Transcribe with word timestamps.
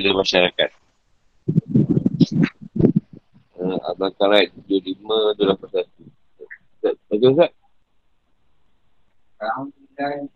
kepada 0.00 0.11
masyarakat. 0.15 0.69
Uh, 3.61 3.77
Abang 3.91 4.15
Karat 4.15 4.49
75, 4.65 5.03
281. 5.03 5.85
Baca 6.81 7.27
Ustaz? 7.27 7.51
Alhamdulillah. 9.41 10.31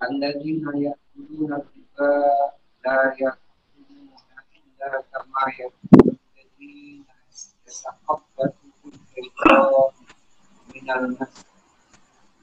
الذين 0.00 0.64
يأكلون 0.80 1.52
الربا 1.52 2.12
لا 2.88 2.98
يأكلون 3.20 4.16
إلا 4.56 4.90
كما 5.12 5.44
يأكل 5.60 6.16
الذين 6.16 7.04
يتخبطه 7.68 8.52
الشيطان 8.88 9.92
من 10.72 10.86
المس 10.90 11.34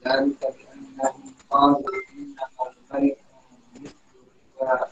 ذلك 0.06 0.40
بأنهم 0.54 1.34
قالوا 1.50 1.98
إنما 2.14 2.62
البيع 2.70 3.16
مثل 3.18 3.26
الربا 4.62 4.88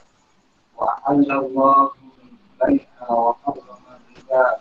وأحل 0.77 1.31
الله 1.33 1.91
البيع 2.63 3.11
وحرم 3.11 3.69
الربا. 3.89 4.61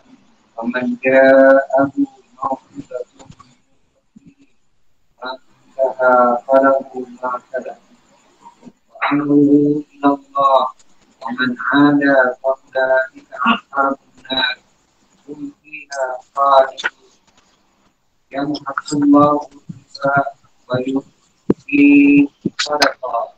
ومن 0.56 0.96
جاءه 1.04 1.92
موعظة 2.36 2.98
فانتهى 5.18 6.38
فله 6.48 7.06
ما 7.22 7.40
سلف 7.52 7.78
أمره 9.12 9.82
إلى 9.92 10.08
الله. 10.16 10.68
ومن 11.22 11.56
عاد 11.72 12.00
فأولئك 12.42 13.28
أصحاب 13.32 13.96
النار. 14.18 14.56
هم 15.28 15.52
فيها 15.62 16.04
خالدون. 16.34 16.90
يمحق 18.32 18.94
الله 18.94 19.40
الربا 19.40 20.24
ويؤتي 20.68 22.28
الصدقات 22.46 23.35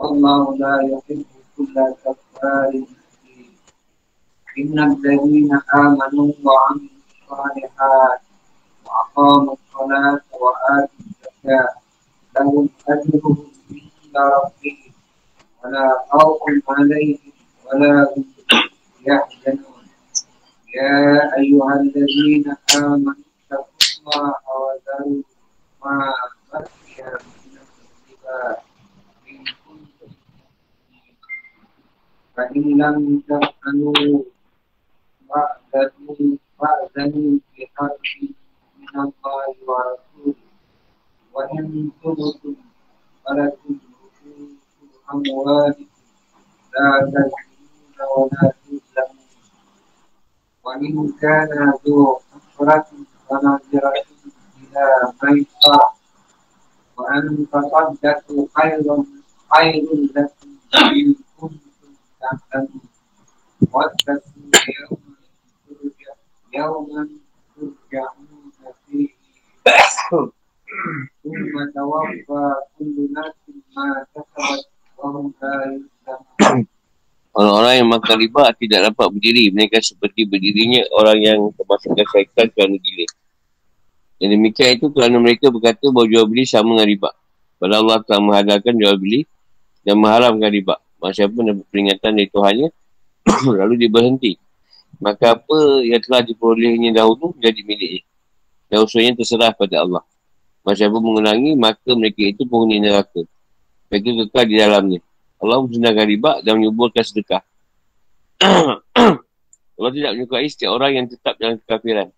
والله 0.00 0.56
لا 0.56 0.74
يحب 0.92 1.24
كل 1.56 1.74
كفار 2.04 2.72
إن 4.58 4.76
الذين 4.90 5.60
آمنوا 5.74 6.32
وعملوا 6.44 7.00
الصالحات 7.10 8.20
وأقاموا 8.86 9.54
الصلاة 9.60 10.20
وآتوا 10.40 11.04
الزكاة 11.04 11.74
لهم 12.36 12.68
أجرهم 12.88 13.36
عند 13.72 14.16
ربهم 14.16 14.92
ولا 15.64 16.04
خوف 16.10 16.70
عليهم 16.70 17.32
ولا 17.66 18.14
هم 18.16 18.24
يحزنون. 19.06 19.84
يا 20.74 21.36
أيها 21.38 21.74
الذين 21.80 22.56
آمنوا 22.76 23.14
اتقوا 23.52 23.66
الله 23.98 24.34
وذروا 24.60 25.22
ما 25.84 26.14
بقي 26.52 27.20
من 27.44 27.58
الربا. 27.60 28.69
فإن 32.39 32.61
لم 32.81 33.19
تفعلوا 33.29 34.23
فأذنوا 35.29 36.37
فأذنوا 36.59 37.39
بحرب 37.57 37.99
من 38.79 38.95
الله 38.99 39.55
ورسوله 39.67 40.35
وإن 41.33 41.89
تبتم 42.03 42.55
فلكم 43.25 43.77
أموالكم 45.13 45.85
لا 46.73 46.89
تظلمون 47.13 47.95
ولا 48.17 48.51
تظلمون 48.63 49.25
وإن 50.63 51.11
كان 51.21 51.73
ذو 51.85 52.19
عسرة 52.59 52.87
فنظرة 53.29 53.93
إلى 54.61 54.85
ميسرة 55.23 55.85
وأن 56.97 57.45
تصدقوا 57.51 58.47
خير 58.57 58.83
خير 59.55 59.83
لكم 60.15 60.49
إن 60.75 61.15
كنتم 61.15 61.15
تعلمون 61.15 61.15
واتقوا 63.73 64.21
يوما 64.79 65.15
ترجع 65.67 66.13
يوما 66.53 67.09
ترجعون 67.55 68.51
فيه 68.87 69.09
ثم 71.23 71.55
توفى 71.75 72.55
كل 72.79 72.95
نفس 73.17 73.43
ما 73.77 74.05
كسبت 74.15 74.65
وهم 74.97 75.33
لا 75.41 75.53
يظلمون 76.07 76.67
Orang-orang 77.35 77.83
yang 77.83 77.89
makan 77.91 78.15
riba 78.15 78.47
tidak 78.55 78.79
dapat 78.87 79.11
berdiri. 79.11 79.51
Mereka 79.51 79.83
seperti 79.83 80.23
berdirinya 80.23 80.87
orang 80.95 81.19
yang 81.19 81.39
termasukkan 81.59 82.07
syaitan 82.07 82.47
kerana 82.47 82.79
gila. 82.79 83.05
Yang 84.23 84.29
demikian 84.39 84.69
itu 84.79 84.87
kerana 84.95 85.19
mereka 85.19 85.51
berkata 85.51 85.83
bahawa 85.91 86.07
jual 86.07 86.31
beli 86.31 86.47
sama 86.47 86.79
dengan 86.79 86.87
riba. 86.95 87.11
Padahal 87.59 87.83
Allah 87.83 87.99
telah 88.07 88.21
menghalalkan 88.23 88.73
jual 88.79 88.95
beli 88.95 89.27
dan 89.83 89.99
mengharamkan 89.99 90.47
riba. 90.47 90.79
Masa 91.00 91.24
pun 91.26 91.48
dapat 91.48 91.64
peringatan 91.72 92.12
dari 92.12 92.28
Tuhannya, 92.28 92.68
lalu 93.60 93.72
dia 93.80 93.90
berhenti. 93.90 94.36
Maka 95.00 95.40
apa 95.40 95.80
yang 95.80 96.00
telah 96.04 96.20
diperolehnya 96.20 96.92
dahulu 96.92 97.32
jadi 97.40 97.60
miliknya. 97.64 98.04
Dan 98.68 98.84
usulnya 98.84 99.16
terserah 99.16 99.56
pada 99.56 99.80
Allah. 99.80 100.04
Masa 100.60 100.92
pun 100.92 101.00
mengulangi, 101.00 101.56
maka 101.56 101.96
mereka 101.96 102.20
itu 102.20 102.44
penghuni 102.44 102.84
neraka. 102.84 103.24
Mereka 103.88 104.28
kekal 104.28 104.44
di 104.44 104.56
dalamnya. 104.60 105.00
Allah 105.40 105.56
menjenangkan 105.64 106.06
riba 106.06 106.32
dan 106.44 106.60
menyuburkan 106.60 107.00
sedekah. 107.00 107.42
Allah 109.80 109.92
tidak 109.96 110.10
menyukai 110.12 110.46
setiap 110.52 110.76
orang 110.76 111.00
yang 111.00 111.06
tetap 111.08 111.40
dalam 111.40 111.56
kekafiran. 111.64 112.12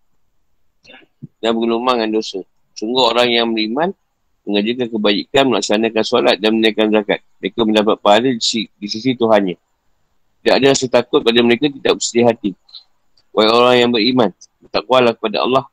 Dan 1.39 1.49
bergelumang 1.55 2.03
dengan 2.03 2.19
dosa. 2.19 2.43
Sungguh 2.75 3.15
orang 3.15 3.31
yang 3.31 3.47
beriman, 3.55 3.95
mengajarkan 4.43 4.87
kebajikan, 4.91 5.43
melaksanakan 5.49 6.03
solat 6.03 6.35
dan 6.39 6.51
menaikkan 6.55 6.87
zakat. 6.91 7.19
Mereka 7.39 7.59
mendapat 7.63 7.95
pahala 7.99 8.29
di 8.31 8.41
sisi, 8.43 8.67
di 8.75 8.87
sisi 8.91 9.15
Tuhannya. 9.15 9.55
Tidak 10.43 10.53
ada 10.59 10.65
rasa 10.75 10.85
takut 10.91 11.23
pada 11.23 11.39
mereka, 11.39 11.71
tidak 11.71 11.99
bersedih 11.99 12.27
hati. 12.27 12.51
Wahai 13.31 13.49
orang 13.49 13.75
yang 13.79 13.91
beriman, 13.91 14.29
bertakwalah 14.61 15.15
kepada 15.15 15.41
Allah 15.41 15.63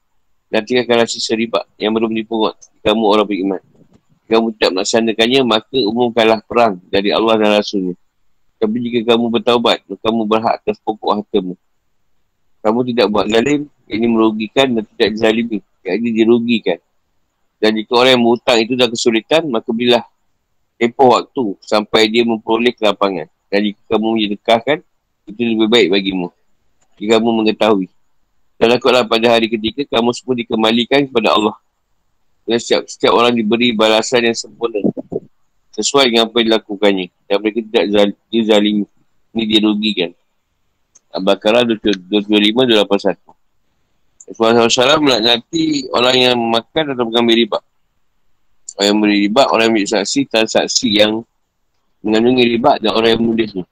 dan 0.49 0.63
tinggalkan 0.65 1.03
rasa 1.03 1.19
seribat 1.19 1.67
yang 1.77 1.93
belum 1.93 2.15
dipungut. 2.15 2.55
Kamu 2.81 3.05
orang 3.05 3.27
beriman 3.27 3.61
kamu 4.31 4.55
tidak 4.55 4.71
melaksanakannya, 4.79 5.41
maka 5.43 5.79
umumkanlah 5.83 6.39
perang 6.47 6.79
dari 6.87 7.11
Allah 7.11 7.35
dan 7.35 7.51
Rasulnya. 7.59 7.99
Tapi 8.63 8.77
jika 8.87 9.13
kamu 9.13 9.27
bertaubat, 9.27 9.83
kamu 9.83 10.23
berhak 10.31 10.63
atas 10.63 10.79
pokok 10.79 11.19
hartamu. 11.19 11.59
Kamu 12.63 12.81
tidak 12.87 13.11
buat 13.11 13.27
zalim, 13.27 13.67
ini 13.91 14.07
merugikan 14.07 14.79
dan 14.79 14.85
tidak 14.95 15.19
dizalimi. 15.19 15.59
Ini 15.83 16.09
dirugikan. 16.15 16.79
Dan 17.61 17.77
jika 17.77 17.93
orang 17.93 18.17
yang 18.17 18.23
berhutang 18.25 18.59
itu 18.65 18.73
dah 18.73 18.89
kesulitan, 18.89 19.45
maka 19.53 19.69
berilah 19.69 20.05
tempoh 20.81 21.13
waktu 21.13 21.45
sampai 21.61 22.09
dia 22.09 22.25
memperoleh 22.25 22.73
kelapangan. 22.73 23.29
Dan 23.53 23.61
jika 23.69 23.81
kamu 23.97 24.07
menyedekahkan, 24.17 24.79
itu 25.29 25.41
lebih 25.45 25.69
baik 25.69 25.89
bagimu. 25.93 26.29
Jika 26.97 27.21
kamu 27.21 27.45
mengetahui. 27.45 27.89
Dan 28.57 28.77
takutlah 28.77 29.05
pada 29.05 29.27
hari 29.29 29.49
ketika 29.49 29.85
kamu 29.89 30.13
semua 30.13 30.37
dikembalikan 30.37 31.09
kepada 31.09 31.33
Allah 31.33 31.57
dan 32.51 32.59
setiap, 32.59 32.83
setiap 32.91 33.13
orang 33.15 33.33
diberi 33.39 33.71
balasan 33.71 34.27
yang 34.27 34.35
sempurna 34.35 34.83
sesuai 35.71 36.11
dengan 36.11 36.27
apa 36.27 36.35
yang 36.43 36.47
dilakukannya 36.51 37.07
dan 37.31 37.37
mereka 37.39 37.63
tidak 37.63 37.85
zal, 37.95 38.09
dizalimi 38.27 38.85
ini 39.39 39.43
dia 39.47 39.61
rugikan 39.63 40.11
Al-Baqarah 41.15 41.63
25-281 41.63 43.30
Rasulullah 44.31 44.71
SAW 44.71 45.03
melaknati 45.03 45.91
orang 45.91 46.17
yang 46.17 46.37
makan 46.39 46.85
atau 46.95 47.05
mengambil 47.07 47.35
riba 47.35 47.59
orang 48.79 48.87
yang 48.87 48.99
beri 49.03 49.17
riba, 49.27 49.43
orang 49.51 49.65
yang 49.69 49.75
ambil 49.77 49.87
saksi 49.91 50.21
transaksi 50.31 50.89
yang 50.95 51.13
mengandungi 52.01 52.45
riba 52.57 52.79
dan 52.79 52.91
orang 52.95 53.11
yang 53.19 53.23
menulisnya 53.27 53.65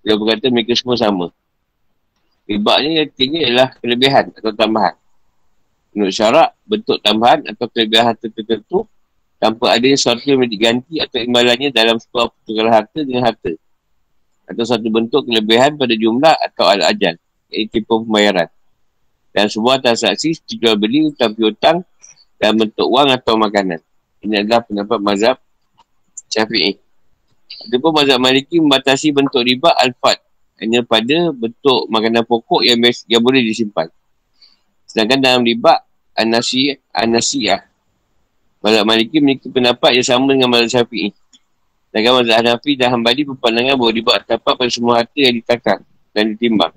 dia 0.00 0.14
berkata 0.16 0.48
mereka 0.48 0.72
semua 0.78 0.96
sama 0.96 1.26
riba 2.46 2.72
ni 2.80 3.02
artinya 3.02 3.38
ialah 3.42 3.68
kelebihan 3.82 4.30
atau 4.32 4.54
tambahan 4.54 4.94
Menurut 5.90 6.14
syarak, 6.14 6.54
bentuk 6.62 7.02
tambahan 7.02 7.42
atau 7.50 7.66
kelebihan 7.66 8.14
tertentu 8.14 8.86
tanpa 9.42 9.74
adanya 9.74 9.98
sesuatu 9.98 10.22
yang 10.22 10.46
diganti 10.46 11.02
atau 11.02 11.18
imbalannya 11.18 11.74
dalam 11.74 11.98
sebuah 11.98 12.30
pertukaran 12.30 12.70
harta 12.70 12.98
dengan 13.02 13.22
harta. 13.26 13.52
Atau 14.46 14.64
satu 14.66 14.86
bentuk 14.86 15.26
kelebihan 15.26 15.74
pada 15.74 15.94
jumlah 15.94 16.34
atau 16.46 16.70
al-ajal, 16.70 17.18
iaitu 17.50 17.82
pembayaran. 17.82 18.46
Dan 19.30 19.46
semua 19.46 19.78
transaksi 19.78 20.34
jual 20.50 20.74
beli 20.74 21.10
utang 21.10 21.30
piutang 21.34 21.86
dalam 22.40 22.66
bentuk 22.66 22.88
wang 22.90 23.14
atau 23.14 23.38
makanan. 23.38 23.78
Ini 24.20 24.42
adalah 24.44 24.66
pendapat 24.66 24.98
mazhab 24.98 25.36
syafi'i. 26.28 26.76
Ada 27.66 27.76
pun 27.78 27.90
mazhab 27.94 28.18
maliki 28.18 28.58
membatasi 28.58 29.14
bentuk 29.14 29.42
riba 29.42 29.70
al-fad 29.78 30.18
hanya 30.60 30.84
pada 30.84 31.32
bentuk 31.32 31.88
makanan 31.88 32.26
pokok 32.28 32.60
yang, 32.60 32.78
yang 33.08 33.22
boleh 33.24 33.40
disimpan. 33.40 33.88
Sedangkan 34.84 35.22
dalam 35.22 35.42
riba 35.46 35.86
An-Nasiyah 36.18 36.82
An-Nasiyah 36.92 37.70
Mazhab 38.60 38.84
Maliki 38.84 39.24
memiliki 39.24 39.48
pendapat 39.48 39.96
yang 39.96 40.04
sama 40.04 40.36
dengan 40.36 40.52
Mazhab 40.52 40.68
Syafi'i. 40.84 41.16
Sedangkan 41.88 42.12
Mazhab 42.20 42.36
Hanafi 42.44 42.72
dan 42.76 42.88
Hanbali 42.92 43.22
berpandangan 43.24 43.74
bahawa 43.80 43.92
riba 43.96 44.12
terdapat 44.20 44.52
pada 44.52 44.70
semua 44.70 44.94
harta 45.00 45.16
yang 45.16 45.34
ditakar 45.40 45.78
dan 46.12 46.24
ditimbang. 46.36 46.74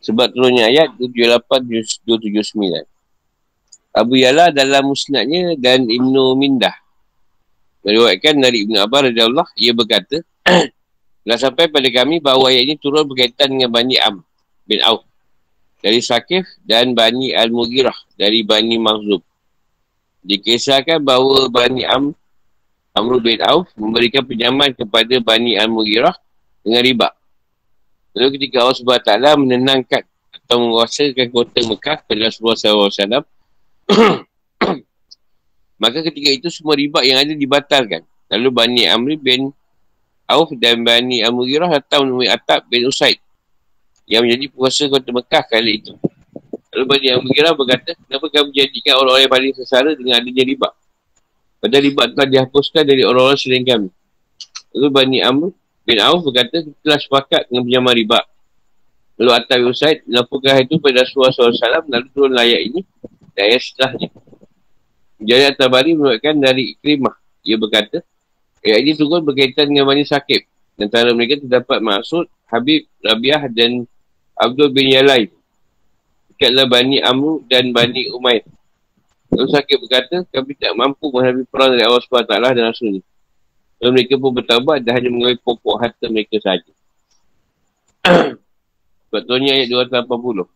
Sebab 0.00 0.32
turunnya 0.32 0.68
ayat 0.68 0.96
78-279. 0.96 2.84
Abu 3.90 4.14
Yala 4.16 4.54
dalam 4.54 4.94
musnadnya 4.94 5.58
dan 5.58 5.82
Ibnu 5.90 6.38
Mindah 6.38 6.72
Meriwayatkan 7.80 8.36
dari 8.36 8.68
Ibn 8.68 8.84
Abbas 8.84 9.08
Allah, 9.16 9.48
ia 9.56 9.72
berkata, 9.72 10.20
Telah 11.24 11.36
sampai 11.36 11.68
pada 11.68 11.88
kami 11.88 12.20
bahawa 12.20 12.48
ayat 12.48 12.64
ini 12.64 12.74
turun 12.80 13.04
berkaitan 13.04 13.52
dengan 13.52 13.68
Bani 13.68 13.96
Am 14.00 14.24
bin 14.64 14.80
Auf 14.80 15.04
dari 15.80 16.00
Sakif 16.00 16.48
dan 16.64 16.96
Bani 16.96 17.36
Al-Mughirah 17.36 17.94
dari 18.16 18.40
Bani 18.40 18.80
Mahzub. 18.80 19.20
Dikisahkan 20.24 21.00
bahawa 21.00 21.48
Bani 21.52 21.84
Am 21.84 22.16
Amr 22.96 23.20
bin 23.20 23.38
Auf 23.44 23.68
memberikan 23.76 24.24
pinjaman 24.24 24.72
kepada 24.72 25.20
Bani 25.20 25.60
Al-Mughirah 25.60 26.16
dengan 26.64 26.82
riba. 26.84 27.08
Lalu 28.16 28.28
ketika 28.38 28.66
Allah 28.66 28.76
SWT 28.76 29.10
menenangkan 29.38 30.02
atau 30.44 30.56
menguasakan 30.58 31.26
kota 31.30 31.60
Mekah 31.62 31.98
pada 32.02 32.20
Rasulullah 32.26 32.58
SAW, 32.58 33.22
maka 35.82 35.98
ketika 36.10 36.28
itu 36.34 36.48
semua 36.50 36.74
riba 36.74 37.00
yang 37.06 37.22
ada 37.22 37.32
dibatalkan. 37.34 38.02
Lalu 38.30 38.48
Bani 38.50 38.82
Amr 38.86 39.18
bin 39.18 39.50
Auf 40.30 40.54
dan 40.54 40.86
Bani 40.86 41.22
Al-Mughirah 41.26 41.70
datang 41.82 42.06
menemui 42.06 42.30
Atab 42.30 42.66
bin 42.70 42.86
Usaid 42.86 43.18
yang 44.06 44.22
menjadi 44.22 44.46
puasa 44.50 44.86
kota 44.86 45.10
Mekah 45.10 45.42
kali 45.46 45.82
itu. 45.82 45.94
Lalu 46.70 46.84
Bani 46.86 47.06
Al-Mughirah 47.14 47.54
berkata, 47.58 47.98
kenapa 48.06 48.26
kamu 48.30 48.54
jadikan 48.54 48.94
orang-orang 49.02 49.22
yang 49.26 49.34
paling 49.34 49.52
sesara 49.58 49.90
dengan 49.98 50.22
adanya 50.22 50.44
riba? 50.46 50.68
Padahal 51.58 51.82
riba 51.82 52.02
telah 52.14 52.28
dihapuskan 52.30 52.82
dari 52.86 53.02
orang-orang 53.02 53.38
selain 53.38 53.66
kami. 53.66 53.90
Lalu 54.70 54.88
Bani 54.94 55.18
Amr 55.18 55.50
bin 55.90 55.98
Auf 55.98 56.22
berkata, 56.22 56.62
kita 56.62 56.78
telah 56.86 57.00
sepakat 57.02 57.42
dengan 57.50 57.62
pinjaman 57.66 57.94
riba. 57.98 58.20
Lalu 59.18 59.30
Atta 59.34 59.54
bin 59.58 59.68
Usaid 59.74 60.06
melaporkan 60.06 60.62
itu 60.62 60.78
pada 60.78 61.02
Rasulullah 61.02 61.34
SAW, 61.34 61.90
lalu 61.90 62.06
turun 62.14 62.32
layak 62.32 62.60
ini, 62.70 62.80
dan 63.34 63.42
ayat 63.50 63.62
setelahnya. 63.66 64.08
Jadi 65.20 65.42
At-Tabari 65.52 65.92
menuatkan 65.98 66.34
dari 66.38 66.78
Ikrimah. 66.78 67.12
Ia 67.44 67.56
berkata, 67.58 68.00
ayat 68.62 68.80
ini 68.80 68.92
turun 68.94 69.26
berkaitan 69.26 69.68
dengan 69.68 69.84
Bani 69.90 70.06
Sakib. 70.06 70.46
Antara 70.80 71.12
mereka 71.12 71.36
terdapat 71.44 71.84
maksud 71.84 72.24
Habib, 72.48 72.88
Rabiah 73.04 73.44
dan 73.52 73.84
Abdul 74.32 74.72
bin 74.72 74.88
Yalai. 74.88 75.28
Dekatlah 76.32 76.64
Bani 76.64 77.04
Amr 77.04 77.44
dan 77.52 77.68
Bani 77.76 78.08
Umair. 78.16 78.48
Lalu 79.30 79.46
sakit 79.52 79.76
berkata, 79.76 80.16
kami 80.32 80.56
tak 80.58 80.72
mampu 80.74 81.06
menghadapi 81.12 81.46
perang 81.46 81.70
dari 81.76 81.84
Allah 81.86 82.02
SWT 82.02 82.32
dan 82.56 82.64
Rasul 82.66 82.98
ini. 82.98 83.00
Lalu 83.80 83.90
mereka 83.96 84.14
pun 84.20 84.30
bertabat 84.36 84.84
dan 84.84 84.92
hanya 85.00 85.08
mengambil 85.08 85.40
pokok 85.40 85.76
harta 85.80 86.04
mereka 86.12 86.36
sahaja. 86.36 86.72
Sebab 89.08 89.20
tu 89.24 89.32
ayat 89.40 89.66
280. 89.72 90.46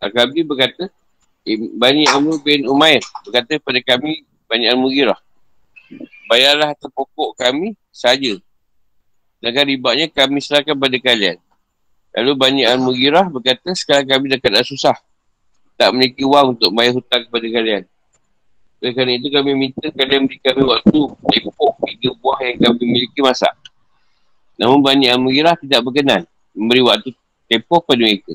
Al-Qabdi 0.00 0.40
berkata, 0.48 0.84
Bani 1.76 2.08
Amr 2.08 2.40
bin 2.40 2.64
Umair 2.64 3.04
berkata 3.28 3.60
kepada 3.60 3.80
kami, 3.84 4.24
Bani 4.48 4.64
Al-Mughirah, 4.66 5.20
bayarlah 6.26 6.72
harta 6.72 6.88
pokok 6.88 7.36
kami 7.36 7.76
saja. 7.92 8.40
Dan 9.44 9.56
ribaknya 9.56 10.08
kami 10.08 10.40
serahkan 10.40 10.76
pada 10.76 10.96
kalian. 10.96 11.36
Lalu 12.16 12.32
Bani 12.34 12.62
Al-Mughirah 12.64 13.28
berkata, 13.28 13.76
sekarang 13.76 14.08
kami 14.08 14.24
dah 14.32 14.40
kena 14.40 14.64
susah. 14.64 14.96
Tak 15.76 15.92
memiliki 15.92 16.24
wang 16.24 16.56
untuk 16.56 16.72
bayar 16.72 16.96
hutang 16.96 17.28
kepada 17.28 17.46
kalian. 17.46 17.82
Oleh 18.80 18.92
kerana 18.96 19.12
itu 19.12 19.28
kami 19.28 19.52
minta 19.52 19.86
kalian 19.92 20.24
beri 20.24 20.40
kami 20.40 20.62
waktu 20.64 21.00
Lepok 21.12 21.76
tiga 21.84 22.10
buah 22.16 22.38
yang 22.48 22.56
kami 22.72 22.84
miliki 22.88 23.20
masak. 23.20 23.52
Namun 24.56 24.80
Bani 24.80 25.12
Amirah 25.12 25.52
tidak 25.60 25.84
berkenan 25.84 26.24
Memberi 26.56 26.80
waktu 26.80 27.12
tempoh 27.44 27.84
pada 27.84 28.00
mereka. 28.00 28.32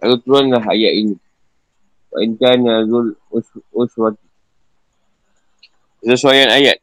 Lalu 0.00 0.16
turunlah 0.24 0.64
ayat 0.64 0.92
ini. 0.96 1.16
Wa'inkan 2.10 2.64
Azul 2.66 3.14
Uswati. 3.70 4.26
Sesuaian 6.00 6.48
ayat. 6.48 6.80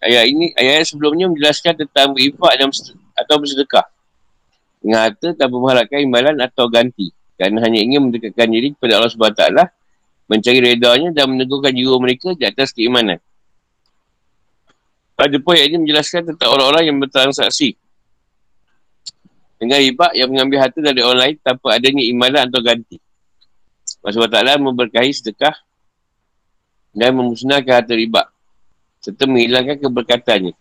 Ayat 0.00 0.24
ini, 0.28 0.52
ayat 0.56 0.88
sebelumnya 0.88 1.28
menjelaskan 1.28 1.76
tentang 1.76 2.16
berinfak 2.16 2.52
dan 2.56 2.68
atau 3.14 3.34
bersedekah. 3.40 3.86
Dengan 4.80 5.08
harta 5.08 5.32
tanpa 5.36 5.56
mengharapkan 5.56 6.00
imbalan 6.00 6.36
atau 6.40 6.68
ganti. 6.68 7.12
Kerana 7.36 7.60
hanya 7.64 7.80
ingin 7.80 8.08
mendekatkan 8.08 8.48
diri 8.48 8.72
kepada 8.76 9.00
Allah 9.00 9.12
SWT 9.12 9.83
mencari 10.30 10.60
redanya 10.60 11.12
dan 11.12 11.32
menegurkan 11.32 11.72
jiwa 11.72 11.96
mereka 12.00 12.32
di 12.32 12.44
atas 12.48 12.72
keimanan. 12.72 13.20
Pada 15.14 15.36
poin 15.38 15.62
ini 15.62 15.78
menjelaskan 15.78 16.34
tentang 16.34 16.48
orang-orang 16.58 16.90
yang 16.90 16.98
bertransaksi 16.98 17.78
dengan 19.62 19.78
riba 19.78 20.10
yang 20.12 20.28
mengambil 20.28 20.66
harta 20.66 20.80
dari 20.82 21.00
orang 21.00 21.20
lain 21.22 21.36
tanpa 21.38 21.78
adanya 21.78 22.02
imanan 22.02 22.50
atau 22.50 22.60
ganti. 22.60 22.98
Maksudnya 24.02 24.28
Ta'ala 24.28 24.60
memberkahi 24.60 25.12
sedekah 25.14 25.54
dan 26.92 27.14
memusnahkan 27.14 27.80
harta 27.80 27.94
riba 27.94 28.28
serta 29.00 29.24
menghilangkan 29.28 29.76
keberkatannya. 29.80 30.54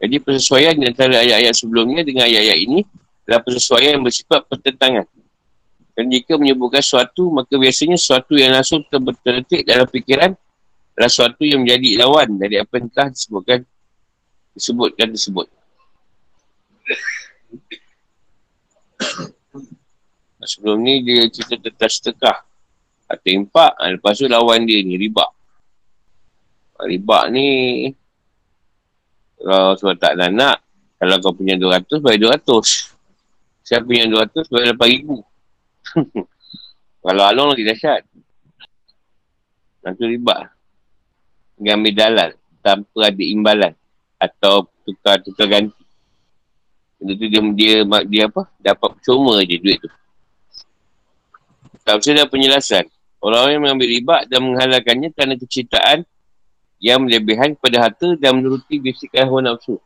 Jadi 0.00 0.16
persesuaian 0.20 0.72
antara 0.80 1.20
ayat-ayat 1.20 1.52
sebelumnya 1.52 2.00
dengan 2.04 2.24
ayat-ayat 2.24 2.58
ini 2.64 2.80
adalah 3.28 3.40
persesuaian 3.44 4.00
yang 4.00 4.04
bersifat 4.04 4.48
pertentangan. 4.48 5.04
Dan 6.00 6.08
jika 6.08 6.40
menyebutkan 6.40 6.80
sesuatu, 6.80 7.28
maka 7.28 7.60
biasanya 7.60 8.00
sesuatu 8.00 8.32
yang 8.32 8.56
langsung 8.56 8.80
terbetik 8.88 9.68
dalam 9.68 9.84
fikiran 9.84 10.32
adalah 10.96 11.12
sesuatu 11.12 11.44
yang 11.44 11.60
menjadi 11.60 12.00
lawan 12.00 12.40
dari 12.40 12.56
apa 12.56 12.80
yang 12.80 12.88
telah 12.88 13.12
disebutkan 13.12 13.68
disebutkan 14.56 15.12
disebut. 15.12 15.44
Sebelum 20.56 20.80
ni 20.80 21.04
dia 21.04 21.28
cerita 21.28 21.60
tentang 21.68 21.92
sedekah 21.92 22.48
atau 23.04 23.28
impak, 23.28 23.76
ha, 23.76 23.92
lepas 23.92 24.16
tu 24.16 24.24
lawan 24.24 24.64
dia 24.64 24.80
ni 24.80 24.96
riba. 24.96 25.28
Ha, 26.80 26.88
riba 26.88 27.28
ni 27.28 27.48
kalau 29.36 29.76
sebab 29.76 30.00
tak 30.00 30.16
nak, 30.16 30.64
kalau 30.96 31.20
kau 31.20 31.36
punya 31.36 31.60
200, 31.60 32.00
bayar 32.00 32.40
200. 32.40 33.68
Siapa 33.68 33.84
punya 33.84 34.08
200, 34.08 34.48
bayar 34.48 34.72
8,000. 34.80 35.28
Kalau 37.04 37.24
along 37.24 37.56
lagi 37.56 37.64
dahsyat. 37.64 38.02
Nanti 39.80 40.02
riba. 40.04 40.52
Dengan 41.56 41.80
ambil 41.80 41.94
dalal. 41.96 42.30
Tanpa 42.60 43.00
ada 43.08 43.24
imbalan. 43.24 43.72
Atau 44.20 44.68
tukar-tukar 44.84 45.48
ganti. 45.48 45.80
Benda 47.00 47.16
tu 47.16 47.26
dia, 47.32 47.40
dia, 47.56 47.74
dia 48.04 48.22
apa? 48.28 48.42
Dapat 48.60 48.90
cuma 49.08 49.40
je 49.40 49.56
duit 49.56 49.80
tu. 49.80 49.88
Tak 51.80 51.96
usah 51.96 52.12
ada 52.12 52.28
penjelasan. 52.28 52.84
Orang-orang 53.24 53.52
yang 53.56 53.64
mengambil 53.64 53.88
riba 53.88 54.16
dan 54.28 54.40
menghalalkannya 54.44 55.08
kerana 55.16 55.34
kecintaan 55.40 55.98
yang 56.80 57.04
melebihan 57.04 57.56
kepada 57.56 57.88
harta 57.88 58.16
dan 58.20 58.40
menuruti 58.40 58.80
bisikan 58.80 59.28
hawa 59.28 59.40
nafsu. 59.44 59.80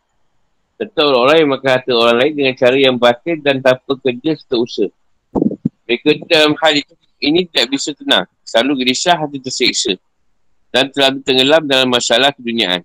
Serta 0.74 1.06
orang-orang 1.06 1.36
yang 1.42 1.50
makan 1.54 1.70
harta 1.70 1.92
orang 1.94 2.16
lain 2.18 2.32
dengan 2.34 2.54
cara 2.58 2.76
yang 2.78 2.96
batin 2.98 3.38
dan 3.42 3.56
tanpa 3.62 3.94
kerja 3.98 4.30
serta 4.34 4.56
usaha. 4.58 4.90
Mereka 5.84 6.24
dalam 6.24 6.56
hal 6.56 6.80
ini 7.20 7.44
tidak 7.48 7.66
bisa 7.72 7.92
tenang. 7.92 8.24
Selalu 8.44 8.84
gerisah 8.84 9.16
hati 9.16 9.40
terseksa. 9.40 9.96
Dan 10.72 10.90
terlalu 10.90 11.22
tenggelam 11.22 11.62
dalam 11.64 11.88
masalah 11.88 12.34
keduniaan. 12.34 12.82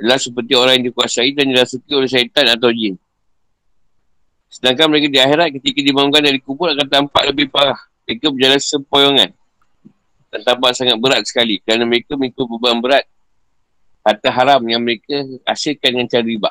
Adalah 0.00 0.18
seperti 0.18 0.52
orang 0.58 0.82
yang 0.82 0.90
dikuasai 0.90 1.30
dan 1.36 1.46
dirasuki 1.52 1.92
oleh 1.94 2.10
syaitan 2.10 2.50
atau 2.50 2.72
jin. 2.74 2.98
Sedangkan 4.52 4.90
mereka 4.90 5.08
di 5.08 5.18
akhirat 5.22 5.48
ketika 5.60 5.80
dibangunkan 5.80 6.22
dari 6.26 6.42
kubur 6.42 6.74
akan 6.74 6.84
tampak 6.90 7.22
lebih 7.30 7.48
parah. 7.48 7.78
Mereka 8.04 8.28
berjalan 8.34 8.60
sempoyongan. 8.60 9.30
Dan 10.32 10.40
tampak 10.42 10.74
sangat 10.74 10.96
berat 10.98 11.22
sekali. 11.24 11.62
Kerana 11.62 11.86
mereka 11.86 12.18
mengikut 12.18 12.44
beban 12.48 12.82
berat. 12.82 13.06
Harta 14.02 14.28
haram 14.34 14.60
yang 14.66 14.82
mereka 14.82 15.22
hasilkan 15.46 15.94
dengan 15.94 16.08
cara 16.10 16.24
riba. 16.26 16.50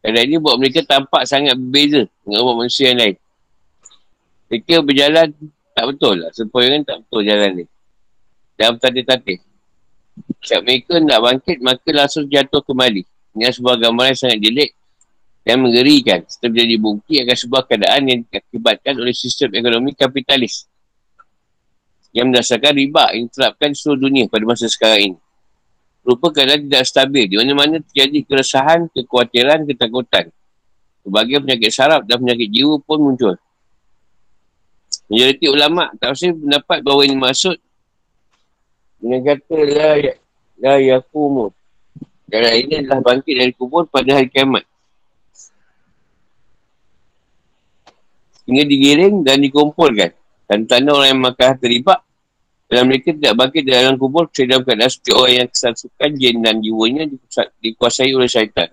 Dan 0.00 0.20
ini 0.20 0.36
buat 0.40 0.56
mereka 0.56 0.80
tampak 0.84 1.28
sangat 1.28 1.56
berbeza 1.56 2.08
dengan 2.24 2.38
umat 2.44 2.54
manusia 2.64 2.92
yang 2.92 3.00
lain. 3.00 3.16
Mereka 4.48 4.84
berjalan 4.84 5.32
tak 5.74 5.84
betul 5.90 6.14
lah. 6.22 6.30
Sempoyongan 6.30 6.82
tak 6.86 6.96
betul 7.04 7.20
jalan 7.26 7.50
ni. 7.62 7.64
Dalam 8.54 8.76
tadi-tadi. 8.78 9.36
Setiap 10.38 10.62
mereka 10.62 11.02
nak 11.02 11.20
bangkit, 11.24 11.58
maka 11.58 11.88
langsung 11.90 12.30
jatuh 12.30 12.62
kembali. 12.62 13.02
Dengan 13.34 13.50
sebuah 13.50 13.76
gambaran 13.82 14.14
yang 14.14 14.20
sangat 14.20 14.38
jelek 14.38 14.70
dan 15.42 15.56
mengerikan. 15.58 16.20
Serta 16.30 16.46
menjadi 16.46 16.76
bukti 16.78 17.14
akan 17.18 17.36
sebuah 17.36 17.62
keadaan 17.66 18.02
yang 18.06 18.20
diakibatkan 18.30 18.94
oleh 18.94 19.10
sistem 19.10 19.50
ekonomi 19.58 19.90
kapitalis. 19.98 20.70
Yang 22.14 22.26
berdasarkan 22.30 22.72
riba 22.78 23.04
yang 23.10 23.26
diterapkan 23.26 23.68
di 23.74 23.76
seluruh 23.76 24.00
dunia 24.06 24.24
pada 24.30 24.44
masa 24.46 24.70
sekarang 24.70 25.00
ini. 25.02 25.18
Rupa 26.06 26.30
keadaan 26.30 26.70
tidak 26.70 26.84
stabil. 26.86 27.26
Di 27.26 27.34
mana-mana 27.40 27.82
terjadi 27.82 28.22
keresahan, 28.22 28.86
kekhawatiran, 28.94 29.66
ketakutan. 29.66 30.30
Berbagai 31.02 31.42
penyakit 31.42 31.70
saraf 31.74 32.06
dan 32.06 32.22
penyakit 32.22 32.48
jiwa 32.54 32.78
pun 32.86 33.02
muncul. 33.02 33.34
Majoriti 35.04 35.46
ulama' 35.52 35.92
usah 36.00 36.32
pendapat 36.32 36.78
bahawa 36.80 37.02
ini 37.04 37.16
maksud 37.16 37.56
dengan 39.04 39.20
kata 39.20 39.58
la, 39.68 39.90
ya, 40.00 40.14
la 40.64 40.74
yakumut. 40.80 41.52
Jalan 42.24 42.52
ini 42.56 42.74
adalah 42.80 43.04
bangkit 43.04 43.34
dari 43.36 43.52
kubur 43.52 43.84
pada 43.84 44.16
hari 44.16 44.32
kiamat. 44.32 44.64
Hingga 48.48 48.64
digiring 48.64 49.20
dan 49.20 49.44
dikumpulkan. 49.44 50.16
Dan 50.48 50.64
tanda 50.64 50.96
orang 50.96 51.16
yang 51.16 51.22
makan 51.24 51.56
terlibat 51.56 52.04
Dan 52.64 52.88
mereka 52.88 53.12
tidak 53.12 53.36
bangkit 53.36 53.62
dalam 53.68 54.00
kubur 54.00 54.24
kecuali 54.28 54.48
dalam 54.50 54.64
keadaan 54.64 54.88
seperti 54.88 55.12
orang 55.12 55.34
yang 55.36 55.48
kesansukan 55.52 56.10
jin 56.16 56.36
dan 56.40 56.56
jiwanya 56.64 57.02
dikuasai 57.60 58.12
oleh 58.16 58.24
syaitan. 58.24 58.72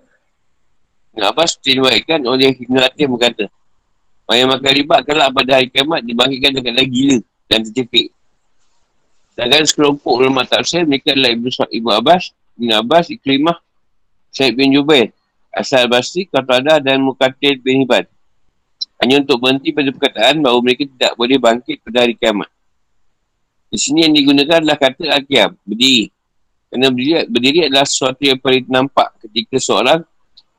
Kenapa 1.12 1.44
seperti 1.44 1.76
diwaikan 1.76 2.20
oleh 2.24 2.56
Ibn 2.56 2.74
Latif 2.80 3.06
berkata, 3.12 3.44
Orang 4.26 4.38
yang 4.38 4.50
makan 4.54 4.72
riba 4.72 4.96
kalau 5.02 5.28
pada 5.34 5.50
hari 5.58 5.68
kiamat 5.68 6.00
dibangkitkan 6.06 6.50
dengan 6.54 6.64
keadaan 6.70 6.88
gila 6.88 7.18
dan 7.50 7.58
tercepik. 7.66 8.06
Sedangkan 9.32 9.64
sekelompok 9.64 10.12
ulama 10.12 10.44
tafsir 10.44 10.84
mereka 10.84 11.16
adalah 11.16 11.32
Ibn, 11.32 11.48
Ibn 11.48 11.90
Abbas, 11.98 12.22
Ibn 12.60 12.70
Abbas, 12.84 13.04
Iklimah, 13.08 13.56
Syed 14.28 14.54
bin 14.54 14.76
Jubair, 14.76 15.10
Asal 15.52 15.88
Basri, 15.88 16.28
Qatada 16.28 16.80
dan 16.80 17.00
Mukatil 17.00 17.60
bin 17.60 17.84
Hibad. 17.84 18.08
Hanya 19.02 19.24
untuk 19.24 19.42
berhenti 19.42 19.74
pada 19.74 19.90
perkataan 19.90 20.40
bahawa 20.40 20.58
mereka 20.62 20.86
tidak 20.86 21.12
boleh 21.18 21.36
bangkit 21.40 21.82
pada 21.82 22.06
hari 22.06 22.14
kiamat. 22.14 22.48
Di 23.72 23.78
sini 23.80 24.04
yang 24.04 24.14
digunakan 24.14 24.60
adalah 24.60 24.76
kata 24.76 25.10
Al-Qiyam, 25.10 25.56
berdiri. 25.64 26.12
Kerana 26.68 26.88
berdiri, 26.92 27.24
berdiri 27.28 27.58
adalah 27.66 27.88
sesuatu 27.88 28.20
yang 28.20 28.36
paling 28.36 28.68
nampak 28.68 29.16
ketika 29.24 29.56
seorang 29.56 30.00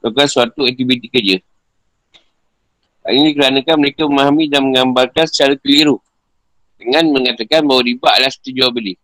melakukan 0.02 0.28
suatu 0.28 0.66
aktiviti 0.66 1.08
kerja. 1.14 1.38
Hal 3.04 3.14
ini 3.20 3.36
kerana 3.36 3.60
kan 3.60 3.76
mereka 3.76 4.08
memahami 4.08 4.48
dan 4.48 4.64
menggambarkan 4.64 5.28
secara 5.28 5.60
keliru 5.60 6.00
dengan 6.80 7.12
mengatakan 7.12 7.64
bahawa 7.68 7.84
riba 7.84 8.08
adalah 8.12 8.32
seperti 8.32 8.52
jual 8.56 8.72
beli. 8.72 8.96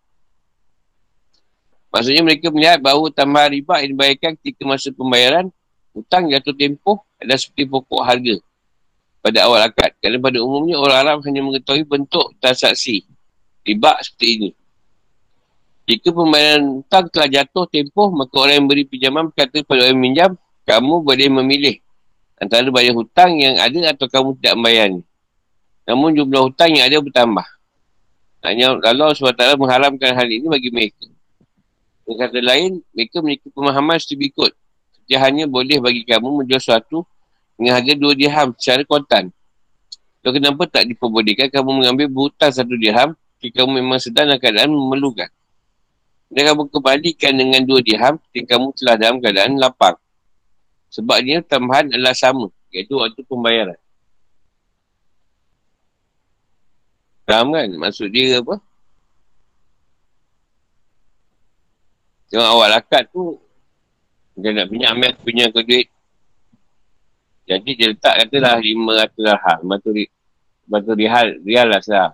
Maksudnya 1.90 2.22
mereka 2.24 2.48
melihat 2.54 2.80
bahawa 2.80 3.12
tambahan 3.12 3.52
riba 3.60 3.82
yang 3.84 3.90
dibayarkan 3.98 4.32
ketika 4.40 4.62
masa 4.64 4.94
pembayaran 4.96 5.52
hutang 5.92 6.32
jatuh 6.32 6.56
tempoh 6.56 7.02
adalah 7.20 7.40
seperti 7.40 7.64
pokok 7.68 8.02
harga 8.06 8.36
pada 9.20 9.40
awal 9.50 9.60
akad. 9.68 9.92
Kerana 10.00 10.18
pada 10.22 10.38
umumnya 10.40 10.80
orang 10.80 10.98
Arab 11.04 11.18
hanya 11.28 11.42
mengetahui 11.44 11.84
bentuk 11.84 12.38
transaksi 12.40 13.04
riba 13.68 14.00
seperti 14.00 14.28
ini. 14.38 14.50
Jika 15.90 16.14
pembayaran 16.14 16.64
hutang 16.80 17.10
telah 17.10 17.28
jatuh 17.28 17.66
tempoh, 17.66 18.14
maka 18.14 18.38
orang 18.38 18.62
yang 18.62 18.68
beri 18.70 18.84
pinjaman 18.86 19.34
berkata 19.34 19.66
pada 19.66 19.90
orang 19.90 19.98
yang 19.98 20.00
minjam, 20.00 20.32
kamu 20.70 21.02
boleh 21.02 21.28
memilih 21.42 21.76
antara 22.40 22.66
bayar 22.72 22.96
hutang 22.96 23.36
yang 23.38 23.60
ada 23.60 23.94
atau 23.94 24.08
kamu 24.08 24.40
tidak 24.40 24.54
membayarnya. 24.56 25.04
Namun 25.86 26.10
jumlah 26.16 26.42
hutang 26.50 26.72
yang 26.74 26.88
ada 26.88 26.98
bertambah. 27.04 27.48
Hanya 28.40 28.80
Allah 28.80 29.12
SWT 29.12 29.60
mengharamkan 29.60 30.16
hal 30.16 30.28
ini 30.32 30.48
bagi 30.48 30.72
mereka. 30.72 31.04
Dengan 32.08 32.26
kata 32.26 32.40
lain, 32.40 32.80
mereka 32.96 33.20
memiliki 33.20 33.48
pemahaman 33.52 34.00
seperti 34.00 34.16
berikut. 34.16 34.52
Dia 35.06 35.20
hanya 35.22 35.46
boleh 35.46 35.78
bagi 35.84 36.08
kamu 36.08 36.42
menjual 36.42 36.62
sesuatu 36.62 37.04
dengan 37.60 37.76
harga 37.76 37.94
dua 38.00 38.14
dirham 38.16 38.56
secara 38.56 38.82
kontan. 38.88 39.30
So, 40.24 40.32
kenapa 40.32 40.64
tak 40.66 40.88
diperbolehkan 40.88 41.52
kamu 41.52 41.70
mengambil 41.84 42.08
berhutang 42.08 42.52
satu 42.56 42.74
dirham 42.80 43.14
jika 43.44 43.64
kamu 43.64 43.84
memang 43.84 44.00
sedang 44.00 44.26
dalam 44.32 44.40
keadaan 44.40 44.72
memerlukan. 44.72 45.30
Dan 46.30 46.42
kamu 46.54 46.62
kembalikan 46.70 47.34
dengan 47.36 47.62
dua 47.66 47.80
dirham 47.84 48.16
jika 48.32 48.56
kamu 48.56 48.72
telah 48.78 48.96
dalam 48.96 49.18
keadaan 49.20 49.58
lapar. 49.60 50.00
Sebabnya 50.90 51.46
tambahan 51.46 51.94
adalah 51.94 52.18
sama, 52.18 52.50
iaitu 52.74 52.98
waktu 52.98 53.22
pembayaran. 53.26 53.78
Faham 57.30 57.54
kan? 57.54 57.70
Maksud 57.70 58.10
dia 58.10 58.42
apa? 58.42 58.58
Tengok 62.30 62.46
awal 62.46 62.74
akad 62.78 63.10
tu 63.10 63.42
Dia 64.38 64.54
nak 64.54 64.70
pinjam 64.70 64.98
ambil 64.98 65.14
punya 65.22 65.46
ke 65.50 65.62
duit 65.66 65.88
Jadi 67.50 67.70
dia 67.74 67.88
letak 67.94 68.26
katalah 68.26 68.62
lima 68.62 69.06
ratus 69.06 69.22
rahal 69.26 69.58
Lepas 69.66 69.78
tu, 69.82 69.90
lepas 69.94 70.80
tu 70.86 70.94
rihal, 70.94 71.28
rihal 71.42 71.68
lah 71.70 71.82
sah 71.82 72.10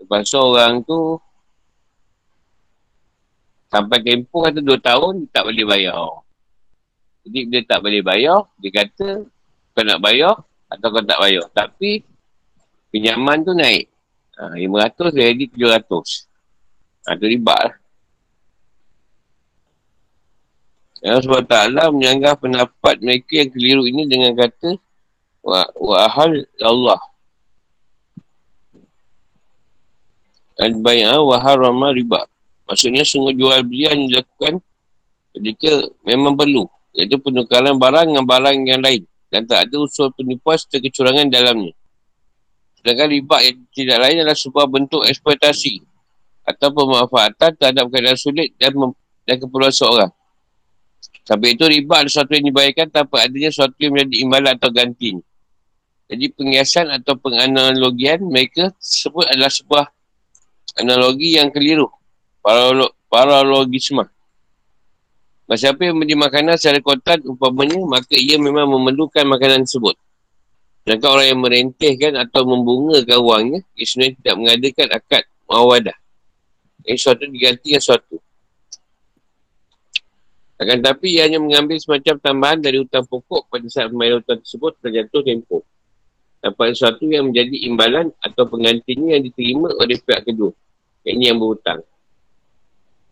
Lepas 0.00 0.24
tu 0.24 0.40
orang 0.40 0.80
tu 0.84 1.20
Sampai 3.68 4.00
tempoh 4.00 4.44
kata 4.44 4.60
dua 4.64 4.80
tahun 4.80 5.28
tak 5.28 5.48
boleh 5.48 5.64
bayar 5.68 6.23
Jadi 7.24 7.38
dia 7.48 7.60
tak 7.64 7.80
boleh 7.80 8.04
bayar 8.04 8.44
Dia 8.60 8.70
kata 8.84 9.24
kau 9.74 9.82
nak 9.82 9.98
bayar 9.98 10.38
atau 10.70 10.88
kau 10.90 11.02
tak 11.02 11.18
bayar. 11.18 11.44
Tapi 11.50 12.02
pinjaman 12.94 13.42
tu 13.42 13.52
naik. 13.54 13.90
Ha, 14.38 14.54
500 14.58 15.14
jadi 15.14 15.44
700 15.50 16.30
Ha, 17.04 17.20
tu 17.20 17.28
riba 17.28 17.52
lah. 17.52 17.76
Allah 21.04 21.20
SWT 21.20 21.92
menyanggah 21.92 22.32
pendapat 22.40 22.96
mereka 23.04 23.44
yang 23.44 23.52
keliru 23.52 23.84
ini 23.84 24.08
dengan 24.08 24.32
kata 24.32 24.80
wa, 25.44 25.68
wa 25.76 25.96
ahal 26.08 26.32
Allah. 26.64 26.96
Dan 30.56 30.80
bayar 30.80 31.20
wa 31.20 31.36
harama 31.36 31.92
riba. 31.92 32.24
Maksudnya 32.64 33.04
sungguh 33.04 33.36
jual 33.36 33.60
beli 33.68 33.84
yang 33.84 34.00
dilakukan 34.08 34.64
ketika 35.36 35.92
memang 36.08 36.40
perlu 36.40 36.64
iaitu 36.94 37.18
penukaran 37.18 37.76
barang 37.76 38.06
dengan 38.14 38.24
barang 38.26 38.56
yang 38.64 38.82
lain 38.82 39.02
dan 39.28 39.44
tak 39.44 39.68
ada 39.68 39.76
usul 39.82 40.14
penipuan 40.14 40.56
serta 40.56 40.78
kecurangan 40.78 41.26
dalamnya 41.28 41.74
sedangkan 42.80 43.08
riba 43.10 43.36
yang 43.42 43.58
tidak 43.74 43.98
lain 43.98 44.16
adalah 44.22 44.38
sebuah 44.38 44.66
bentuk 44.70 45.02
eksploitasi 45.04 45.82
atau 46.44 46.68
pemanfaatan 46.70 47.50
terhadap 47.56 47.84
keadaan 47.90 48.18
sulit 48.20 48.54
dan, 48.56 48.72
dan 49.26 49.36
keperluan 49.40 49.74
seorang 49.74 50.12
Sampai 51.24 51.56
itu 51.56 51.64
riba 51.64 52.04
ada 52.04 52.08
sesuatu 52.08 52.36
yang 52.36 52.52
dibayarkan 52.52 52.88
tanpa 52.92 53.24
adanya 53.24 53.48
sesuatu 53.48 53.80
yang 53.80 53.96
menjadi 53.96 54.16
imbalan 54.28 54.52
atau 54.60 54.68
ganti. 54.68 55.16
Jadi 56.04 56.24
pengiasan 56.36 56.92
atau 56.92 57.16
penganalogian 57.16 58.20
mereka 58.28 58.76
sebut 58.76 59.24
adalah 59.32 59.48
sebuah 59.48 59.88
analogi 60.76 61.40
yang 61.40 61.48
keliru. 61.48 61.88
Paralog, 62.44 62.92
paralogisme. 63.08 64.04
Masa 65.44 65.68
siapa 65.68 65.84
yang 65.84 66.00
membeli 66.00 66.16
makanan 66.16 66.56
secara 66.56 66.80
kontan 66.80 67.20
umpamanya, 67.28 67.76
maka 67.84 68.16
ia 68.16 68.40
memang 68.40 68.64
memerlukan 68.64 69.28
makanan 69.28 69.68
tersebut. 69.68 69.92
Sedangkan 70.84 71.08
orang 71.16 71.26
yang 71.32 71.40
merentihkan 71.40 72.12
atau 72.16 72.48
membungakan 72.48 73.20
wangnya, 73.20 73.60
ia 73.76 73.84
sebenarnya 73.84 74.14
tidak 74.20 74.34
mengadakan 74.40 74.88
akad 74.92 75.24
mawadah. 75.48 75.96
Ini 76.84 76.96
sesuatu 76.96 77.24
diganti 77.28 77.66
dengan 77.72 77.80
sesuatu. 77.80 78.16
Akan 80.54 80.76
tetapi 80.80 81.06
ia 81.12 81.28
hanya 81.28 81.40
mengambil 81.40 81.76
semacam 81.76 82.14
tambahan 82.20 82.58
dari 82.64 82.80
hutang 82.80 83.04
pokok 83.04 83.48
pada 83.52 83.66
saat 83.68 83.92
pembayaran 83.92 84.24
hutang 84.24 84.40
tersebut 84.40 84.72
terjatuh 84.80 85.20
tempoh. 85.24 85.62
Dapat 86.40 86.66
sesuatu 86.76 87.04
yang 87.08 87.32
menjadi 87.32 87.56
imbalan 87.68 88.12
atau 88.20 88.44
penggantinya 88.48 89.16
yang 89.16 89.24
diterima 89.24 89.72
oleh 89.76 89.96
pihak 90.00 90.24
kedua. 90.28 90.52
Ini 91.04 91.32
yang 91.32 91.40
berhutang. 91.40 91.84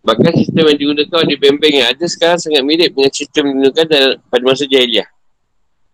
Bahkan 0.03 0.35
sistem 0.35 0.67
yang 0.67 0.79
digunakan 0.79 1.17
oleh 1.23 1.39
bank-bank 1.39 1.75
yang 1.79 1.89
ada 1.95 2.05
sekarang 2.11 2.39
sangat 2.43 2.63
mirip 2.67 2.91
dengan 2.91 3.13
sistem 3.15 3.43
yang 3.47 3.55
digunakan 3.71 4.19
pada 4.27 4.43
masa 4.43 4.67
jahiliah. 4.67 5.07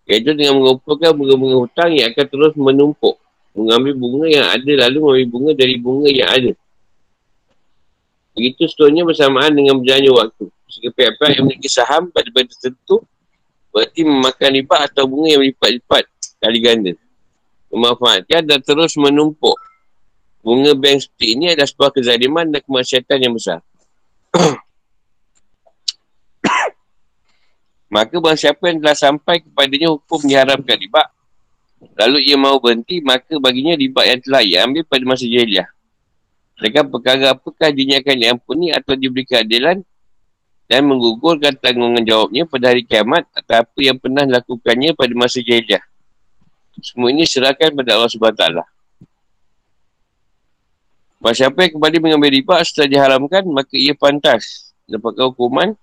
Iaitu 0.08 0.32
dengan 0.32 0.56
mengumpulkan 0.56 1.12
bunga-bunga 1.12 1.56
hutang 1.68 1.92
yang 1.92 2.08
akan 2.16 2.24
terus 2.24 2.52
menumpuk. 2.56 3.20
Mengambil 3.52 3.92
bunga 4.00 4.26
yang 4.32 4.46
ada 4.48 4.72
lalu 4.88 4.98
mengambil 5.04 5.26
bunga 5.28 5.50
dari 5.52 5.74
bunga 5.76 6.08
yang 6.08 6.28
ada. 6.32 6.52
Begitu 8.32 8.64
seterusnya 8.64 9.04
bersamaan 9.04 9.52
dengan 9.52 9.76
berjalannya 9.76 10.12
waktu. 10.16 10.44
Jika 10.72 10.88
pihak-pihak 10.96 11.30
yang 11.36 11.44
memiliki 11.44 11.68
saham 11.68 12.08
pada 12.08 12.28
benda 12.32 12.48
tertentu 12.48 13.04
berarti 13.68 14.00
memakan 14.08 14.50
riba 14.56 14.76
atau 14.88 15.04
bunga 15.04 15.28
yang 15.36 15.40
berlipat-lipat 15.44 16.04
kali 16.40 16.58
ganda. 16.64 16.92
Memanfaatkan 17.68 18.40
dan 18.48 18.64
terus 18.64 18.96
menumpuk. 18.96 19.60
Bunga 20.40 20.72
bank 20.72 21.04
seperti 21.04 21.26
ini 21.36 21.52
adalah 21.52 21.68
sebuah 21.68 21.90
kezaliman 21.92 22.48
dan 22.48 22.64
kemaksiatan 22.64 23.18
yang 23.20 23.36
besar. 23.36 23.60
Maka 27.94 28.20
bahawa 28.20 28.36
siapa 28.36 28.68
yang 28.68 28.84
telah 28.84 28.96
sampai 28.96 29.40
kepadanya 29.40 29.88
hukum 29.96 30.20
diharamkan 30.28 30.76
riba, 30.76 31.08
lalu 31.96 32.28
ia 32.28 32.36
mahu 32.36 32.60
berhenti, 32.60 33.00
maka 33.00 33.40
baginya 33.40 33.72
riba 33.72 34.04
yang 34.04 34.20
telah 34.20 34.42
ia 34.44 34.68
ambil 34.68 34.84
pada 34.84 35.04
masa 35.08 35.24
jahiliah. 35.24 35.64
Mereka 36.58 36.84
perkara 36.90 37.32
apakah 37.32 37.70
dinyakan 37.70 38.18
diampuni 38.18 38.74
atau 38.74 38.92
diberi 38.98 39.24
keadilan 39.24 39.80
dan 40.68 40.84
menggugurkan 40.84 41.56
tanggungan 41.56 42.04
jawabnya 42.04 42.44
pada 42.44 42.74
hari 42.74 42.84
kiamat 42.84 43.24
atau 43.32 43.64
apa 43.64 43.78
yang 43.80 43.96
pernah 43.96 44.28
dilakukannya 44.28 44.92
pada 44.92 45.14
masa 45.16 45.40
jahiliah. 45.40 45.80
Semua 46.84 47.08
ini 47.08 47.24
serahkan 47.24 47.72
pada 47.72 47.96
Allah 47.96 48.10
SWT. 48.10 48.77
Bahawa 51.18 51.34
siapa 51.34 51.58
yang 51.66 51.72
kembali 51.78 51.96
mengambil 51.98 52.30
riba 52.30 52.56
setelah 52.62 52.88
diharamkan, 52.90 53.42
maka 53.50 53.74
ia 53.74 53.94
pantas 53.94 54.70
dapatkan 54.86 55.34
hukuman 55.34 55.74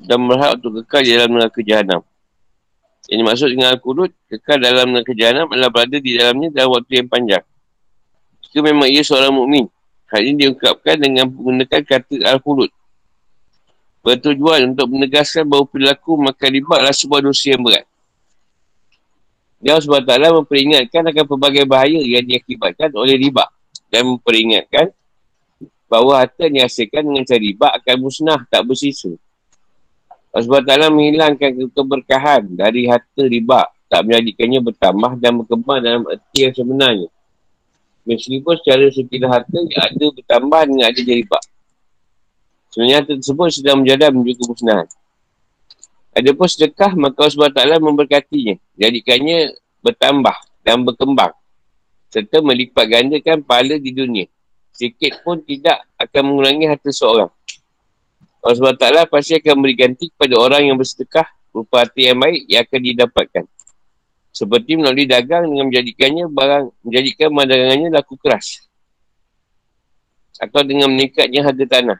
dan 0.00 0.18
berhak 0.24 0.56
untuk 0.60 0.82
kekal 0.84 1.04
di 1.04 1.12
dalam 1.12 1.30
neraka 1.36 1.60
jahanam. 1.60 2.00
Yang 3.06 3.18
dimaksud 3.22 3.48
dengan 3.52 3.68
Al-Qudud, 3.76 4.10
kekal 4.32 4.58
dalam 4.58 4.96
neraka 4.96 5.12
jahanam 5.12 5.46
adalah 5.52 5.70
berada 5.70 5.96
di 6.00 6.10
dalamnya 6.16 6.48
dalam 6.50 6.70
waktu 6.72 6.92
yang 7.04 7.08
panjang. 7.12 7.44
Jika 8.48 8.58
memang 8.64 8.88
ia 8.88 9.04
seorang 9.04 9.36
mukmin, 9.36 9.68
hal 10.08 10.20
ini 10.24 10.48
diungkapkan 10.48 10.96
dengan 10.96 11.28
menggunakan 11.28 11.80
kata 11.84 12.16
Al-Qudud 12.32 12.72
bertujuan 14.06 14.70
untuk 14.70 14.86
menegaskan 14.86 15.42
bahawa 15.50 15.66
perilaku 15.66 16.14
makan 16.14 16.48
riba 16.54 16.74
adalah 16.78 16.94
sebuah 16.94 17.26
dosa 17.26 17.50
yang 17.50 17.62
berat. 17.66 17.82
Dia 19.58 19.82
SWT 19.82 20.06
memperingatkan 20.06 21.02
akan 21.10 21.24
pelbagai 21.26 21.66
bahaya 21.66 21.98
yang 21.98 22.22
diakibatkan 22.22 22.94
oleh 22.94 23.18
riba. 23.18 23.50
Dan 23.92 24.02
memperingatkan 24.06 24.90
bahawa 25.86 26.26
harta 26.26 26.50
yang 26.50 26.66
dihasilkan 26.66 27.02
dengan 27.06 27.22
cara 27.22 27.42
riba 27.42 27.68
akan 27.78 27.94
musnah, 28.02 28.40
tak 28.50 28.62
bersisa. 28.66 29.14
Allah 30.34 30.60
SWT 30.60 30.92
menghilangkan 30.92 31.50
keberkahan 31.72 32.42
dari 32.52 32.84
harta 32.90 33.22
riba, 33.24 33.70
tak 33.86 34.04
menjadikannya 34.04 34.60
bertambah 34.60 35.12
dan 35.16 35.32
berkembang 35.40 35.78
dalam 35.80 36.02
erti 36.10 36.38
yang 36.44 36.54
sebenarnya. 36.54 37.08
Meskipun 38.06 38.54
secara 38.60 38.84
sekitar 38.92 39.30
harta 39.32 39.58
ada 39.58 40.06
bertambah 40.12 40.60
dengan 40.68 40.84
ada 40.90 41.00
riba. 41.00 41.38
Sebenarnya 42.74 42.96
harta 43.00 43.12
tersebut 43.16 43.46
sedang 43.48 43.80
menjadi 43.80 44.12
menuju 44.12 44.36
kemusnahan. 44.42 44.86
Ada 46.16 46.30
pun 46.32 46.48
sedekah, 46.48 46.92
maka 46.96 47.28
Allah 47.28 47.76
SWT 47.76 47.80
memberkatinya. 47.80 48.56
Jadikannya 48.76 49.56
bertambah 49.84 50.36
dan 50.64 50.84
berkembang. 50.84 51.32
Serta 52.16 52.40
melipat 52.40 52.88
gandakan 52.88 53.44
pahala 53.44 53.76
di 53.76 53.92
dunia 53.92 54.24
sedikit 54.76 55.24
pun 55.24 55.40
tidak 55.40 55.88
akan 55.96 56.22
mengurangi 56.28 56.68
harta 56.68 56.92
seorang. 56.92 57.32
Allah 58.44 58.56
SWT 58.76 59.08
pasti 59.08 59.32
akan 59.40 59.56
beri 59.64 59.74
ganti 59.74 60.12
kepada 60.12 60.36
orang 60.36 60.68
yang 60.68 60.76
bersedekah 60.76 61.24
berupa 61.50 61.82
hati 61.82 62.12
yang 62.12 62.20
baik 62.20 62.44
yang 62.46 62.62
akan 62.68 62.80
didapatkan. 62.84 63.44
Seperti 64.36 64.76
melalui 64.76 65.08
dagang 65.08 65.48
dengan 65.48 65.72
menjadikannya 65.72 66.28
barang, 66.28 66.64
menjadikan 66.84 67.26
pemandangannya 67.32 67.88
laku 67.88 68.20
keras. 68.20 68.68
Atau 70.36 70.60
dengan 70.68 70.92
meningkatnya 70.92 71.40
harga 71.40 71.64
tanah. 71.64 71.98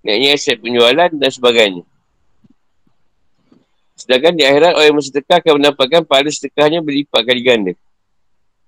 Naiknya 0.00 0.40
aset 0.40 0.56
penjualan 0.56 1.12
dan 1.12 1.30
sebagainya. 1.30 1.84
Sedangkan 4.00 4.32
di 4.32 4.48
akhirat 4.48 4.72
orang 4.72 4.88
yang 4.88 4.96
bersedekah 4.96 5.36
akan 5.44 5.54
mendapatkan 5.60 6.02
pahala 6.08 6.30
sedekahnya 6.32 6.80
berlipat 6.80 7.20
kali 7.28 7.42
ganda. 7.44 7.72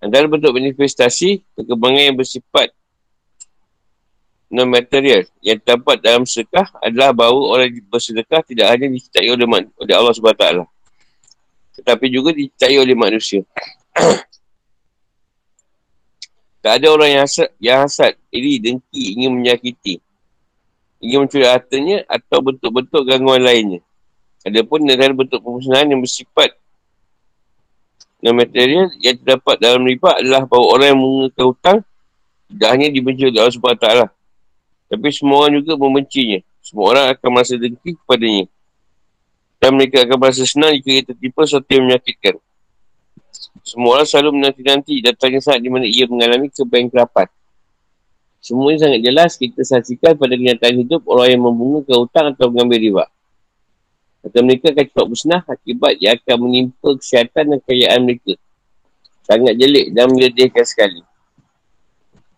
Antara 0.00 0.24
bentuk 0.24 0.56
manifestasi, 0.56 1.44
perkembangan 1.52 2.02
yang 2.08 2.16
bersifat 2.16 2.72
non-material 4.50 5.28
yang 5.44 5.62
terdapat 5.62 6.02
dalam 6.02 6.26
sedekah 6.26 6.66
adalah 6.82 7.14
bahawa 7.14 7.40
orang 7.54 7.70
bersedekah 7.86 8.42
tidak 8.42 8.66
hanya 8.66 8.90
dicintai 8.90 9.30
oleh, 9.30 9.46
oleh 9.78 9.94
Allah 9.94 10.10
SWT 10.10 10.66
tetapi 11.80 12.06
juga 12.10 12.34
dicintai 12.34 12.76
oleh 12.76 12.96
manusia. 12.98 13.46
Tak 16.60 16.76
ada 16.76 16.92
orang 16.92 17.08
yang 17.08 17.24
hasad, 17.24 17.48
yang 17.56 17.88
hasad 17.88 18.12
iri, 18.28 18.60
dengki, 18.60 19.16
ingin 19.16 19.32
menyakiti 19.32 19.96
ingin 21.00 21.24
mencuri 21.24 21.48
hartanya 21.48 22.04
atau 22.04 22.44
bentuk-bentuk 22.44 23.02
gangguan 23.08 23.40
lainnya. 23.40 23.80
Adapun 24.44 24.84
negara 24.84 25.16
bentuk 25.16 25.40
pemusnahan 25.40 25.88
yang 25.88 26.04
bersifat 26.04 26.52
non-material 28.20 28.92
yang 29.00 29.16
terdapat 29.20 29.56
dalam 29.60 29.82
riba 29.84 30.20
adalah 30.20 30.44
bahawa 30.44 30.66
orang 30.76 30.86
yang 30.92 31.00
mengekalkan 31.00 31.46
hutang 31.48 31.78
tidak 32.50 32.68
hanya 32.76 32.86
dibenci 32.92 33.22
oleh 33.28 33.40
Allah 33.40 33.54
SWT 33.54 33.88
tapi 34.90 35.06
semua 35.14 35.46
orang 35.46 35.62
juga 35.62 35.78
membencinya. 35.78 36.42
Semua 36.58 36.84
orang 36.90 37.04
akan 37.14 37.28
merasa 37.30 37.54
dengki 37.54 37.94
kepadanya. 37.94 38.50
Dan 39.62 39.70
mereka 39.78 40.02
akan 40.02 40.16
merasa 40.18 40.42
senang 40.42 40.74
jika 40.74 40.90
ia 40.90 41.02
tertipu 41.06 41.46
sesuatu 41.46 41.70
yang 41.70 41.86
menyakitkan. 41.86 42.34
Semua 43.62 44.02
orang 44.02 44.08
selalu 44.10 44.30
menanti-nanti 44.42 44.98
datangnya 44.98 45.40
saat 45.46 45.62
di 45.62 45.70
mana 45.70 45.86
ia 45.86 46.10
mengalami 46.10 46.50
kebangkrapan. 46.50 47.30
Semua 48.42 48.74
ini 48.74 48.82
sangat 48.82 49.00
jelas 49.04 49.38
kita 49.38 49.62
saksikan 49.62 50.18
pada 50.18 50.34
kenyataan 50.34 50.74
hidup 50.82 51.06
orang 51.06 51.38
yang 51.38 51.42
membunga 51.44 51.86
ke 51.86 51.92
hutang 51.94 52.34
atau 52.34 52.50
mengambil 52.50 52.78
riba. 52.82 53.04
Atau 54.20 54.44
mereka 54.44 54.68
akan 54.68 54.84
cepat 54.84 55.06
musnah 55.08 55.42
akibat 55.48 55.96
ia 55.96 56.12
akan 56.16 56.36
menimpa 56.44 56.88
kesihatan 57.00 57.56
dan 57.56 57.58
kekayaan 57.64 58.00
mereka. 58.04 58.36
Sangat 59.24 59.54
jelik 59.56 59.96
dan 59.96 60.12
menyedihkan 60.12 60.64
sekali. 60.66 61.00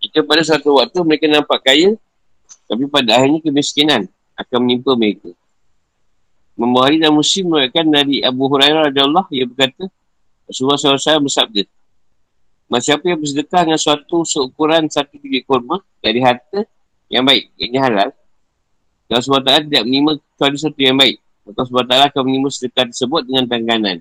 Jika 0.03 0.23
pada 0.23 0.43
suatu 0.47 0.79
waktu 0.79 0.99
mereka 1.03 1.27
nampak 1.27 1.63
kaya, 1.63 1.95
tapi 2.67 2.87
pada 2.87 3.19
akhirnya 3.19 3.43
kemiskinan 3.43 4.07
akan 4.39 4.59
menimpa 4.63 4.95
mereka. 4.95 5.31
Membuahari 6.55 7.03
dan 7.03 7.11
musim 7.11 7.49
mengatakan 7.51 7.89
dari 7.89 8.23
Abu 8.23 8.47
Hurairah 8.47 8.93
Allah 8.93 9.27
yang 9.33 9.51
berkata 9.51 9.89
Rasulullah 10.47 10.77
SAW 10.79 11.27
bersabda 11.27 11.65
Siapa 12.81 13.05
yang 13.05 13.21
bersedekah 13.21 13.69
dengan 13.69 13.77
suatu 13.77 14.25
seukuran 14.25 14.89
satu 14.89 15.21
biji 15.21 15.45
korma 15.45 15.85
dari 16.01 16.25
harta 16.25 16.65
yang 17.13 17.21
baik, 17.29 17.53
yang 17.61 17.85
halal 17.85 18.09
dan 19.13 19.21
SWT 19.21 19.69
tidak 19.69 19.83
menerima 19.85 20.13
kecuali 20.17 20.55
sesuatu 20.57 20.81
yang 20.81 20.97
baik 20.97 21.21
Allah 21.43 21.65
SWT 21.67 21.95
akan 22.13 22.23
menerima 22.23 22.51
sedekah 22.55 22.87
tersebut 22.91 23.27
dengan 23.27 23.45
tangganan 23.51 23.99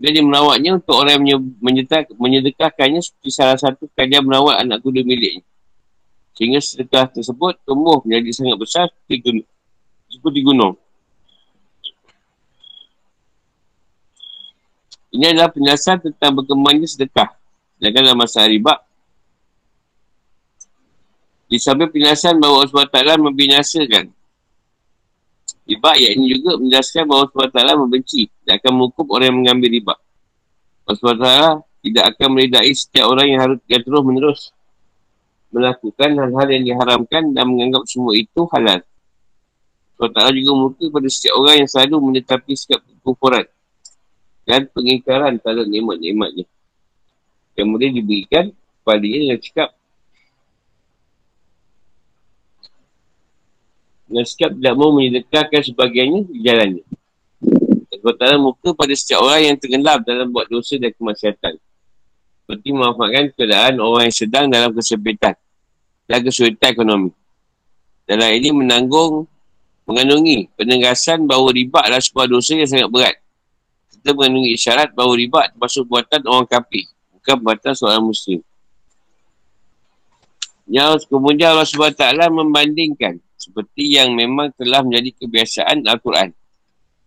dan 0.00 0.16
dia 0.16 0.24
merawatnya 0.24 0.80
untuk 0.80 0.96
orang 0.96 1.20
yang 1.28 1.44
menyedekahkannya 2.16 3.04
seperti 3.04 3.30
salah 3.36 3.60
satu 3.60 3.84
kalian 3.92 4.24
merawat 4.24 4.64
anak 4.64 4.80
kuda 4.80 5.04
miliknya 5.04 5.44
Sehingga 6.32 6.56
sedekah 6.56 7.04
tersebut 7.12 7.60
tumbuh 7.68 8.00
menjadi 8.00 8.32
sangat 8.32 8.56
besar 8.56 8.86
seperti 8.88 9.16
gunung. 9.20 9.48
Seperti 10.08 10.40
gunung. 10.40 10.74
Ini 15.12 15.36
adalah 15.36 15.52
penjelasan 15.52 16.00
tentang 16.00 16.32
berkembangnya 16.40 16.88
sedekah. 16.88 17.36
Sedangkan 17.76 18.02
dalam 18.08 18.20
masa 18.24 18.46
riba, 18.48 18.80
di 21.50 21.60
samping 21.60 21.92
penjelasan 21.92 22.40
bahawa 22.40 22.64
Allah 22.64 22.88
SWT 22.88 23.20
membinasakan 23.20 24.04
riba, 25.70 25.90
yang 25.96 26.12
ini 26.18 26.26
juga 26.34 26.58
menjelaskan 26.58 27.02
bahawa 27.06 27.24
SWT 27.30 27.58
membenci 27.78 28.22
dan 28.42 28.58
akan 28.58 28.72
menghukum 28.74 29.06
orang 29.14 29.26
yang 29.30 29.38
mengambil 29.38 29.68
riba. 29.70 29.94
SWT 30.90 31.26
tidak 31.86 32.04
akan 32.14 32.28
meridai 32.34 32.72
setiap 32.74 33.06
orang 33.06 33.26
yang 33.30 33.40
harus 33.40 33.58
yang 33.70 33.82
terus 33.86 34.02
menerus 34.02 34.40
melakukan 35.50 36.10
hal-hal 36.14 36.48
yang 36.50 36.64
diharamkan 36.66 37.22
dan 37.34 37.44
menganggap 37.46 37.82
semua 37.86 38.14
itu 38.14 38.46
halal. 38.50 38.82
Ta'ala 40.00 40.32
juga 40.32 40.52
murka 40.56 40.86
pada 40.88 41.08
setiap 41.12 41.34
orang 41.36 41.62
yang 41.62 41.68
selalu 41.68 41.96
menetapi 42.00 42.56
sikap 42.56 42.80
kekufuran 42.80 43.44
dan 44.48 44.64
pengingkaran 44.72 45.36
terhadap 45.36 45.68
nikmat-nikmatnya 45.68 46.48
boleh 47.66 47.90
diberikan 47.92 48.48
kepada 48.80 49.04
dia 49.04 49.18
dengan 49.20 49.38
sikap 49.40 49.68
dengan 54.10 54.26
sikap 54.26 54.50
tidak 54.58 54.74
mahu 54.74 54.90
menyedekahkan 54.98 55.62
sebagainya 55.62 56.26
di 56.26 56.42
jalannya. 56.42 56.84
Allah 58.00 58.16
Ta'ala 58.18 58.36
muka 58.42 58.74
pada 58.74 58.90
setiap 58.90 59.22
orang 59.22 59.54
yang 59.54 59.56
tenggelam 59.60 60.02
dalam 60.02 60.26
buat 60.34 60.50
dosa 60.50 60.74
dan 60.82 60.90
kemaksiatan. 60.90 61.54
Seperti 62.42 62.68
memanfaatkan 62.74 63.24
keadaan 63.38 63.78
orang 63.78 64.10
yang 64.10 64.16
sedang 64.16 64.50
dalam 64.50 64.74
kesempitan 64.74 65.38
dan 66.10 66.18
kesulitan 66.26 66.74
ekonomi. 66.74 67.10
Dalam 68.02 68.34
ini 68.34 68.50
menanggung, 68.50 69.30
mengandungi 69.86 70.50
penegasan 70.58 71.30
bahawa 71.30 71.54
riba 71.54 71.86
adalah 71.86 72.02
sebuah 72.02 72.26
dosa 72.26 72.58
yang 72.58 72.66
sangat 72.66 72.90
berat. 72.90 73.16
Kita 73.94 74.10
mengandungi 74.10 74.50
isyarat 74.58 74.90
bahawa 74.90 75.14
riba 75.14 75.40
termasuk 75.54 75.86
buatan 75.86 76.26
orang 76.26 76.50
kafir, 76.50 76.90
bukan 77.14 77.36
buatan 77.46 77.72
seorang 77.78 78.02
muslim. 78.02 78.42
Yang 80.66 81.06
kemudian 81.06 81.54
Allah 81.54 81.68
SWT 81.68 82.02
membandingkan 82.34 83.22
seperti 83.40 83.96
yang 83.96 84.12
memang 84.12 84.52
telah 84.52 84.84
menjadi 84.84 85.16
kebiasaan 85.24 85.88
Al-Quran. 85.88 86.36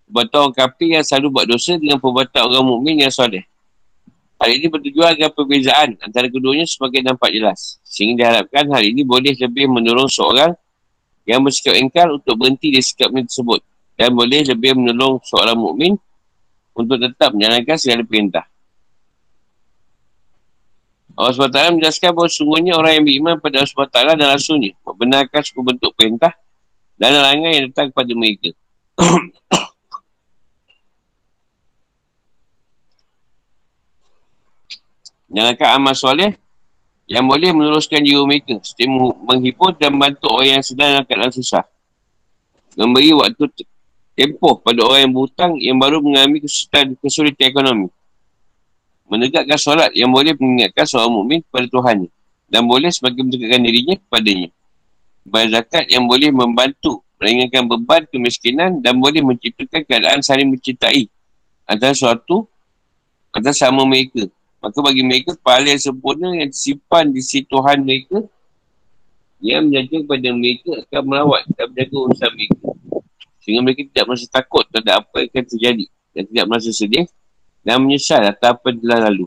Perbuatan 0.10 0.38
orang 0.50 0.56
kafir 0.58 0.89
yang 0.98 1.06
selalu 1.06 1.28
buat 1.30 1.46
dosa 1.46 1.78
dengan 1.78 2.02
perbuatan 2.02 2.41
orang 2.41 2.65
mukmin 2.65 3.06
yang 3.06 3.13
soleh. 3.13 3.46
Hal 4.41 4.50
ini 4.52 4.67
bertujuan 4.67 5.15
agar 5.15 5.30
perbezaan 5.32 5.96
antara 6.04 6.28
keduanya 6.28 6.67
semakin 6.67 7.13
nampak 7.13 7.32
jelas. 7.32 7.80
Sehingga 7.86 8.28
diharapkan 8.28 8.67
hal 8.74 8.84
ini 8.84 9.06
boleh 9.06 9.32
lebih 9.38 9.72
menolong 9.72 10.10
seorang 10.10 10.52
yang 11.24 11.39
bersikap 11.39 11.80
engkar 11.80 12.12
untuk 12.12 12.36
berhenti 12.36 12.74
dari 12.74 12.84
sikapnya 12.84 13.24
tersebut. 13.24 13.63
Dan 13.93 14.12
boleh 14.17 14.43
lebih 14.43 14.76
menolong 14.76 15.22
seorang 15.24 15.56
mukmin 15.56 15.96
untuk 16.74 16.98
tetap 16.98 17.32
menjalankan 17.32 17.78
segala 17.78 18.04
perintah. 18.04 18.46
Allah 21.13 21.30
SWT 21.30 21.78
menjelaskan 21.78 22.10
bahawa 22.17 22.30
sungguhnya 22.30 22.73
orang 22.73 22.97
yang 22.97 23.06
beriman 23.06 23.38
pada 23.38 23.62
Allah 23.62 23.69
SWT 23.69 24.17
dan 24.17 24.28
Rasulnya 24.34 24.73
membenarkan 24.82 25.41
suku 25.45 25.62
bentuk 25.62 25.93
perintah 25.93 26.34
dan 26.97 27.13
larangan 27.13 27.54
yang 27.54 27.69
datang 27.69 27.93
kepada 27.93 28.12
mereka. 28.17 28.49
Jalankan 35.34 35.69
amal 35.82 35.97
soleh 35.97 36.38
yang 37.10 37.26
boleh 37.30 37.54
meneruskan 37.54 38.02
jiwa 38.02 38.26
mereka 38.26 38.58
seperti 38.65 38.89
menghibur 39.21 39.73
dan 39.78 39.93
membantu 39.93 40.34
orang 40.34 40.58
yang 40.58 40.63
sedang 40.65 40.97
dalam 40.97 41.06
keadaan 41.06 41.34
susah. 41.34 41.65
Memberi 42.73 43.13
waktu 43.13 43.54
tempoh 44.17 44.62
pada 44.62 44.82
orang 44.82 45.10
yang 45.10 45.13
berhutang 45.13 45.52
yang 45.62 45.78
baru 45.78 46.02
mengalami 46.02 46.41
kesulitan, 46.41 46.97
kesulitan 46.97 47.45
ekonomi. 47.49 47.89
Menegakkan 49.13 49.62
solat 49.62 49.93
yang 49.93 50.10
boleh 50.10 50.34
mengingatkan 50.34 50.89
seorang 50.89 51.13
mukmin 51.13 51.45
kepada 51.45 51.69
Tuhan 51.69 52.10
dan 52.49 52.65
boleh 52.65 52.89
semakin 52.89 53.30
mendekatkan 53.30 53.62
dirinya 53.62 53.95
kepadanya. 54.02 54.49
Bayar 55.21 55.62
zakat 55.62 55.86
yang 55.93 56.10
boleh 56.10 56.34
membantu 56.34 57.06
meringankan 57.21 57.69
beban 57.69 58.10
kemiskinan 58.10 58.82
dan 58.82 58.97
boleh 58.97 59.21
menciptakan 59.21 59.86
keadaan 59.86 60.26
saling 60.26 60.49
mencintai 60.49 61.13
antara 61.69 61.93
suatu 61.93 62.49
antara 63.30 63.54
sama 63.54 63.86
mereka 63.86 64.26
Maka 64.63 64.80
bagi 64.80 65.04
mereka, 65.04 65.36
pahala 65.43 65.76
yang 65.76 65.84
sempurna 65.84 66.32
yang 66.39 66.47
disimpan 66.47 67.12
di 67.12 67.19
si 67.19 67.43
Tuhan 67.43 67.84
mereka 67.84 68.23
yang 69.43 69.67
menjaga 69.67 70.08
kepada 70.08 70.30
mereka 70.32 70.71
akan 70.88 71.02
merawat 71.04 71.43
dan 71.52 71.67
menjaga 71.67 71.95
urusan 71.99 72.32
mereka. 72.32 72.67
Sehingga 73.43 73.60
mereka 73.60 73.82
tidak 73.91 74.06
merasa 74.08 74.28
takut 74.32 74.63
terhadap 74.71 75.04
apa 75.04 75.15
yang 75.19 75.30
akan 75.36 75.43
terjadi 75.52 75.86
dan 76.15 76.23
tidak 76.32 76.45
merasa 76.47 76.71
sedih 76.71 77.06
dan 77.63 77.80
menyesal 77.80 78.21
atas 78.28 78.43
apa 78.43 78.69
yang 78.69 78.80
telah 78.84 78.99
lalu. 79.10 79.26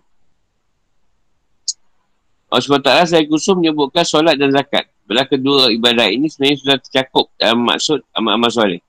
Allah 2.47 2.63
SWT 2.63 3.11
saya 3.11 3.25
kusum 3.27 3.59
menyebutkan 3.59 4.07
solat 4.07 4.39
dan 4.39 4.55
zakat. 4.55 4.87
Bila 5.03 5.27
kedua 5.27 5.73
ibadah 5.75 6.07
ini 6.07 6.31
sebenarnya 6.31 6.59
sudah 6.63 6.77
tercakup 6.79 7.27
dalam 7.41 7.63
maksud 7.67 8.03
amal-amal 8.15 8.51
soleh. 8.53 8.81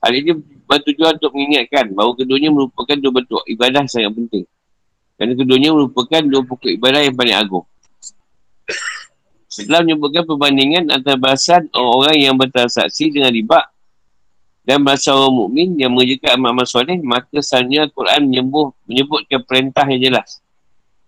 Hal 0.00 0.12
ini 0.16 0.32
bertujuan 0.64 1.20
untuk 1.20 1.34
mengingatkan 1.36 1.92
bahawa 1.92 2.16
keduanya 2.16 2.50
merupakan 2.50 2.96
dua 2.96 3.12
bentuk 3.20 3.42
ibadah 3.46 3.84
sangat 3.84 4.12
penting. 4.16 4.44
Kerana 5.20 5.32
keduanya 5.36 5.70
merupakan 5.76 6.22
dua 6.24 6.42
pokok 6.46 6.70
ibadah 6.72 7.00
yang 7.04 7.14
paling 7.14 7.36
agung. 7.36 7.66
Setelah 9.50 9.82
menyebutkan 9.82 10.24
perbandingan 10.24 10.88
antara 10.94 11.18
bahasan 11.18 11.68
orang-orang 11.74 12.16
yang 12.22 12.34
bertransaksi 12.38 13.12
dengan 13.12 13.34
riba 13.34 13.69
dan 14.60 14.84
bahasa 14.84 15.16
orang 15.16 15.34
mukmin 15.34 15.74
yang 15.80 15.90
mengerjakan 15.92 16.36
amal-amal 16.36 16.68
soleh, 16.68 17.00
maka 17.00 17.40
seharusnya 17.40 17.88
Al-Quran 17.88 18.28
menyebut, 18.28 18.76
menyebutkan 18.84 19.40
perintah 19.44 19.84
yang 19.88 20.12
jelas 20.12 20.40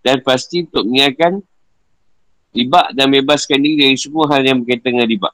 dan 0.02 0.18
pasti 0.20 0.66
untuk 0.66 0.82
mengingatkan 0.88 1.40
riba 2.52 2.82
dan 2.92 3.06
bebaskan 3.08 3.58
diri 3.62 3.76
dari 3.88 3.96
semua 3.96 4.28
hal 4.28 4.42
yang 4.42 4.60
berkaitan 4.60 4.98
dengan 4.98 5.08
riba. 5.08 5.30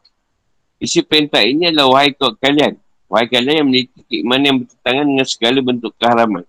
Isi 0.79 1.03
perintah 1.03 1.43
ini 1.43 1.75
adalah 1.75 1.99
wahai 1.99 2.15
kau 2.15 2.31
kalian. 2.39 2.79
Wahai 3.11 3.27
kalian 3.27 3.65
yang 3.65 3.67
memiliki 3.67 4.01
keimanan 4.07 4.45
yang 4.45 4.57
bertentangan 4.63 5.05
dengan 5.09 5.27
segala 5.27 5.59
bentuk 5.65 5.93
keharaman. 5.99 6.45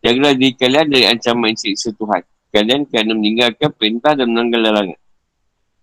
Jagalah 0.00 0.32
diri 0.38 0.54
kalian 0.56 0.86
dari 0.88 1.04
ancaman 1.10 1.52
siksa 1.58 1.92
Tuhan. 1.92 2.22
Kalian 2.52 2.88
kena 2.88 3.12
meninggalkan 3.12 3.70
perintah 3.74 4.16
dan 4.16 4.30
menanggal 4.30 4.60
larangan. 4.60 5.00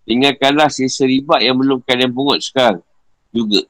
Tinggalkanlah 0.08 0.70
sisa 0.72 1.06
riba 1.06 1.38
yang 1.38 1.54
belum 1.60 1.84
kalian 1.86 2.10
pungut 2.10 2.42
sekarang. 2.42 2.82
Juga. 3.30 3.62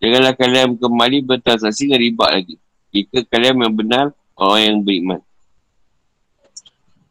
Janganlah 0.00 0.32
kalian 0.32 0.80
kembali 0.80 1.16
bertransaksi 1.28 1.84
dengan 1.84 2.00
riba 2.00 2.26
lagi. 2.32 2.56
Jika 2.88 3.20
kalian 3.28 3.60
yang 3.60 3.76
benar 3.76 4.04
orang 4.40 4.60
yang 4.64 4.76
beriman. 4.80 5.20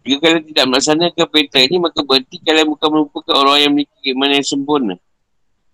Jika 0.01 0.17
kalian 0.25 0.43
tidak 0.49 0.65
melaksanakan 0.73 1.25
perintah 1.29 1.61
ini, 1.61 1.77
maka 1.77 2.01
berarti 2.01 2.35
kalian 2.41 2.67
bukan 2.73 2.89
merupakan 2.89 3.35
orang 3.45 3.57
yang 3.61 3.71
memiliki 3.77 3.95
keimanan 4.01 4.41
yang 4.41 4.49
sempurna. 4.49 4.95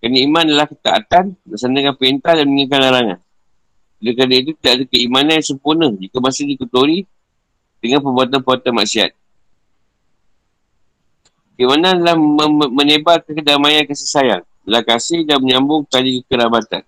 Kerana 0.04 0.17
iman 0.28 0.43
adalah 0.43 0.67
ketaatan, 0.67 1.25
melaksanakan 1.47 1.93
perintah 1.95 2.34
dan 2.36 2.45
mengingatkan 2.51 2.80
larangan. 2.84 3.19
Oleh 4.04 4.13
kerana 4.13 4.36
itu, 4.36 4.51
tidak 4.60 4.73
ada 4.75 4.86
keimanan 4.91 5.34
yang 5.39 5.47
sempurna 5.47 5.88
jika 5.95 6.17
masih 6.19 6.43
dikotori 6.51 7.08
dengan 7.80 7.99
perbuatan-perbuatan 8.04 8.73
maksiat. 8.75 9.12
Keimanan 11.56 12.04
adalah 12.04 12.15
menebar 12.67 13.23
kedamaian 13.23 13.88
kasih 13.88 14.10
sayang, 14.12 14.43
belah 14.67 14.84
kasih 14.84 15.23
dan 15.23 15.39
menyambung 15.39 15.88
tali 15.88 16.19
kerabatan. 16.28 16.84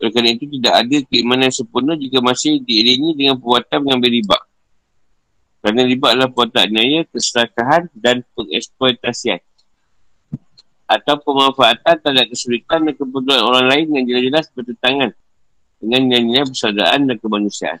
Oleh 0.00 0.10
kerana 0.16 0.32
itu, 0.32 0.48
tidak 0.48 0.74
ada 0.80 0.96
keimanan 1.12 1.52
yang 1.52 1.56
sempurna 1.60 1.92
jika 1.92 2.24
masih 2.24 2.64
diiringi 2.64 3.20
dengan 3.20 3.36
perbuatan 3.36 3.78
mengambil 3.84 4.10
riba. 4.16 4.38
Kerana 5.60 5.80
riba 5.84 6.06
adalah 6.16 6.28
perbuatan 6.32 6.68
naya, 6.72 7.00
keserakahan 7.12 7.82
dan 7.92 8.24
pengeksploitasian. 8.32 9.44
Atau 10.88 11.20
pemanfaatan 11.20 12.00
terhadap 12.00 12.26
kesulitan 12.32 12.88
dan 12.88 12.94
kebutuhan 12.96 13.44
orang 13.44 13.66
lain 13.68 13.86
yang 13.92 14.04
jelas-jelas 14.08 14.48
bertentangan 14.56 15.12
dengan 15.78 16.00
nyanyian 16.08 16.48
persaudaraan 16.48 17.00
dan 17.06 17.16
kemanusiaan. 17.20 17.80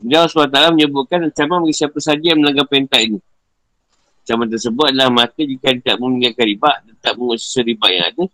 Dia 0.00 0.24
Allah 0.24 0.32
SWT 0.32 0.72
menyebutkan 0.72 1.28
ancaman 1.28 1.68
bagi 1.68 1.76
siapa 1.76 2.00
saja 2.00 2.32
yang 2.32 2.40
melanggar 2.40 2.64
perintah 2.64 2.96
ini. 2.96 3.20
Ancaman 4.24 4.48
tersebut 4.48 4.84
adalah 4.88 5.12
maka 5.12 5.44
jika 5.44 5.76
tidak 5.76 5.96
meninggalkan 6.00 6.44
riba 6.48 6.70
dan 6.88 6.94
tak 7.04 7.12
mengusir 7.20 7.60
riba 7.68 7.86
yang 7.92 8.04
ada. 8.08 8.24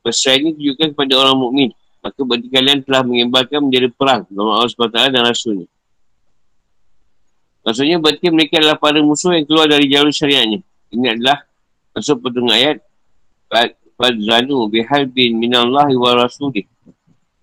Pesan 0.00 0.56
ini 0.56 0.72
kepada 0.76 1.12
orang 1.20 1.36
mukmin. 1.36 1.70
Maka 2.00 2.20
bagi 2.24 2.48
kalian 2.48 2.80
telah 2.80 3.04
mengembarkan 3.04 3.68
menjadi 3.68 3.92
perang 3.92 4.24
dalam 4.32 4.56
Allah 4.56 4.72
SWT 4.72 5.12
dan 5.12 5.20
Rasulnya. 5.20 5.68
Maksudnya 7.60 8.00
berarti 8.00 8.26
mereka 8.32 8.56
adalah 8.56 8.80
para 8.80 9.04
musuh 9.04 9.36
yang 9.36 9.44
keluar 9.44 9.68
dari 9.68 9.84
jalur 9.84 10.08
syariatnya. 10.08 10.64
Ini 10.88 11.06
adalah 11.12 11.44
maksud 11.92 12.16
petunjuk 12.24 12.56
ayat 12.56 12.80
Fadzanu 14.00 14.72
bihalbin 14.72 15.36
minallahi 15.36 15.92
wa 15.92 16.16
rasulih. 16.16 16.64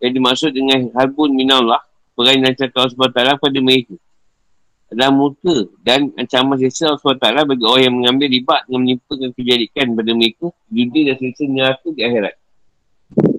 Yang 0.02 0.12
dimaksud 0.18 0.52
dengan 0.58 0.90
halbun 0.98 1.38
minallah, 1.38 1.86
perang 2.18 2.42
dan 2.42 2.54
cakap 2.58 2.90
Allah 2.90 3.38
SWT 3.38 3.38
pada 3.38 3.60
mereka. 3.62 3.94
Adalah 4.90 5.12
muka 5.14 5.70
dan 5.86 6.10
ancaman 6.18 6.58
sisa 6.58 6.90
Allah 6.90 7.02
SWT 7.04 7.46
bagi 7.46 7.66
orang 7.68 7.84
yang 7.86 7.96
mengambil 8.02 8.28
ribat 8.32 8.62
dengan 8.66 8.82
menimpakan 8.88 9.30
kejadikan 9.38 9.86
pada 9.94 10.12
mereka 10.18 10.48
di 10.66 10.82
dunia 10.90 11.14
dan 11.14 11.16
sisa 11.22 11.44
neraka 11.46 11.88
di 11.94 12.02
akhirat. 12.02 12.34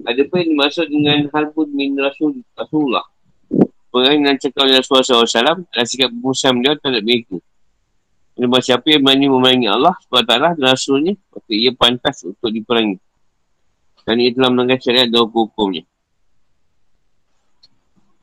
Ada 0.05 0.25
pun 0.25 0.41
yang 0.41 0.49
dimaksud 0.57 0.85
dengan 0.89 1.29
halbun 1.29 1.69
min 1.69 1.93
rasul, 1.99 2.41
Rasulullah. 2.57 3.05
Perang 3.89 4.21
dan 4.21 4.37
cakap 4.37 4.65
oleh 4.65 4.81
Rasulullah 4.81 5.25
SAW 5.25 5.65
adalah 5.65 5.85
sikap 5.85 6.09
musam 6.13 6.61
dia 6.61 6.77
terhadap 6.77 7.01
mereka. 7.05 7.37
Sebab 8.39 8.61
siapa 8.63 8.85
yang 8.87 9.03
berani 9.03 9.27
memerangi 9.27 9.67
Allah 9.67 9.93
SWT 10.07 10.31
dan 10.31 10.63
Rasulnya, 10.63 11.13
maka 11.33 11.51
ia 11.51 11.71
pantas 11.75 12.23
untuk 12.23 12.49
diperangi. 12.53 12.97
Kerana 14.05 14.19
ia 14.23 14.31
telah 14.31 14.49
melanggar 14.53 14.79
syariat 14.79 15.07
dan 15.09 15.19
hukum-hukumnya. 15.25 15.83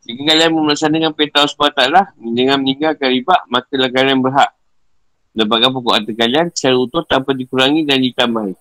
Jika 0.07 0.23
kalian 0.23 1.13
perintah 1.13 1.45
Allah 1.45 1.55
SWT 1.55 1.83
dengan 2.23 2.57
meninggalkan 2.63 3.09
riba, 3.11 3.37
maka 3.51 3.75
kalian 3.75 4.23
berhak 4.23 4.57
mendapatkan 5.37 5.69
pokok 5.69 5.93
harta 5.93 6.13
kalian 6.17 6.47
secara 6.49 6.77
utuh 6.81 7.05
tanpa 7.05 7.37
dikurangi 7.37 7.85
dan 7.85 8.01
ditambahi. 8.01 8.57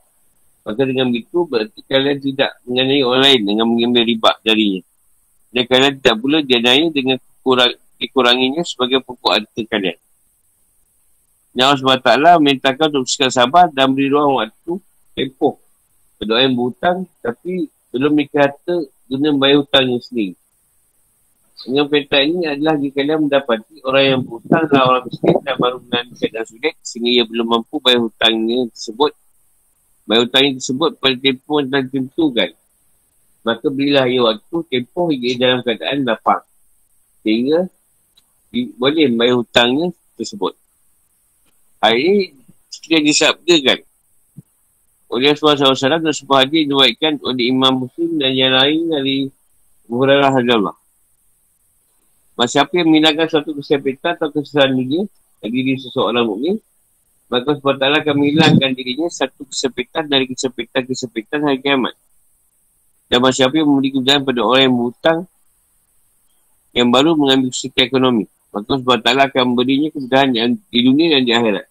Maka 0.65 0.81
dengan 0.81 1.13
begitu, 1.13 1.45
berarti 1.45 1.79
kalian 1.85 2.17
tidak 2.17 2.57
mengenai 2.65 3.01
orang 3.05 3.21
lain 3.21 3.41
dengan 3.45 3.65
mengambil 3.69 4.03
riba 4.03 4.31
darinya. 4.41 4.81
Dan 5.53 5.63
kalian 5.69 5.93
tidak 6.01 6.15
pula 6.17 6.37
dianai 6.41 6.89
dengan 6.89 7.17
kurang, 7.45 7.77
dikuranginya 8.01 8.65
sebagai 8.65 9.05
pokok 9.05 9.31
harta 9.31 9.61
kalian. 9.69 9.97
Dan 11.55 11.71
Allah 11.71 11.79
SWT 11.79 12.43
mintakan 12.43 12.85
untuk 12.91 13.07
bersikap 13.07 13.31
sabar 13.31 13.71
dan 13.71 13.93
beri 13.95 14.11
ruang 14.11 14.43
waktu 14.43 14.75
tempoh 15.15 15.55
Kedua 16.15 16.43
yang 16.43 16.55
berhutang 16.55 17.07
tapi 17.19 17.67
belum 17.91 18.15
dikata 18.15 18.87
guna 19.11 19.29
bayar 19.35 19.63
hutangnya 19.63 19.99
sendiri. 19.99 20.35
Dengan 21.55 21.87
peta 21.87 22.19
ini 22.19 22.43
adalah 22.47 22.75
jika 22.75 22.99
kalian 22.99 23.19
mendapati 23.27 23.75
orang 23.87 24.03
yang 24.03 24.21
berhutang 24.23 24.61
adalah 24.67 24.85
orang 24.91 25.03
miskin 25.07 25.35
dan 25.43 25.55
baru 25.55 25.77
mengalami 25.79 26.13
keadaan 26.19 26.45
sulit 26.47 26.75
sehingga 26.83 27.09
ia 27.11 27.23
belum 27.23 27.47
mampu 27.47 27.75
bayar 27.79 27.99
hutangnya 28.03 28.67
tersebut. 28.75 29.11
Bayar 30.05 30.29
hutangnya 30.29 30.61
tersebut 30.61 30.91
pada 31.01 31.15
tempoh 31.17 31.57
yang 31.57 31.67
telah 31.73 31.83
ditentukan. 31.89 32.49
Maka 33.45 33.65
berilah 33.69 34.05
ia 34.05 34.21
waktu 34.21 34.57
tempoh 34.69 35.09
hingga 35.09 35.29
dalam 35.37 35.59
keadaan 35.65 36.05
lapang. 36.05 36.41
Sehingga 37.25 37.69
boleh 38.77 39.05
bayar 39.17 39.35
hutangnya 39.41 39.89
tersebut. 40.15 40.53
Hari 41.81 41.99
ini 42.01 42.17
kita 42.69 43.01
disabdakan 43.01 43.79
oleh 45.05 45.31
Rasulullah 45.31 45.75
SAW 45.77 46.01
dan 46.01 46.13
sebuah 46.13 46.39
hadis 46.45 46.65
diwaikan 46.65 47.13
oleh 47.21 47.53
Imam 47.53 47.85
Muslim 47.85 48.17
dan 48.17 48.33
yang 48.33 48.53
lain 48.57 48.89
dari 48.89 49.17
Muhrairah 49.85 50.33
Allah. 50.33 50.75
Masa 52.35 52.65
apa 52.67 52.73
yang 52.75 52.91
menghilangkan 52.91 53.31
suatu 53.31 53.55
kesepitan 53.55 54.17
atau 54.19 54.33
kesalahan 54.33 54.75
dunia 54.75 55.07
dari 55.39 55.55
diri 55.61 55.79
seseorang 55.79 56.25
mukmin, 56.27 56.59
maka 57.25 57.57
sebab 57.57 57.75
Allah 57.81 58.05
akan 58.05 58.15
menghilangkan 58.21 58.71
dirinya 58.77 59.09
satu 59.09 59.49
kesepitan 59.49 60.05
dari 60.05 60.29
kesepitan-kesepitan 60.29 61.41
hari 61.41 61.57
kiamat. 61.57 61.97
Dan 63.09 63.21
masa 63.21 63.49
apa 63.49 63.57
yang 63.57 63.69
memberi 63.69 63.89
kemudahan 63.93 64.21
pada 64.21 64.41
orang 64.41 64.61
yang 64.65 64.75
berhutang 64.77 65.19
yang 66.75 66.87
baru 66.93 67.17
mengambil 67.17 67.49
kesulitan 67.49 67.85
ekonomi. 67.89 68.25
Maka 68.53 68.71
sebab 68.77 68.99
Allah 69.03 69.25
akan 69.29 69.43
memberinya 69.51 69.89
kemudahan 69.89 70.29
di 70.69 70.79
dunia 70.85 71.07
dan 71.17 71.21
di 71.25 71.31
akhirat. 71.33 71.65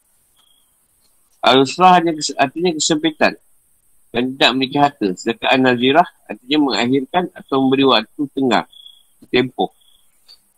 Al-Usrah 1.45 1.91
hanya 2.01 2.13
kes- 2.17 2.37
artinya 2.41 2.71
kesempitan 2.73 3.33
dan 4.11 4.23
tidak 4.35 4.51
memiliki 4.57 4.79
harta. 4.81 5.09
Sedangkan 5.15 5.49
Al-Nazirah 5.55 6.09
artinya 6.31 6.59
mengakhirkan 6.71 7.25
atau 7.35 7.57
memberi 7.63 7.85
waktu 7.85 8.23
tengah, 8.33 8.65
tempoh. 9.29 9.71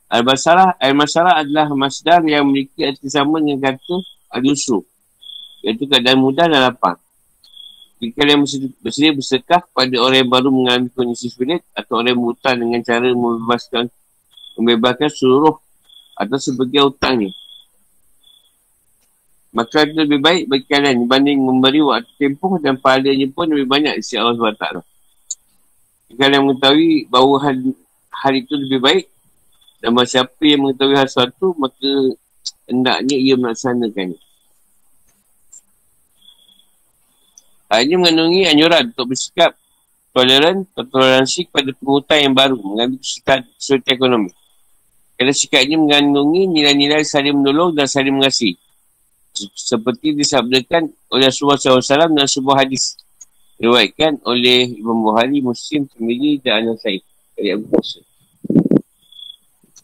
Al-Basarah, 0.07 0.79
Al-Masarah 0.79 1.43
adalah 1.43 1.67
masdar 1.75 2.23
yang 2.23 2.47
memiliki 2.47 2.87
arti 2.87 3.11
sama 3.11 3.43
dengan 3.43 3.75
kata 3.75 3.97
Al-Yusru. 4.37 4.85
Iaitu 5.65 5.89
keadaan 5.89 6.21
mudah 6.21 6.47
dan 6.47 6.61
lapang. 6.69 7.01
Jika 7.97 8.23
kalian 8.23 8.45
bersedia 8.85 9.17
bersekah 9.17 9.65
pada 9.73 9.97
orang 9.97 10.21
yang 10.21 10.29
baru 10.29 10.53
mengalami 10.53 10.93
kondisi 10.93 11.33
sulit 11.33 11.65
atau 11.73 11.97
orang 11.97 12.13
yang 12.13 12.21
berhutang 12.21 12.57
dengan 12.61 12.81
cara 12.85 13.09
membebaskan 13.09 13.85
membebaskan 14.61 15.09
seluruh 15.09 15.57
atau 16.17 16.37
sebagian 16.37 16.93
hutangnya 16.93 17.33
Maka 19.57 19.89
itu 19.89 19.97
lebih 19.97 20.21
baik 20.21 20.43
bagi 20.53 20.67
kalian 20.69 21.09
dibanding 21.09 21.41
memberi 21.41 21.81
waktu 21.81 22.13
tempoh 22.21 22.61
dan 22.61 22.77
pahalanya 22.77 23.25
pun 23.33 23.49
lebih 23.49 23.65
banyak 23.65 23.97
di 23.97 24.03
sisi 24.05 24.21
Allah 24.21 24.37
SWT. 24.37 24.85
Jika 26.13 26.21
kalian 26.21 26.43
mengetahui 26.45 27.09
bahawa 27.09 27.37
hal, 27.49 27.57
hal 28.13 28.33
itu 28.37 28.53
lebih 28.53 28.81
baik 28.85 29.05
Dan 29.81 29.97
siapa 30.05 30.41
yang 30.45 30.69
mengetahui 30.69 30.97
hal 31.01 31.09
sesuatu, 31.09 31.57
maka 31.57 31.89
hendaknya 32.69 33.17
ia 33.17 33.35
melaksanakannya. 33.41 34.21
Ini 37.67 37.95
mengandungi 37.99 38.47
anjuran 38.47 38.95
untuk 38.95 39.11
bersikap 39.11 39.59
toleran 40.15 40.65
toleransi 40.73 41.51
kepada 41.51 41.71
penghutang 41.77 42.21
yang 42.25 42.35
baru 42.35 42.57
mengambil 42.57 43.03
sikap 43.03 43.43
kesulitan 43.59 43.93
ekonomi. 43.99 44.31
Kerana 45.19 45.33
sikap 45.35 45.61
ini 45.67 45.77
mengandungi 45.77 46.43
nilai-nilai 46.47 47.03
saling 47.03 47.35
menolong 47.37 47.75
dan 47.75 47.91
saling 47.91 48.15
mengasihi. 48.15 48.57
Seperti 49.37 50.17
disabdakan 50.17 50.89
oleh 51.13 51.29
Rasulullah 51.29 51.61
SAW 51.61 52.17
dalam 52.17 52.25
sebuah 52.25 52.65
hadis. 52.65 52.97
Riwayatkan 53.61 54.21
oleh 54.25 54.73
Imam 54.77 55.01
Bukhari, 55.05 55.41
Muslim, 55.41 55.89
Tirmidzi 55.89 56.45
dan 56.45 56.65
An-Nasai 56.65 57.01
dari 57.37 57.49
Abu 57.57 57.69
Musa. 57.73 58.01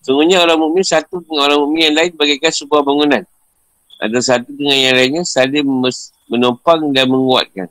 Sungguhnya 0.02 0.40
orang 0.40 0.58
mukmin 0.60 0.84
satu 0.84 1.20
dengan 1.24 1.48
orang 1.48 1.58
mukmin 1.62 1.92
yang 1.92 1.96
lain 1.96 2.12
bagaikan 2.16 2.52
sebuah 2.52 2.84
bangunan. 2.84 3.22
Ada 4.02 4.18
satu 4.18 4.50
dengan 4.52 4.76
yang 4.76 4.94
lainnya 4.96 5.22
saling 5.24 5.62
menopang 6.32 6.88
dan 6.96 7.12
menguatkan. 7.12 7.68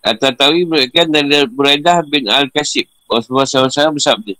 At-Tatawi 0.00 0.64
berikan 0.64 1.12
dari 1.12 1.44
Buraidah 1.44 2.00
bin 2.08 2.24
Al-Kasib. 2.24 2.88
Rasulullah 3.04 3.44
SAW 3.44 3.92
bersabda. 4.00 4.32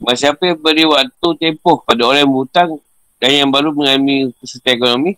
Masa 0.00 0.32
siapa 0.32 0.48
yang 0.48 0.56
beri 0.56 0.88
waktu 0.88 1.28
tempoh 1.36 1.84
pada 1.84 2.00
orang 2.08 2.24
yang 2.24 2.32
berhutang 2.32 2.70
dan 3.20 3.30
yang 3.44 3.50
baru 3.52 3.76
mengalami 3.76 4.32
kesulitan 4.40 4.80
ekonomi, 4.80 5.12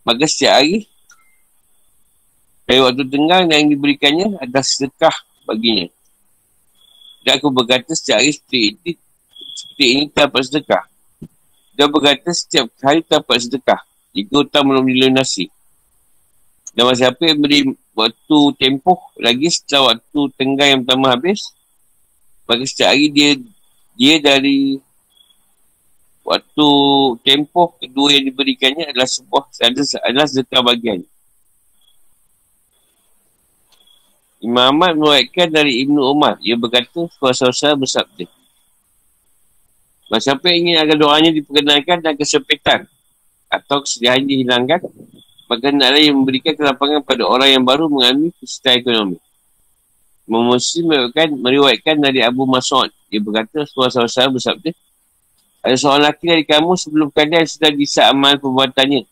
maka 0.00 0.24
setiap 0.24 0.56
hari 0.56 0.88
dari 2.64 2.80
waktu 2.80 3.04
tengah 3.04 3.44
yang 3.44 3.68
diberikannya 3.68 4.40
adalah 4.40 4.64
sedekah 4.64 5.16
baginya. 5.44 5.92
Dan 7.20 7.36
aku 7.36 7.52
berkata 7.52 7.92
setiap 7.92 8.24
hari 8.24 8.32
seperti 8.32 8.58
ini, 8.72 8.92
seperti 9.52 9.84
ini 9.84 10.02
dapat 10.08 10.40
sedekah. 10.48 10.84
Dia 11.76 11.86
berkata 11.92 12.30
setiap 12.32 12.72
hari 12.80 13.04
dapat 13.04 13.36
sedekah. 13.44 13.84
Jika 14.16 14.32
hutang 14.40 14.64
belum 14.72 14.88
dilunasi. 14.88 15.52
Dan 16.72 16.88
masa 16.88 17.08
siapa 17.08 17.20
yang 17.28 17.40
beri 17.40 17.60
waktu 17.92 18.38
tempoh 18.56 19.00
lagi 19.20 19.48
setelah 19.48 19.96
waktu 19.96 20.20
tengah 20.36 20.66
yang 20.68 20.80
pertama 20.84 21.16
habis 21.16 21.56
maka 22.44 22.68
setiap 22.68 22.92
hari 22.92 23.08
dia 23.08 23.40
dia 23.96 24.20
dari 24.20 24.76
waktu 26.20 26.68
tempoh 27.24 27.72
kedua 27.80 28.12
yang 28.12 28.28
diberikannya 28.28 28.92
adalah 28.92 29.08
sebuah 29.08 29.48
adalah 30.04 30.26
sedekah 30.28 30.60
bagian. 30.60 31.00
Imam 34.44 34.68
Ahmad 34.68 35.00
menuatkan 35.00 35.48
dari 35.48 35.80
Ibnu 35.80 35.96
Umar. 35.96 36.36
Ia 36.44 36.60
berkata 36.60 37.08
kuasa-kuasa 37.18 37.72
bersabda 37.72 38.28
Masa 40.06 40.30
siapa 40.30 40.54
ingin 40.54 40.78
agar 40.78 40.94
doanya 40.94 41.34
diperkenalkan 41.34 41.98
dan 41.98 42.14
kesepitan 42.14 42.86
atau 43.46 43.82
kesedihan 43.82 44.22
dihilangkan 44.22 44.82
maka 45.46 45.70
hendaklah 45.70 46.02
yang 46.02 46.18
memberikan 46.18 46.54
kelapangan 46.58 47.00
pada 47.06 47.22
orang 47.22 47.48
yang 47.54 47.62
baru 47.62 47.86
mengalami 47.86 48.34
kesulitan 48.42 48.82
ekonomi. 48.82 49.16
Muslim 50.26 50.84
meriwayatkan, 50.90 51.28
meriwayatkan 51.38 51.96
dari 52.02 52.18
Abu 52.26 52.42
Mas'ud. 52.50 52.90
Dia 53.06 53.22
berkata, 53.22 53.62
Rasulullah 53.62 54.10
SAW 54.10 54.34
bersabda, 54.34 54.70
ada 55.62 55.74
seorang 55.78 56.02
lelaki 56.02 56.24
dari 56.26 56.44
kamu 56.46 56.70
sebelum 56.74 57.08
kalian 57.14 57.46
sudah 57.46 57.70
bisa 57.70 58.10
amal 58.10 58.34
perbuatannya. 58.42 59.06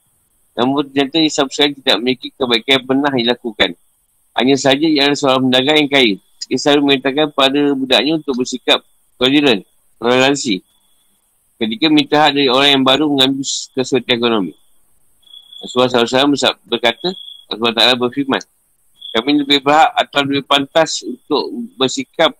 Namun 0.59 0.91
ternyata 0.91 1.23
ia 1.23 1.31
sama 1.31 1.51
sekali 1.55 1.79
tidak 1.79 1.97
memiliki 2.03 2.29
kebaikan 2.35 2.83
yang 2.83 2.87
pernah 2.87 3.13
dilakukan. 3.15 3.71
Hanya 4.35 4.57
saja 4.59 4.87
ia 4.87 5.07
adalah 5.07 5.19
seorang 5.19 5.43
pedagang 5.51 5.77
yang 5.87 5.91
kaya. 5.91 6.15
Ia 6.51 6.59
selalu 6.59 6.81
mengatakan 6.83 7.27
pada 7.31 7.63
budaknya 7.79 8.13
untuk 8.19 8.35
bersikap 8.35 8.83
toleran, 9.19 9.63
toleransi. 10.03 10.67
Ketika 11.55 11.87
minta 11.87 12.17
hak 12.19 12.35
dari 12.35 12.51
orang 12.51 12.71
yang 12.81 12.85
baru 12.85 13.07
mengambil 13.07 13.47
kesulitan 13.47 14.15
ekonomi. 14.19 14.53
Rasulullah 15.63 16.05
SAW 16.27 16.59
berkata, 16.67 17.15
Allah 17.49 17.73
Ta'ala 17.73 17.95
berfirman, 17.95 18.43
kami 19.15 19.31
lebih 19.41 19.63
berhak 19.63 19.95
atau 19.95 20.27
lebih 20.27 20.43
pantas 20.45 21.07
untuk 21.07 21.55
bersikap 21.79 22.35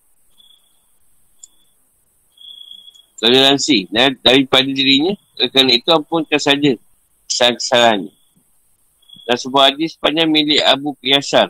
toleransi 3.23 3.89
daripada 4.21 4.67
dirinya, 4.67 5.15
kerana 5.49 5.73
itu 5.73 5.89
ampunkan 5.89 6.37
saja 6.37 6.75
kesalahan-kesalahannya. 7.31 8.13
Dan 9.25 9.37
sebuah 9.41 9.73
hadis 9.73 9.97
sepanjang 9.97 10.29
milik 10.29 10.61
Abu 10.61 10.93
Qiyasar, 11.01 11.49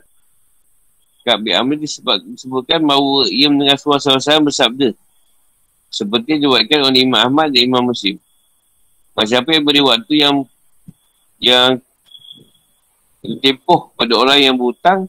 Kak 1.24 1.40
bin 1.40 1.56
Amir 1.56 1.80
disebut, 1.80 2.22
disebutkan 2.36 2.84
bahawa 2.84 3.26
ia 3.32 3.48
mendengar 3.50 3.80
Rasulullah 3.80 4.20
SAW 4.20 4.46
bersabda, 4.46 4.92
seperti 5.94 6.42
diwakilkan 6.42 6.90
oleh 6.90 7.06
Imam 7.06 7.22
Ahmad 7.22 7.54
dan 7.54 7.62
Imam 7.62 7.86
Muslim. 7.86 8.18
Siapa 9.14 9.54
yang 9.54 9.62
beri 9.62 9.78
waktu 9.78 10.14
yang 10.18 10.36
yang 11.38 11.70
tempoh 13.38 13.94
pada 13.94 14.12
orang 14.18 14.38
yang 14.42 14.54
berhutang 14.58 15.06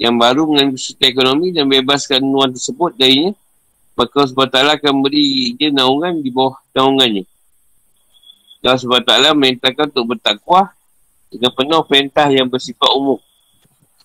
yang 0.00 0.16
baru 0.16 0.48
mengambil 0.48 0.80
kesulitan 0.80 1.08
ekonomi 1.12 1.52
dan 1.52 1.68
bebaskan 1.68 2.24
nuan 2.24 2.48
tersebut 2.48 2.96
darinya 2.96 3.36
maka 3.98 4.30
SWT 4.30 4.56
akan 4.78 4.94
beri 5.02 5.58
dia 5.58 5.74
naungan 5.74 6.22
di 6.22 6.30
bawah 6.30 6.54
naungannya. 6.70 7.26
Dan 8.62 8.78
Allah 8.78 9.34
SWT 9.34 9.34
merintahkan 9.34 9.90
untuk 9.90 10.14
bertakwa 10.14 10.70
dengan 11.26 11.50
penuh 11.50 11.82
perintah 11.82 12.30
yang 12.30 12.46
bersifat 12.46 12.94
umum. 12.94 13.18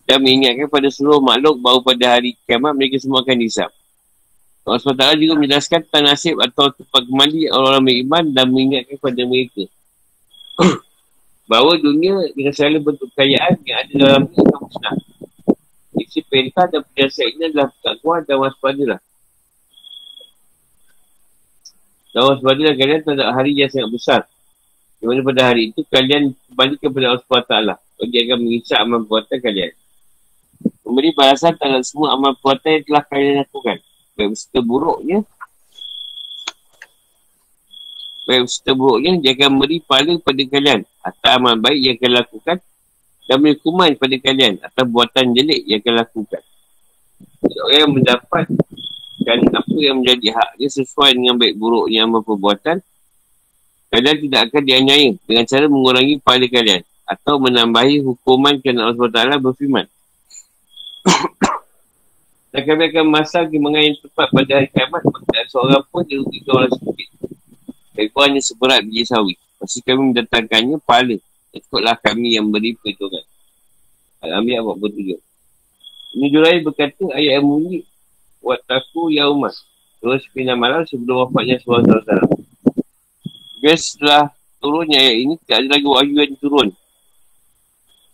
Dan 0.09 0.17
mengingatkan 0.25 0.65
pada 0.65 0.89
seluruh 0.89 1.21
makhluk 1.21 1.61
bahawa 1.61 1.79
pada 1.85 2.05
hari 2.17 2.33
kiamat 2.49 2.73
mereka 2.73 2.97
semua 2.97 3.21
akan 3.21 3.37
disap 3.37 3.69
Allah 4.63 4.79
SWT 4.79 5.19
juga 5.19 5.33
menjelaskan 5.35 5.79
tentang 5.83 6.03
nasib 6.07 6.39
atau 6.39 6.71
tempat 6.71 7.03
kembali 7.03 7.51
orang-orang 7.51 7.83
beriman 7.83 8.23
dan 8.31 8.45
mengingatkan 8.47 8.95
kepada 8.95 9.21
mereka 9.27 9.63
bahawa 11.51 11.75
dunia 11.75 12.31
dengan 12.31 12.53
segala 12.55 12.79
bentuk 12.79 13.11
kekayaan 13.11 13.59
yang 13.67 13.77
ada 13.83 13.93
dalam 13.99 14.23
ini 14.31 14.39
akan 14.39 14.59
musnah. 14.63 14.95
Isi 15.99 16.19
perintah 16.25 16.65
dan 16.71 16.81
penjelasan 16.87 17.25
ini 17.35 17.43
adalah 17.51 17.69
takwa 17.83 18.15
dan 18.23 18.37
waspadalah. 18.39 18.99
Dan 22.15 22.21
waspadalah 22.23 22.73
kalian 22.73 22.99
terhadap 23.03 23.27
hari 23.35 23.51
yang 23.53 23.69
sangat 23.69 23.89
besar. 23.91 24.21
Di 24.97 25.03
mana 25.05 25.19
pada 25.21 25.51
hari 25.51 25.75
itu 25.75 25.83
kalian 25.91 26.31
kembali 26.49 26.75
kepada 26.79 27.05
Allah 27.11 27.23
SWT. 27.27 27.55
Bagi 27.99 28.17
akan 28.25 28.37
mengisap 28.39 28.77
amal 28.79 28.99
perbuatan 29.05 29.37
kalian. 29.43 29.71
Memberi 30.87 31.09
balasan 31.11 31.53
terhadap 31.59 31.83
semua 31.83 32.15
amal 32.15 32.31
perbuatan 32.39 32.69
yang 32.79 32.83
telah 32.87 33.03
kalian 33.11 33.35
lakukan. 33.43 33.77
Beserta 34.13 34.59
buruknya. 34.61 35.25
Baik 38.23 38.47
seterusnya 38.47 39.19
dia 39.19 39.35
akan 39.35 39.51
beri 39.59 39.83
pahala 39.83 40.15
kepada 40.15 40.43
kalian. 40.47 40.79
Atas 41.03 41.31
amal 41.35 41.59
baik 41.59 41.79
yang 41.81 41.95
akan 41.99 42.11
lakukan. 42.23 42.57
Dan 43.27 43.35
beri 43.39 43.53
hukuman 43.59 43.89
kepada 43.95 44.15
kalian 44.19 44.53
atas 44.63 44.85
buatan 44.87 45.25
jelek 45.35 45.61
yang 45.67 45.79
akan 45.83 45.95
lakukan. 46.07 46.41
Orang 47.43 47.79
yang 47.79 47.91
mendapat 47.91 48.45
dan 49.23 49.39
apa 49.55 49.75
yang 49.79 50.03
menjadi 50.03 50.35
haknya 50.35 50.67
sesuai 50.69 51.15
dengan 51.15 51.35
baik 51.39 51.55
buruknya 51.55 52.03
amal 52.03 52.21
perbuatan 52.21 52.83
kalian 53.93 54.17
tidak 54.27 54.41
akan 54.51 54.61
dianyai 54.67 55.07
dengan 55.23 55.45
cara 55.47 55.65
mengurangi 55.71 56.15
pahala 56.19 56.47
kalian 56.49 56.81
atau 57.07 57.35
menambahi 57.39 58.03
hukuman 58.03 58.59
kerana 58.59 58.91
Allah 58.91 59.37
SWT 59.37 59.43
berfirman 59.43 59.85
dan 62.53 62.69
kami 62.69 62.93
akan 62.93 63.05
masang 63.09 63.49
kemenangan 63.49 63.81
yang 63.81 63.97
tepat 63.97 64.27
pada 64.29 64.51
hari 64.61 64.69
kiamat 64.69 65.01
maka 65.01 65.41
seorang 65.49 65.81
pun 65.89 66.05
dirugikan 66.05 66.53
orang 66.61 66.71
sedikit 66.77 67.09
Mereka 67.97 68.17
hanya 68.29 68.41
seberat 68.45 68.81
biji 68.85 69.09
sawi. 69.09 69.33
Pasti 69.57 69.81
kami 69.81 70.13
mendatangkannya 70.13 70.77
pahala. 70.85 71.17
Ikutlah 71.49 71.97
kami 71.97 72.37
yang 72.37 72.49
beri 72.53 72.77
perhitungan. 72.77 73.25
Buat 74.21 74.77
bertujuh. 74.81 75.17
Ini 76.13 76.25
Jurai 76.29 76.61
berkata 76.61 77.09
ayat 77.13 77.41
yang 77.41 77.45
bunyi. 77.49 77.85
Wataku 78.41 79.09
ya 79.09 79.29
umat. 79.33 79.53
Terus 80.01 80.25
pindah 80.29 80.57
malam 80.57 80.85
sebelum 80.85 81.25
wafatnya 81.25 81.57
suara 81.61 81.85
saudara. 81.85 82.25
Biar 83.61 83.77
setelah 83.77 84.29
turunnya 84.61 85.01
ayat 85.01 85.15
ini, 85.21 85.33
tak 85.45 85.65
ada 85.65 85.77
lagi 85.77 85.87
wahyu 85.89 86.17
yang 86.21 86.37
turun. 86.37 86.69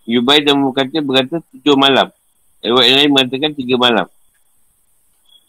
Yubai 0.08 0.43
dan 0.43 0.60
berkata, 0.63 0.99
berkata 1.04 1.36
tujuh 1.56 1.75
malam. 1.75 2.08
Ayat 2.63 3.04
lain 3.04 3.12
mengatakan 3.12 3.52
tiga 3.56 3.75
malam. 3.80 4.08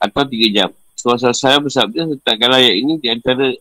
Atau 0.01 0.25
tiga 0.25 0.49
jam. 0.49 0.71
Suara 0.97 1.33
saya 1.37 1.61
bersabda, 1.61 2.17
letakkanlah 2.17 2.61
ayat 2.61 2.77
ini 2.77 2.97
di 2.97 3.09
antara 3.13 3.53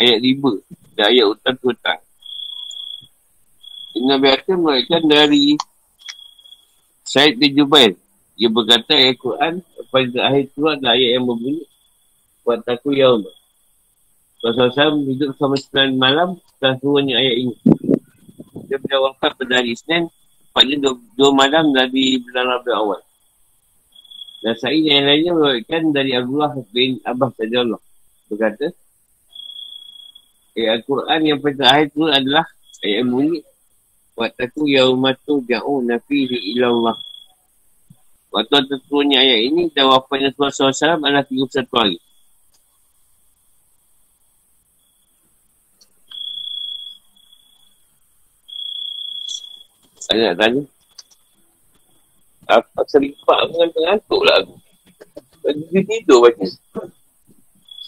ayat 0.00 0.18
5 0.20 0.96
dan 0.96 1.04
ayat 1.12 1.26
utang 1.28 1.56
ke 1.56 1.64
hutang. 1.68 2.00
Nabi 3.98 4.26
Atam 4.30 4.62
mengatakan 4.62 5.04
dari 5.10 5.58
Syed 7.08 7.40
bin 7.40 7.56
Jubair. 7.56 7.96
Dia 8.38 8.46
berkata 8.52 8.94
ayat 8.94 9.18
Quran 9.18 9.54
pada 9.90 10.18
akhir 10.30 10.44
tu 10.54 10.62
ada 10.68 10.94
ayat 10.94 11.18
yang 11.18 11.24
berbunyi 11.26 11.64
buat 12.46 12.62
takut 12.62 12.94
ya 12.94 13.10
Allah. 13.10 13.34
Rasulullah 14.38 14.94
SAW 14.94 15.10
hidup 15.10 15.30
sama 15.34 15.56
sembilan 15.58 15.90
malam 15.98 16.28
setelah 16.46 16.76
turunnya 16.78 17.18
ayat 17.18 17.36
ini. 17.42 17.54
Dia 18.70 19.00
wafat 19.02 19.34
pada 19.34 19.58
hari 19.58 19.74
Isnin, 19.74 20.06
tepatnya 20.52 20.76
dua, 20.78 20.94
dua 21.18 21.30
malam 21.34 21.74
dari 21.74 22.22
bulan 22.22 22.44
Rabi 22.46 22.70
awal. 22.70 23.00
Dan 24.38 24.54
Sa'id 24.54 24.86
yang 24.86 25.02
lainnya 25.02 25.34
meriwayatkan 25.34 25.82
dari 25.90 26.14
Abdullah 26.14 26.52
bin 26.70 27.02
Abbas 27.02 27.34
tadi 27.34 27.54
Allah. 27.58 27.80
Berkata, 28.30 28.66
ayat 30.54 30.70
Al-Quran 30.78 31.20
yang 31.26 31.38
terakhir 31.42 31.90
itu 31.90 32.02
adalah 32.06 32.46
ayat 32.86 33.02
bunyi 33.06 33.42
Wataku 34.18 34.66
yaumatu 34.66 35.46
ja'u 35.46 35.78
nafihi 35.86 36.50
ilallah. 36.50 36.98
Waktu 38.34 38.66
terturunnya 38.66 39.22
ayat 39.22 39.40
ini 39.46 39.70
dan 39.70 39.86
wafatnya 39.94 40.34
Rasulullah 40.34 40.74
SAW 40.74 41.06
adalah 41.06 41.22
31 41.22 41.70
hari. 41.78 41.98
Nak 50.18 50.34
tanya. 50.34 50.62
Apa 52.48 52.80
seripak 52.88 53.52
dengan 53.52 53.68
tengantuk 53.76 54.24
lah 54.24 54.40
aku. 54.40 54.56
Lagi 55.44 55.84
tidur 55.84 56.24
baca. 56.24 56.46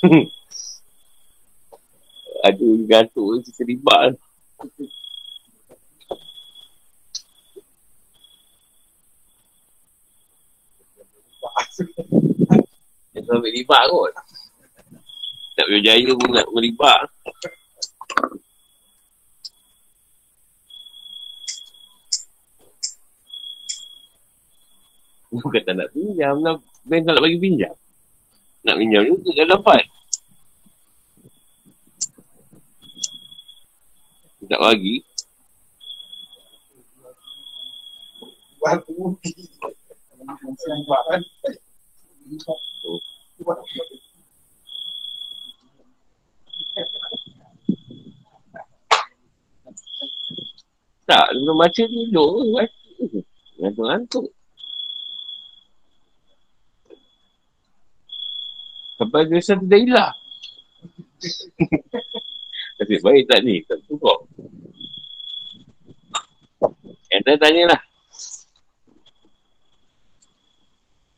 Ada 2.44 2.68
gantuk 2.88 3.40
seripak. 3.56 4.20
Dia 13.16 13.20
tu 13.24 13.32
ambil 13.32 13.52
libat 13.56 13.84
kot. 13.88 14.12
Tak 15.56 15.66
berjaya 15.68 16.12
pun 16.16 16.30
nak 16.32 16.48
melibat. 16.52 17.08
Bukan 25.30 25.62
tak 25.62 25.74
nak 25.78 25.94
pinjam 25.94 26.42
lah. 26.42 26.58
Ben 26.82 27.06
tak 27.06 27.14
nak 27.14 27.22
bagi 27.22 27.38
pinjam. 27.38 27.70
Nak 28.66 28.76
pinjam 28.76 29.02
juga 29.06 29.30
kan 29.38 29.46
dapat. 29.54 29.82
Tak 34.50 34.58
bagi. 34.58 34.98
Tak, 51.06 51.26
belum 51.34 51.56
baca 51.58 51.82
tidur. 51.86 52.30
Baca. 52.58 52.78
Ngantuk-ngantuk. 53.62 54.26
Sampai 59.00 59.24
biasa 59.32 59.56
tu 59.56 59.64
dah 59.64 59.80
hilang. 59.80 60.12
Tapi 62.76 62.94
baik 63.00 63.24
tak 63.32 63.40
ni? 63.48 63.64
Tak 63.64 63.80
cukup. 63.88 64.28
Yang 67.08 67.22
tanya 67.24 67.38
tanyalah. 67.40 67.80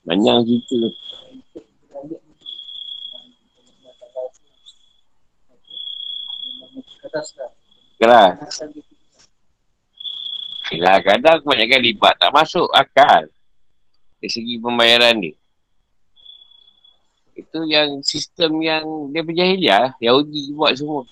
Banyak 0.06 0.36
cerita. 0.46 0.88
Keras. 7.98 8.62
Yelah, 10.72 10.98
kadang 11.04 11.42
kebanyakan 11.44 11.80
libat 11.82 12.14
tak 12.16 12.30
masuk 12.30 12.70
akal. 12.72 13.26
Dari 14.22 14.30
segi 14.30 14.56
pembayaran 14.62 15.18
ni. 15.18 15.41
Itu 17.42 17.66
yang 17.66 17.98
sistem 18.06 18.62
yang 18.62 18.86
dia 19.10 19.22
berjahiliah. 19.26 19.86
Yahudi 19.98 20.54
buat 20.54 20.78
semua. 20.78 21.02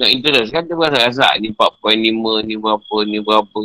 Nak 0.00 0.08
interest 0.16 0.48
kan 0.48 0.64
dia 0.64 0.72
rasa-rasa 0.72 1.36
ni 1.36 1.52
4.5, 1.52 2.48
ni 2.48 2.56
berapa, 2.56 2.96
ni 3.04 3.20
berapa. 3.20 3.62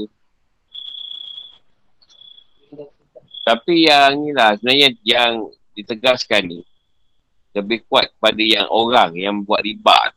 Tapi 3.45 3.87
yang 3.87 4.19
ni 4.19 4.35
lah 4.35 4.57
sebenarnya 4.59 4.89
yang 5.05 5.47
ditegaskan 5.77 6.43
ni 6.49 6.59
lebih 7.55 7.87
kuat 7.87 8.11
pada 8.19 8.41
yang 8.41 8.67
orang 8.67 9.15
yang 9.15 9.35
buat 9.47 9.63
riba 9.63 10.11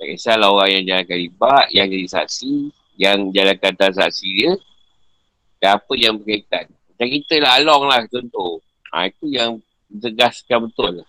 Tak 0.00 0.06
kisahlah 0.16 0.48
orang 0.48 0.80
yang 0.80 0.84
jalankan 0.88 1.18
riba, 1.20 1.54
yang 1.76 1.86
jadi 1.92 2.08
saksi, 2.08 2.72
yang 2.96 3.28
jalankan 3.36 3.76
transaksi 3.76 4.28
dia 4.32 4.52
dan 5.60 5.76
apa 5.76 5.92
yang 5.92 6.16
berkaitan. 6.16 6.72
Macam 6.72 7.08
kita 7.12 7.34
lah 7.44 7.60
along 7.60 7.84
lah 7.84 8.00
contoh. 8.08 8.64
Ha, 8.90 9.06
itu 9.06 9.30
yang 9.30 9.62
ditegaskan 9.86 10.66
betul. 10.66 11.06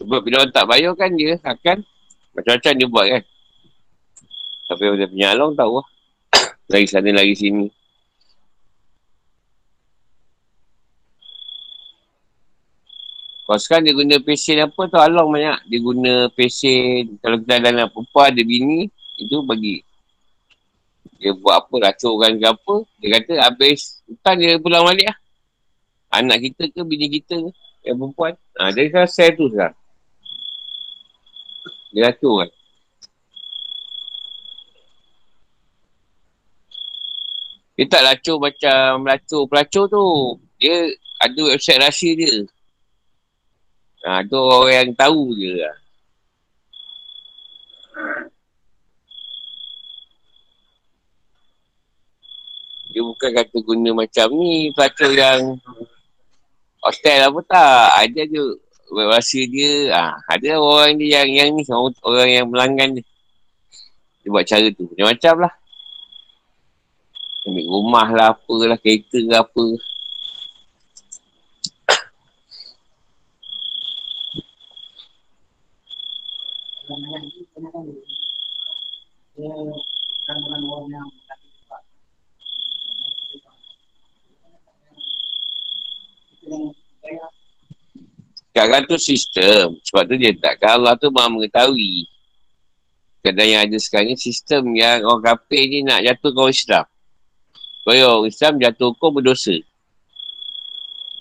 Sebab 0.00 0.24
bila 0.24 0.40
orang 0.40 0.54
tak 0.54 0.64
bayar 0.64 0.96
kan 0.96 1.12
dia 1.12 1.36
akan 1.44 1.84
macam-macam 2.32 2.72
dia 2.72 2.88
buat 2.88 3.06
kan. 3.10 3.22
Tapi 4.70 4.82
dia 4.96 5.10
punya 5.10 5.28
along 5.34 5.52
tahu 5.58 5.82
lah. 5.82 5.86
lagi 6.72 6.86
sana, 6.86 7.10
lagi 7.10 7.34
sini. 7.34 7.66
Kalau 13.50 13.58
sekarang 13.58 13.82
dia 13.82 13.98
guna 13.98 14.16
pesen 14.22 14.62
apa 14.62 14.82
tu 14.86 14.94
along 14.94 15.34
banyak. 15.34 15.58
Dia 15.66 15.78
guna 15.82 16.12
pesen. 16.30 17.18
Kalau 17.18 17.36
kita 17.42 17.58
ada 17.58 17.68
anak 17.74 17.90
perempuan, 17.90 18.30
ada 18.30 18.42
bini. 18.46 18.86
Itu 19.18 19.42
bagi. 19.42 19.89
Dia 21.20 21.36
buat 21.36 21.68
apa, 21.68 21.74
racurkan 21.92 22.40
ke 22.40 22.46
apa. 22.48 22.74
Dia 22.96 23.08
kata 23.20 23.32
habis 23.44 24.00
hutan 24.08 24.34
dia 24.40 24.56
pulang 24.56 24.88
balik 24.88 25.12
lah. 25.12 25.18
Anak 26.16 26.40
kita 26.40 26.72
ke, 26.72 26.80
bini 26.80 27.12
kita 27.12 27.36
ke. 27.36 27.50
Yang 27.84 27.96
perempuan. 28.00 28.32
Ha, 28.56 28.72
dia 28.72 28.88
kan 28.88 29.04
share 29.04 29.36
tu 29.36 29.52
sekarang. 29.52 29.76
Dia 31.92 32.08
racun 32.08 32.34
kan. 32.40 32.50
Dia 37.80 37.88
tak 37.88 38.04
lacur 38.04 38.36
macam 38.36 38.80
melacur 39.00 39.42
pelacur 39.48 39.84
tu. 39.88 40.04
Dia 40.60 40.92
ada 41.16 41.40
website 41.48 41.80
rahsia 41.80 42.12
dia. 42.12 42.44
Ha, 44.04 44.20
tu 44.24 44.36
orang 44.36 44.72
yang 44.72 44.90
tahu 44.96 45.32
je 45.36 45.64
lah. 45.64 45.79
Dia 52.90 53.02
bukan 53.06 53.30
kata 53.30 53.56
guna 53.62 53.90
macam 53.94 54.26
ni 54.34 54.74
pelacur 54.74 55.14
yang 55.14 55.54
hostel 56.82 57.30
apa 57.30 57.40
tak. 57.46 57.86
Ada 58.02 58.20
je 58.26 58.42
rasa 58.90 59.40
dia 59.46 59.94
ah 59.94 60.12
ada 60.26 60.58
orang 60.58 60.98
dia 60.98 61.22
yang 61.22 61.30
yang 61.30 61.48
ni 61.54 61.62
orang, 61.70 62.28
yang 62.28 62.46
melanggan 62.50 62.98
dia. 62.98 63.06
Dia 64.26 64.28
buat 64.34 64.44
cara 64.44 64.66
tu. 64.74 64.90
Macam-macam 64.90 65.34
lah. 65.46 65.52
Ambil 67.46 67.64
rumah 67.70 68.08
lah 68.12 68.26
apalah, 68.36 68.76
kereta 68.76 69.16
ke 69.16 69.34
apa. 69.38 69.66
Yeah. 79.40 81.19
Sekarang 88.50 88.82
tu 88.90 88.98
sistem. 88.98 89.78
Sebab 89.86 90.02
tu 90.10 90.14
dia 90.18 90.34
tak. 90.34 90.58
Allah 90.66 90.98
tu 90.98 91.08
maha 91.14 91.30
mengetahui. 91.30 92.10
Kadang 93.20 93.48
yang 93.48 93.62
ada 93.68 93.76
sekarang 93.76 94.12
ni 94.12 94.16
sistem 94.16 94.72
yang 94.72 95.04
orang 95.04 95.36
kafir 95.36 95.68
ni 95.68 95.84
nak 95.84 96.00
jatuh 96.00 96.32
orang 96.32 96.56
Islam. 96.56 96.84
Kalau 97.84 98.24
orang 98.24 98.32
Islam 98.32 98.52
jatuh 98.58 98.86
hukum 98.96 99.10
berdosa. 99.20 99.56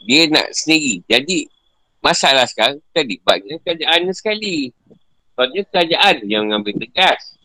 Dia 0.07 0.31
nak 0.31 0.47
sendiri. 0.55 1.03
Jadi, 1.05 1.51
masalah 1.99 2.47
sekarang, 2.47 2.79
tadi 2.95 3.19
banyak 3.19 3.59
kerajaan 3.61 4.07
sekali. 4.15 4.71
Soalnya 5.35 5.61
kerajaan 5.67 6.15
yang 6.23 6.47
mengambil 6.47 6.79
tegas. 6.79 7.35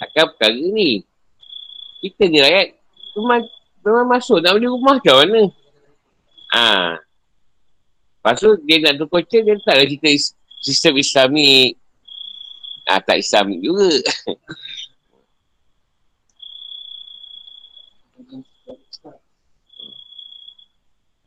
Akan 0.00 0.32
perkara 0.32 0.56
ni. 0.56 1.04
Kita 2.00 2.24
ni 2.24 2.40
rakyat, 2.40 2.72
memang, 3.20 3.42
memang 3.84 4.06
masuk 4.16 4.40
nak 4.40 4.56
beli 4.56 4.68
rumah 4.70 4.96
ke 4.96 5.12
mana? 5.12 5.42
Ah, 6.48 6.96
Lepas 8.18 8.44
tu 8.44 8.50
dia 8.66 8.76
nak 8.82 8.98
tukar 9.00 9.24
cerita, 9.24 9.56
dia 9.56 9.62
taklah 9.62 9.86
cerita 9.88 10.10
sistem 10.60 11.00
islami. 11.00 11.72
Ah, 12.84 13.00
tak 13.00 13.24
islami 13.24 13.56
juga. 13.62 13.88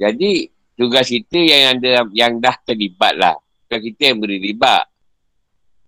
Jadi 0.01 0.49
tugas 0.73 1.09
kita 1.09 1.37
yang 1.37 1.77
ada 1.77 2.05
yang 2.13 2.41
dah 2.41 2.57
terlibat 2.65 3.13
lah. 3.17 3.37
Bukan 3.65 3.79
kita 3.81 4.13
yang 4.13 4.17
beri 4.21 4.37
ribat. 4.41 4.89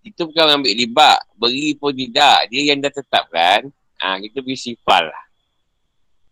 Itu 0.02 0.30
Kita 0.30 0.30
bukan 0.30 0.62
ambil 0.62 0.74
riba. 0.78 1.12
Beri 1.34 1.74
pun 1.74 1.94
tidak. 1.94 2.46
Dia 2.54 2.74
yang 2.74 2.82
dah 2.82 2.94
tetapkan. 2.94 3.74
Ha, 4.02 4.18
kita 4.22 4.42
beri 4.46 4.58
sifar 4.58 5.10
lah. 5.10 5.26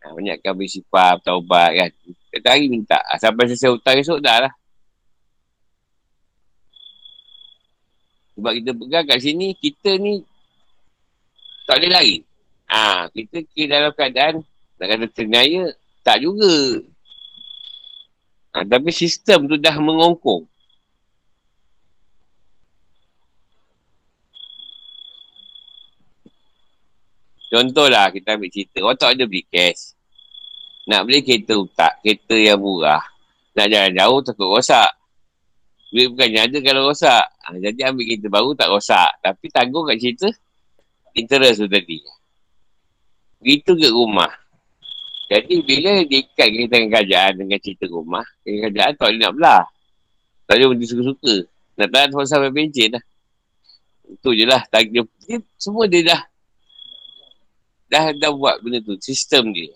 Ha, 0.06 0.14
banyakkan 0.14 0.54
beri 0.54 0.70
sifar, 0.70 1.18
taubat 1.26 1.74
kan. 1.74 1.90
Kita 2.32 2.56
hari 2.56 2.72
minta. 2.72 2.96
Ha, 3.12 3.20
sampai 3.20 3.52
selesai 3.52 3.76
hutang 3.76 4.00
esok 4.00 4.24
dah 4.24 4.48
lah. 4.48 4.54
Sebab 8.40 8.52
kita 8.56 8.72
pegang 8.72 9.06
kat 9.06 9.20
sini, 9.20 9.52
kita 9.60 10.00
ni 10.00 10.24
tak 11.68 11.84
boleh 11.84 11.92
lari. 11.92 12.18
Ha, 12.72 13.12
kita 13.12 13.44
kira 13.52 13.68
dalam 13.84 13.92
keadaan 13.92 14.36
nak 14.80 14.88
kata 14.88 15.06
terniaya, 15.12 15.76
tak 16.02 16.24
juga. 16.24 16.82
Ha, 18.56 18.64
tapi 18.64 18.90
sistem 18.96 19.52
tu 19.52 19.60
dah 19.60 19.76
mengongkong. 19.76 20.48
Contohlah 27.52 28.08
kita 28.16 28.40
ambil 28.40 28.48
cerita. 28.48 28.80
Orang 28.80 28.96
tak 28.96 29.12
ada 29.12 29.28
beli 29.28 29.44
cash. 29.52 29.92
Nak 30.90 31.02
beli 31.06 31.22
kereta 31.22 31.54
utak. 31.58 32.02
Kereta 32.02 32.36
yang 32.38 32.62
murah. 32.62 33.04
Nak 33.54 33.68
jalan 33.68 33.92
jauh 33.94 34.20
takut 34.26 34.48
rosak. 34.50 34.90
Duit 35.92 36.08
bukannya 36.10 36.48
ada 36.48 36.58
kalau 36.64 36.90
rosak. 36.90 37.26
Ha, 37.28 37.58
jadi 37.60 37.92
ambil 37.92 38.04
kereta 38.08 38.28
baru 38.32 38.50
tak 38.58 38.70
rosak. 38.72 39.12
Tapi 39.22 39.46
tanggung 39.52 39.86
kat 39.86 39.98
cerita. 40.02 40.30
Interest 41.14 41.62
tu 41.62 41.68
tadi. 41.68 42.00
Begitu 43.44 43.72
ke 43.78 43.88
rumah. 43.92 44.32
Jadi 45.32 45.64
bila 45.64 46.04
diikat 46.04 46.48
kita 46.48 46.76
dengan 46.76 46.90
kerajaan 46.98 47.32
dengan 47.40 47.60
cerita 47.60 47.86
rumah. 47.92 48.26
Kerajaan 48.44 48.92
tak 48.98 49.08
boleh 49.12 49.20
nak 49.20 49.34
belah. 49.38 49.64
Tak 50.48 50.54
boleh 50.58 50.68
berhenti 50.74 50.88
suka-suka. 50.90 51.36
Nak 51.80 51.88
tahan 51.88 52.10
sampai 52.28 52.52
pencen 52.52 52.90
lah. 52.98 53.04
Itu 54.12 54.30
je 54.36 54.44
lah. 54.44 54.62
Dia, 54.68 55.40
semua 55.56 55.88
dia 55.88 56.04
dah 56.04 56.22
dah 57.92 58.16
dah 58.16 58.32
buat 58.32 58.64
benda 58.64 58.80
tu 58.80 58.96
sistem 59.04 59.52
dia 59.52 59.68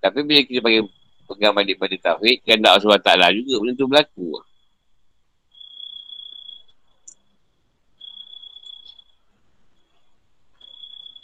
tapi 0.00 0.24
bila 0.24 0.40
kita 0.42 0.60
bagi 0.64 0.80
pegang 1.28 1.54
balik 1.54 1.76
pada 1.78 1.96
tauhid 2.10 2.42
kan 2.42 2.58
tak 2.58 2.82
SWT 2.82 3.08
lah 3.20 3.30
juga 3.30 3.54
benda 3.62 3.72
tu 3.78 3.86
berlaku 3.86 4.30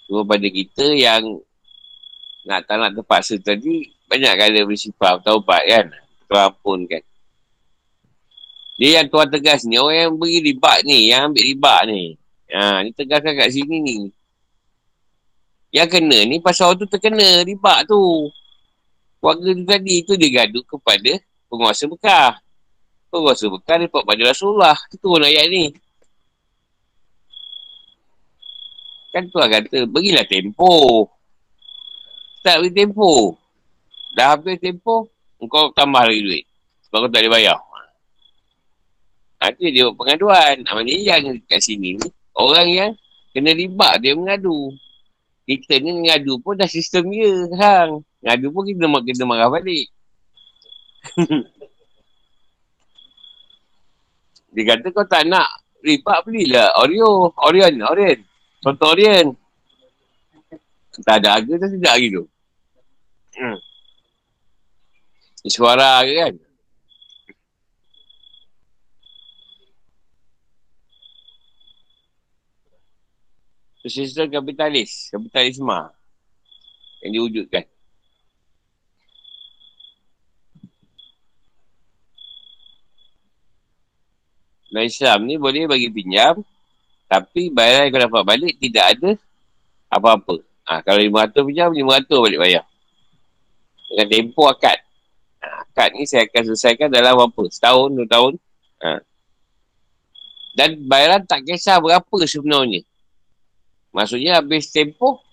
Cuma 0.07 0.23
pada 0.23 0.47
kita 0.47 0.87
yang 0.95 1.43
nak 2.47 2.63
tak 2.63 2.79
nak 2.79 2.95
terpaksa 2.95 3.35
tadi, 3.43 3.91
banyak 4.07 4.33
kali 4.39 4.63
bersifat 4.63 5.19
taubat 5.27 5.67
kan. 5.67 5.87
Terampun 6.31 6.87
kan. 6.87 7.03
Dia 8.79 9.03
yang 9.03 9.07
tuan 9.11 9.27
tegas 9.27 9.67
ni, 9.67 9.81
orang 9.83 10.07
yang 10.07 10.13
beri 10.15 10.39
ribat 10.47 10.87
ni, 10.87 11.11
yang 11.11 11.33
ambil 11.33 11.43
ribat 11.43 11.81
ni. 11.91 12.15
Ha, 12.55 12.87
ni 12.87 12.95
tegaskan 12.95 13.35
kat 13.35 13.51
sini 13.51 13.77
ni. 13.83 13.97
Yang 15.75 15.99
kena 15.99 16.19
ni 16.23 16.39
pasal 16.39 16.71
orang 16.71 16.79
tu 16.79 16.87
terkena 16.87 17.43
riba 17.43 17.83
tu. 17.83 18.31
Warga 19.27 19.51
tu 19.59 19.65
tadi 19.67 20.07
tu 20.07 20.15
dia 20.15 20.31
gaduh 20.31 20.63
kepada 20.63 21.19
penguasa 21.51 21.91
bekah. 21.91 22.39
Penguasa 23.11 23.51
bekah 23.51 23.83
repot 23.83 24.07
pada 24.07 24.23
Rasulullah. 24.23 24.79
Itu 24.87 25.03
turun 25.03 25.27
ayat 25.27 25.51
ni. 25.51 25.75
Kan 29.11 29.27
tu 29.27 29.43
lah 29.43 29.51
kata, 29.51 29.83
berilah 29.91 30.23
tempoh. 30.31 31.11
Tak 32.47 32.63
beri 32.63 32.71
tempoh. 32.71 33.35
Dah 34.15 34.39
habis 34.39 34.63
tempoh, 34.63 35.11
kau 35.51 35.75
tambah 35.75 36.07
lagi 36.07 36.23
duit. 36.23 36.45
Sebab 36.87 37.05
kau 37.05 37.11
tak 37.11 37.27
boleh 37.27 37.33
bayar. 37.35 37.59
Nanti 39.43 39.75
dia 39.75 39.91
buat 39.91 40.07
pengaduan. 40.07 40.63
Maksudnya 40.63 41.19
yang 41.19 41.35
kat 41.51 41.61
sini 41.67 41.99
ni, 41.99 42.09
orang 42.39 42.69
yang 42.71 42.91
kena 43.35 43.51
riba 43.59 43.99
dia 43.99 44.15
mengadu 44.15 44.71
kita 45.47 45.79
ni 45.79 46.11
ngadu 46.11 46.43
pun 46.43 46.59
dah 46.59 46.67
sistem 46.67 47.07
dia 47.15 47.31
sekarang. 47.47 48.03
Ngadu 48.27 48.51
pun 48.51 48.67
kita 48.67 48.91
nak 48.91 49.07
kena 49.07 49.23
marah 49.23 49.47
balik. 49.47 49.87
dia 54.51 54.63
kata 54.67 54.91
kau 54.91 55.07
tak 55.07 55.31
nak 55.31 55.47
riba 55.79 56.27
belilah 56.27 56.75
Oreo. 56.83 57.31
Orion. 57.47 57.87
Orion. 57.87 58.19
Contoh 58.59 58.91
Orion. 58.99 59.31
Tak 61.07 61.23
ada 61.23 61.39
harga 61.39 61.55
tak 61.55 61.71
tidak 61.71 61.93
lagi 61.95 62.09
tu. 62.11 62.27
Hmm. 63.39 63.63
Suara 65.47 66.03
ke 66.03 66.13
kan? 66.19 66.35
sistem 73.87 74.27
kapitalis, 74.27 75.15
kapitalisme 75.15 75.79
yang 77.07 77.11
diwujudkan. 77.15 77.76
Dalam 84.77 84.93
Islam 84.93 85.19
ni 85.25 85.41
boleh 85.41 85.65
bagi 85.65 85.89
pinjam 85.89 86.45
tapi 87.09 87.49
bayaran 87.49 87.89
yang 87.89 87.93
kau 87.97 88.03
dapat 88.13 88.23
balik 88.29 88.55
tidak 88.61 88.85
ada 88.93 89.11
apa-apa. 89.89 90.37
Ha, 90.69 90.85
kalau 90.85 91.01
500 91.01 91.49
pinjam, 91.49 91.71
500 91.73 92.13
balik 92.29 92.41
bayar. 92.45 92.65
Dengan 93.89 94.07
tempoh 94.13 94.53
akad. 94.53 94.79
Ha, 95.41 95.47
akad 95.65 95.97
ni 95.97 96.05
saya 96.05 96.29
akan 96.29 96.43
selesaikan 96.53 96.93
dalam 96.93 97.17
apa? 97.17 97.43
Setahun, 97.49 97.89
dua 97.95 98.07
tahun. 98.11 98.33
Ha. 98.85 99.01
Dan 100.59 100.85
bayaran 100.85 101.25
tak 101.25 101.47
kisah 101.47 101.81
berapa 101.81 102.17
sebenarnya. 102.29 102.85
Maksudnya 103.97 104.45
habis 104.45 104.69
tempoh, 104.69 105.25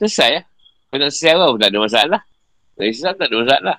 selesai 0.00 0.30
ya. 0.32 0.42
Kalau 0.88 0.96
nak 1.02 1.10
selesai 1.12 1.36
apa 1.36 1.56
tak 1.60 1.68
ada 1.68 1.78
masalah. 1.82 2.20
Kalau 2.72 2.88
Islam 2.88 3.12
tak 3.20 3.26
ada 3.28 3.36
masalah. 3.36 3.76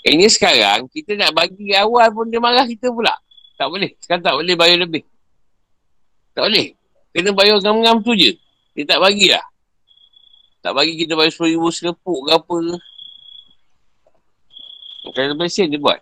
Ini 0.00 0.26
sekarang, 0.32 0.88
kita 0.88 1.12
nak 1.12 1.36
bagi 1.36 1.76
awal 1.76 2.08
pun 2.08 2.32
dia 2.32 2.40
marah 2.40 2.64
kita 2.64 2.88
pula. 2.88 3.12
Tak 3.60 3.68
boleh. 3.68 3.92
Sekarang 4.00 4.24
tak 4.24 4.32
boleh 4.32 4.56
bayar 4.56 4.80
lebih. 4.80 5.04
Tak 6.32 6.48
boleh. 6.48 6.72
Kena 7.12 7.36
bayar 7.36 7.60
ngam-ngam 7.60 8.00
tu 8.00 8.16
je. 8.16 8.32
Dia 8.72 8.96
tak 8.96 9.04
bagilah. 9.04 9.44
Tak 10.64 10.72
bagi 10.72 10.96
kita 10.96 11.12
bayar 11.16 11.32
RM10,000 11.36 11.64
selepuk 11.68 12.20
ke 12.24 12.30
apa. 12.32 12.56
Kalau 15.10 15.36
bersin 15.36 15.68
dia 15.68 15.80
buat. 15.80 16.00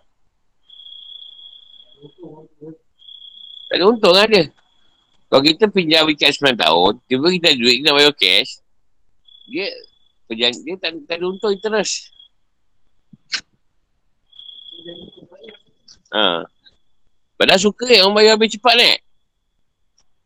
Tak 3.67 3.75
ada 3.75 3.83
untung 3.83 4.15
lah 4.15 4.27
dia. 4.27 4.47
Kalau 5.27 5.43
kita 5.45 5.67
pinjam 5.69 6.07
ikat 6.09 6.33
9 6.39 6.55
tahun, 6.55 6.91
tiba 7.05 7.27
kita 7.29 7.53
duit, 7.53 7.83
kita 7.83 7.91
bayar 7.93 8.13
cash, 8.15 8.63
dia 9.45 9.69
dia 10.29 10.75
tak, 10.77 10.93
tak 11.05 11.15
ada 11.21 11.25
untung 11.25 11.53
terus. 11.57 12.09
Ha. 16.09 16.43
Padahal 17.39 17.61
suka 17.61 17.85
eh, 17.87 18.01
orang 18.03 18.15
bayar 18.17 18.33
lebih 18.35 18.51
cepat 18.51 18.73
ni. 18.75 18.91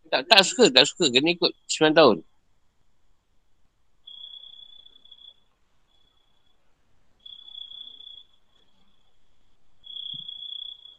Tak, 0.10 0.22
tak 0.30 0.42
suka, 0.46 0.66
tak 0.72 0.86
suka. 0.90 1.10
Kena 1.14 1.34
ikut 1.36 1.52
9 1.70 1.94
tahun. 1.94 2.18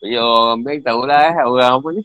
Ya 0.04 0.20
orang 0.20 0.60
bank 0.60 0.78
tahulah 0.84 1.32
eh, 1.32 1.36
orang 1.48 1.70
apa 1.80 1.88
ni. 1.96 2.02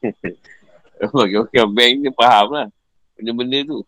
Bagi 1.14 1.36
orang 1.36 1.72
bank 1.76 1.92
ni 2.00 2.10
faham 2.16 2.46
lah. 2.56 2.68
Benda-benda 3.14 3.58
tu. 3.68 3.78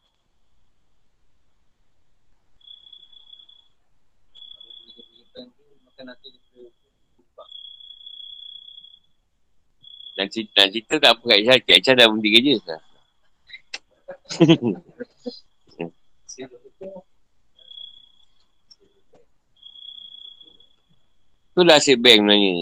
Dan 10.17 10.27
cerita, 10.33 10.65
dan 10.65 10.73
cerita 10.73 10.95
tak 10.97 11.13
apa 11.21 11.25
kat 11.29 11.37
Aisyah. 11.45 11.57
Kat 11.61 11.75
Aisyah 11.77 11.95
dah 11.95 12.07
berhenti 12.09 12.31
kerja. 12.33 12.57
tu 21.57 21.65
lah 21.65 21.81
asyik 21.81 21.97
bank 22.05 22.21
sebenarnya. 22.21 22.53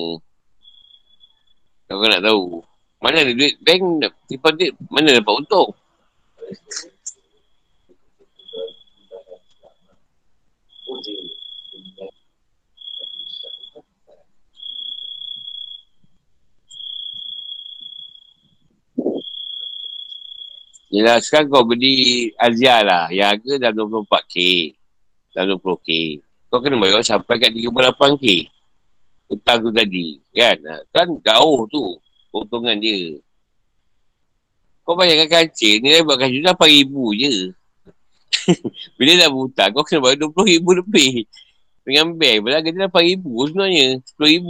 Kau 1.91 2.07
nak 2.07 2.23
tahu. 2.23 2.63
Mana 3.03 3.27
ada 3.27 3.33
duit 3.35 3.59
bank, 3.59 3.83
deposit, 4.31 4.71
mana 4.91 5.19
dapat 5.19 5.35
untung? 5.43 5.71
Yelah 20.95 21.19
sekarang 21.19 21.51
kau 21.51 21.67
beli 21.67 22.31
Azia 22.39 22.79
lah. 22.87 23.11
Yang 23.11 23.43
harga 23.43 23.53
dah 23.67 23.71
24K. 23.75 24.35
Dah 25.35 25.43
20K. 25.43 25.91
Kau 26.47 26.63
kena 26.63 26.79
bayar 26.79 27.03
sampai 27.03 27.43
kat 27.43 27.51
38K. 27.51 28.47
hutang 29.27 29.59
tu 29.59 29.71
tadi. 29.75 30.23
Kan? 30.31 30.55
Ha, 30.63 30.87
kan 30.95 31.11
jauh 31.19 31.67
tu 31.67 31.99
keuntungan 32.31 32.79
dia. 32.79 33.19
Kau 34.87 34.95
bayangkan 34.95 35.43
kancing, 35.43 35.83
nilai 35.83 36.07
buat 36.07 36.15
kancing 36.15 36.47
tu 36.47 36.55
RM8,000 36.55 36.95
je. 37.19 37.35
Bila 39.01 39.11
dah 39.19 39.29
berhutang, 39.35 39.71
kau 39.75 39.83
kena 39.83 39.99
bayar 39.99 40.17
RM20,000 40.31 40.67
lebih. 40.79 41.13
Dengan 41.83 42.07
bank, 42.15 42.39
bila 42.47 42.63
dia 42.63 42.71
RM8,000 42.71 43.25
sebenarnya. 43.51 43.87
RM10,000. 44.15 44.49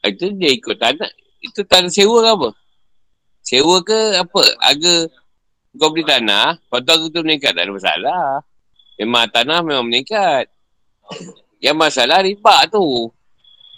Itu 0.00 0.32
dia 0.36 0.50
ikut 0.52 0.76
tanah. 0.80 1.10
Itu 1.40 1.64
tanah 1.64 1.92
sewa 1.92 2.20
ke 2.24 2.30
apa? 2.32 2.48
Sewa 3.44 3.76
ke 3.84 3.98
apa? 4.20 4.42
Harga 4.60 4.94
kau 5.76 5.94
beli 5.94 6.02
tanah, 6.02 6.58
tu 6.58 6.90
harga 6.90 7.06
tu 7.08 7.20
meningkat. 7.22 7.52
Tak 7.52 7.64
ada 7.68 7.72
masalah. 7.72 8.24
Memang 9.00 9.28
tanah 9.32 9.58
memang 9.64 9.86
meningkat. 9.88 10.48
Yang 11.60 11.76
masalah 11.76 12.24
riba 12.24 12.56
tu. 12.68 13.12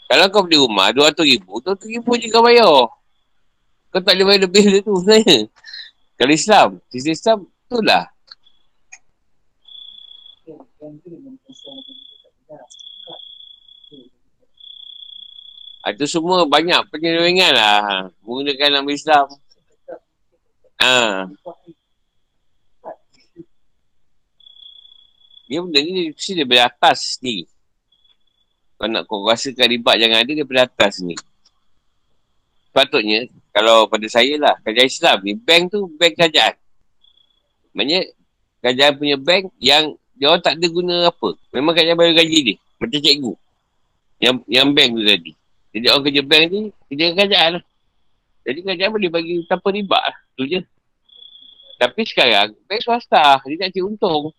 Kalau 0.06 0.26
kau 0.28 0.44
beli 0.44 0.60
rumah 0.60 0.92
RM200,000, 0.92 1.40
RM200,000 1.40 2.06
je 2.20 2.26
kau 2.28 2.44
bayar. 2.44 2.90
Kau 3.92 4.00
tak 4.00 4.14
boleh 4.16 4.24
bayar 4.28 4.40
lebih 4.44 4.62
dari 4.68 4.80
tu 4.84 4.92
sebenarnya. 5.00 5.38
Kalau 6.20 6.32
Islam, 6.32 6.68
sistem 6.92 7.12
Islam 7.16 7.38
tu 7.66 7.78
lah. 7.80 8.04
Itu 15.82 16.06
semua 16.06 16.46
banyak 16.46 16.94
penyelewengan 16.94 17.52
lah 17.58 18.06
menggunakan 18.22 18.70
nama 18.70 18.90
Islam. 18.94 19.26
Ha. 20.78 21.26
Dia 25.50 25.58
benda 25.60 25.78
ni 25.82 26.14
mesti 26.14 26.32
daripada 26.38 26.70
atas 26.70 27.18
ni. 27.18 27.44
Kau 28.78 28.86
nak 28.86 29.04
kau 29.10 29.26
rasakan 29.26 29.68
ribat 29.68 29.98
jangan 29.98 30.22
ada 30.22 30.32
daripada 30.32 30.70
atas 30.70 31.02
ni. 31.02 31.18
Patutnya, 32.72 33.28
kalau 33.52 33.84
pada 33.84 34.08
saya 34.08 34.32
lah, 34.40 34.56
kerajaan 34.64 34.88
Islam 34.88 35.16
ni, 35.26 35.32
bank 35.36 35.76
tu 35.76 35.92
bank 36.00 36.16
kerajaan. 36.16 36.56
Maksudnya, 37.76 38.00
kerajaan 38.64 38.92
punya 38.96 39.16
bank 39.20 39.52
yang 39.60 39.92
dia 40.16 40.30
orang 40.32 40.40
tak 40.40 40.56
ada 40.56 40.66
guna 40.72 40.94
apa. 41.10 41.36
Memang 41.52 41.76
kerajaan 41.76 41.98
bayar 42.00 42.14
gaji 42.24 42.38
dia. 42.48 42.56
Macam 42.80 43.00
cikgu. 43.02 43.32
Yang 44.22 44.34
yang 44.48 44.68
bank 44.72 44.90
tu 44.94 45.02
tadi. 45.04 45.32
Jadi 45.72 45.86
orang 45.88 46.04
kerja 46.04 46.22
bank 46.22 46.44
ni, 46.52 46.60
kerja 46.92 47.04
kerajaan 47.16 47.50
lah. 47.56 47.64
Jadi 48.44 48.58
kerajaan 48.60 48.92
boleh 48.92 49.10
bagi 49.10 49.34
tanpa 49.48 49.68
riba 49.72 49.98
lah. 49.98 50.16
Tu 50.36 50.44
je. 50.52 50.60
Tapi 51.80 52.00
sekarang, 52.04 52.52
bank 52.68 52.80
swasta. 52.84 53.40
Dia 53.48 53.56
tak 53.66 53.72
cik 53.72 53.82
untung. 53.82 54.36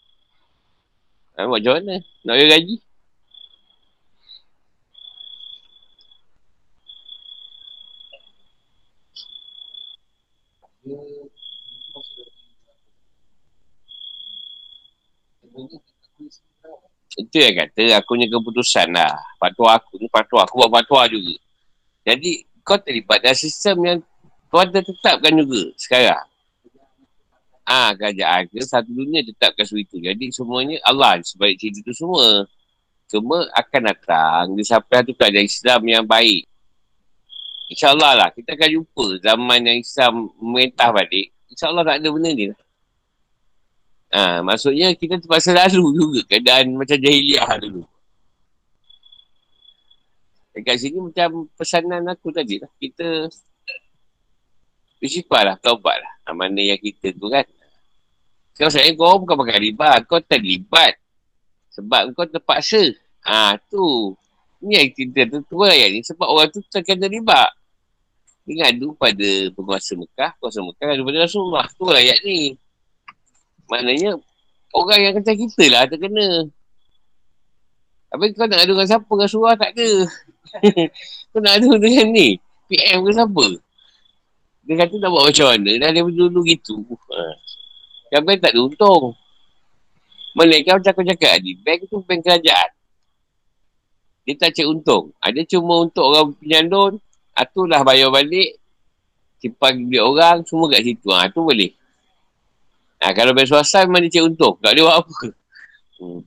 Ha, 1.34 1.50
macam 1.50 1.74
mana? 1.82 1.98
Nak 2.22 2.34
bayar 2.38 2.50
gaji? 2.62 2.78
Itu 17.14 17.38
yang 17.38 17.54
kata 17.62 18.02
aku 18.02 18.18
punya 18.18 18.26
keputusan 18.26 18.90
lah. 18.90 19.14
Patuah 19.38 19.78
aku 19.78 20.02
ni 20.02 20.10
patuah. 20.10 20.50
Aku 20.50 20.58
buat 20.66 20.72
patuah 20.82 21.06
juga. 21.06 21.38
Jadi 22.04 22.42
kau 22.66 22.80
terlibat 22.82 23.22
dalam 23.22 23.38
sistem 23.38 23.78
yang 23.86 24.00
Tuhan 24.50 24.70
dah 24.70 24.84
tetapkan 24.86 25.34
juga 25.34 25.62
sekarang. 25.78 26.26
Ah, 27.64 27.90
ha, 27.90 27.96
kerajaan 27.96 28.52
ke 28.52 28.60
satu 28.60 28.92
dunia 28.92 29.24
tetapkan 29.24 29.64
seperti 29.64 29.88
itu. 29.88 29.98
Jadi 30.04 30.26
semuanya 30.36 30.78
Allah 30.84 31.22
sebalik 31.24 31.56
cerita 31.58 31.80
itu 31.80 31.94
semua. 31.96 32.44
Cuma 33.08 33.46
akan 33.56 33.82
datang 33.88 34.44
di 34.58 34.68
sampai 34.68 35.00
satu 35.00 35.16
kerajaan 35.16 35.48
Islam 35.48 35.82
yang 35.88 36.04
baik. 36.04 36.44
InsyaAllah 37.72 38.14
lah. 38.20 38.30
Kita 38.36 38.58
akan 38.58 38.70
jumpa 38.74 39.06
zaman 39.24 39.60
yang 39.64 39.78
Islam 39.80 40.14
memerintah 40.42 40.90
balik. 40.92 41.32
InsyaAllah 41.50 41.84
tak 41.88 41.96
ada 42.04 42.08
benda 42.12 42.30
ni 42.36 42.46
lah. 42.52 42.63
Ha, 44.14 44.46
maksudnya 44.46 44.94
kita 44.94 45.18
terpaksa 45.18 45.58
lalu 45.58 45.98
juga 45.98 46.22
keadaan 46.30 46.78
macam 46.78 47.02
jahiliah 47.02 47.50
dulu. 47.58 47.82
Dekat 50.54 50.76
sini 50.78 51.02
macam 51.02 51.50
pesanan 51.58 52.06
aku 52.06 52.30
tadi 52.30 52.62
lah. 52.62 52.70
Kita 52.78 53.26
bersifat 55.02 55.42
lah, 55.42 55.56
taubat 55.58 55.98
lah. 55.98 56.14
Ha, 56.30 56.38
mana 56.38 56.62
yang 56.62 56.78
kita 56.78 57.10
tu 57.18 57.26
kan. 57.26 57.42
Kau 58.54 58.70
saya 58.70 58.94
kau 58.94 59.18
bukan 59.18 59.34
pakai 59.34 59.58
riba, 59.66 59.98
kau 60.06 60.22
terlibat. 60.22 60.94
Sebab 61.74 62.14
kau 62.14 62.30
terpaksa. 62.30 62.94
Ha, 63.26 63.58
tu. 63.66 64.14
Ni 64.62 64.78
yang 64.78 64.94
kita 64.94 65.26
tu, 65.26 65.42
tu 65.42 65.66
ayat 65.66 65.90
ni. 65.90 66.06
Sebab 66.06 66.30
orang 66.30 66.54
tu 66.54 66.62
terkena 66.70 67.10
riba. 67.10 67.50
Dia 68.46 68.70
ngadu 68.70 68.94
pada 68.94 69.50
penguasa 69.58 69.98
Mekah. 69.98 70.38
Penguasa 70.38 70.62
Mekah 70.62 70.86
ngadu 70.86 71.02
pada 71.02 71.20
Rasulullah. 71.26 71.66
Tu 71.66 71.86
ayat 71.90 72.22
ni. 72.22 72.54
Maknanya 73.72 74.20
orang 74.74 75.00
yang 75.00 75.14
kata 75.20 75.32
kita 75.38 75.64
lah 75.70 75.84
terkena. 75.88 76.50
Tapi 78.14 78.30
kau 78.38 78.46
nak 78.46 78.62
adu 78.62 78.78
dengan 78.78 78.90
siapa? 78.90 79.10
Dengan 79.10 79.30
surah 79.30 79.56
tak 79.58 79.72
ada. 79.74 79.90
kau 81.34 81.40
nak 81.42 81.54
adu 81.58 81.70
dengan 81.82 82.08
ni. 82.14 82.38
PM 82.70 83.02
ke 83.06 83.12
siapa? 83.14 83.46
Dia 84.64 84.74
kata 84.86 84.96
nak 85.02 85.10
buat 85.12 85.24
macam 85.34 85.48
mana. 85.50 85.72
Dah 85.82 85.90
dia 85.92 86.04
dulu 86.06 86.40
gitu. 86.46 86.86
Ha. 87.10 87.20
Yang 88.14 88.24
bank 88.30 88.40
tak 88.46 88.52
ada 88.54 88.60
untung. 88.62 89.04
Mereka 90.34 90.78
macam 90.78 90.92
aku 90.94 91.04
cakap 91.10 91.32
tadi. 91.42 91.52
Bank 91.58 91.80
tu 91.90 91.98
bank 92.06 92.22
kerajaan. 92.22 92.70
Dia 94.24 94.34
tak 94.40 94.56
cek 94.56 94.68
untung. 94.70 95.12
Ada 95.20 95.42
cuma 95.50 95.84
untuk 95.84 96.06
orang 96.08 96.32
penyandun. 96.40 97.02
Itulah 97.36 97.82
bayar 97.84 98.14
balik. 98.14 98.62
Simpan 99.42 99.90
duit 99.90 100.00
orang. 100.00 100.46
Semua 100.48 100.72
kat 100.72 100.86
situ. 100.86 101.10
Ha, 101.12 101.28
tu 101.34 101.44
boleh. 101.44 101.76
Ha, 103.04 103.12
kalau 103.12 103.36
bank 103.36 103.52
swasta 103.52 103.84
memang 103.84 104.08
dia 104.08 104.16
cek 104.16 104.32
untung. 104.32 104.56
Tak 104.64 104.72
boleh 104.72 104.84
buat 104.88 104.96
apa. 105.04 105.14
Hmm. 106.00 106.24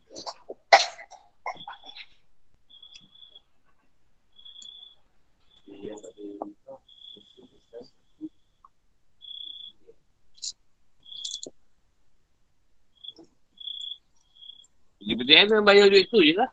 Di 15.00 15.14
PTN 15.16 15.48
memang 15.48 15.64
bayar 15.64 15.88
duit 15.88 16.12
tu 16.12 16.20
je 16.20 16.36
lah. 16.36 16.50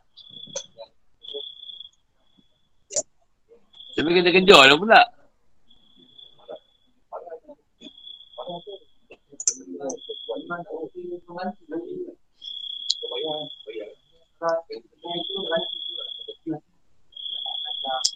Tapi 3.92 4.08
kena 4.08 4.32
kejar 4.32 4.72
lah 4.72 4.76
pula. 4.80 5.13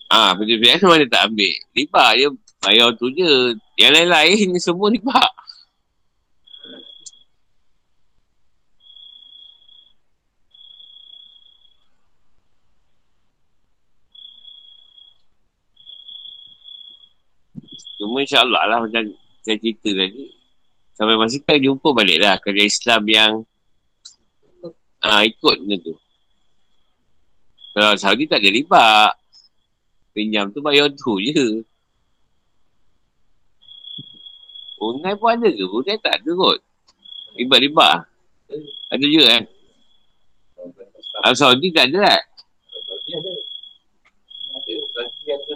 Ah, 0.08 0.32
PTPS 0.36 0.80
memang 0.84 1.04
dia 1.04 1.08
tak 1.08 1.28
ambil. 1.28 1.52
Riba 1.76 2.04
je. 2.16 2.28
Bayar 2.64 2.88
tu 2.96 3.06
je. 3.12 3.54
Yang 3.76 3.92
lain-lain 3.96 4.48
semua 4.64 4.88
riba. 4.88 5.20
Cuma 17.98 18.22
insyaAllah 18.22 18.62
lah 18.70 18.78
macam 18.86 19.04
saya 19.42 19.58
cerita 19.58 19.90
tadi. 19.90 20.37
Sampai 20.98 21.14
masa 21.14 21.38
kita 21.38 21.62
jumpa 21.62 21.94
balik 21.94 22.18
lah 22.18 22.42
kerja 22.42 22.66
Islam 22.66 23.06
yang 23.06 23.46
ah, 24.98 25.22
ikut 25.22 25.62
benda 25.62 25.78
tu. 25.78 25.94
Kalau 27.70 27.94
Saudi 27.94 28.26
tak 28.26 28.42
ada 28.42 28.50
riba. 28.50 29.14
Pinjam 30.10 30.50
tu 30.50 30.58
bayar 30.58 30.90
tu 30.90 31.22
je. 31.22 31.62
Brunei 34.74 35.14
pun 35.14 35.38
ada 35.38 35.46
ke? 35.46 35.64
Brunei 35.70 36.02
tak 36.02 36.18
ada 36.18 36.30
kot. 36.34 36.58
Riba-riba. 37.38 38.02
Ada 38.90 39.06
je 39.06 39.22
kan? 39.22 39.42
Eh? 41.22 41.34
Saudi 41.38 41.70
tak 41.70 41.94
ada 41.94 42.10
kan? 42.10 42.22
Saudi 42.74 43.10
ada. 43.14 43.30
Saudi 44.90 45.30
ada. 45.30 45.54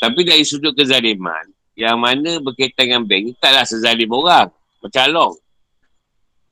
Tapi 0.00 0.20
dari 0.24 0.42
sudut 0.48 0.72
kezaliman, 0.72 1.44
yang 1.76 2.00
mana 2.00 2.40
berkaitan 2.40 2.88
dengan 2.88 3.02
bank 3.04 3.22
ni 3.24 3.32
taklah 3.36 3.64
sezalim 3.68 4.08
orang. 4.12 4.48
Bercalong. 4.80 5.36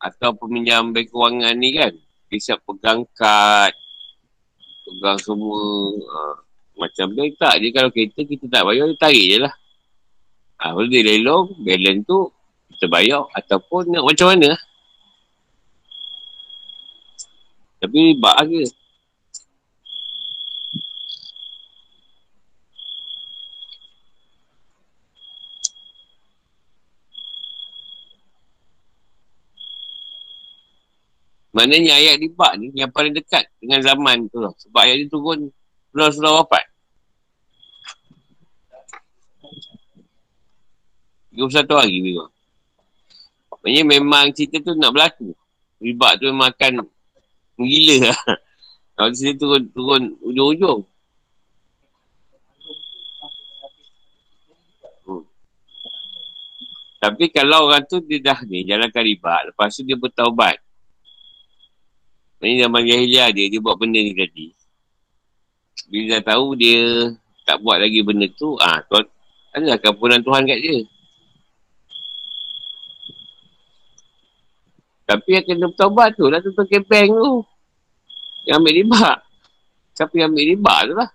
Atau 0.01 0.37
peminjam 0.37 0.93
bank 0.93 1.09
kewangan 1.09 1.57
ni 1.57 1.73
kan. 1.77 1.93
Dia 2.29 2.39
siap 2.41 2.61
pegang 2.65 3.09
kad. 3.17 3.73
Pegang 4.85 5.19
semua. 5.21 5.65
Ha. 6.01 6.21
Macam 6.77 7.07
bank 7.17 7.31
tak. 7.41 7.55
Dia 7.61 7.71
kalau 7.73 7.91
kereta 7.93 8.21
kita 8.25 8.45
tak 8.53 8.63
bayar, 8.69 8.85
dia 8.89 9.01
tarik 9.01 9.27
je 9.29 9.39
lah. 9.41 9.55
Ha, 10.61 10.77
kalau 10.77 10.89
dia 10.89 11.03
lelong, 11.05 11.45
balance 11.61 12.05
tu 12.05 12.19
kita 12.77 12.87
bayar. 12.93 13.25
Ataupun 13.33 13.93
nak 13.93 14.05
macam 14.05 14.27
mana. 14.33 14.57
Tapi 17.79 18.01
bak 18.17 18.37
ke. 18.45 18.65
Maknanya 31.59 31.99
ayat 31.99 32.23
riba 32.23 32.55
ni 32.55 32.71
yang 32.71 32.95
paling 32.95 33.11
dekat 33.11 33.51
dengan 33.59 33.83
zaman 33.83 34.31
tu 34.31 34.39
lah. 34.39 34.55
Sebab 34.63 34.79
ayat 34.79 35.03
ni 35.03 35.07
turun 35.11 35.51
surah-surah 35.91 36.33
wafat. 36.39 36.65
31 41.35 41.67
hari 41.83 41.99
riba. 41.99 42.31
Maksudnya 43.59 43.83
memang 43.83 44.31
cerita 44.31 44.63
tu 44.63 44.79
nak 44.79 44.95
berlaku. 44.95 45.35
Riba 45.83 46.15
tu 46.15 46.31
memang 46.31 46.55
akan 46.55 46.87
menggila 47.59 48.15
lah. 48.15 48.21
Kalau 48.95 49.11
cerita 49.11 49.43
turun, 49.43 49.63
turun 49.75 50.03
ujung-ujung. 50.23 50.87
Hmm. 55.11 55.27
Tapi 57.03 57.31
kalau 57.35 57.67
orang 57.67 57.83
tu 57.87 57.99
dia 58.03 58.19
dah 58.19 58.43
ni 58.47 58.63
jalankan 58.63 59.03
riba, 59.03 59.35
lepas 59.51 59.75
tu 59.75 59.83
dia 59.83 59.99
bertaubat. 59.99 60.68
Ini 62.39 62.63
zaman 62.63 62.87
jahiliah 62.87 63.29
dia, 63.35 63.51
dia 63.51 63.59
buat 63.59 63.75
benda 63.75 63.99
ni 63.99 64.15
tadi. 64.15 64.55
Bila 65.91 66.19
dah 66.19 66.23
tahu 66.35 66.55
dia 66.55 67.11
tak 67.43 67.59
buat 67.65 67.83
lagi 67.83 67.99
benda 68.07 68.31
tu, 68.39 68.55
ah 68.63 68.79
ha, 68.79 68.85
tuan, 68.87 69.05
adalah 69.57 69.79
kampunan 69.83 70.23
Tuhan 70.23 70.47
kat 70.47 70.59
dia. 70.63 70.79
Tapi 75.09 75.29
yang 75.35 75.45
kena 75.49 75.67
bertaubat 75.73 76.15
tu 76.15 76.29
lah 76.29 76.39
tuan 76.45 76.69
kepeng 76.69 77.11
tu. 77.11 77.41
Yang 78.45 78.57
ambil 78.61 78.75
riba. 78.77 79.09
Siapa 79.97 80.15
yang 80.21 80.29
ambil 80.31 80.45
riba 80.53 80.75
tu 80.85 80.95
lah. 80.95 81.11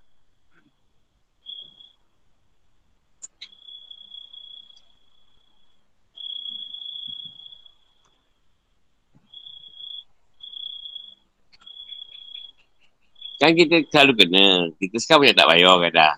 Kan 13.43 13.59
kita 13.59 13.83
selalu 13.91 14.13
kena. 14.23 14.71
Kita 14.79 14.95
sekarang 15.03 15.27
banyak 15.27 15.35
tak 15.35 15.47
bayar 15.51 15.75
dah. 15.91 16.15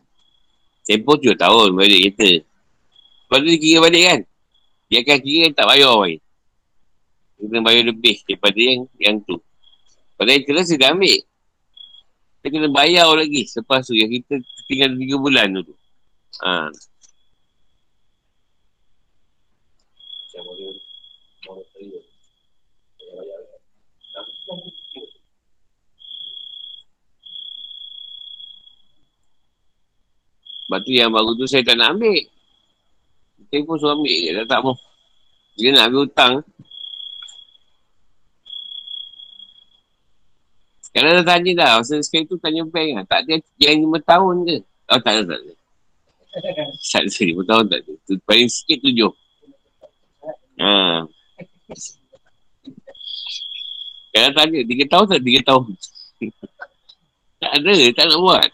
Tempoh 0.85 1.17
tujuh 1.17 1.33
tahun 1.33 1.73
balik 1.73 2.13
kita. 2.13 2.45
Lepas 2.45 3.37
tu 3.41 3.49
dia 3.49 3.57
kira 3.57 3.79
balik 3.81 4.03
kan. 4.05 4.19
Dia 4.85 4.97
akan 5.01 5.17
kira 5.25 5.45
tak 5.57 5.65
bayar 5.65 5.93
balik. 5.97 6.21
Dia 7.41 7.43
kena 7.49 7.61
bayar 7.65 7.83
lebih 7.89 8.15
daripada 8.29 8.59
yang, 8.61 8.81
yang 9.01 9.17
tu. 9.25 9.41
Pada 10.21 10.37
yang 10.37 10.45
kelas 10.45 10.69
dia 10.69 10.77
dah 10.77 10.89
ambil. 10.93 11.17
Dia 12.45 12.47
kena 12.53 12.69
bayar 12.69 13.09
lagi 13.17 13.41
selepas 13.49 13.81
tu. 13.89 13.97
Yang 13.97 14.21
kita 14.21 14.33
tinggal 14.69 14.89
tiga 14.93 15.15
bulan 15.17 15.47
tu. 15.65 15.73
Ha. 16.45 16.69
Sebab 30.65 30.79
tu 30.81 30.91
yang 30.97 31.13
baru 31.13 31.37
tu 31.37 31.45
saya 31.45 31.61
tak 31.61 31.77
nak 31.77 31.93
ambil. 31.93 32.17
Saya 33.53 33.61
pun 33.61 33.77
suruh 33.77 33.93
ambil 33.93 34.17
je, 34.17 34.31
tak, 34.33 34.45
tak 34.49 34.59
mau. 34.65 34.75
Dia 35.55 35.69
nak 35.71 35.83
ambil 35.87 36.01
hutang. 36.09 36.33
Kalau 40.95 41.11
dah 41.11 41.25
tanya 41.27 41.51
dah, 41.59 41.71
masa 41.83 41.99
sekali 41.99 42.23
tu 42.23 42.39
tanya 42.39 42.63
bank 42.63 42.89
lah. 42.95 43.05
Tak 43.05 43.27
ada 43.27 43.35
yang 43.59 43.83
lima 43.83 43.99
tahun 43.99 44.47
ke? 44.47 44.57
Oh 44.95 44.99
tak 45.03 45.13
ada, 45.19 45.23
tak 45.27 45.39
ada. 45.43 45.53
Tak 46.91 47.01
ada 47.03 47.19
lima 47.19 47.43
tahun 47.43 47.63
tak 47.67 47.79
ada. 47.83 47.91
Tu, 48.07 48.13
paling 48.23 48.47
sikit 48.47 48.77
tujuh. 48.79 49.11
Ha. 50.63 51.03
Kalau 54.15 54.29
tanya, 54.31 54.59
tiga 54.63 54.83
tahun 54.87 55.05
tak 55.11 55.19
tiga 55.19 55.39
tahun? 55.43 55.63
tak 57.43 57.51
ada, 57.59 57.73
tak 57.91 58.05
nak 58.07 58.19
buat. 58.23 58.49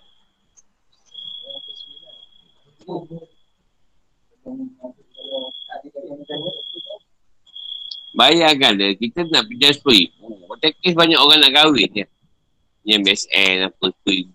Bayangkan 8.12 8.76
dia, 8.76 8.92
kita 9.00 9.24
nak 9.32 9.48
pinjam 9.48 9.72
RM10,000. 9.72 10.12
Macam 10.52 10.70
kes 10.84 10.96
banyak 10.96 11.20
orang 11.20 11.39
nak 11.39 11.54
kahwin 11.56 11.89
je. 11.96 12.06
Yang 12.84 13.02
BSN 13.08 13.72
apa, 13.72 13.86
RM10,000. 14.04 14.34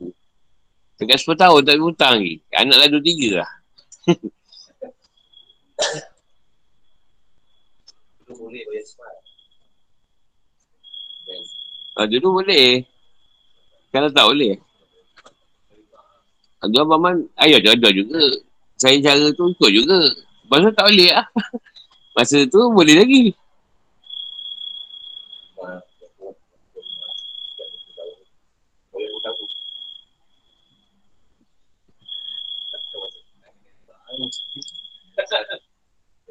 Dekat 0.97 1.19
10 1.21 1.37
tahun 1.37 1.61
tak 1.61 1.77
hutang 1.77 2.15
lagi. 2.25 2.41
Anak 2.57 2.77
lah 2.81 2.89
2-3 2.89 3.37
lah. 3.37 3.51
Ah, 11.97 12.05
dulu 12.05 12.45
boleh. 12.45 12.85
Kalau 13.89 14.13
tak 14.13 14.29
boleh. 14.29 14.61
Ada 16.61 16.85
abang 16.85 17.01
man, 17.01 17.17
ayah 17.41 17.57
ada 17.57 17.89
juga. 17.89 18.21
Saya 18.77 19.01
cara 19.01 19.33
tu 19.33 19.49
ikut 19.57 19.71
juga. 19.73 19.97
Masa 20.53 20.69
tak 20.77 20.85
boleh 20.93 21.09
lah. 21.09 21.25
Masa 22.17 22.45
tu 22.45 22.61
boleh 22.77 22.97
lagi. 23.01 23.33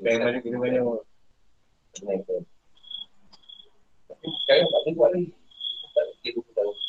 Bagaimana 0.05 0.37
kita 0.37 0.57
banyak 0.61 0.85
Tapi 4.05 4.25
sekarang 4.45 4.69
tak 4.69 4.79
boleh 4.85 4.93
buat 4.93 5.09
lagi. 5.17 5.33
Tak 5.97 6.61
boleh 6.61 6.84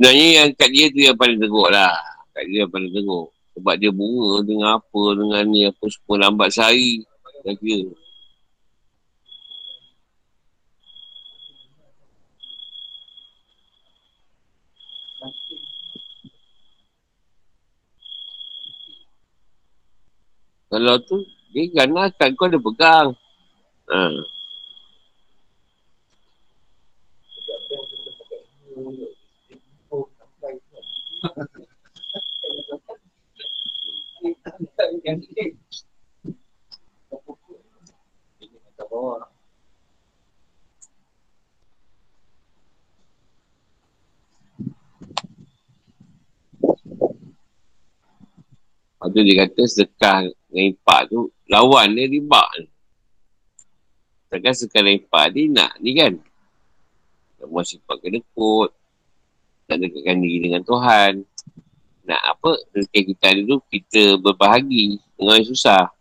Sebenarnya 0.00 0.28
yang 0.32 0.48
kat 0.56 0.72
dia 0.72 0.88
tu 0.88 1.00
yang 1.04 1.12
paling 1.12 1.36
teruk 1.36 1.68
lah. 1.68 1.92
Kat 2.32 2.48
dia 2.48 2.64
yang 2.64 2.72
paling 2.72 2.88
teruk. 2.88 3.36
Sebab 3.52 3.74
dia 3.76 3.92
bunga 3.92 4.40
dengan 4.48 4.80
apa, 4.80 5.02
dengan 5.12 5.44
ni 5.44 5.68
apa 5.68 5.84
semua 5.92 6.16
lambat 6.24 6.48
sehari. 6.48 7.04
Tak 7.44 7.60
kira. 7.60 7.92
Kalau 20.72 20.96
tu, 21.04 21.28
dia 21.52 21.68
kan 21.76 21.92
kat 22.16 22.32
kau 22.40 22.48
ada 22.48 22.56
pegang. 22.56 23.12
Ha. 23.92 24.00
Lepas 49.00 49.09
tu 49.20 49.28
dia 49.28 49.44
kata 49.44 49.62
sedekah 49.68 50.32
dengan 50.48 50.64
impak 50.72 51.12
tu 51.12 51.28
lawan 51.52 51.92
dia 51.92 52.08
riba 52.08 52.40
ni. 52.56 52.72
Takkan 54.32 54.56
sekali 54.56 54.96
impak 54.96 55.36
ni 55.36 55.52
nak 55.52 55.76
ni 55.84 55.92
kan. 55.92 56.16
Tak 57.36 57.46
mahu 57.52 57.60
sifat 57.60 57.96
kena 58.00 58.24
kot. 58.32 58.72
nak 59.68 59.76
dekatkan 59.76 60.24
diri 60.24 60.48
dengan 60.48 60.64
Tuhan. 60.64 61.12
Nak 62.08 62.22
apa, 62.26 62.50
rezeki 62.74 63.00
kita 63.12 63.28
tu, 63.44 63.56
kita 63.70 64.02
berbahagi 64.18 64.98
dengan 65.14 65.36
orang 65.36 65.46
susah. 65.46 65.92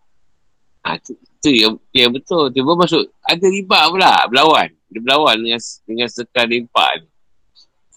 Ha, 0.88 0.98
tu, 1.04 1.14
tu 1.44 1.52
yang, 1.54 1.76
yang 1.94 2.10
betul. 2.10 2.50
Tiba 2.50 2.74
masuk, 2.74 3.12
ada 3.22 3.46
riba 3.46 3.80
pula, 3.94 4.26
berlawan. 4.26 4.74
Dia 4.90 5.00
berlawan 5.06 5.38
dengan, 5.38 5.62
dengan 5.86 6.08
sekar 6.10 6.50
rimpak 6.50 7.06
ni. 7.06 7.10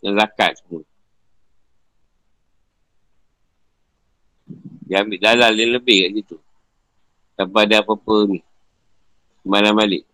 Dengan 0.03 0.27
zakat 0.27 0.61
semua. 0.61 0.85
Dia 4.93 5.01
ambil 5.01 5.25
dalal 5.25 5.57
dia 5.57 5.73
lebih 5.73 5.99
kat 6.05 6.11
situ. 6.21 6.37
Tanpa 7.33 7.65
ada 7.65 7.81
apa-apa 7.81 8.29
ni. 8.29 8.45
Malam 9.41 9.73
balik. 9.73 10.05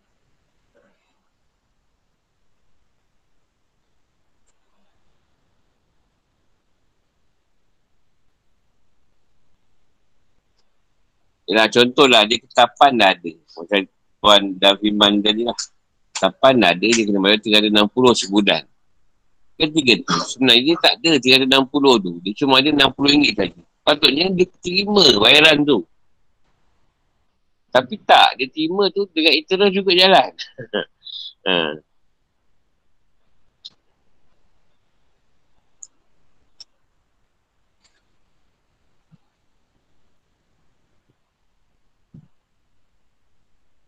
Yalah, 11.51 11.67
contohlah 11.75 12.23
dia 12.31 12.39
ketapan 12.39 12.95
dah 12.95 13.11
ada. 13.19 13.33
Macam 13.35 13.83
Tuan 14.23 14.43
dan 14.63 14.79
Firman 14.79 15.19
tadi 15.19 15.43
lah. 15.43 15.59
Ketapan 16.15 16.55
dah 16.55 16.71
ada, 16.71 16.87
dia 16.87 17.03
kena 17.03 17.19
bayar 17.19 17.43
360 17.43 18.15
sebulan. 18.15 18.63
Ketiga 19.59 19.93
tu, 20.07 20.15
sebenarnya 20.39 20.63
dia 20.63 20.77
tak 20.79 20.95
ada 21.03 21.11
360 21.19 21.67
tu. 21.99 22.13
Dia 22.23 22.33
cuma 22.39 22.63
ada 22.63 22.71
60 22.71 23.11
ringgit 23.11 23.35
saja. 23.35 23.63
Patutnya 23.89 24.29
dia 24.29 24.45
terima 24.61 25.01
bayaran 25.17 25.65
tu. 25.65 25.81
Tapi 27.73 27.97
tak, 28.05 28.37
dia 28.37 28.45
terima 28.53 28.93
tu 28.93 29.09
dengan 29.17 29.33
interest 29.33 29.73
juga 29.73 29.97
jalan. 29.97 30.29
ha. 31.49 31.57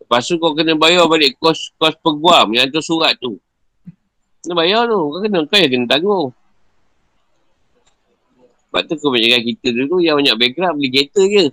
Lepas 0.00 0.24
tu 0.24 0.40
kau 0.40 0.56
kena 0.56 0.80
bayar 0.80 1.04
balik 1.12 1.36
kos 1.36 1.76
kos 1.76 1.92
peguam 2.00 2.56
yang 2.56 2.72
tu 2.72 2.80
surat 2.80 3.20
tu. 3.20 3.36
Kena 4.40 4.56
bayar 4.56 4.88
tu. 4.88 4.96
Kau 4.96 5.20
kena, 5.20 5.44
kau 5.44 5.60
yang 5.60 5.70
kena 5.76 5.86
tanggung. 5.92 6.32
Sebab 8.70 8.86
tu 8.86 8.94
kebanyakan 9.02 9.42
kita 9.50 9.66
dulu 9.74 9.98
yang 9.98 10.22
banyak 10.22 10.38
background 10.38 10.78
beli 10.78 10.88
kereta 10.94 11.22
je. 11.26 11.50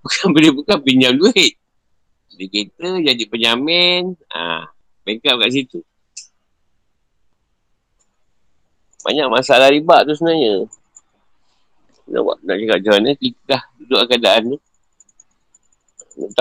Bukan 0.00 0.26
beli 0.32 0.48
bukan 0.48 0.80
pinjam 0.80 1.12
duit. 1.12 1.60
Beli 2.32 2.46
kereta 2.48 2.88
jadi 3.04 3.24
penyamin. 3.28 4.16
Ha, 4.32 4.64
background 5.04 5.44
kat 5.44 5.50
situ. 5.52 5.84
Banyak 9.04 9.28
masalah 9.28 9.68
riba 9.68 10.08
tu 10.08 10.16
sebenarnya. 10.16 10.64
Nak, 12.08 12.22
nak 12.48 12.56
cakap 12.56 12.76
macam 12.80 12.92
mana, 12.96 13.10
kita 13.20 13.40
dah 13.44 13.62
duduk 13.76 14.00
keadaan 14.08 14.42
tu. 14.56 14.58
Nak 16.16 16.32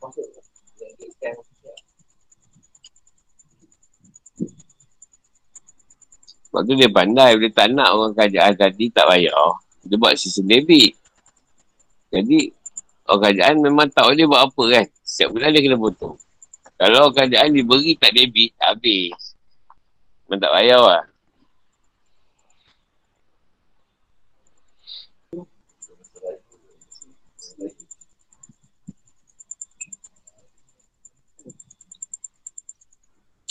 tahu 0.00 0.10
buat 0.16 0.24
je. 0.24 0.40
Sebab 6.50 6.66
tu 6.66 6.74
dia 6.74 6.90
pandai, 6.90 7.38
dia 7.38 7.50
tak 7.54 7.70
nak 7.70 7.94
orang 7.94 8.10
kerajaan 8.10 8.58
tadi 8.58 8.90
tak 8.90 9.06
bayar. 9.06 9.54
Dia 9.86 9.94
buat 9.94 10.18
sistem 10.18 10.50
debit. 10.50 10.98
Jadi, 12.10 12.50
orang 13.06 13.20
kerajaan 13.22 13.54
memang 13.62 13.86
tak 13.94 14.10
boleh 14.10 14.26
buat 14.26 14.42
apa 14.50 14.62
kan. 14.66 14.86
Setiap 15.06 15.30
bulan 15.30 15.54
dia 15.54 15.62
kena 15.62 15.78
potong. 15.78 16.18
Kalau 16.74 17.06
orang 17.06 17.14
kerajaan 17.14 17.54
diberi 17.54 17.94
tak 17.94 18.18
debit, 18.18 18.50
habis. 18.58 19.14
Memang 20.26 20.40
tak 20.42 20.52
bayar 20.58 20.80
lah. 20.82 21.02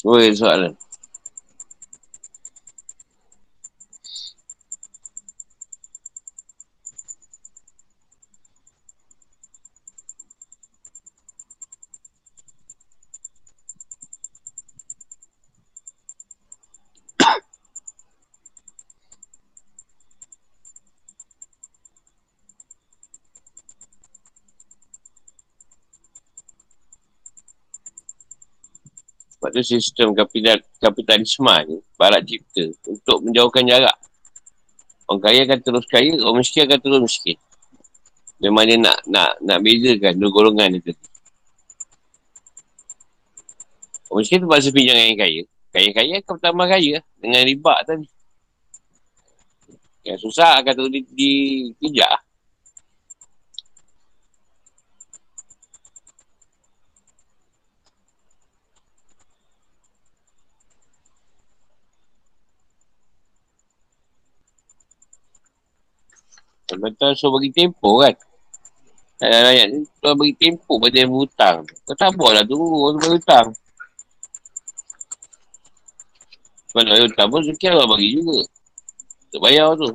Oh, 0.06 0.20
soalan. 0.36 0.78
Tu 29.50 29.62
sistem 29.66 30.14
kapital, 30.14 30.62
kapitalisme 30.78 31.56
ni, 31.66 31.76
barat 31.98 32.22
cipta 32.26 32.70
untuk 32.86 33.26
menjauhkan 33.26 33.66
jarak. 33.66 33.98
Orang 35.10 35.26
kaya 35.26 35.42
akan 35.50 35.60
terus 35.66 35.86
kaya, 35.90 36.14
orang 36.22 36.46
miskin 36.46 36.70
akan 36.70 36.80
terus 36.80 37.02
miskin. 37.02 37.38
Memang 38.40 38.64
dia 38.70 38.78
nak 38.80 38.98
nak 39.10 39.36
nak 39.42 39.60
bezakan 39.60 40.14
dua 40.16 40.30
golongan 40.32 40.80
tadi. 40.80 40.94
Orang 44.10 44.22
miskin 44.22 44.40
tu 44.42 44.48
pasal 44.48 44.72
pinjam 44.72 44.96
dengan 44.96 45.10
yang 45.10 45.20
kaya. 45.20 45.42
Kaya-kaya 45.70 46.14
akan 46.22 46.32
bertambah 46.38 46.68
kaya 46.70 46.96
dengan 47.22 47.42
riba 47.46 47.76
tadi. 47.86 48.08
Yang 50.06 50.20
susah 50.30 50.62
akan 50.62 50.74
terus 50.78 50.92
dipijak. 50.94 51.76
Di, 51.82 52.29
Betul 66.78 67.18
so 67.18 67.34
bagi 67.34 67.50
tempoh 67.50 68.06
kan. 68.06 68.14
Ayat-ayat 69.20 69.68
ni 69.74 69.80
tuan 69.98 70.16
bagi 70.16 70.36
tempoh 70.38 70.78
pada 70.78 70.96
yang 71.00 71.10
berhutang. 71.10 71.58
Kau 71.88 71.96
tak 71.98 72.14
lah 72.14 72.44
tunggu 72.46 72.66
orang 72.70 72.96
tu 73.00 73.02
berhutang. 73.10 73.48
Sebab 76.70 76.86
nak 76.86 77.02
hutang 77.02 77.30
pun 77.34 77.42
sekian 77.42 77.74
lah 77.74 77.90
bagi 77.90 78.14
juga. 78.14 78.46
Untuk 79.26 79.42
bayar 79.42 79.74
tu. 79.74 79.90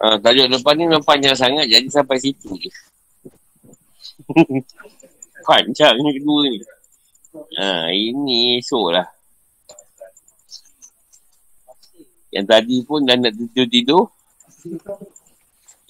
Ah, 0.00 0.16
ha, 0.16 0.16
tajuk 0.16 0.48
depan 0.48 0.80
ni 0.80 0.88
memang 0.88 1.04
panjang 1.04 1.36
sangat 1.36 1.68
jadi 1.68 1.84
sampai 1.92 2.16
situ 2.16 2.56
je. 2.56 2.72
panjang 5.48 5.92
ni 6.00 6.10
kedua 6.16 6.40
ni. 6.48 6.58
Ha, 7.60 7.92
ini 7.92 8.64
esok 8.64 8.96
lah. 8.96 9.04
Yang 12.32 12.46
tadi 12.48 12.76
pun 12.80 13.04
dah 13.04 13.20
nak 13.20 13.36
tidur-tidur. 13.36 14.08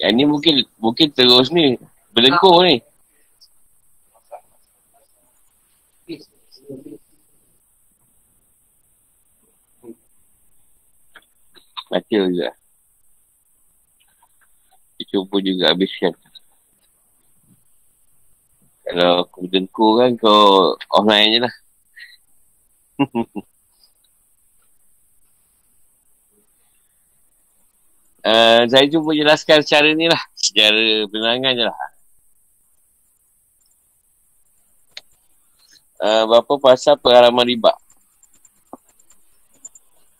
Yang 0.02 0.12
ni 0.18 0.24
mungkin 0.26 0.54
mungkin 0.82 1.08
terus 1.14 1.54
ni. 1.54 1.78
Berlengkuh 2.10 2.66
ni. 2.66 2.82
Baca 11.90 12.16
juga. 12.18 12.59
Cuba 15.10 15.42
juga 15.42 15.74
habiskan. 15.74 16.14
Kalau 18.86 19.26
aku 19.26 19.46
dengku 19.50 19.98
kan 19.98 20.14
kau 20.18 20.74
offline 20.90 21.34
je 21.34 21.40
lah. 21.42 21.54
uh, 28.26 28.62
saya 28.70 28.86
cuba 28.90 29.14
jelaskan 29.14 29.62
secara 29.66 29.94
ni 29.94 30.06
lah. 30.06 30.22
Secara 30.38 31.06
penerangan 31.10 31.52
je 31.58 31.64
lah. 31.66 31.78
Uh, 36.00 36.22
berapa 36.26 36.54
pasal 36.58 36.98
pengharaman 36.98 37.46
riba? 37.46 37.74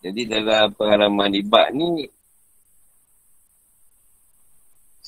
Jadi 0.01 0.30
dalam 0.30 0.70
pengharaman 0.78 1.32
riba 1.32 1.74
ni 1.74 2.07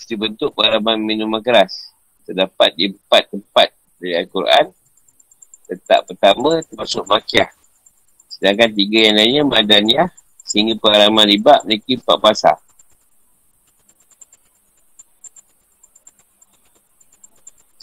Mesti 0.02 0.18
bentuk 0.18 0.50
pengharaman 0.58 0.98
minuman 0.98 1.38
keras. 1.38 1.94
Terdapat 2.26 2.74
di 2.74 2.90
empat 2.90 3.30
tempat 3.30 3.70
dari 4.02 4.18
Al-Quran. 4.18 4.74
Letak 5.70 6.10
pertama 6.10 6.58
termasuk 6.66 7.06
makiah 7.06 7.46
Sedangkan 8.26 8.74
tiga 8.74 9.08
yang 9.08 9.14
lainnya 9.14 9.42
Madaniyah 9.46 10.10
Sehingga 10.42 10.74
pengharaman 10.74 11.22
riba 11.22 11.62
memiliki 11.62 12.02
empat 12.02 12.18
pasal 12.18 12.58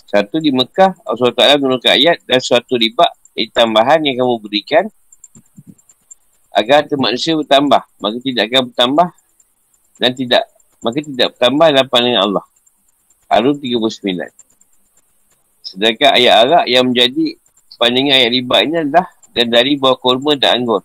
Satu 0.03 0.43
di 0.43 0.51
Mekah 0.51 0.91
Allah 1.07 1.31
Ta'ala 1.31 1.55
menurunkan 1.55 1.95
ayat 1.95 2.19
Dan 2.27 2.43
suatu 2.43 2.75
riba 2.75 3.07
Ini 3.31 3.47
tambahan 3.55 4.03
yang 4.03 4.21
kamu 4.21 4.35
berikan 4.43 4.85
agar 6.49 6.83
harta 6.83 6.97
manusia 6.99 7.39
bertambah. 7.39 7.79
Maka 8.01 8.17
tidak 8.19 8.51
akan 8.51 8.61
bertambah 8.73 9.07
dan 10.01 10.11
tidak 10.11 10.43
maka 10.79 10.97
tidak 11.03 11.35
bertambah 11.35 11.67
dalam 11.75 11.87
pandangan 11.87 12.21
Allah. 12.23 12.45
Harun 13.29 13.55
39 13.57 14.29
sedangkan 15.69 16.17
ayat 16.17 16.33
Arab 16.33 16.65
yang 16.65 16.83
menjadi 16.89 17.37
pandangan 17.77 18.15
ayat 18.17 18.31
riba 18.33 18.55
ini 18.65 18.75
adalah 18.81 19.07
dan 19.37 19.45
dari 19.53 19.77
buah 19.77 19.97
kurma 20.01 20.33
dan 20.33 20.63
anggur. 20.63 20.81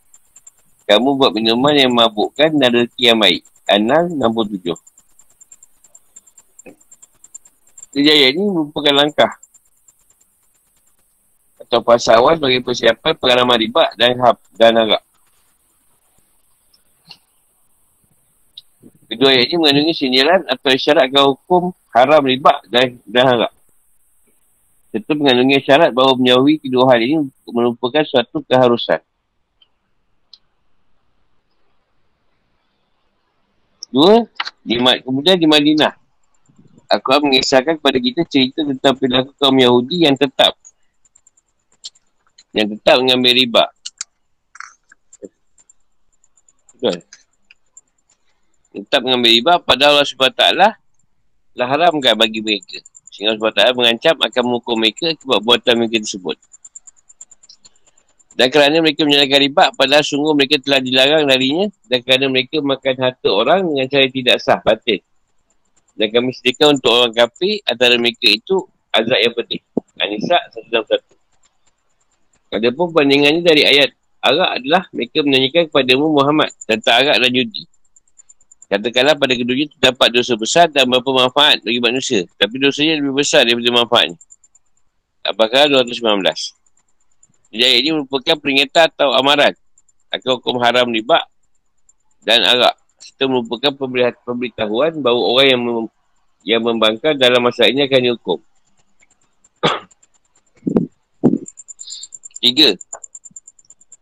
Kamu 0.84 1.16
buat 1.16 1.32
minuman 1.32 1.72
yang 1.72 1.96
mabukkan 1.96 2.52
dan 2.60 2.68
rezeki 2.68 3.02
yang 3.08 3.16
baik. 3.16 3.40
Anal 3.64 4.12
67 4.12 4.76
jadi 7.94 8.08
ayat 8.10 8.30
ini 8.34 8.44
merupakan 8.50 8.90
langkah 8.90 9.32
atau 11.62 11.80
pasawan 11.80 12.36
bagi 12.42 12.58
persiapan 12.58 13.14
pengalaman 13.14 13.54
riba 13.54 13.86
dan 13.94 14.18
hab 14.18 14.36
dan 14.58 14.74
agak 14.74 15.00
Kedua 19.04 19.28
ayat 19.36 19.52
ini 19.52 19.56
mengandungi 19.60 19.94
sindiran 19.94 20.40
atau 20.48 20.68
isyarat 20.72 21.12
agar 21.12 21.28
hukum 21.28 21.76
haram 21.92 22.22
riba 22.24 22.64
dan, 22.72 22.96
dan 23.04 23.24
harap. 23.28 23.52
Serta 24.88 25.12
mengandungi 25.12 25.60
syarat 25.60 25.90
bahawa 25.92 26.16
menjauhi 26.16 26.62
kedua 26.62 26.88
hal 26.88 27.00
ini 27.02 27.28
merupakan 27.50 28.02
suatu 28.06 28.40
keharusan. 28.46 29.02
Dua, 33.92 34.26
di, 34.66 34.74
kemudian 34.78 35.38
di 35.38 35.46
Madinah. 35.46 35.94
Aku 36.90 37.10
akan 37.10 37.30
mengisahkan 37.30 37.78
kepada 37.78 37.98
kita 37.98 38.22
cerita 38.26 38.62
tentang 38.62 38.94
perilaku 38.98 39.34
kaum 39.38 39.54
Yahudi 39.54 40.06
yang 40.06 40.14
tetap. 40.14 40.54
Yang 42.54 42.78
tetap 42.78 43.02
mengambil 43.02 43.34
riba. 43.34 43.64
Betul 46.74 47.13
tetap 48.82 49.06
mengambil 49.06 49.30
riba 49.30 49.52
pada 49.62 49.94
Allah 49.94 50.02
SWT 50.02 50.42
lah 51.54 51.66
haramkan 51.70 52.18
bagi 52.18 52.42
mereka. 52.42 52.82
Sehingga 53.14 53.38
Allah 53.38 53.70
SWT 53.70 53.78
mengancam 53.78 54.14
akan 54.18 54.42
mengukur 54.42 54.74
mereka 54.74 55.14
sebab 55.22 55.38
buatan 55.38 55.74
mereka 55.78 56.02
tersebut. 56.02 56.34
Dan 58.34 58.50
kerana 58.50 58.82
mereka 58.82 59.06
menyalahkan 59.06 59.40
riba, 59.46 59.64
padahal 59.78 60.02
sungguh 60.02 60.34
mereka 60.34 60.58
telah 60.58 60.82
dilarang 60.82 61.30
darinya 61.30 61.70
dan 61.86 62.02
kerana 62.02 62.26
mereka 62.26 62.58
makan 62.58 62.94
harta 62.98 63.30
orang 63.30 63.62
dengan 63.62 63.86
cara 63.86 64.10
tidak 64.10 64.36
sah, 64.42 64.58
batin. 64.58 64.98
Dan 65.94 66.10
kami 66.10 66.34
sediakan 66.34 66.82
untuk 66.82 66.90
orang 66.90 67.14
kafir 67.14 67.62
antara 67.70 67.94
mereka 67.94 68.26
itu 68.26 68.66
azab 68.90 69.18
yang 69.22 69.34
penting. 69.38 69.62
Anisa 70.02 70.38
161. 70.66 71.14
Adapun 72.58 72.90
bandingannya 72.90 73.46
dari 73.46 73.62
ayat 73.62 73.94
Arab 74.18 74.58
adalah 74.58 74.82
mereka 74.90 75.22
menanyakan 75.22 75.70
kepadamu 75.70 76.06
Muhammad 76.10 76.50
tentang 76.66 77.06
Arab 77.06 77.22
dan 77.22 77.30
Yudi. 77.30 77.62
Katakanlah 78.74 79.14
pada 79.14 79.38
keduanya 79.38 79.70
terdapat 79.70 80.10
dosa 80.10 80.34
besar 80.34 80.66
dan 80.66 80.90
berapa 80.90 81.06
manfaat 81.06 81.62
bagi 81.62 81.78
manusia. 81.78 82.26
Tapi 82.34 82.58
dosanya 82.58 82.98
lebih 82.98 83.14
besar 83.14 83.46
daripada 83.46 83.70
manfaatnya. 83.70 84.18
Apakah 85.22 85.70
219? 85.70 86.02
Jadi 87.54 87.62
ayat 87.62 87.78
ini 87.86 87.90
merupakan 87.94 88.34
peringatan 88.34 88.90
atau 88.90 89.14
amaran. 89.14 89.54
Akan 90.10 90.42
hukum 90.42 90.58
haram 90.58 90.90
riba 90.90 91.22
dan 92.26 92.42
arak. 92.42 92.74
Serta 92.98 93.30
merupakan 93.30 93.70
pemberitahuan 94.26 94.98
bahawa 94.98 95.22
orang 95.22 95.46
yang 95.46 95.60
mem 95.62 95.86
yang 96.44 96.60
membangkang 96.66 97.14
dalam 97.14 97.46
masa 97.46 97.70
ini 97.70 97.86
akan 97.86 98.10
dihukum. 98.10 98.42
Tiga. 102.42 102.74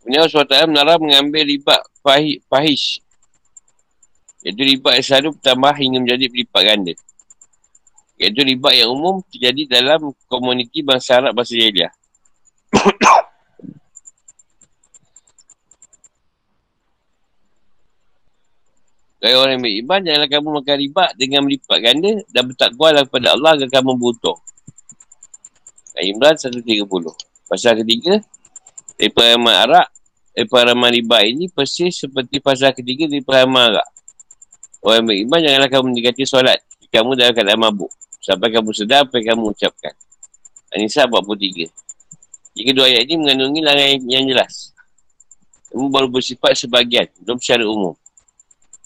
Punya 0.01 0.25
Allah 0.25 0.33
SWT 0.33 0.65
melarang 0.65 1.05
mengambil 1.05 1.45
riba 1.45 1.77
fahish 2.49 3.02
Iaitu 4.43 4.63
riba 4.67 4.99
yang 4.99 5.07
selalu 5.07 5.29
bertambah 5.39 5.75
hingga 5.79 5.99
menjadi 6.03 6.27
berlipat 6.27 6.63
ganda. 6.67 6.95
Iaitu 8.19 8.41
riba 8.43 8.71
yang 8.75 8.91
umum 8.91 9.23
terjadi 9.31 9.63
dalam 9.79 10.11
komuniti 10.27 10.83
bangsa 10.83 11.23
Arab 11.23 11.39
bahasa 11.39 11.55
Jahiliah. 11.55 11.95
Bagi 19.23 19.39
orang 19.39 19.55
yang 19.55 19.63
beriman, 19.63 20.01
janganlah 20.03 20.31
kamu 20.35 20.49
makan 20.51 20.77
riba 20.83 21.05
dengan 21.15 21.41
melipat 21.47 21.79
ganda 21.79 22.11
dan 22.27 22.43
bertakwalah 22.51 23.07
kepada 23.07 23.39
Allah 23.39 23.55
agar 23.55 23.71
kamu 23.71 23.95
butuh. 23.95 24.35
Imran 26.03 26.35
130. 26.35 26.83
Pasal 27.47 27.79
ketiga, 27.87 28.19
daripada 28.99 29.39
Arab, 29.39 29.87
daripada 30.35 30.75
riba 30.75 31.19
ini 31.23 31.47
persis 31.47 32.03
seperti 32.03 32.43
pasal 32.43 32.75
ketiga 32.75 33.07
daripada 33.07 33.47
Arab. 33.47 33.87
Orang 34.83 35.07
beriman 35.07 35.39
janganlah 35.39 35.71
kamu 35.71 35.85
mendekati 35.95 36.27
solat. 36.27 36.59
Kamu 36.91 37.15
dalam 37.15 37.33
keadaan 37.33 37.63
mabuk. 37.63 37.89
Sampai 38.19 38.51
kamu 38.51 38.75
sedar 38.75 39.07
apa 39.07 39.23
yang 39.23 39.39
kamu 39.39 39.55
ucapkan. 39.55 39.95
Anissa 40.75 41.07
43. 41.07 41.71
Jika 42.53 42.71
dua 42.75 42.91
ayat 42.91 43.07
ini 43.07 43.17
mengandungi 43.23 43.61
larangan 43.63 44.03
yang 44.11 44.27
jelas. 44.27 44.75
Kamu 45.71 45.89
baru 45.89 46.11
bersifat 46.11 46.59
sebagian. 46.59 47.07
Belum 47.23 47.39
secara 47.39 47.65
umum. 47.65 47.95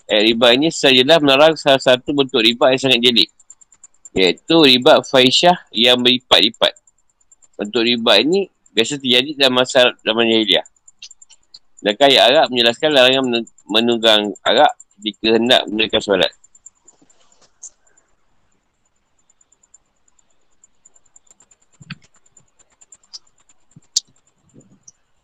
Ayat 0.07 0.23
riba 0.31 0.47
ini 0.55 0.69
sajalah 0.71 1.19
melarang 1.19 1.59
salah 1.59 1.83
satu 1.83 2.15
bentuk 2.15 2.39
riba 2.45 2.71
yang 2.71 2.81
sangat 2.81 3.01
jelik. 3.03 3.29
Iaitu 4.15 4.57
riba 4.63 5.03
faisyah 5.03 5.67
yang 5.75 5.99
berlipat-lipat. 5.99 6.73
Bentuk 7.59 7.83
riba 7.83 8.21
ini 8.23 8.47
biasa 8.71 9.01
terjadi 9.01 9.35
dalam 9.35 9.65
masa 9.65 9.97
zaman 10.05 10.29
jahiliah. 10.29 10.67
Dan 11.81 11.97
ayat 11.99 12.23
Arab 12.29 12.47
menjelaskan 12.53 12.89
larangan 12.93 13.25
menunggang 13.67 14.23
Arab 14.45 14.71
jika 15.01 15.37
hendak 15.37 15.63
menunaikan 15.69 16.01
solat. 16.01 16.33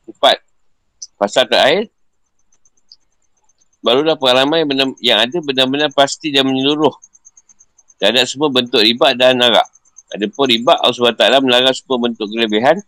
Empat. 0.09 0.39
Pasal 1.17 1.49
terakhir. 1.49 1.89
Barulah 3.83 4.15
pengalaman 4.15 4.63
yang, 4.63 4.71
benar, 4.71 4.87
yang 5.03 5.19
ada 5.19 5.39
benar-benar 5.43 5.91
pasti 5.91 6.31
dan 6.31 6.47
menyeluruh. 6.47 6.95
Terhadap 7.99 8.31
semua 8.31 8.47
bentuk 8.47 8.79
riba 8.79 9.11
dan 9.19 9.43
narak. 9.43 9.67
Adapun 10.13 10.47
riba, 10.47 10.77
Allah 10.79 10.95
SWT 10.95 11.43
melarang 11.43 11.75
semua 11.75 11.99
bentuk 11.99 12.29
kelebihan 12.29 12.79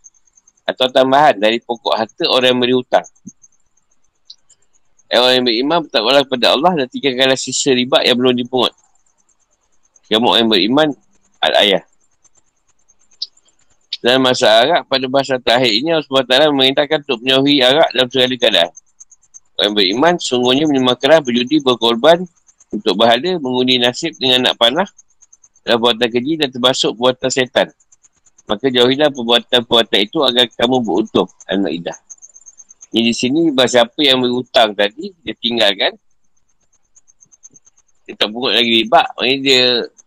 atau 0.65 0.85
tambahan 0.89 1.35
dari 1.37 1.57
pokok 1.61 1.93
harta 1.93 2.25
orang 2.29 2.53
yang 2.53 2.59
beri 2.61 2.73
hutang. 2.77 3.05
Eh, 5.05 5.21
orang 5.21 5.41
yang 5.41 5.45
beriman 5.45 5.77
bertakwalah 5.85 6.21
kepada 6.25 6.57
Allah 6.57 6.71
dan 6.81 6.85
tinggalkanlah 6.89 7.37
sisa 7.37 7.71
riba 7.77 8.01
yang 8.01 8.17
belum 8.17 8.33
dipungut. 8.33 8.73
Kamu 10.09 10.37
yang 10.37 10.49
beriman 10.49 10.89
al-ayah. 11.41 11.85
Dan 14.01 14.21
masa 14.21 14.61
Arab 14.61 14.85
pada 14.85 15.05
bahasa 15.09 15.41
terakhir 15.41 15.71
ini 15.81 15.89
Allah 15.89 16.05
SWT 16.05 16.53
memerintahkan 16.53 16.97
untuk 17.09 17.25
menjauhi 17.25 17.65
Arab 17.65 17.89
dalam 17.89 18.07
segala 18.09 18.33
keadaan. 18.37 18.71
Orang 19.55 19.65
yang 19.65 19.73
beriman 19.73 20.13
sungguhnya 20.21 20.65
menyembah 20.69 20.97
keras, 20.99 21.21
berjudi, 21.25 21.57
berkorban 21.63 22.21
untuk 22.69 22.93
bahala, 22.99 23.41
mengundi 23.41 23.81
nasib 23.81 24.13
dengan 24.21 24.51
nak 24.51 24.61
panah 24.61 24.85
dalam 25.65 25.81
buatan 25.81 26.05
keji 26.05 26.37
dan 26.37 26.53
termasuk 26.53 26.93
buatan 26.93 27.29
setan. 27.33 27.73
Maka 28.45 28.69
jauhilah 28.69 29.09
perbuatan-perbuatan 29.09 29.99
itu 30.05 30.21
agar 30.21 30.45
kamu 30.53 30.85
beruntung. 30.85 31.25
Al-Ma'idah. 31.49 32.04
Ni 32.95 33.11
di 33.11 33.11
sini 33.11 33.51
bahasa 33.51 33.83
apa 33.83 33.99
yang 33.99 34.23
berhutang 34.23 34.71
tadi, 34.71 35.11
dia 35.19 35.35
tinggalkan. 35.35 35.99
dia 38.07 38.15
tak 38.15 38.31
pungut 38.31 38.55
lagi 38.55 38.71
riba. 38.71 39.03
Maksudnya 39.19 39.37
dia 39.43 39.63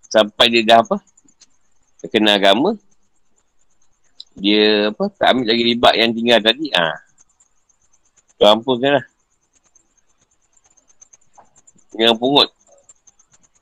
sampai 0.09 0.47
dia 0.49 0.63
dah 0.65 0.81
apa? 0.81 0.97
Terkena 2.01 2.41
agama. 2.41 2.81
Dia 4.41 4.89
apa? 4.89 5.05
Tak 5.13 5.37
ambil 5.37 5.53
lagi 5.53 5.65
riba 5.69 5.89
yang 6.01 6.17
tinggal 6.17 6.41
tadi. 6.41 6.73
Ha. 6.73 6.97
Tu 8.41 8.45
ampunkan 8.49 8.97
lah. 8.97 9.05
Yang 11.93 12.17
pungut. 12.17 12.49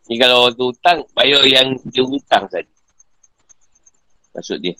Ni 0.07 0.23
kalau 0.23 0.47
orang 0.47 0.55
tu 0.55 0.71
hutang, 0.71 1.03
bayar 1.19 1.43
yang 1.51 1.75
dia 1.91 2.07
hutang 2.07 2.47
saja. 2.47 2.71
Maksud 4.39 4.63
dia. 4.63 4.79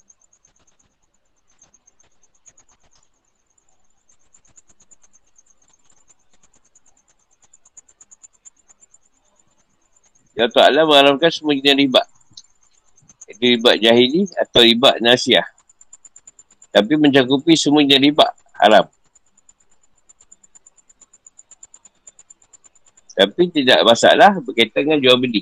Ya 10.37 10.47
Ta'ala 10.53 10.85
mengharamkan 10.85 11.33
semua 11.33 11.57
jenis 11.57 11.89
riba. 11.89 12.05
Itu 13.25 13.41
riba 13.41 13.73
jahili 13.81 14.29
atau 14.37 14.61
riba 14.61 15.01
nasiah. 15.01 15.49
Tapi 16.69 16.93
mencakupi 17.01 17.57
semua 17.57 17.81
jenis 17.81 18.13
riba. 18.13 18.29
Haram. 18.61 18.85
Tapi 23.17 23.49
tidak 23.49 23.81
masalah 23.81 24.37
berkaitan 24.45 24.85
dengan 24.85 25.01
jual 25.01 25.17
beli. 25.17 25.41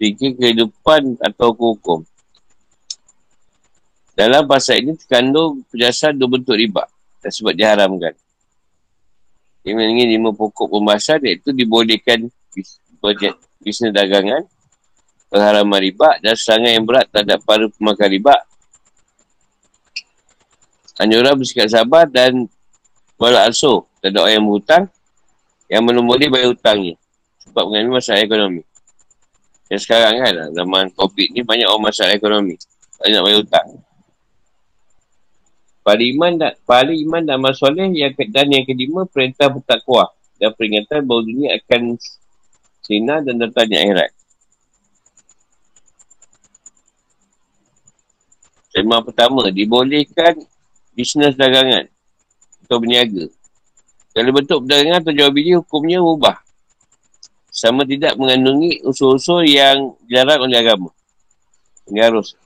Fikir 0.00 0.40
kehidupan 0.40 1.20
atau 1.20 1.52
hukum. 1.52 2.00
Dalam 4.16 4.48
pasal 4.48 4.80
ini 4.80 4.96
terkandung 4.96 5.60
penjelasan 5.68 6.16
dua 6.16 6.40
bentuk 6.40 6.56
riba 6.56 6.88
dan 7.20 7.28
sebab 7.28 7.52
diharamkan. 7.52 8.16
Ini 9.60 9.76
mengenai 9.76 10.08
lima 10.08 10.32
pokok 10.32 10.72
pembahasan 10.72 11.20
iaitu 11.20 11.52
dibolehkan 11.52 12.32
bisnes 13.60 13.92
dagangan, 13.92 14.48
pengharaman 15.28 15.80
riba 15.84 16.16
dan 16.24 16.32
serangan 16.32 16.80
yang 16.80 16.84
berat 16.88 17.06
terhadap 17.12 17.44
para 17.44 17.68
pemakan 17.68 18.08
riba. 18.08 18.36
Anjuran 21.00 21.36
bersikap 21.36 21.68
sabar 21.68 22.08
dan 22.08 22.48
wala 23.20 23.48
asuh 23.48 23.84
terhadap 24.00 24.24
orang 24.24 24.32
yang 24.36 24.44
berhutang 24.48 24.84
yang 25.68 25.82
belum 25.84 26.04
boleh 26.08 26.28
bayar 26.28 26.48
hutangnya 26.52 26.96
sebab 27.44 27.68
mengalami 27.68 28.00
masalah 28.00 28.20
ekonomi. 28.20 28.62
Yang 29.70 29.86
sekarang 29.86 30.18
kan, 30.18 30.34
zaman 30.50 30.90
COVID 30.98 31.28
ni 31.30 31.46
banyak 31.46 31.70
orang 31.70 31.94
masalah 31.94 32.18
ekonomi. 32.18 32.58
Banyak 32.98 33.20
bayar 33.22 33.38
hutang. 33.46 33.68
Pada 35.80 36.02
iman 36.02 36.32
dan 36.36 36.52
pada 36.66 36.92
iman 36.92 37.22
dan 37.22 37.38
amal 37.38 37.54
soleh 37.54 37.86
yang 37.94 38.12
dan 38.34 38.50
yang 38.50 38.66
kelima 38.66 39.06
perintah 39.06 39.48
bertakwa 39.48 40.10
dan 40.42 40.52
peringatan 40.58 41.06
bahawa 41.06 41.22
dunia 41.24 41.48
akan 41.56 41.96
sinar 42.82 43.22
dan 43.22 43.38
datangnya 43.38 43.78
akhirat. 43.80 44.10
Tema 48.74 49.02
pertama, 49.06 49.48
dibolehkan 49.54 50.34
bisnes 50.92 51.38
dagangan 51.38 51.86
atau 52.66 52.76
berniaga. 52.82 53.30
Kalau 54.10 54.30
bentuk 54.34 54.58
perdagangan 54.66 55.00
atau 55.00 55.14
jual 55.14 55.30
beli, 55.30 55.54
hukumnya 55.58 56.02
ubah 56.02 56.49
sama 57.50 57.82
tidak 57.82 58.14
mengandungi 58.14 58.80
usul-usul 58.86 59.42
yang 59.44 59.98
dilarang 60.06 60.46
oleh 60.46 60.58
agama. 60.62 60.90
Ini 61.90 62.00
harus. 62.06 62.38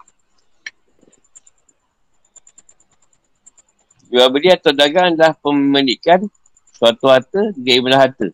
Jual 4.09 4.31
beli 4.33 4.49
atau 4.49 4.73
dagang 4.73 5.13
adalah 5.13 5.37
pemilikan 5.37 6.25
suatu 6.73 7.13
harta 7.13 7.53
dia 7.59 7.77
ibadah 7.77 8.09
harta. 8.09 8.29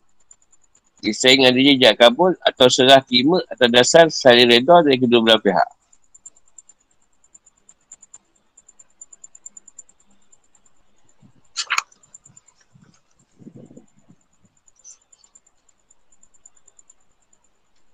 Disaing 1.00 1.48
adanya 1.48 1.72
jejak 1.74 1.96
kabul 1.96 2.36
atau 2.44 2.68
serah 2.68 3.00
terima 3.00 3.40
atau 3.48 3.66
dasar 3.72 4.12
saling 4.12 4.44
reda 4.44 4.84
dari 4.84 5.00
kedua 5.00 5.24
belah 5.24 5.40
pihak. 5.40 5.79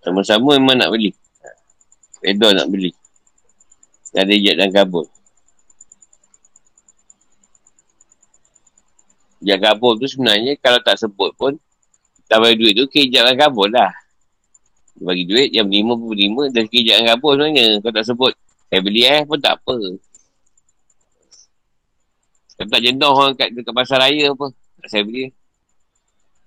Sama-sama 0.07 0.54
memang 0.54 0.78
nak 0.78 0.94
beli. 0.94 1.11
Redor 2.22 2.54
nak 2.54 2.70
beli. 2.70 2.94
Tak 4.14 4.22
ada 4.22 4.32
ijat 4.38 4.54
dan 4.54 4.70
kabul. 4.70 5.02
Ijat 9.42 9.59
kabul 9.59 9.98
tu 9.98 10.07
sebenarnya 10.07 10.54
kalau 10.62 10.78
tak 10.78 10.94
sebut 11.02 11.34
pun, 11.34 11.59
tak 12.30 12.38
bagi 12.38 12.54
duit 12.54 12.78
tu 12.78 12.86
ke 12.86 13.02
ijat 13.11 13.26
dan 13.26 13.34
kabul 13.34 13.66
lah. 13.66 13.90
Bagi 15.02 15.26
duit, 15.26 15.50
yang 15.50 15.66
lima 15.66 15.98
pun 15.98 16.14
lima, 16.14 16.54
dan 16.54 16.70
ke 16.70 16.86
ijat 16.86 17.02
dan 17.02 17.18
kabul 17.18 17.34
sebenarnya. 17.34 17.82
Kalau 17.82 17.94
tak 17.98 18.07
sebut, 18.07 18.32
saya 18.70 18.80
beli 18.86 19.02
eh 19.02 19.26
pun 19.26 19.42
tak 19.42 19.59
apa. 19.59 19.74
Kalau 22.57 22.68
tak 22.70 22.80
jendoh 22.80 23.11
orang 23.11 23.34
kat, 23.34 23.50
dekat 23.50 23.74
pasar 23.74 24.07
raya 24.07 24.30
apa, 24.30 24.54
saya 24.86 25.02
beli. 25.02 25.34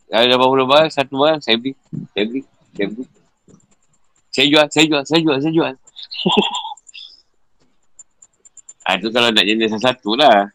Kalau 0.07 0.24
ada 0.26 0.36
berapa 0.39 0.64
barang, 0.64 0.89
satu 0.95 1.14
barang, 1.20 1.43
saya 1.43 1.60
beli. 1.60 1.76
Saya 2.16 2.24
beli. 2.24 2.41
Saya 2.74 2.88
beli. 2.88 3.19
Saya 4.30 4.46
jual, 4.46 4.66
saya 4.70 4.86
jual, 4.86 5.04
saya 5.06 5.22
jual, 5.26 5.38
saya 5.42 5.54
jual. 5.54 5.74
ha, 8.86 8.90
itu 8.98 9.08
kalau 9.10 9.30
nak 9.34 9.46
jenis 9.46 9.74
satu 9.82 10.14
lah. 10.14 10.54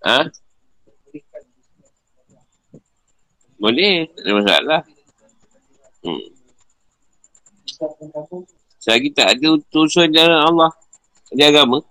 Ha? 0.00 0.24
Boleh, 3.60 4.08
tak 4.16 4.24
ada 4.24 4.32
masalah. 4.40 4.80
Hmm. 6.00 6.24
Selagi 8.80 9.12
tak 9.12 9.36
ada 9.36 9.60
utusan 9.60 10.08
jalan 10.08 10.40
Allah 10.40 10.72
di 11.28 11.44
agama, 11.44 11.84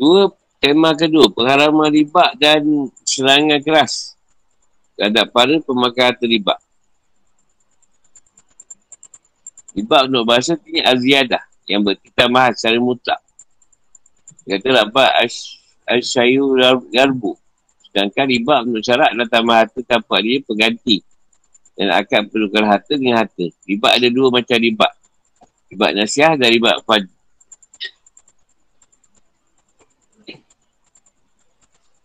Dua, 0.00 0.32
tema 0.56 0.96
kedua, 0.96 1.28
pengharaman 1.28 1.92
riba 1.92 2.32
dan 2.40 2.88
serangan 3.04 3.60
keras 3.60 4.16
terhadap 4.96 5.28
para 5.28 5.60
pemakai 5.60 6.08
harta 6.08 6.24
riba. 6.24 6.56
Riba 9.76 10.08
untuk 10.08 10.24
bahasa 10.24 10.56
ini 10.64 10.80
aziyadah 10.80 11.44
yang 11.68 11.84
bertambahan 11.84 12.56
secara 12.56 12.80
mutlak. 12.80 13.20
Kata 14.48 14.88
dapat 14.88 15.10
asyayu 15.84 16.56
garbu. 16.88 17.36
Sedangkan 17.84 18.24
riba 18.24 18.54
untuk 18.64 18.80
syarat 18.80 19.12
adalah 19.12 19.28
tambah 19.28 19.52
harta 19.52 19.80
tanpa 19.84 20.16
dia 20.24 20.40
pengganti. 20.40 21.04
Dan 21.76 21.92
akan 21.92 22.32
perlukan 22.32 22.64
harta 22.64 22.96
dengan 22.96 23.20
harta. 23.20 23.46
Riba 23.68 24.00
ada 24.00 24.08
dua 24.08 24.32
macam 24.32 24.56
riba. 24.56 24.88
Riba 25.68 25.86
nasiah 25.92 26.40
dan 26.40 26.48
riba 26.48 26.80
fad. 26.88 27.04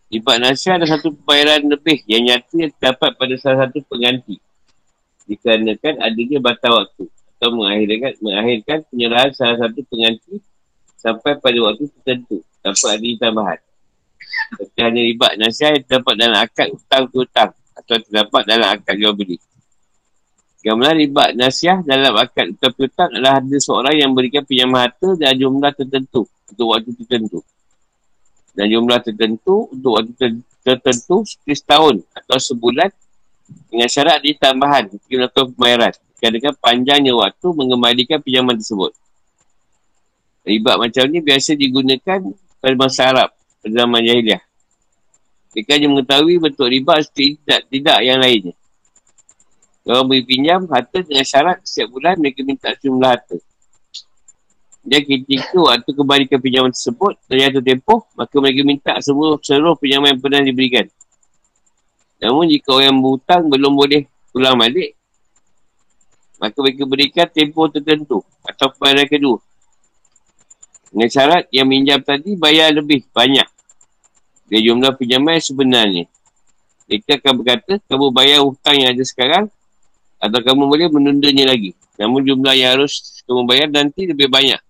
Sifat 0.06 0.38
nasihat 0.38 0.78
ada 0.78 0.86
satu 0.86 1.10
pembayaran 1.10 1.66
lebih 1.66 1.98
yang 2.06 2.22
nyata 2.30 2.54
yang 2.54 2.70
terdapat 2.78 3.10
pada 3.18 3.34
salah 3.42 3.66
satu 3.66 3.82
pengganti. 3.90 4.38
Dikarenakan 5.26 5.98
adanya 5.98 6.38
batal 6.38 6.72
waktu 6.78 7.10
atau 7.10 7.50
mengakhirkan, 7.50 8.14
mengakhirkan 8.22 8.78
penyerahan 8.86 9.30
salah 9.34 9.58
satu 9.66 9.82
pengganti 9.90 10.38
sampai 10.94 11.42
pada 11.42 11.58
waktu 11.58 11.90
tertentu 11.90 12.38
tanpa 12.62 12.86
adanya 12.94 13.16
tambahan. 13.18 13.58
Seperti 14.54 14.78
hanya 14.78 15.02
ribat 15.02 15.32
nasihat 15.42 15.70
yang 15.74 15.84
terdapat 15.90 16.14
dalam 16.14 16.38
akad 16.38 16.66
hutang 16.70 17.04
ke 17.10 17.16
hutang 17.18 17.50
atau 17.74 17.96
terdapat 17.98 18.42
dalam 18.46 18.68
akad 18.78 18.94
jual 18.94 19.14
beli. 19.18 19.36
Gambaran 20.62 20.96
ribat 21.02 21.30
nasihat 21.34 21.82
dalam 21.82 22.14
akad 22.14 22.54
hutang 22.54 22.72
ke 22.78 22.80
hutang 22.86 23.10
adalah 23.10 23.42
ada 23.42 23.58
seorang 23.58 23.94
yang 23.98 24.14
berikan 24.14 24.46
pinjaman 24.46 24.86
harta 24.86 25.18
dan 25.18 25.34
jumlah 25.34 25.74
tertentu 25.74 26.30
untuk 26.46 26.66
waktu 26.70 26.94
tertentu 26.94 27.42
dan 28.56 28.72
jumlah 28.72 28.98
tertentu 29.04 29.68
untuk 29.68 30.00
waktu 30.00 30.40
tertentu 30.64 31.22
seperti 31.28 31.54
setahun 31.62 32.02
atau 32.16 32.36
sebulan 32.40 32.90
dengan 33.70 33.86
syarat 33.86 34.18
di 34.24 34.34
tambahan 34.34 34.90
melakukan 35.06 35.54
pembayaran 35.54 35.94
dengan 36.18 36.54
panjangnya 36.58 37.12
waktu 37.14 37.46
mengembalikan 37.54 38.18
pinjaman 38.18 38.58
tersebut. 38.58 38.90
Ribat 40.42 40.76
macam 40.80 41.04
ni 41.06 41.22
biasa 41.22 41.54
digunakan 41.54 42.18
pada 42.58 42.74
masa 42.74 43.02
Arab 43.12 43.28
pada 43.62 43.72
zaman 43.82 44.00
jahiliah. 44.02 44.42
Mereka 45.54 45.70
hanya 45.72 45.88
mengetahui 45.88 46.34
bentuk 46.36 46.68
riba 46.68 47.00
tidak, 47.14 47.60
tidak 47.70 47.98
yang 48.02 48.18
lainnya. 48.20 48.54
Orang 49.86 50.10
beri 50.10 50.26
pinjam 50.26 50.66
harta 50.66 50.98
dengan 51.00 51.22
syarat 51.22 51.62
setiap 51.62 51.94
bulan 51.94 52.18
mereka 52.18 52.42
minta 52.42 52.74
jumlah 52.74 53.06
harta. 53.06 53.38
Dan 54.86 55.02
ketika 55.02 55.58
waktu 55.58 55.90
kembalikan 55.90 56.38
pinjaman 56.38 56.70
tersebut 56.70 57.18
dan 57.26 57.50
jatuh 57.50 57.58
tempoh, 57.58 58.06
maka 58.14 58.34
mereka 58.38 58.62
minta 58.62 58.94
seluruh, 59.02 59.42
seluruh 59.42 59.74
pinjaman 59.74 60.14
yang 60.14 60.20
pernah 60.22 60.46
diberikan. 60.46 60.86
Namun 62.22 62.46
jika 62.46 62.70
orang 62.70 62.94
yang 62.94 62.98
berhutang 63.02 63.42
belum 63.50 63.72
boleh 63.74 64.06
pulang 64.30 64.54
balik, 64.54 64.94
maka 66.38 66.54
mereka 66.62 66.82
berikan 66.86 67.26
tempoh 67.26 67.66
tertentu 67.66 68.22
atau 68.46 68.70
pembayaran 68.78 69.10
kedua. 69.10 69.42
Dengan 70.94 71.10
syarat 71.10 71.50
yang 71.50 71.66
minjam 71.66 71.98
tadi 71.98 72.38
bayar 72.38 72.70
lebih 72.70 73.10
banyak 73.10 73.48
dari 74.46 74.70
jumlah 74.70 74.94
pinjaman 74.94 75.42
sebenarnya. 75.42 76.06
Mereka 76.86 77.18
akan 77.18 77.42
berkata, 77.42 77.82
kamu 77.90 78.14
bayar 78.14 78.38
hutang 78.46 78.78
yang 78.78 78.94
ada 78.94 79.02
sekarang 79.02 79.50
atau 80.22 80.40
kamu 80.46 80.62
boleh 80.70 80.86
menundanya 80.94 81.50
lagi. 81.50 81.74
Namun 81.98 82.22
jumlah 82.22 82.54
yang 82.54 82.78
harus 82.78 83.18
kamu 83.26 83.42
bayar 83.50 83.66
nanti 83.66 84.06
lebih 84.06 84.30
banyak 84.30 84.62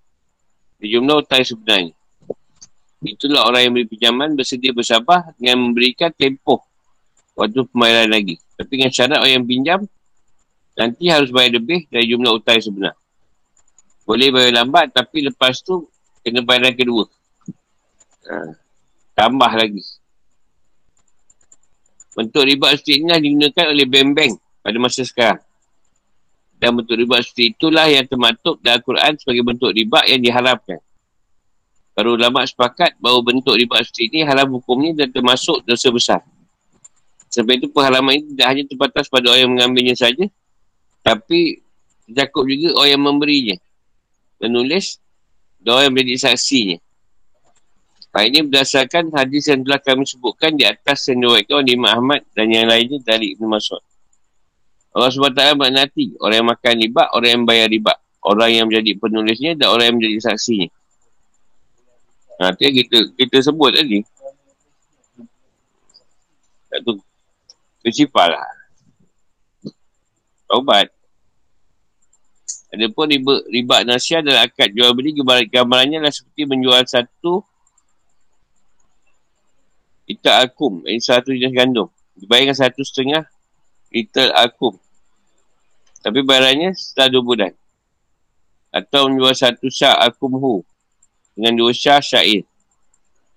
di 0.76 0.86
jumlah 0.92 1.24
hutang 1.24 1.42
sebenarnya. 1.42 1.92
Itulah 3.06 3.46
orang 3.46 3.60
yang 3.68 3.72
beri 3.76 3.86
pinjaman 3.86 4.34
bersedia 4.34 4.72
bersabar 4.72 5.30
dengan 5.36 5.68
memberikan 5.68 6.10
tempoh 6.10 6.64
waktu 7.36 7.62
pembayaran 7.68 8.10
lagi. 8.10 8.40
Tapi 8.56 8.70
dengan 8.72 8.90
syarat 8.90 9.18
orang 9.20 9.34
yang 9.36 9.46
pinjam 9.46 9.80
nanti 10.76 11.04
harus 11.08 11.28
bayar 11.32 11.60
lebih 11.60 11.86
dari 11.92 12.08
jumlah 12.08 12.32
hutang 12.36 12.58
sebenar. 12.58 12.94
Boleh 14.08 14.32
bayar 14.32 14.64
lambat 14.64 14.90
tapi 14.96 15.24
lepas 15.28 15.60
tu 15.60 15.86
kena 16.24 16.40
bayar 16.42 16.72
kedua. 16.72 17.04
Ha. 18.26 18.56
Tambah 19.16 19.52
lagi. 19.54 19.84
Bentuk 22.16 22.48
riba 22.48 22.72
seperti 22.72 23.04
ini 23.04 23.12
digunakan 23.20 23.66
oleh 23.70 23.86
bank-bank 23.86 24.32
pada 24.64 24.76
masa 24.80 25.04
sekarang. 25.04 25.40
Dan 26.57 26.72
bentuk 26.80 26.96
riba 26.96 27.20
seperti 27.20 27.52
itulah 27.52 27.84
yang 27.84 28.09
termaktub 28.09 28.57
dalam 28.64 28.80
Al-Quran 28.80 29.12
sebagai 29.20 29.42
bentuk 29.44 29.70
riba 29.76 30.00
yang 30.09 30.20
diharapkan. 30.24 30.80
Para 31.96 32.09
ulama 32.12 32.44
sepakat 32.44 32.96
bahawa 33.00 33.24
bentuk 33.24 33.57
riba 33.57 33.80
seperti 33.80 34.12
ini 34.12 34.20
haram 34.24 34.52
hukumnya 34.52 35.04
dan 35.04 35.09
termasuk 35.12 35.64
dosa 35.64 35.88
besar. 35.88 36.20
Sebab 37.32 37.52
itu 37.61 37.68
pengharaman 37.68 38.20
ini 38.20 38.24
tidak 38.32 38.46
hanya 38.48 38.64
terbatas 38.68 39.04
pada 39.12 39.32
orang 39.32 39.40
yang 39.44 39.52
mengambilnya 39.52 39.96
saja, 39.96 40.24
tapi 41.04 41.61
cakup 42.09 42.44
juga 42.48 42.76
orang 42.80 42.90
yang 42.96 43.04
memberinya. 43.04 43.57
Menulis 44.40 45.00
dan 45.61 45.70
orang 45.76 45.84
yang 45.88 45.94
menjadi 45.96 46.32
saksinya. 46.32 46.78
Hal 48.16 48.32
ini 48.32 48.48
berdasarkan 48.48 49.12
hadis 49.12 49.44
yang 49.52 49.61
telah 49.61 49.76
kami 49.76 50.09
sebutkan 50.09 50.57
di 50.57 50.64
atas 50.64 51.04
yang 51.12 51.20
diwakilkan 51.20 51.68
oleh 51.68 51.76
Imam 51.76 51.92
Ahmad 51.92 52.20
dan 52.32 52.48
yang 52.48 52.64
lainnya 52.64 52.96
dari 53.04 53.36
Ibn 53.36 53.44
Masud. 53.44 53.84
Allah 54.97 55.12
SWT 55.12 55.61
berkati 55.61 56.16
orang 56.24 56.36
yang 56.40 56.49
makan 56.49 56.74
riba, 56.80 57.03
orang 57.12 57.30
yang 57.36 57.44
bayar 57.44 57.68
riba. 57.68 57.92
Orang 58.24 58.51
yang 58.51 58.66
menjadi 58.66 58.97
penulisnya 58.97 59.53
dan 59.55 59.70
orang 59.70 59.92
yang 59.92 59.97
menjadi 60.01 60.32
saksinya. 60.32 60.72
Ha, 62.40 62.57
itu 62.57 62.82
kita, 62.82 62.99
kita 63.14 63.36
sebut 63.44 63.76
tadi. 63.76 64.01
Tak 66.72 66.80
tu. 66.82 66.97
Prinsipal 67.84 68.34
lah. 68.34 68.51
Taubat. 70.49 70.90
Ada 72.72 72.90
pun 72.90 73.07
riba, 73.07 73.47
riba 73.47 73.76
nasiah 73.86 74.24
dan 74.24 74.42
akad 74.42 74.74
jual 74.74 74.90
beli 74.97 75.14
gambarannya 75.47 76.03
adalah 76.03 76.11
seperti 76.11 76.51
menjual 76.51 76.82
satu 76.82 77.47
liter 80.07 80.34
akum, 80.38 80.86
ini 80.86 81.03
satu 81.03 81.34
jenis 81.34 81.55
gandum. 81.55 81.90
Dibayarkan 82.16 82.57
satu 82.57 82.82
setengah 82.82 83.26
liter 83.90 84.30
akum. 84.34 84.78
Tapi 86.07 86.22
bayarannya 86.22 86.70
setelah 86.78 87.18
dua 87.18 87.22
bulan. 87.26 87.52
Atau 88.70 89.11
menjual 89.11 89.34
satu 89.34 89.66
syak 89.66 89.98
akum 90.07 90.38
hu. 90.38 90.62
Dengan 91.34 91.59
dua 91.59 91.74
syak 91.74 91.98
syair. 92.07 92.46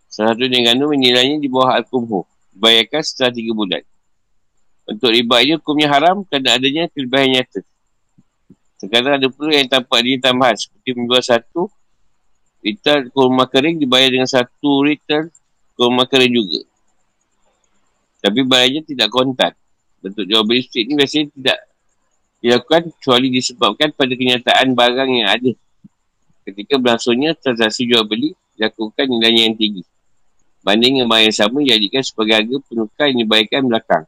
Salah 0.05 0.37
satu 0.37 0.45
jenis 0.45 0.69
gandum 0.69 0.93
nilainya 0.93 1.41
di 1.41 1.49
bawah 1.49 1.81
akum 1.81 2.05
hu. 2.05 2.21
Dibayarkan 2.53 3.01
setelah 3.01 3.33
tiga 3.33 3.57
bulan. 3.57 3.81
Untuk 4.85 5.09
riba 5.09 5.41
ini 5.41 5.57
hukumnya 5.57 5.89
haram 5.89 6.21
kerana 6.29 6.61
adanya 6.61 6.85
kelebihan 6.93 7.41
nyata. 7.41 7.65
Sekarang 8.77 9.17
ada 9.17 9.27
pula 9.33 9.57
yang 9.57 9.65
tampak 9.65 10.05
dia 10.05 10.21
tambahan. 10.21 10.53
Seperti 10.53 10.93
menjual 10.93 11.25
satu 11.25 11.73
liter 12.61 13.09
kurma 13.09 13.49
kering 13.49 13.81
dibayar 13.81 14.13
dengan 14.13 14.29
satu 14.29 14.85
liter 14.85 15.33
kurma 15.73 16.05
kering 16.05 16.37
juga. 16.37 16.61
Tapi 18.21 18.45
bayarnya 18.45 18.85
tidak 18.85 19.09
kontan. 19.09 19.57
Bentuk 20.05 20.29
jual 20.29 20.45
beli 20.45 20.69
ni 20.85 20.93
biasanya 20.93 21.33
tidak 21.33 21.57
dilakukan 22.39 22.91
kecuali 22.95 23.27
disebabkan 23.31 23.91
pada 23.91 24.13
kenyataan 24.15 24.71
barang 24.75 25.09
yang 25.11 25.29
ada. 25.29 25.51
Ketika 26.47 26.79
berlangsungnya 26.79 27.35
transaksi 27.37 27.85
jual 27.85 28.07
beli 28.07 28.33
dilakukan 28.55 29.05
nilainya 29.05 29.51
yang 29.51 29.55
tinggi. 29.59 29.83
Banding 30.59 30.99
dengan 30.99 31.07
barang 31.11 31.25
yang 31.31 31.37
sama 31.37 31.59
jadikan 31.63 32.01
sebagai 32.03 32.33
harga 32.35 32.55
penukar 32.67 33.05
yang 33.11 33.19
dibayarkan 33.23 33.61
belakang. 33.67 34.05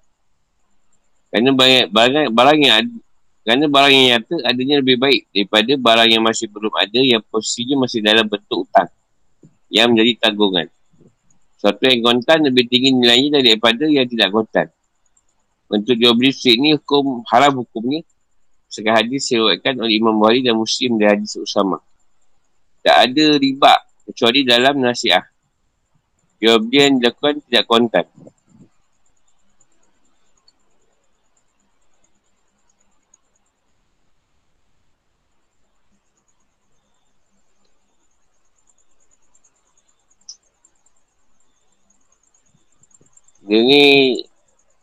Kerana 1.32 1.50
barang, 1.56 1.88
barang, 1.96 2.28
barang 2.36 2.58
yang 2.60 2.76
ada, 2.84 2.96
kerana 3.42 3.66
barang 3.66 3.94
yang 3.96 4.08
nyata 4.14 4.36
adanya 4.46 4.76
lebih 4.84 4.98
baik 5.02 5.22
daripada 5.34 5.72
barang 5.74 6.10
yang 6.12 6.24
masih 6.24 6.46
belum 6.52 6.74
ada 6.78 7.00
yang 7.00 7.22
posisinya 7.26 7.88
masih 7.88 8.00
dalam 8.04 8.26
bentuk 8.30 8.70
utang 8.70 8.90
yang 9.72 9.90
menjadi 9.90 10.28
tanggungan. 10.28 10.68
Suatu 11.58 11.88
yang 11.88 12.02
kontan 12.04 12.46
lebih 12.46 12.68
tinggi 12.68 12.94
nilainya 12.94 13.42
daripada 13.42 13.86
yang 13.88 14.06
tidak 14.06 14.30
kontan. 14.30 14.68
Untuk 15.72 15.96
jual 15.96 16.14
beli 16.20 16.36
ni 16.60 16.76
hukum 16.76 17.24
haram 17.32 17.64
hukumnya. 17.64 18.04
Sekarang 18.72 19.04
hadis 19.04 19.28
diriwayatkan 19.28 19.84
oleh 19.84 20.00
Imam 20.00 20.16
Bukhari 20.16 20.40
dan 20.48 20.56
Muslim 20.56 20.96
dari 20.96 21.20
hadis 21.20 21.36
Usama. 21.36 21.84
Tak 22.80 23.12
ada 23.12 23.26
riba 23.36 23.74
kecuali 24.08 24.48
dalam 24.48 24.80
beli 26.64 26.88
yang 26.88 26.96
dilakukan 27.04 27.36
tidak 27.52 27.64
kontan. 27.68 28.08
Dia 43.52 43.60
ni 43.68 43.84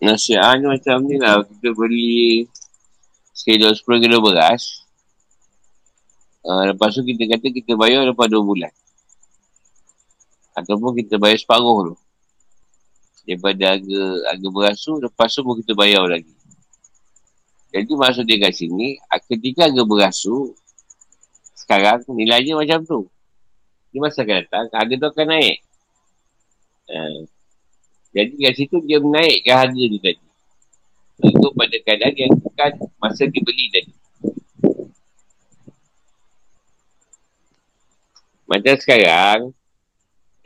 nasihat 0.05 0.61
ni 0.61 0.67
macam 0.69 1.09
ni 1.09 1.17
lah. 1.17 1.41
Kita 1.41 1.73
beli 1.73 2.45
sekilo 3.49 3.73
10 3.73 4.05
kilo 4.05 4.21
beras. 4.21 4.85
Uh, 6.45 6.69
lepas 6.69 6.93
tu 6.93 7.01
kita 7.01 7.25
kata 7.33 7.49
kita 7.49 7.73
bayar 7.81 8.05
lepas 8.05 8.29
2 8.29 8.45
bulan. 8.45 8.69
Ataupun 10.53 10.93
kita 11.01 11.17
bayar 11.17 11.41
separuh 11.41 11.93
tu. 11.93 11.97
Daripada 13.25 13.73
harga, 13.73 14.03
harga 14.29 14.49
beras 14.53 14.77
tu, 14.85 15.01
lepas 15.01 15.33
tu 15.33 15.41
pun 15.41 15.57
kita 15.65 15.73
bayar 15.73 16.05
lagi. 16.05 16.29
Jadi 17.73 17.93
maksud 17.97 18.25
dia 18.29 18.37
kat 18.37 18.53
sini, 18.53 19.01
ketika 19.33 19.73
harga 19.73 19.83
beras 19.89 20.17
tu, 20.21 20.53
sekarang 21.57 22.05
nilainya 22.13 22.53
macam 22.53 22.85
tu. 22.85 23.01
Ini 23.93 24.05
masa 24.05 24.29
akan 24.29 24.45
datang, 24.45 24.65
harga 24.77 24.95
tu 25.01 25.07
akan 25.09 25.27
naik. 25.29 25.59
Uh, 26.89 27.21
jadi 28.13 28.33
kat 28.45 28.55
situ 28.61 28.77
dia 28.85 29.01
menaikkan 29.01 29.57
harga 29.57 29.85
tu 29.89 29.99
tadi. 30.05 30.28
Untuk 31.19 31.53
pada 31.59 31.77
keadaan 31.83 32.15
yang 32.15 32.33
bukan 32.39 32.71
masa 33.03 33.27
dia 33.27 33.43
beli 33.43 33.67
tadi. 33.75 33.93
Macam 38.49 38.75
sekarang, 38.81 39.41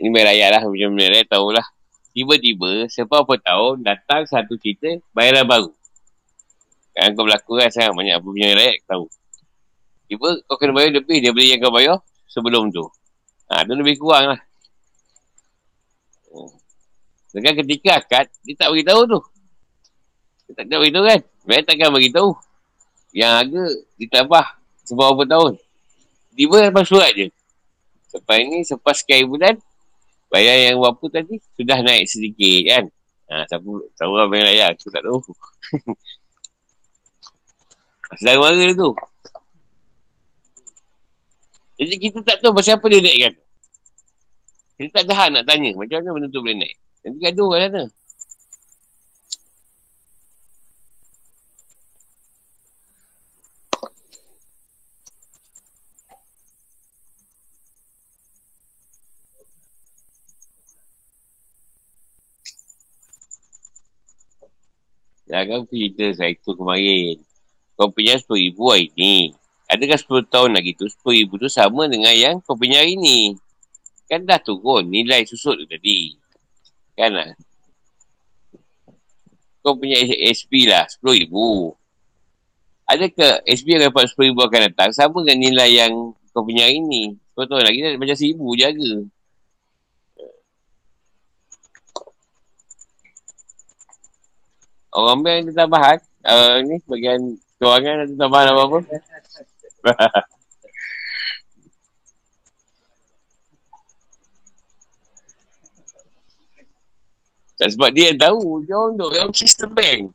ini 0.00 0.08
rakyat 0.10 0.48
lah 0.58 0.62
macam 0.66 0.90
rakyat 0.98 1.28
tahulah. 1.30 1.66
Tiba-tiba, 2.12 2.90
seberapa 2.92 3.34
tahun 3.40 3.86
datang 3.86 4.26
satu 4.26 4.58
cerita 4.60 5.00
bayaran 5.14 5.46
baru. 5.46 5.70
Kan 6.92 7.16
kau 7.16 7.24
berlaku 7.24 7.56
kan 7.56 7.72
sangat 7.72 7.96
banyak 7.96 8.20
apa 8.20 8.26
punya 8.26 8.52
rakyat 8.52 8.84
tahu. 8.84 9.06
Tiba 10.12 10.28
kau 10.44 10.60
kena 10.60 10.76
bayar 10.76 10.92
lebih 10.92 11.24
beli 11.32 11.56
yang 11.56 11.60
kau 11.64 11.72
bayar 11.72 12.04
sebelum 12.28 12.68
tu. 12.68 12.84
Ha, 13.48 13.64
tu 13.64 13.72
lebih 13.72 13.96
kurang 13.96 14.36
lah. 14.36 14.40
Dengan 17.32 17.52
ketika 17.64 17.96
akad, 17.96 18.28
dia 18.44 18.54
tak 18.60 18.68
beritahu 18.72 19.08
tu. 19.08 19.20
Dia 20.52 20.68
tak, 20.68 20.68
tak 20.68 20.78
beritahu 20.84 21.04
kan? 21.08 21.20
Mereka 21.48 21.64
takkan 21.64 21.90
beritahu. 21.96 22.30
Yang 23.16 23.32
harga 23.32 23.64
ditambah 23.96 24.44
seberapa 24.84 25.22
tahun. 25.24 25.52
Tiba 26.36 26.56
lepas 26.68 26.84
surat 26.84 27.10
je. 27.16 27.32
Lepas 28.12 28.36
ni, 28.44 28.60
selepas 28.68 29.00
sekian 29.00 29.24
bulan, 29.24 29.56
bayar 30.28 30.68
yang 30.68 30.76
berapa 30.76 31.04
tadi, 31.08 31.40
sudah 31.56 31.80
naik 31.80 32.04
sedikit 32.04 32.60
kan? 32.68 32.84
Ha, 33.32 33.48
siapa, 33.48 33.70
tahu 33.96 34.12
apa 34.20 34.32
yang 34.36 34.46
layak, 34.52 34.68
aku 34.76 34.92
tak 34.92 35.00
tahu. 35.00 35.20
Sedang 38.20 38.44
mara 38.44 38.68
tu. 38.76 38.92
Jadi 41.80 41.94
kita 41.96 42.20
tak 42.20 42.44
tahu 42.44 42.52
pasal 42.52 42.76
apa 42.76 42.86
dia 42.92 43.00
naikkan. 43.00 43.32
Kita 44.76 45.00
tak 45.00 45.04
tahan 45.08 45.40
nak 45.40 45.44
tanya. 45.48 45.72
Macam 45.72 46.04
mana 46.04 46.10
benda 46.12 46.28
tu 46.28 46.44
boleh 46.44 46.56
naik. 46.60 46.76
Nanti 47.02 47.18
gaduh 47.24 47.48
kat 47.56 47.60
sana. 47.64 47.82
Ya 65.32 65.48
kan 65.48 65.64
cerita 65.64 66.12
saya 66.12 66.36
tu 66.44 66.52
kemarin. 66.52 67.16
Kau 67.72 67.88
punya 67.88 68.20
RM10,000 68.20 68.58
hari 68.68 68.92
ni. 69.00 69.32
Adakah 69.64 69.96
10 69.96 70.28
tahun 70.28 70.50
lagi 70.52 70.76
tu 70.76 70.84
RM10,000 70.84 71.30
tu 71.40 71.48
sama 71.48 71.88
dengan 71.88 72.12
yang 72.12 72.36
kau 72.44 72.52
punya 72.52 72.84
hari 72.84 73.00
ni. 73.00 73.32
Kan 74.12 74.28
dah 74.28 74.36
turun 74.44 74.92
nilai 74.92 75.24
susut 75.24 75.56
tu 75.56 75.64
tadi. 75.64 76.12
Kan 76.92 77.16
lah. 77.16 77.32
Kau 79.64 79.72
punya 79.72 80.04
SP 80.20 80.68
lah 80.68 80.84
RM10,000. 81.00 81.32
Adakah 82.92 83.32
SP 83.48 83.66
yang 83.80 83.88
dapat 83.88 84.12
RM10,000 84.12 84.36
akan 84.36 84.60
datang 84.68 84.90
sama 84.92 85.24
dengan 85.24 85.48
nilai 85.48 85.70
yang 85.72 86.12
kau 86.36 86.44
punya 86.44 86.68
hari 86.68 86.84
ni. 86.84 87.16
10 87.32 87.48
tahun 87.48 87.64
lagi 87.64 87.78
macam 87.96 88.16
RM1,000 88.20 88.60
jaga. 88.60 88.92
Orang 94.92 95.24
ambil 95.24 95.40
yang 95.40 95.56
tambahan, 95.56 95.98
uh, 96.28 96.60
ni 96.60 96.76
bagian 96.84 97.20
kewangan 97.56 98.04
ada 98.04 98.14
tambahan 98.14 98.48
apa-apa. 98.52 98.78
Tak 107.62 107.78
sebab 107.78 107.94
dia 107.94 108.10
yang 108.10 108.18
tahu, 108.18 108.66
dia 108.66 108.74
orang 108.74 108.98
duduk 108.98 109.14
dalam 109.14 109.30
sistem 109.30 109.70
bank. 109.70 110.10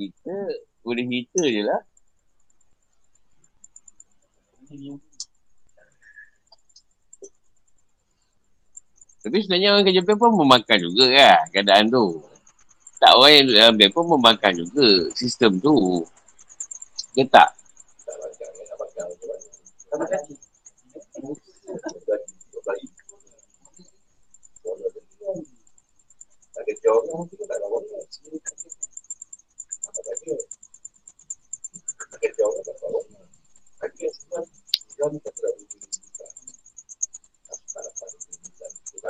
Kita 0.00 0.36
boleh 0.80 1.04
cerita 1.04 1.42
je 1.44 1.60
lah. 1.60 1.80
Tapi 9.20 9.36
sebenarnya 9.44 9.76
orang 9.76 9.84
kerja 9.84 10.00
bank 10.00 10.16
pun 10.16 10.32
memakan 10.32 10.78
juga 10.80 11.04
kan 11.12 11.44
keadaan 11.52 11.92
tu. 11.92 12.24
Tak 13.00 13.12
orang 13.16 13.32
yang 13.32 13.44
duduk 13.44 13.58
dalam 13.60 13.74
bank 13.76 13.92
pun 13.92 14.04
memakan 14.16 14.52
juga 14.56 14.88
sistem 15.12 15.52
tu. 15.60 15.76
Dia 17.12 17.26
tak? 17.28 17.48
Kita 39.00 39.08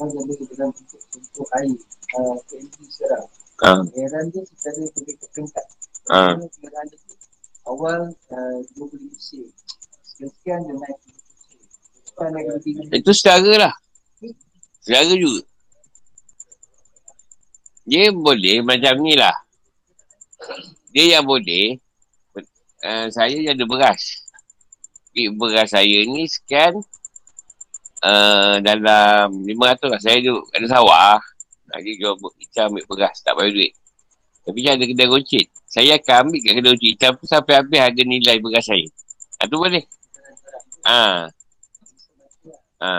Yang 0.00 0.10
boleh 0.16 0.36
dalam 0.56 0.70
bentuk, 0.72 1.00
bentuk 1.12 1.48
air. 1.60 1.76
Uh, 2.16 2.36
PNG 2.48 2.76
sekarang. 2.88 3.26
Ha. 3.60 3.70
Airan 3.92 4.24
dia 4.32 4.42
secara 4.48 4.80
boleh 4.96 5.14
terpengkat. 5.20 5.66
Ha. 6.08 6.40
Airan 6.40 6.84
dia 6.88 6.98
tu 7.04 7.14
awal 7.68 8.10
uh, 8.32 8.56
dia 8.64 8.74
boleh 8.80 9.12
isi. 9.12 9.44
Sekian 10.16 10.64
dia 10.64 10.74
naik. 10.74 10.98
Lebih 12.20 12.92
Itu 12.92 13.12
setara 13.16 13.52
lah. 13.56 13.74
Setara 14.80 15.12
juga. 15.16 15.44
Dia 17.88 18.12
boleh 18.12 18.60
macam 18.60 19.00
ni 19.00 19.16
lah. 19.16 19.36
Dia 20.92 21.16
yang 21.16 21.24
boleh, 21.24 21.80
uh, 22.84 23.06
saya 23.08 23.36
yang 23.36 23.56
ada 23.56 23.64
beras. 23.64 24.24
Beras 25.12 25.72
saya 25.72 26.04
ni 26.06 26.28
sekian 26.28 26.80
uh, 28.04 28.56
dalam 28.60 29.44
500 29.44 29.92
lah. 29.92 30.00
Saya 30.00 30.18
duduk 30.20 30.44
ada 30.52 30.66
sawah. 30.68 31.18
Lagi 31.70 31.94
jual 32.00 32.18
ikan 32.50 32.74
ambil 32.74 32.84
beras. 32.90 33.22
Tak 33.22 33.38
bayar 33.38 33.54
duit. 33.54 33.72
Tapi 34.42 34.58
dia 34.64 34.74
ada 34.74 34.84
kedai 34.84 35.06
gocit. 35.06 35.46
Saya 35.70 36.00
akan 36.00 36.16
ambil 36.26 36.40
kat 36.42 36.52
kedai 36.58 36.70
gocit 36.74 36.90
ikan 36.98 37.10
tu 37.14 37.24
sampai 37.28 37.52
habis 37.60 37.78
harga 37.78 38.02
nilai 38.02 38.36
beras 38.42 38.64
saya. 38.66 38.86
Ha, 39.40 39.46
tu 39.46 39.56
boleh. 39.56 39.84
Ha. 40.84 41.28
Ha. 42.80 42.90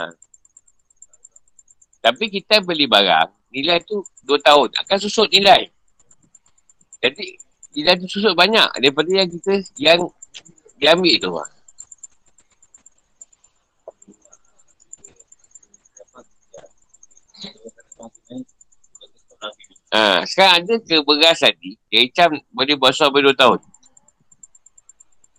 Tapi 2.01 2.25
kita 2.33 2.65
beli 2.65 2.89
barang, 2.89 3.29
nilai 3.53 3.77
tu 3.85 4.01
2 4.25 4.41
tahun. 4.41 4.69
Akan 4.81 4.97
susut 4.97 5.29
nilai. 5.29 5.69
Jadi, 7.01 7.37
nilai 7.77 7.93
tu 8.01 8.09
susut 8.09 8.33
banyak 8.33 8.81
daripada 8.81 9.09
yang 9.09 9.29
kita, 9.29 9.53
yang 9.77 10.01
diambil 10.81 11.13
tu. 11.21 11.31
Ha, 11.37 11.45
sekarang 20.23 20.63
ada 20.63 20.73
ke 20.79 20.95
beras 21.03 21.43
tadi, 21.43 21.75
yang 21.91 22.07
hitam 22.07 22.39
boleh 22.55 22.79
bosor 22.79 23.11
sampai 23.11 23.27
2 23.27 23.35
tahun? 23.35 23.59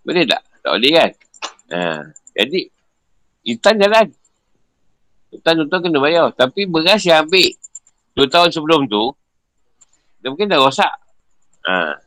Boleh 0.05 0.23
tak? 0.29 0.41
Tak 0.61 0.71
boleh 0.77 0.91
kan? 0.93 1.11
Ha, 1.73 1.81
jadi, 2.37 2.59
hitam 3.41 3.75
jalan. 3.81 4.07
Hitam 5.33 5.65
tu 5.65 5.77
kena 5.81 5.97
bayar. 5.97 6.29
Tapi 6.37 6.69
beras 6.69 7.01
yang 7.01 7.25
ambil 7.25 7.49
2 8.13 8.29
tahun 8.29 8.49
sebelum 8.53 8.85
tu, 8.85 9.09
dia 10.21 10.29
mungkin 10.29 10.47
dah 10.47 10.61
rosak. 10.61 10.93
Ha. 11.65 11.97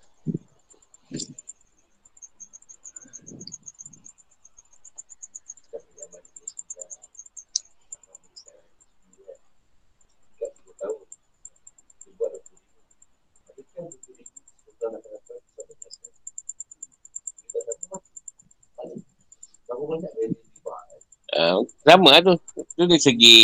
Uh, 21.36 21.66
sama 21.82 22.08
lah 22.16 22.20
tu. 22.22 22.34
Tu 22.74 22.84
dari 22.86 23.02
segi, 23.02 23.38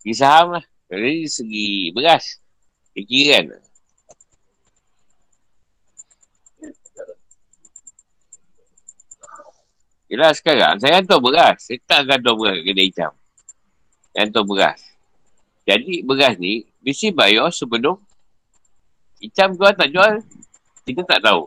segi 0.00 0.14
saham 0.14 0.56
lah. 0.58 0.64
Dari 0.90 1.26
segi 1.26 1.90
beras. 1.94 2.40
Dia 2.94 3.02
kira 3.06 3.38
kan. 3.46 3.62
Yelah 10.10 10.34
sekarang 10.34 10.74
saya 10.82 10.98
hantar 10.98 11.22
beras. 11.22 11.70
Saya 11.70 11.78
tak 11.86 12.02
akan 12.02 12.18
hantar 12.18 12.34
beras 12.34 12.56
ke 12.58 12.62
kedai 12.74 12.86
hitam. 12.90 13.12
Saya 14.10 14.20
hantar 14.26 14.42
beras. 14.42 14.80
Jadi 15.68 16.02
beras 16.02 16.34
ni 16.42 16.66
mesti 16.82 17.14
bayar 17.14 17.54
sebelum 17.54 17.94
hitam 19.22 19.54
jual 19.54 19.70
tak 19.70 19.88
jual. 19.94 20.18
Kita 20.82 21.06
tak 21.06 21.22
tahu. 21.22 21.46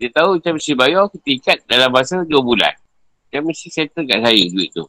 Dia 0.00 0.08
tahu 0.08 0.40
macam 0.40 0.56
mesti 0.56 0.72
bayar 0.72 1.04
kita 1.12 1.28
ikat 1.36 1.58
dalam 1.68 1.92
masa 1.92 2.24
2 2.24 2.32
bulan. 2.40 2.72
Dia 3.34 3.42
mesti 3.42 3.66
settle 3.66 4.06
kat 4.06 4.22
saya 4.22 4.46
duit 4.46 4.70
tu. 4.70 4.86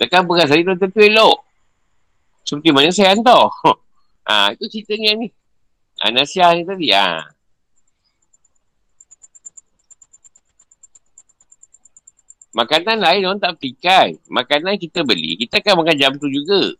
Takkan 0.00 0.24
beras 0.24 0.48
saya 0.48 0.64
tu 0.64 0.72
tentu 0.80 0.96
elok. 1.04 1.44
Seperti 2.40 2.72
mana 2.72 2.88
saya 2.88 3.12
hantar. 3.12 3.52
ha, 4.24 4.48
itu 4.56 4.80
ceritanya 4.80 5.20
ni. 5.20 5.28
Ha, 6.00 6.08
nasihat 6.08 6.56
ni 6.56 6.64
tadi. 6.64 6.88
Ha. 6.88 7.20
Makanan 12.56 12.96
lain 12.96 13.28
orang 13.28 13.44
tak 13.44 13.60
pikai. 13.60 14.16
Makanan 14.24 14.80
kita 14.80 15.04
beli, 15.04 15.36
kita 15.44 15.60
akan 15.60 15.84
makan 15.84 15.96
jam 16.00 16.16
tu 16.16 16.32
juga. 16.32 16.72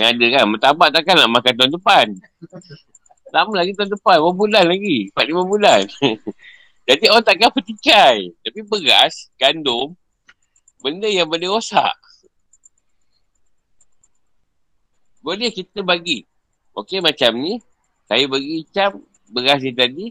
Yang 0.00 0.08
ada 0.16 0.26
kan, 0.32 0.44
metabak 0.48 0.88
takkan 0.96 1.14
nak 1.20 1.28
makan 1.28 1.52
tahun 1.60 1.72
depan. 1.76 2.06
Lama 3.36 3.52
lagi 3.52 3.76
tahun 3.76 3.92
depan, 3.92 4.16
berapa 4.16 4.32
bulan 4.32 4.64
lagi? 4.64 5.12
4-5 5.12 5.44
bulan. 5.44 5.84
Jadi 6.88 7.04
orang 7.12 7.24
takkan 7.28 7.52
petikai. 7.52 8.32
Tapi 8.40 8.60
beras, 8.64 9.28
gandum, 9.36 9.92
benda 10.82 11.08
yang 11.10 11.26
boleh 11.26 11.48
rosak. 11.50 11.94
Boleh 15.22 15.50
kita 15.50 15.82
bagi. 15.82 16.24
Okey 16.72 17.02
macam 17.02 17.34
ni, 17.36 17.58
saya 18.06 18.24
bagi 18.30 18.62
icam 18.62 19.02
beras 19.28 19.60
ni 19.60 19.72
tadi, 19.74 20.06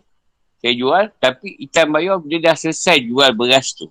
saya 0.60 0.73
jual, 0.76 1.03
tapi 1.18 1.56
icam 1.64 1.89
bayar 1.89 2.19
dia 2.27 2.52
dah 2.52 2.56
selesai 2.60 2.99
jual 3.02 3.31
beras 3.34 3.72
tu 3.72 3.88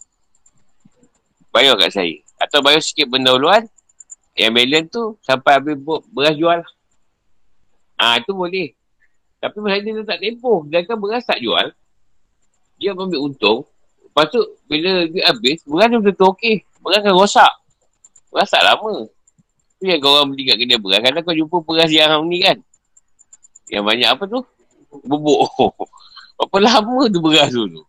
bayar 1.57 1.73
kat 1.81 1.90
saya. 1.97 2.16
Atau 2.36 2.61
bayar 2.61 2.85
sikit 2.85 3.09
pendahuluan, 3.09 3.65
yang 4.36 4.53
balance 4.53 4.93
tu 4.93 5.16
sampai 5.24 5.57
habis 5.57 5.81
beras 6.12 6.36
jual. 6.36 6.61
Ah 7.97 8.12
ha, 8.12 8.20
itu 8.20 8.36
boleh. 8.36 8.77
Tapi 9.40 9.57
masa 9.65 9.81
dia 9.81 10.05
tak 10.05 10.20
tempoh. 10.20 10.69
Dia 10.69 10.85
kan 10.85 11.01
beras 11.01 11.24
tak 11.24 11.40
jual. 11.40 11.73
Dia 12.77 12.93
ambil 12.93 13.24
untung. 13.24 13.65
Lepas 14.17 14.33
tu, 14.33 14.41
bila 14.65 15.05
dia 15.13 15.29
habis, 15.29 15.61
beras 15.69 15.93
dia 15.93 16.01
betul-betul 16.01 16.33
okey. 16.33 16.65
Beras 16.81 17.05
kan 17.05 17.13
rosak. 17.13 17.53
Beras 18.33 18.49
tak 18.49 18.65
lama. 18.65 19.05
Tu 19.77 19.93
yang 19.93 20.01
kau 20.01 20.17
orang 20.17 20.33
beli 20.33 20.49
kat 20.49 20.57
kedai 20.57 20.81
beras. 20.81 21.05
Kadang 21.05 21.21
kau 21.21 21.37
jumpa 21.37 21.61
beras 21.61 21.93
yang 21.93 22.25
ni 22.25 22.41
kan. 22.41 22.57
Yang 23.69 23.85
banyak 23.85 24.09
apa 24.09 24.25
tu? 24.25 24.41
Bubuk. 25.05 25.53
Berapa 26.41 26.57
lama 26.65 27.13
tu 27.13 27.21
beras 27.21 27.53
tu 27.53 27.69
tu? 27.69 27.85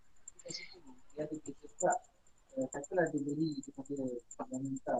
Katalah 2.75 3.07
dia 3.07 3.23
beli 3.23 3.63
minta. 4.59 4.99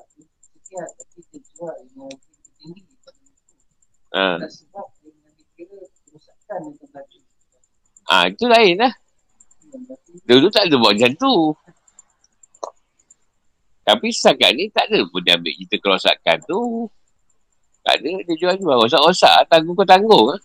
Tapi 0.72 1.20
dia 1.28 1.40
jual 1.44 1.76
yang 1.92 2.08
tinggi. 2.56 2.88
Ha. 4.16 4.40
Tak 4.40 4.52
sebab 4.56 4.88
dia 5.04 5.12
mengambil 5.12 5.44
kira 5.60 5.76
terjadi. 6.80 7.20
Ah 8.08 8.24
ha, 8.24 8.32
itu 8.32 8.48
lain 8.48 8.80
lah. 8.80 8.96
Dulu 10.26 10.48
tak 10.50 10.72
ada 10.72 10.76
buat 10.80 10.96
macam 10.96 11.12
tu. 11.20 11.36
Tapi 13.88 14.08
setakat 14.12 14.52
ni 14.58 14.68
tak 14.68 14.92
ada 14.92 15.06
pun 15.08 15.24
dia 15.24 15.40
ambil 15.40 15.54
kita 15.56 15.76
kerosakan 15.80 16.38
tu. 16.44 16.92
Tak 17.88 18.04
ada, 18.04 18.12
dia 18.28 18.36
jual-jual. 18.36 18.84
Rosak-rosak, 18.84 19.48
tanggung 19.48 19.76
kau 19.80 19.88
tanggung. 19.88 20.28
Ha? 20.28 20.36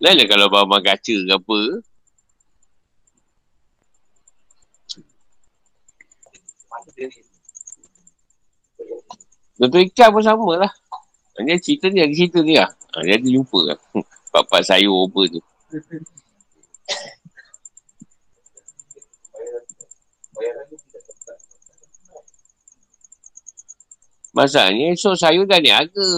Lain 0.00 0.16
lah 0.16 0.26
kalau 0.30 0.46
bawa 0.48 0.80
kaca 0.80 1.16
ke 1.28 1.32
apa. 1.34 1.60
Contoh 9.58 9.80
ikan 9.90 10.08
pun 10.14 10.22
sama 10.22 10.50
lah. 10.56 10.72
Dia 11.42 11.58
cerita 11.58 11.90
ni, 11.90 12.00
lagi 12.00 12.16
cerita 12.16 12.40
ni 12.40 12.54
lah. 12.56 12.70
Ha, 12.94 13.02
dia 13.04 13.18
ada 13.18 13.28
jumpa 13.28 13.58
lah. 13.74 13.78
Bapak 14.32 14.64
sayur 14.64 15.04
apa 15.04 15.20
tu. 15.28 15.40
Masalahnya 24.36 24.94
esok 24.94 25.18
sayur 25.18 25.48
dah 25.48 25.58
naik 25.58 25.74
harga. 25.74 26.10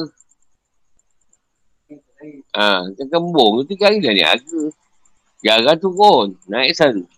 Ha, 2.53 2.85
kan 2.85 3.07
kembung 3.09 3.65
tu 3.65 3.73
tiga 3.73 3.89
hari 3.89 4.03
dah 4.03 4.13
naik 4.13 4.29
harga. 4.29 5.79
Turun. 5.81 6.37
Naik 6.51 6.77
selalu. 6.77 7.09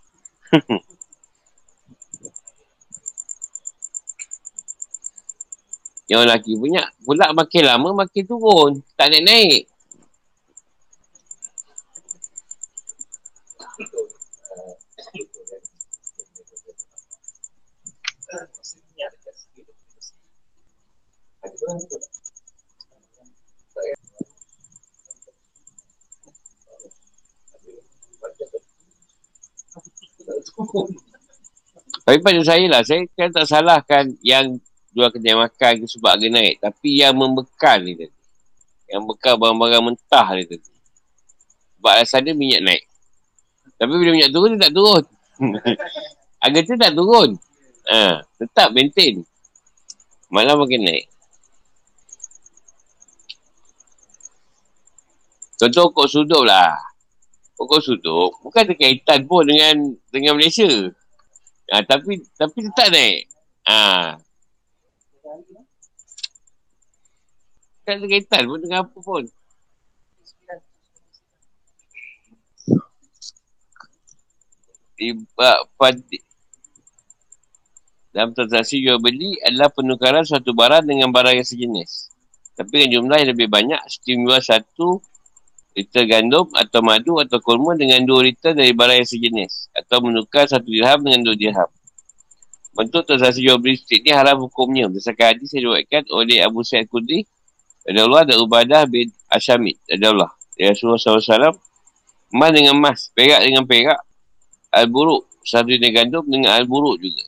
Yang 6.13 6.21
lelaki 6.29 6.53
punya 6.61 6.85
pula 7.09 7.33
makin 7.33 7.63
lama 7.65 8.05
makin 8.05 8.25
turun. 8.29 8.85
Tak 9.01 9.09
naik-naik. 9.09 9.72
Tapi 32.03 32.19
pada 32.19 32.41
saya 32.43 32.67
lah, 32.67 32.83
saya 32.83 33.07
kan 33.15 33.31
tak 33.31 33.47
salahkan 33.47 34.05
yang 34.27 34.59
jual 34.91 35.09
kedai 35.09 35.39
makan 35.39 35.73
ke 35.83 35.87
sebab 35.87 36.19
harga 36.19 36.29
naik. 36.29 36.59
Tapi 36.59 36.99
yang 36.99 37.15
membekal 37.15 37.79
ni 37.81 37.95
tadi. 37.95 38.15
Yang 38.91 39.03
bekal 39.15 39.39
barang-barang 39.39 39.83
mentah 39.87 40.27
ni 40.35 40.45
tadi. 40.45 40.73
Sebab 41.79 41.91
alasan 41.95 42.27
dia 42.27 42.35
minyak 42.35 42.63
naik. 42.67 42.83
Tapi 43.79 43.93
bila 43.95 44.11
minyak 44.13 44.31
turun, 44.35 44.59
dia 44.59 44.67
tak 44.67 44.75
turun. 44.75 45.05
harga 46.43 46.59
tu 46.67 46.75
tak 46.75 46.93
turun. 46.93 47.31
Ha, 47.87 48.23
tetap 48.39 48.69
maintain. 48.75 49.23
Malah 50.27 50.59
makin 50.59 50.83
naik. 50.83 51.07
Contoh 55.63 55.95
kok 55.95 56.11
sudup 56.11 56.43
lah. 56.43 56.75
Pokok 57.55 57.79
sudup 57.79 58.35
bukan 58.43 58.67
ada 58.67 58.75
kaitan 58.75 59.23
pun 59.31 59.47
dengan 59.47 59.95
dengan 60.11 60.35
Malaysia. 60.35 60.67
Ha, 61.71 61.87
tapi 61.87 62.19
tapi 62.35 62.67
tetap 62.67 62.91
naik. 62.91 63.31
Ha. 63.71 64.19
Tak 67.87 67.95
ada 67.95 68.07
kaitan 68.11 68.43
pun 68.51 68.59
dengan 68.59 68.83
apa 68.83 68.99
pun. 68.99 69.23
Ibak 74.99 75.59
pada 75.79 76.03
dalam 78.11 78.35
transaksi 78.35 78.83
jual 78.83 78.99
beli 78.99 79.39
adalah 79.47 79.71
penukaran 79.71 80.27
suatu 80.27 80.51
barang 80.51 80.91
dengan 80.91 81.15
barang 81.15 81.39
yang 81.39 81.47
sejenis. 81.47 82.11
Tapi 82.59 82.83
dengan 82.83 82.91
jumlah 82.99 83.17
yang 83.23 83.31
lebih 83.31 83.47
banyak, 83.47 83.79
setiap 83.87 84.19
jual 84.27 84.43
satu 84.43 84.89
liter 85.73 86.05
gandum 86.05 86.47
atau 86.53 86.81
madu 86.85 87.17
atau 87.17 87.41
kurma 87.41 87.73
dengan 87.73 88.05
dua 88.05 88.29
liter 88.29 88.53
dari 88.53 88.77
barang 88.77 89.03
yang 89.03 89.09
sejenis 89.09 89.73
atau 89.73 90.05
menukar 90.05 90.45
satu 90.45 90.69
dirham 90.69 91.01
dengan 91.01 91.21
dua 91.25 91.37
dirham. 91.37 91.71
Bentuk 92.73 93.05
transaksi 93.05 93.45
jual 93.45 93.61
beli 93.61 93.77
stik 93.77 94.01
ni 94.05 94.13
haram 94.13 94.41
hukumnya. 94.41 94.89
Berdasarkan 94.89 95.37
hadis 95.37 95.53
yang 95.53 95.69
diwakilkan 95.69 96.09
oleh 96.09 96.41
Abu 96.41 96.65
Sa'id 96.65 96.89
Qudri 96.89 97.29
ada 97.85 98.07
Allah 98.09 98.23
dan 98.25 98.37
Ubadah 98.41 98.89
bin 98.89 99.13
Asyamid 99.29 99.77
ada 99.89 100.13
Allah. 100.13 100.31
Ya 100.57 100.73
Rasulullah 100.73 101.01
SAW 101.01 101.57
emas 102.33 102.51
dengan 102.57 102.73
emas, 102.77 102.99
perak 103.13 103.45
dengan 103.45 103.65
perak 103.69 104.01
al-buruk, 104.73 105.29
satu 105.45 105.69
dengan 105.69 106.01
gandum 106.01 106.25
dengan 106.25 106.57
al-buruk 106.57 106.97
juga. 106.97 107.25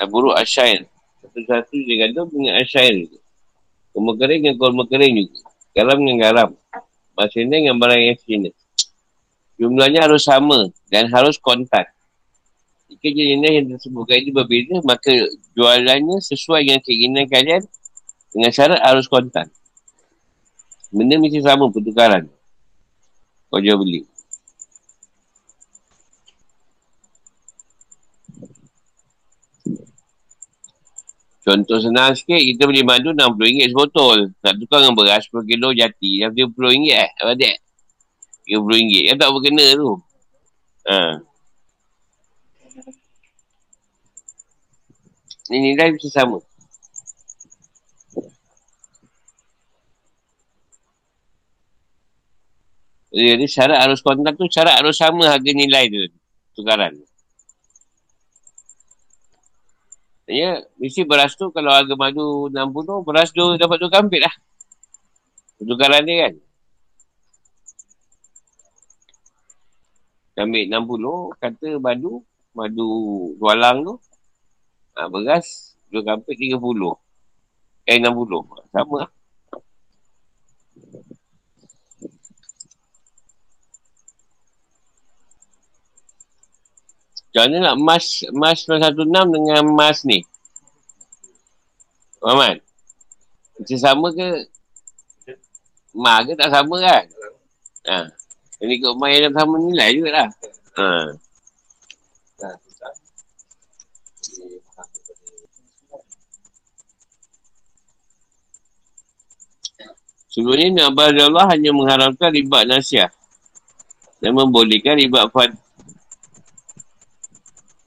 Al-buruk 0.00 0.32
asyair. 0.40 0.88
Satu-satu 1.20 1.76
dengan 1.84 2.08
gandum 2.08 2.26
dengan 2.32 2.64
asyair 2.64 2.96
juga. 2.96 3.20
Kurma 3.92 4.12
kering 4.16 4.40
dengan 4.40 4.56
kurma 4.56 4.82
kering 4.88 5.14
juga. 5.20 5.47
Garam 5.78 6.02
dengan 6.02 6.18
garam. 6.18 6.50
Maksudnya 7.14 7.62
dengan 7.62 7.78
barang 7.78 8.02
yang 8.02 8.18
sejenis. 8.18 8.54
Jumlahnya 9.62 10.10
harus 10.10 10.26
sama 10.26 10.74
dan 10.90 11.06
harus 11.14 11.38
kontak. 11.38 11.94
Jika 12.90 13.14
jenis 13.14 13.52
yang 13.62 13.66
tersebutkan 13.70 14.18
ini 14.18 14.34
berbeza, 14.34 14.82
maka 14.82 15.14
jualannya 15.54 16.18
sesuai 16.18 16.66
dengan 16.66 16.82
keinginan 16.82 17.26
kalian 17.30 17.62
dengan 18.34 18.50
syarat 18.50 18.82
harus 18.82 19.06
kontak. 19.06 19.46
Benda 20.90 21.14
mesti 21.20 21.38
sama 21.46 21.70
pertukaran. 21.70 22.26
Kau 23.46 23.62
jual 23.62 23.78
beli. 23.78 24.02
Contoh 31.48 31.80
senang 31.80 32.12
sikit, 32.12 32.36
kita 32.36 32.68
beli 32.68 32.84
madu 32.84 33.16
RM60 33.16 33.72
sebotol. 33.72 34.36
Nak 34.44 34.54
tukar 34.60 34.84
dengan 34.84 34.92
beras 34.92 35.24
10 35.32 35.48
kilo 35.48 35.72
jati. 35.72 36.20
Yang 36.20 36.44
RM30 36.44 36.92
eh. 36.92 37.08
Apa 37.24 37.32
dia? 37.40 37.56
RM30. 38.52 39.08
Yang 39.08 39.16
tak 39.16 39.30
berkena 39.32 39.66
tu. 39.72 39.90
Ha. 40.92 41.00
Ini 45.48 45.72
nilai 45.72 45.88
bisa 45.96 46.12
sama. 46.12 46.36
Jadi 53.08 53.48
syarat 53.48 53.88
harus 53.88 54.04
kontak 54.04 54.36
tu, 54.36 54.44
syarat 54.52 54.84
harus 54.84 54.92
sama 54.92 55.32
harga 55.32 55.48
nilai 55.56 55.88
tu. 55.88 56.12
Tukaran. 56.60 57.07
Ya, 60.28 60.60
mesti 60.76 61.08
beras 61.08 61.32
tu 61.40 61.48
kalau 61.56 61.72
harga 61.72 61.96
madu 61.96 62.52
60, 62.52 63.00
beras 63.00 63.32
tu 63.32 63.56
dapat 63.56 63.80
dua 63.80 63.88
kampit 63.88 64.20
lah. 64.20 64.34
Tukaran 65.56 66.04
dia 66.04 66.28
kan. 66.28 66.34
Kambit 70.36 70.68
60, 70.68 71.32
kata 71.40 71.80
madu, 71.80 72.22
madu 72.52 72.88
tualang 73.40 73.82
tu. 73.88 73.94
Ha, 74.94 75.08
beras, 75.08 75.74
dua 75.88 76.04
kampit 76.04 76.36
30. 76.36 76.60
Eh, 77.88 77.96
60. 77.96 78.68
Sama 78.68 79.08
lah. 79.08 79.10
Mana 87.38 87.70
nak 87.70 87.78
emas, 87.78 88.26
emas 88.34 88.66
916 88.66 89.30
dengan 89.30 89.62
emas 89.62 90.02
ni? 90.02 90.26
Muhammad? 92.18 92.58
Macam 93.54 93.78
sama 93.78 94.06
ke? 94.10 94.50
Emas 95.94 96.18
ke 96.26 96.32
tak 96.34 96.50
sama 96.50 96.76
kan? 96.82 97.04
Ha. 97.86 98.10
Ini 98.58 98.74
ke 98.82 98.86
emas 98.90 99.10
yang 99.14 99.34
sama 99.38 99.54
nilai 99.62 99.88
juga 99.94 100.10
lah. 100.10 100.28
Ha. 100.82 101.14
Sebelumnya 110.26 110.90
Nabi 110.90 111.22
Allah 111.22 111.46
hanya 111.54 111.70
mengharamkan 111.70 112.34
riba 112.34 112.66
nasiah 112.66 113.14
dan 114.18 114.34
membolehkan 114.34 114.98
riba 114.98 115.30
fad. 115.30 115.54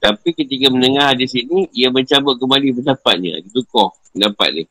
Tapi 0.02 0.34
ketika 0.34 0.66
mendengar 0.66 1.14
hadis 1.14 1.30
ini, 1.38 1.70
ia 1.70 1.86
mencabut 1.86 2.34
kembali 2.34 2.74
pendapatnya. 2.74 3.38
Ditukar 3.38 3.94
pendapat 4.10 4.48
dia. 4.50 4.66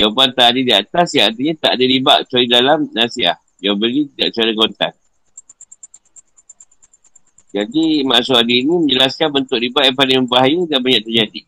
Jawapan 0.00 0.28
tadi 0.32 0.60
di 0.64 0.72
atas 0.72 1.12
yang 1.12 1.28
artinya 1.28 1.54
tak 1.68 1.72
ada 1.76 1.84
riba 1.84 2.14
kecuali 2.24 2.46
dalam 2.48 2.78
nasiah. 2.96 3.36
Dia 3.60 3.76
beli 3.76 4.08
tidak 4.08 4.32
secara 4.32 4.52
kontan. 4.56 4.92
Jadi 7.54 7.84
maksud 8.02 8.34
hadis 8.40 8.56
ini 8.66 8.74
menjelaskan 8.88 9.28
bentuk 9.30 9.60
riba 9.60 9.80
yang 9.86 9.94
paling 9.94 10.18
berbahaya 10.26 10.60
dan 10.66 10.80
banyak 10.80 11.02
terjadi. 11.04 11.40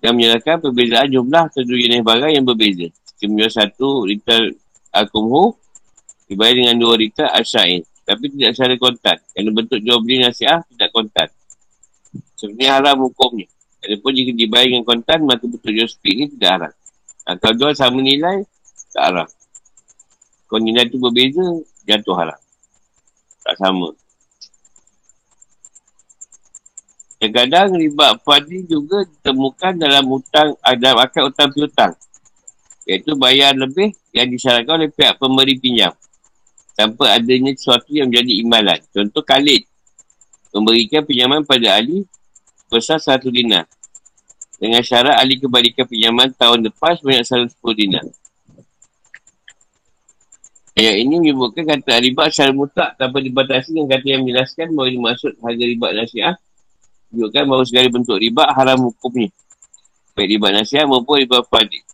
Dan 0.00 0.16
menjelaskan 0.16 0.56
perbezaan 0.64 1.08
jumlah 1.12 1.44
tujuh 1.52 1.76
jenis 1.76 2.00
barang 2.00 2.32
yang 2.32 2.46
berbeza. 2.46 2.88
Jumlah 3.20 3.50
satu 3.52 4.06
liter 4.08 4.54
Al-Kumhu 4.94 5.52
dibayar 6.30 6.56
dengan 6.56 6.78
dua 6.78 6.94
liter 6.96 7.28
Asyain. 7.28 7.89
Tapi 8.04 8.24
tidak 8.32 8.50
secara 8.56 8.74
kontan. 8.80 9.16
Kerana 9.32 9.50
bentuk 9.54 9.78
jual 9.82 9.98
beli 10.02 10.24
nasiah 10.24 10.64
tidak 10.72 10.90
kontan. 10.90 11.28
Sebenarnya 12.34 12.70
haram 12.80 12.96
hukumnya. 13.06 13.46
Walaupun 13.80 14.12
jika 14.12 14.32
dibayar 14.36 14.68
dengan 14.68 14.84
kontan, 14.84 15.18
maka 15.24 15.44
bentuk 15.44 15.72
jual 15.72 15.88
speed 15.88 16.14
ini 16.16 16.26
tidak 16.36 16.50
haram. 16.56 16.72
Nah, 17.24 17.34
kalau 17.40 17.54
jual 17.56 17.72
sama 17.76 18.00
nilai, 18.00 18.44
tak 18.92 19.04
haram. 19.12 19.28
Kalau 20.48 20.60
nilai 20.60 20.84
itu 20.88 20.96
berbeza, 20.98 21.44
jatuh 21.86 22.16
haram. 22.16 22.40
Tak 23.44 23.56
sama. 23.56 23.88
Kadang-kadang 27.20 27.76
riba 27.76 28.16
fadli 28.24 28.64
juga 28.64 29.04
ditemukan 29.04 29.72
dalam 29.76 30.04
hutang, 30.08 30.56
dalam 30.80 30.98
akad 31.04 31.28
hutang 31.28 31.52
piutang. 31.52 31.92
Iaitu 32.88 33.12
bayar 33.20 33.52
lebih 33.52 33.92
yang 34.16 34.32
disyaratkan 34.32 34.80
oleh 34.80 34.88
pihak 34.88 35.20
pemberi 35.20 35.60
pinjam 35.60 35.92
tanpa 36.80 37.12
adanya 37.12 37.52
sesuatu 37.52 37.92
yang 37.92 38.08
menjadi 38.08 38.32
imbalan. 38.40 38.80
Contoh 38.88 39.20
Khalid 39.20 39.68
memberikan 40.56 41.04
pinjaman 41.04 41.44
pada 41.44 41.76
Ali 41.76 42.08
besar 42.72 42.96
satu 42.96 43.28
dinar. 43.28 43.68
Dengan 44.56 44.80
syarat 44.80 45.20
Ali 45.20 45.36
kembalikan 45.36 45.84
pinjaman 45.84 46.32
tahun 46.32 46.64
lepas 46.72 47.04
banyak 47.04 47.24
satu 47.28 47.52
sepuluh 47.52 47.76
dinar. 47.76 48.04
Ayat 50.72 50.96
ini 51.04 51.20
menyebutkan 51.20 51.68
kata 51.68 52.00
riba 52.00 52.32
secara 52.32 52.56
mutak 52.56 52.96
tanpa 52.96 53.20
dibatasi 53.20 53.76
dengan 53.76 53.92
kata 53.92 54.06
yang 54.08 54.24
menjelaskan 54.24 54.72
bahawa 54.72 54.88
dimaksud 54.88 55.32
harga 55.44 55.64
riba 55.68 55.88
nasihat 55.92 56.36
menunjukkan 57.12 57.42
bahawa 57.44 57.64
segala 57.68 57.86
bentuk 57.92 58.16
riba 58.16 58.44
haram 58.56 58.78
hukumnya. 58.88 59.28
Baik 60.16 60.26
riba 60.32 60.48
nasihat 60.56 60.88
maupun 60.88 61.20
riba 61.20 61.44
fadik. 61.44 61.84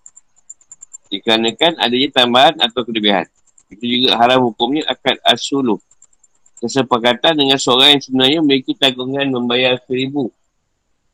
Dikarenakan 1.11 1.83
adanya 1.83 2.09
tambahan 2.15 2.55
atau 2.63 2.87
kelebihan. 2.87 3.27
Itu 3.67 3.83
juga 3.83 4.15
haram 4.19 4.47
hukumnya 4.51 4.87
akad 4.87 5.19
asulu. 5.27 5.83
Kesepakatan 6.63 7.37
dengan 7.37 7.59
seorang 7.61 7.99
yang 7.99 8.03
sebenarnya 8.03 8.39
memiliki 8.41 8.73
tanggungan 8.73 9.29
membayar 9.29 9.77
seribu. 9.85 10.33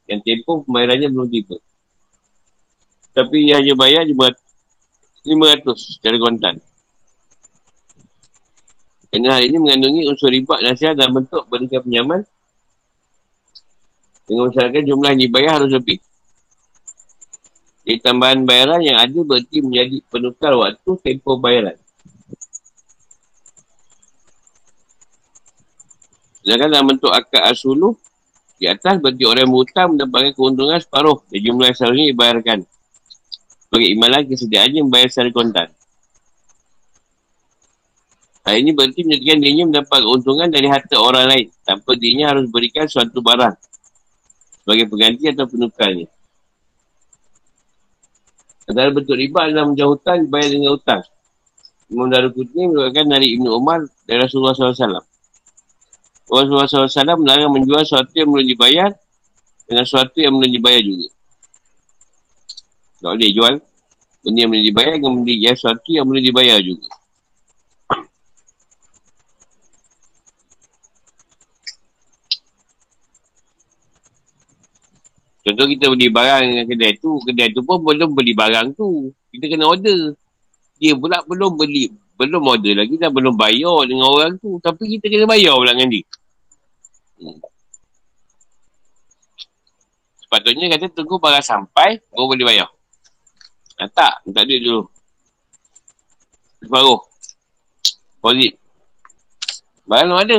Yang 0.07 0.21
tempoh 0.27 0.63
pembayarannya 0.67 1.09
belum 1.11 1.29
tiba. 1.33 1.57
Tapi 3.13 3.37
ia 3.51 3.61
hanya 3.61 3.75
bayar 3.77 4.05
lima 4.09 5.47
ratus 5.55 5.99
secara 5.99 6.17
kontan. 6.17 6.57
Kerana 9.13 9.37
hal 9.37 9.45
ini 9.45 9.61
mengandungi 9.61 10.09
unsur 10.09 10.33
riba 10.33 10.57
nasihat 10.65 10.97
dalam 10.97 11.21
bentuk 11.21 11.45
berikan 11.53 11.85
penyaman 11.85 12.21
dengan 14.25 14.49
masyarakat 14.49 14.83
jumlah 14.89 15.09
yang 15.13 15.23
dibayar 15.29 15.53
harus 15.61 15.71
lebih. 15.77 16.01
Jadi 17.85 17.99
tambahan 18.01 18.47
bayaran 18.49 18.81
yang 18.81 18.97
ada 18.97 19.21
berarti 19.21 19.59
menjadi 19.61 20.01
penukar 20.09 20.57
waktu 20.57 20.91
tempoh 21.03 21.37
bayaran. 21.37 21.82
Sedangkan 26.43 26.69
dalam 26.75 26.87
bentuk 26.91 27.11
akad 27.15 27.43
asuluh, 27.49 27.95
di 28.59 28.67
atas 28.71 28.99
berarti 28.99 29.23
orang 29.27 29.43
yang 29.47 29.53
berhutang 29.55 29.89
mendapatkan 29.95 30.33
keuntungan 30.35 30.79
separuh 30.79 31.19
dari 31.31 31.41
jumlah 31.43 31.67
yang 31.71 31.79
seharusnya 31.79 32.07
dibayarkan. 32.15 32.59
Sebagai 33.67 33.89
imalan 33.89 34.23
kesediaannya 34.27 34.81
membayar 34.85 35.09
secara 35.09 35.31
kontan. 35.33 35.69
Hal 38.43 38.59
ini 38.59 38.75
berarti 38.75 39.07
menyatakan 39.07 39.39
dirinya 39.39 39.65
mendapat 39.71 40.01
keuntungan 40.03 40.49
dari 40.51 40.67
harta 40.67 40.99
orang 40.99 41.31
lain 41.31 41.47
tanpa 41.63 41.95
dirinya 41.95 42.35
harus 42.35 42.51
berikan 42.51 42.91
suatu 42.91 43.23
barang 43.23 43.55
sebagai 44.63 44.87
pengganti 44.91 45.31
atau 45.31 45.47
penukarnya. 45.47 46.11
Antara 48.67 48.91
bentuk 48.95 49.15
riba 49.19 49.47
adalah 49.47 49.67
menjauh 49.71 49.95
hutang 49.95 50.27
dibayar 50.27 50.49
dengan 50.51 50.75
hutang. 50.75 51.03
Imam 51.93 52.09
Darul 52.09 52.33
Qutni 52.33 52.71
merupakan 52.71 53.05
dari 53.05 53.37
Ibn 53.37 53.47
Umar 53.53 53.85
dari 54.09 54.19
Rasulullah 54.23 54.57
SAW. 54.57 55.12
Rasulullah 56.33 56.65
SAW 56.65 57.21
melarang 57.21 57.53
menjual 57.53 57.85
sesuatu 57.85 58.17
yang 58.17 58.33
boleh 58.33 58.49
dibayar 58.49 58.89
dengan 59.69 59.85
sesuatu 59.85 60.17
yang 60.17 60.33
boleh 60.33 60.49
dibayar 60.49 60.81
juga. 60.81 61.09
Tak 63.05 63.13
boleh 63.21 63.31
jual 63.37 63.55
benda 64.25 64.39
yang 64.41 64.51
boleh 64.57 64.65
dibayar 64.65 64.93
dengan 64.97 65.13
benda 65.21 65.35
yang 65.37 65.57
sesuatu 65.61 65.89
yang 65.93 66.09
boleh 66.09 66.25
dibayar 66.25 66.57
juga. 66.65 66.89
Contoh 75.43 75.67
kita 75.69 75.91
beli 75.93 76.09
barang 76.09 76.43
dengan 76.49 76.65
kedai 76.65 76.93
tu, 76.97 77.19
kedai 77.29 77.53
tu 77.53 77.61
pun 77.61 77.77
belum 77.83 78.17
beli 78.17 78.33
barang 78.33 78.73
tu. 78.73 79.13
Kita 79.37 79.53
kena 79.53 79.69
order. 79.69 80.17
Dia 80.81 80.97
pula 80.97 81.21
belum 81.29 81.61
beli, 81.61 81.93
belum 82.17 82.41
order 82.41 82.81
lagi 82.81 82.97
dan 82.97 83.13
belum 83.13 83.37
bayar 83.37 83.85
dengan 83.85 84.09
orang 84.09 84.41
tu. 84.41 84.57
Tapi 84.65 84.97
kita 84.97 85.13
kena 85.13 85.29
bayar 85.29 85.61
pula 85.61 85.77
dengan 85.77 85.93
dia. 85.93 86.07
Sepatutnya 90.23 90.73
kata 90.73 90.89
tunggu 90.91 91.21
barang 91.21 91.45
sampai, 91.45 92.01
baru 92.09 92.25
boleh 92.33 92.47
bayar. 92.49 92.69
Nah, 93.77 93.89
tak, 93.93 94.25
minta 94.25 94.47
duit 94.49 94.65
dulu. 94.65 94.89
Separuh. 96.63 97.01
Deposit. 98.23 98.55
Barang 99.85 100.15
ada. 100.15 100.39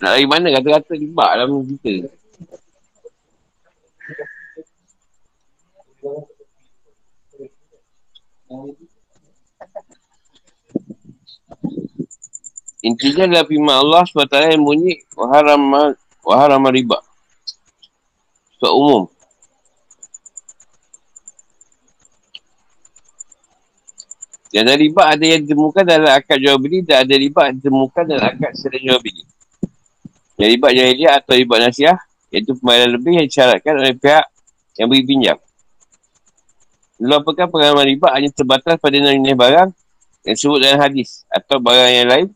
Nak 0.00 0.12
dari 0.16 0.24
mana 0.24 0.48
kata-kata 0.56 0.92
ribak 0.96 1.30
dalam 1.36 1.60
kita? 1.64 2.08
Intinya 12.80 13.28
adalah 13.28 13.44
firman 13.44 13.76
Allah 13.76 14.02
SWT 14.08 14.56
yang 14.56 14.64
bunyi 14.64 15.04
Waharam 16.24 16.64
riba 16.72 16.98
Sebab 18.56 18.72
umum 18.72 19.04
Dan 24.50 24.66
ada 24.66 24.74
riba 24.74 25.02
ada 25.06 25.22
yang 25.22 25.46
ditemukan 25.46 25.82
dalam 25.86 26.10
akad 26.10 26.42
jual 26.42 26.58
beli 26.58 26.82
dan 26.82 27.06
ada 27.06 27.14
riba 27.14 27.40
yang 27.46 27.56
ditemukan 27.62 28.02
dalam 28.02 28.26
akad 28.34 28.52
sering 28.58 28.82
jual 28.82 28.98
beli. 28.98 29.22
Yang 30.34 30.48
riba 30.58 30.68
jahiliah 30.74 31.12
atau 31.22 31.32
riba 31.38 31.54
nasiah, 31.62 31.96
iaitu 32.34 32.58
pembayaran 32.58 32.90
lebih 32.98 33.22
yang 33.22 33.26
disyaratkan 33.30 33.78
oleh 33.78 33.94
pihak 33.94 34.26
yang 34.74 34.90
beri 34.90 35.06
pinjam. 35.06 35.38
Apakah 37.00 37.48
pengalaman 37.48 37.96
riba 37.96 38.12
hanya 38.12 38.28
terbatas 38.28 38.76
pada 38.76 38.92
nilai 39.00 39.32
barang 39.32 39.72
yang 40.28 40.34
disebut 40.36 40.58
dalam 40.60 40.78
hadis 40.84 41.24
atau 41.32 41.56
barang 41.56 41.92
yang 41.96 42.08
lain 42.12 42.26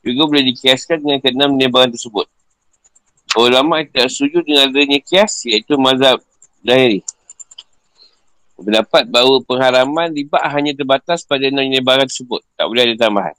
juga 0.00 0.22
boleh 0.24 0.44
dikiaskan 0.56 1.04
dengan 1.04 1.18
keenam 1.20 1.50
nilai 1.52 1.68
barang 1.68 1.92
tersebut. 1.92 2.24
Ulama 3.36 3.84
tidak 3.84 4.08
setuju 4.08 4.40
dengan 4.40 4.72
adanya 4.72 4.96
kias 5.04 5.44
iaitu 5.44 5.76
mazhab 5.76 6.24
zahiri. 6.64 7.04
Berdapat 8.56 9.04
bahawa 9.04 9.44
pengharaman 9.44 10.08
riba 10.16 10.40
hanya 10.48 10.72
terbatas 10.72 11.20
pada 11.28 11.44
nilai 11.52 11.84
barang 11.84 12.08
tersebut. 12.08 12.40
Tak 12.56 12.64
boleh 12.72 12.88
ada 12.88 12.96
tambahan. 12.96 13.36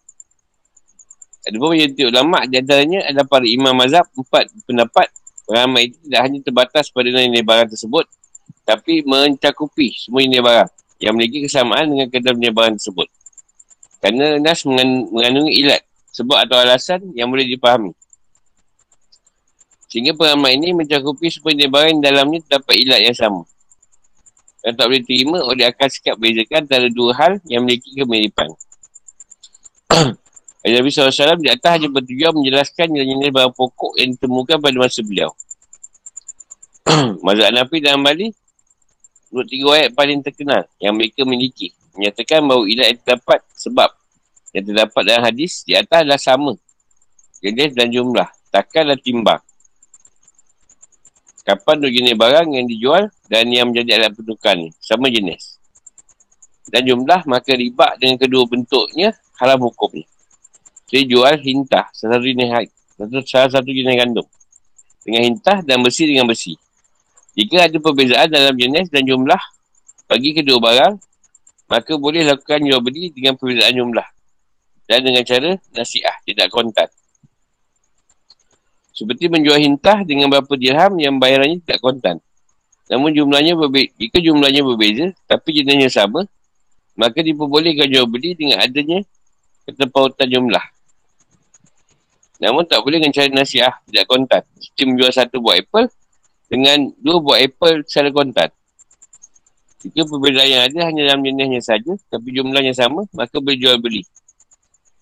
Ada 1.48 1.56
pun 1.58 1.74
menjadi 1.74 2.12
ulama' 2.12 2.46
di 2.46 2.56
antaranya 2.62 3.00
ada 3.10 3.26
para 3.26 3.48
imam 3.50 3.74
mazhab 3.74 4.06
empat 4.14 4.52
pendapat 4.68 5.10
ramai 5.50 5.90
itu 5.90 5.98
tidak 6.06 6.22
hanya 6.22 6.40
terbatas 6.44 6.86
pada 6.94 7.08
nilai 7.10 7.42
barang 7.42 7.72
tersebut 7.74 8.06
tapi 8.68 9.00
mencakupi 9.08 9.96
semua 9.96 10.28
nilai 10.28 10.44
barang 10.44 10.70
yang 11.00 11.16
memiliki 11.16 11.48
kesamaan 11.48 11.88
dengan 11.88 12.12
kedua 12.12 12.36
nilai 12.36 12.52
barang 12.52 12.76
tersebut. 12.76 13.08
Kerana 14.04 14.44
Nas 14.44 14.68
mengandungi 14.68 15.56
ilat 15.64 15.82
sebab 16.12 16.44
atau 16.44 16.60
alasan 16.60 17.00
yang 17.16 17.32
boleh 17.32 17.48
dipahami. 17.48 17.96
Sehingga 19.88 20.12
pengamat 20.20 20.52
ini 20.60 20.76
mencakupi 20.76 21.32
semua 21.32 21.56
nilai 21.56 21.72
barang 21.72 21.90
yang 21.96 22.02
dalamnya 22.04 22.44
terdapat 22.44 22.76
ilat 22.76 23.00
yang 23.08 23.16
sama. 23.16 23.42
Dan 24.60 24.76
tak 24.76 24.86
boleh 24.92 25.04
terima 25.08 25.40
oleh 25.48 25.64
akal 25.64 25.88
sikap 25.88 26.20
bezakan 26.20 26.68
antara 26.68 26.92
dua 26.92 27.16
hal 27.16 27.40
yang 27.48 27.64
memiliki 27.64 27.96
kemiripan. 27.96 28.52
Nabi 30.68 30.92
SAW 30.92 31.40
di 31.40 31.48
atas 31.48 31.80
hanya 31.80 31.88
bertujuan 31.88 32.36
menjelaskan 32.36 32.92
nilai-nilai 32.92 33.32
barang 33.32 33.56
pokok 33.56 33.96
yang 33.96 34.12
ditemukan 34.20 34.60
pada 34.60 34.76
masa 34.76 35.00
beliau. 35.08 35.32
Mazhab 37.24 37.56
Nabi 37.56 37.80
dan 37.80 38.04
Bali 38.04 38.36
menurut 39.32 39.48
tiga 39.52 39.68
ayat 39.76 39.92
paling 39.94 40.20
terkenal 40.24 40.64
yang 40.80 40.96
mereka 40.96 41.28
miliki 41.28 41.76
menyatakan 41.98 42.46
bahawa 42.46 42.64
ilat 42.70 42.88
yang 42.94 43.00
terdapat 43.02 43.40
sebab. 43.58 43.90
Yang 44.56 44.64
terdapat 44.72 45.02
dalam 45.04 45.24
hadis 45.26 45.66
di 45.66 45.74
atas 45.74 46.06
adalah 46.06 46.22
sama. 46.22 46.54
Jenis 47.42 47.74
dan 47.74 47.90
jumlah. 47.90 48.30
Takkan 48.54 48.94
dan 48.94 49.00
timbang. 49.02 49.42
Kapan 51.44 51.76
dua 51.80 51.92
jenis 51.92 52.16
barang 52.16 52.48
yang 52.54 52.66
dijual 52.68 53.04
dan 53.28 53.48
yang 53.52 53.72
menjadi 53.72 54.04
alat 54.04 54.12
pertukaran 54.16 54.68
ni? 54.68 54.70
Sama 54.84 55.08
jenis. 55.08 55.58
Dan 56.68 56.84
jumlah 56.84 57.24
maka 57.24 57.56
riba 57.56 57.96
dengan 57.96 58.20
kedua 58.20 58.44
bentuknya 58.48 59.16
haram 59.40 59.64
hukumnya. 59.64 60.04
Saya 60.88 61.04
jual 61.08 61.36
hintah 61.40 61.88
satu 61.96 62.24
jenis 62.24 62.72
salah 63.28 63.52
satu 63.52 63.70
jenis 63.72 63.96
gandum. 63.96 64.28
Dengan 65.08 65.24
hintah 65.24 65.64
dan 65.64 65.80
besi 65.80 66.04
dengan 66.04 66.28
besi 66.28 66.60
jika 67.38 67.70
ada 67.70 67.78
perbezaan 67.78 68.34
dalam 68.34 68.58
jenis 68.58 68.90
dan 68.90 69.06
jumlah 69.06 69.38
bagi 70.10 70.34
kedua 70.34 70.58
barang, 70.58 70.94
maka 71.70 71.94
boleh 71.94 72.26
lakukan 72.26 72.66
jual 72.66 72.82
beli 72.82 73.14
dengan 73.14 73.38
perbezaan 73.38 73.78
jumlah. 73.78 74.08
Dan 74.90 75.06
dengan 75.06 75.22
cara 75.22 75.54
nasiah, 75.78 76.16
tidak 76.26 76.50
kontan. 76.50 76.90
Seperti 78.96 79.30
menjual 79.30 79.62
hintah 79.62 80.02
dengan 80.02 80.34
berapa 80.34 80.50
dirham 80.58 80.98
yang 80.98 81.22
bayarannya 81.22 81.62
tidak 81.62 81.78
kontan. 81.86 82.18
Namun 82.90 83.14
jumlahnya 83.14 83.54
berbeza. 83.54 83.94
Jika 84.02 84.18
jumlahnya 84.18 84.66
berbeza, 84.66 85.06
tapi 85.30 85.62
jenisnya 85.62 85.94
sama, 85.94 86.26
maka 86.98 87.22
diperbolehkan 87.22 87.86
jual 87.94 88.10
beli 88.10 88.34
dengan 88.34 88.64
adanya 88.64 89.06
ketepautan 89.70 90.26
jumlah. 90.26 90.66
Namun 92.42 92.66
tak 92.66 92.82
boleh 92.82 92.98
dengan 92.98 93.14
cara 93.14 93.30
nasiah, 93.30 93.78
tidak 93.86 94.10
kontan. 94.10 94.42
Seperti 94.58 94.84
menjual 94.90 95.12
satu 95.14 95.38
buah 95.44 95.62
apple, 95.62 95.92
dengan 96.48 96.92
dua 97.00 97.18
buah 97.20 97.40
apple 97.44 97.84
secara 97.84 98.10
kontan. 98.12 98.50
Jika 99.84 100.10
perbezaan 100.10 100.50
yang 100.50 100.64
ada 100.66 100.80
hanya 100.90 101.02
dalam 101.14 101.22
jenisnya 101.22 101.62
saja, 101.62 101.94
tapi 102.10 102.34
jumlahnya 102.34 102.74
sama, 102.74 103.06
maka 103.14 103.38
boleh 103.38 103.60
jual 103.62 103.78
beli. 103.78 104.02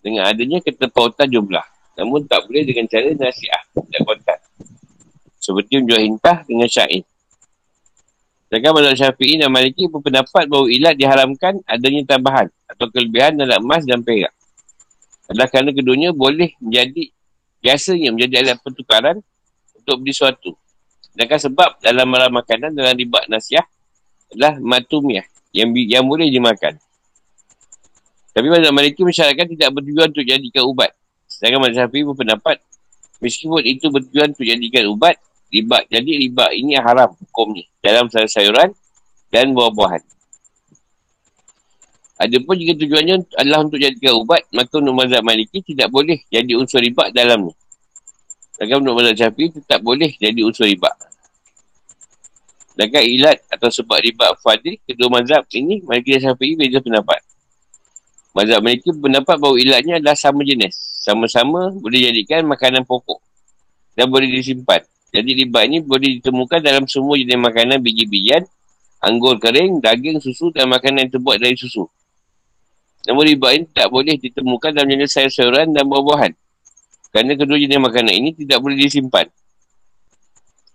Dengan 0.04 0.30
adanya 0.30 0.60
ketepautan 0.62 1.32
jumlah. 1.32 1.64
Namun 1.96 2.28
tak 2.28 2.46
boleh 2.46 2.68
dengan 2.68 2.86
cara 2.92 3.08
nasiah 3.16 3.64
dan 3.74 4.02
kontan. 4.04 4.40
Seperti 5.40 5.80
menjual 5.80 6.02
hintah 6.04 6.44
dengan 6.44 6.68
syair. 6.68 7.08
Sedangkan 8.46 8.72
Mazhab 8.78 8.96
Syafi'i 8.96 9.42
dan 9.42 9.50
Maliki 9.50 9.90
berpendapat 9.90 10.46
bahawa 10.46 10.70
ilat 10.70 10.96
diharamkan 10.96 11.60
adanya 11.66 12.16
tambahan 12.16 12.48
atau 12.70 12.86
kelebihan 12.94 13.36
dalam 13.42 13.64
emas 13.64 13.84
dan 13.88 14.06
perak. 14.06 14.32
Adalah 15.26 15.50
kerana 15.50 15.74
keduanya 15.74 16.14
boleh 16.14 16.54
menjadi 16.62 17.10
biasanya 17.66 18.14
menjadi 18.14 18.46
alat 18.46 18.58
pertukaran 18.62 19.18
untuk 19.82 19.96
beli 19.98 20.14
sesuatu. 20.14 20.54
Sedangkan 21.16 21.40
sebab 21.40 21.70
dalam 21.80 22.12
malam 22.12 22.28
makanan 22.36 22.76
dalam 22.76 22.92
ribat 22.92 23.24
nasiah 23.32 23.64
adalah 24.36 24.60
matumiah 24.60 25.24
yang 25.56 25.72
yang 25.72 26.04
boleh 26.04 26.28
dimakan. 26.28 26.76
Tapi 28.36 28.52
mazhab 28.52 28.76
Maliki 28.76 29.00
masyarakat 29.00 29.48
tidak 29.56 29.72
bertujuan 29.72 30.12
untuk 30.12 30.28
jadikan 30.28 30.68
ubat. 30.68 30.92
Sedangkan 31.32 31.72
mazhab 31.72 31.88
Syafi'i 31.88 32.04
berpendapat 32.04 32.60
meskipun 33.24 33.64
itu 33.64 33.88
bertujuan 33.88 34.36
untuk 34.36 34.44
jadikan 34.44 34.84
ubat, 34.92 35.16
riba 35.56 35.88
jadi 35.88 36.12
riba 36.28 36.52
ini 36.52 36.76
haram 36.76 37.16
hukum 37.16 37.56
ni 37.56 37.64
dalam 37.80 38.12
sayuran 38.12 38.76
dan 39.32 39.56
buah-buahan. 39.56 40.04
Adapun 42.20 42.60
jika 42.60 42.76
tujuannya 42.76 43.24
adalah 43.40 43.64
untuk 43.64 43.80
jadikan 43.80 44.20
ubat, 44.20 44.44
maka 44.52 44.84
untuk 44.84 45.00
mazhab 45.00 45.24
Maliki 45.24 45.64
tidak 45.64 45.88
boleh 45.96 46.20
jadi 46.28 46.60
unsur 46.60 46.84
riba 46.84 47.08
dalamnya. 47.16 47.56
Sedangkan 48.56 48.80
menurut 48.80 49.04
mazhab 49.04 49.16
syafi'i 49.20 49.52
tetap 49.52 49.84
boleh 49.84 50.16
jadi 50.16 50.40
unsur 50.48 50.64
riba. 50.64 50.88
Sedangkan 52.72 53.04
ilat 53.04 53.44
atau 53.52 53.68
sebab 53.68 54.00
riba 54.00 54.32
fadil, 54.40 54.80
kedua 54.88 55.12
mazhab 55.12 55.44
ini, 55.52 55.84
dan 55.84 56.20
syafi'i 56.24 56.56
beza 56.56 56.80
pendapat. 56.80 57.20
Mazhab 58.36 58.60
Maliki 58.64 58.92
berpendapat 58.92 59.36
bahawa 59.40 59.56
ilatnya 59.60 60.00
adalah 60.00 60.16
sama 60.16 60.44
jenis. 60.44 60.76
Sama-sama 61.04 61.72
boleh 61.72 62.12
jadikan 62.12 62.44
makanan 62.44 62.84
pokok. 62.84 63.20
Dan 63.96 64.12
boleh 64.12 64.28
disimpan. 64.28 64.84
Jadi 65.16 65.44
riba 65.44 65.64
ini 65.64 65.80
boleh 65.80 66.20
ditemukan 66.20 66.60
dalam 66.60 66.84
semua 66.84 67.16
jenis 67.16 67.40
makanan 67.40 67.80
biji-bijian, 67.80 68.44
anggur 69.00 69.40
kering, 69.40 69.80
daging, 69.80 70.20
susu 70.20 70.52
dan 70.52 70.68
makanan 70.68 71.08
yang 71.08 71.12
terbuat 71.16 71.40
dari 71.40 71.56
susu. 71.56 71.88
Namun 73.08 73.24
riba 73.24 73.56
ini 73.56 73.64
tak 73.72 73.88
boleh 73.88 74.20
ditemukan 74.20 74.76
dalam 74.76 74.92
jenis 74.92 75.16
sayur-sayuran 75.16 75.72
dan 75.72 75.88
buah-buahan. 75.88 76.36
Kerana 77.16 77.32
kedua 77.40 77.56
jenis 77.56 77.80
makanan 77.80 78.12
ini 78.12 78.36
tidak 78.36 78.60
boleh 78.60 78.76
disimpan. 78.76 79.24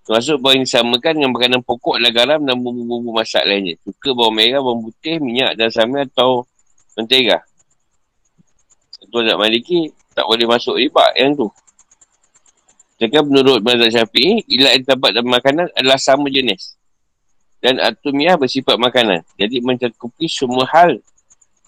Termasuk 0.08 0.40
bahawa 0.40 0.56
yang 0.56 0.64
disamakan 0.64 1.12
dengan 1.20 1.30
makanan 1.36 1.60
pokok 1.60 2.00
adalah 2.00 2.12
garam 2.16 2.40
dan 2.48 2.56
bumbu-bumbu 2.56 3.12
masak 3.12 3.44
lainnya. 3.44 3.76
Suka 3.84 4.16
bawang 4.16 4.40
merah, 4.40 4.64
bawang 4.64 4.88
putih, 4.88 5.20
minyak 5.20 5.52
dan 5.60 5.68
samil 5.68 6.08
atau 6.08 6.48
mentega. 6.96 7.44
Tuan 9.12 9.28
nak 9.28 9.36
maliki, 9.36 9.92
tak 10.16 10.24
boleh 10.24 10.48
masuk 10.48 10.80
riba 10.80 11.12
yang 11.12 11.36
tu. 11.36 11.52
Sedangkan 12.96 13.28
menurut 13.28 13.60
Mazhab 13.60 13.92
Syafi'i, 13.92 14.40
ilat 14.48 14.80
yang 14.80 14.84
terdapat 14.88 15.10
dalam 15.20 15.28
makanan 15.28 15.66
adalah 15.76 16.00
sama 16.00 16.32
jenis. 16.32 16.72
Dan 17.60 17.76
atumiah 17.84 18.40
bersifat 18.40 18.80
makanan. 18.80 19.28
Jadi 19.36 19.60
mencakupi 19.60 20.24
semua 20.24 20.64
hal 20.72 21.04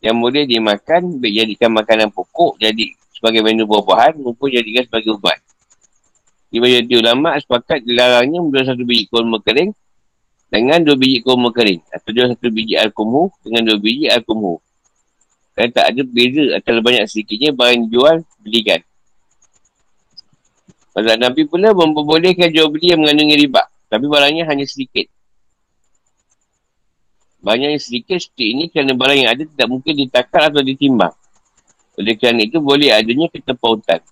yang 0.01 0.17
boleh 0.17 0.49
dimakan, 0.49 1.21
jadikan 1.21 1.77
makanan 1.77 2.09
pokok, 2.09 2.57
jadi 2.57 2.89
sebagai 3.23 3.47
menu 3.47 3.71
buah-buahan 3.71 4.19
maupun 4.19 4.51
jadikan 4.51 4.83
sebagai 4.83 5.15
ubat. 5.15 5.39
Di 6.51 6.59
majoriti 6.59 6.99
ulama 6.99 7.39
sepakat 7.39 7.87
dilarangnya 7.87 8.43
menjual 8.43 8.75
satu 8.75 8.83
biji 8.83 9.07
kurma 9.07 9.39
kering 9.39 9.71
dengan 10.51 10.83
dua 10.83 10.99
biji 10.99 11.23
kurma 11.23 11.55
kering. 11.55 11.87
Atau 11.95 12.11
jual 12.11 12.35
satu 12.35 12.51
biji 12.51 12.75
al-kumhu 12.75 13.31
dengan 13.47 13.71
dua 13.71 13.79
biji 13.79 14.11
al-kumhu. 14.11 14.59
Kerana 15.55 15.71
tak 15.71 15.87
ada 15.95 16.03
beza 16.03 16.45
antara 16.59 16.83
banyak 16.83 17.07
sedikitnya 17.07 17.55
barang 17.55 17.87
jual 17.95 18.27
belikan. 18.43 18.83
Mazhab 20.99 21.23
Nabi 21.23 21.47
pula 21.47 21.71
memperbolehkan 21.71 22.51
jual 22.51 22.75
beli 22.75 22.91
yang 22.91 23.07
mengandungi 23.07 23.39
riba. 23.39 23.63
Tapi 23.87 24.05
barangnya 24.11 24.51
hanya 24.51 24.67
sedikit. 24.67 25.07
Banyak 27.39 27.79
yang 27.79 27.83
sedikit 27.83 28.19
seperti 28.19 28.45
ini 28.51 28.65
kerana 28.67 28.99
barang 28.99 29.19
yang 29.23 29.31
ada 29.31 29.43
tidak 29.47 29.69
mungkin 29.71 29.93
ditakar 29.95 30.51
atau 30.51 30.65
ditimbang. 30.67 31.15
Oleh 32.03 32.19
kerana 32.19 32.43
itu 32.43 32.59
boleh 32.59 32.91
adanya 32.91 33.31
ketepautan. 33.31 34.03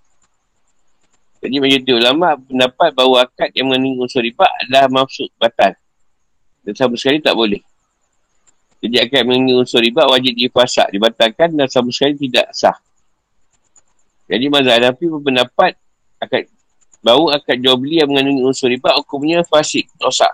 Jadi 1.43 1.57
majoriti 1.59 1.91
ulama 1.91 2.39
pendapat 2.39 2.95
bahawa 2.95 3.27
akad 3.27 3.51
yang 3.57 3.73
mengandungi 3.73 3.99
unsur 3.99 4.23
riba 4.23 4.47
adalah 4.63 4.87
maksud 4.87 5.27
batal. 5.41 5.75
Dan 6.63 6.73
sama 6.79 6.95
sekali 6.95 7.19
tak 7.19 7.35
boleh. 7.35 7.59
Jadi 8.79 8.97
akad 9.03 9.27
mengandungi 9.27 9.59
unsur 9.59 9.83
riba 9.83 10.07
wajib 10.07 10.39
difasak, 10.39 10.87
dibatalkan 10.95 11.51
dan 11.59 11.67
sama 11.67 11.91
sekali 11.91 12.15
tidak 12.15 12.47
sah. 12.55 12.79
Jadi 14.31 14.47
mazhab 14.47 14.79
Hanafi 14.79 15.11
berpendapat 15.11 15.75
akad 16.23 16.47
bahawa 17.03 17.43
akad 17.43 17.59
jual 17.59 17.75
beli 17.75 17.99
yang 17.99 18.15
mengandungi 18.15 18.47
unsur 18.47 18.71
riba 18.71 18.95
hukumnya 19.03 19.43
fasik, 19.43 19.91
rosak. 19.99 20.31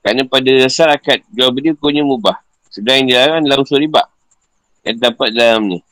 Kerana 0.00 0.24
pada 0.24 0.48
dasar 0.48 0.88
akad 0.96 1.20
jual 1.28 1.52
beli 1.52 1.76
hukumnya 1.76 2.00
mubah. 2.00 2.40
Sedang 2.72 3.04
yang 3.04 3.06
dilarang 3.12 3.44
adalah 3.44 3.60
unsur 3.60 3.82
riba 3.82 4.06
yang 4.86 4.96
terdapat 4.96 5.28
dalamnya. 5.34 5.82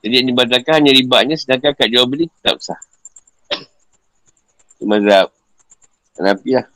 Jadi 0.00 0.14
yang 0.16 0.28
dibatalkan 0.32 0.80
hanya 0.80 0.92
ribanya 0.96 1.36
sedangkan 1.36 1.76
kat 1.76 1.88
jual 1.92 2.08
beli 2.08 2.26
tak 2.40 2.56
sah. 2.60 2.80
Itu 4.80 4.88
mazhab. 4.88 5.28
Kenapa 6.16 6.40
lah. 6.48 6.66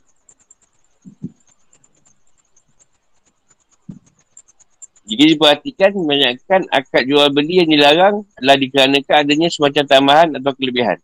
Jika 5.05 5.23
diperhatikan, 5.37 5.93
kebanyakan 5.93 6.61
akad 6.73 7.03
jual 7.05 7.29
beli 7.29 7.61
yang 7.61 7.69
dilarang 7.69 8.25
adalah 8.41 8.57
dikarenakan 8.57 9.15
adanya 9.21 9.49
semacam 9.53 9.83
tambahan 9.85 10.27
atau 10.41 10.51
kelebihan. 10.57 10.97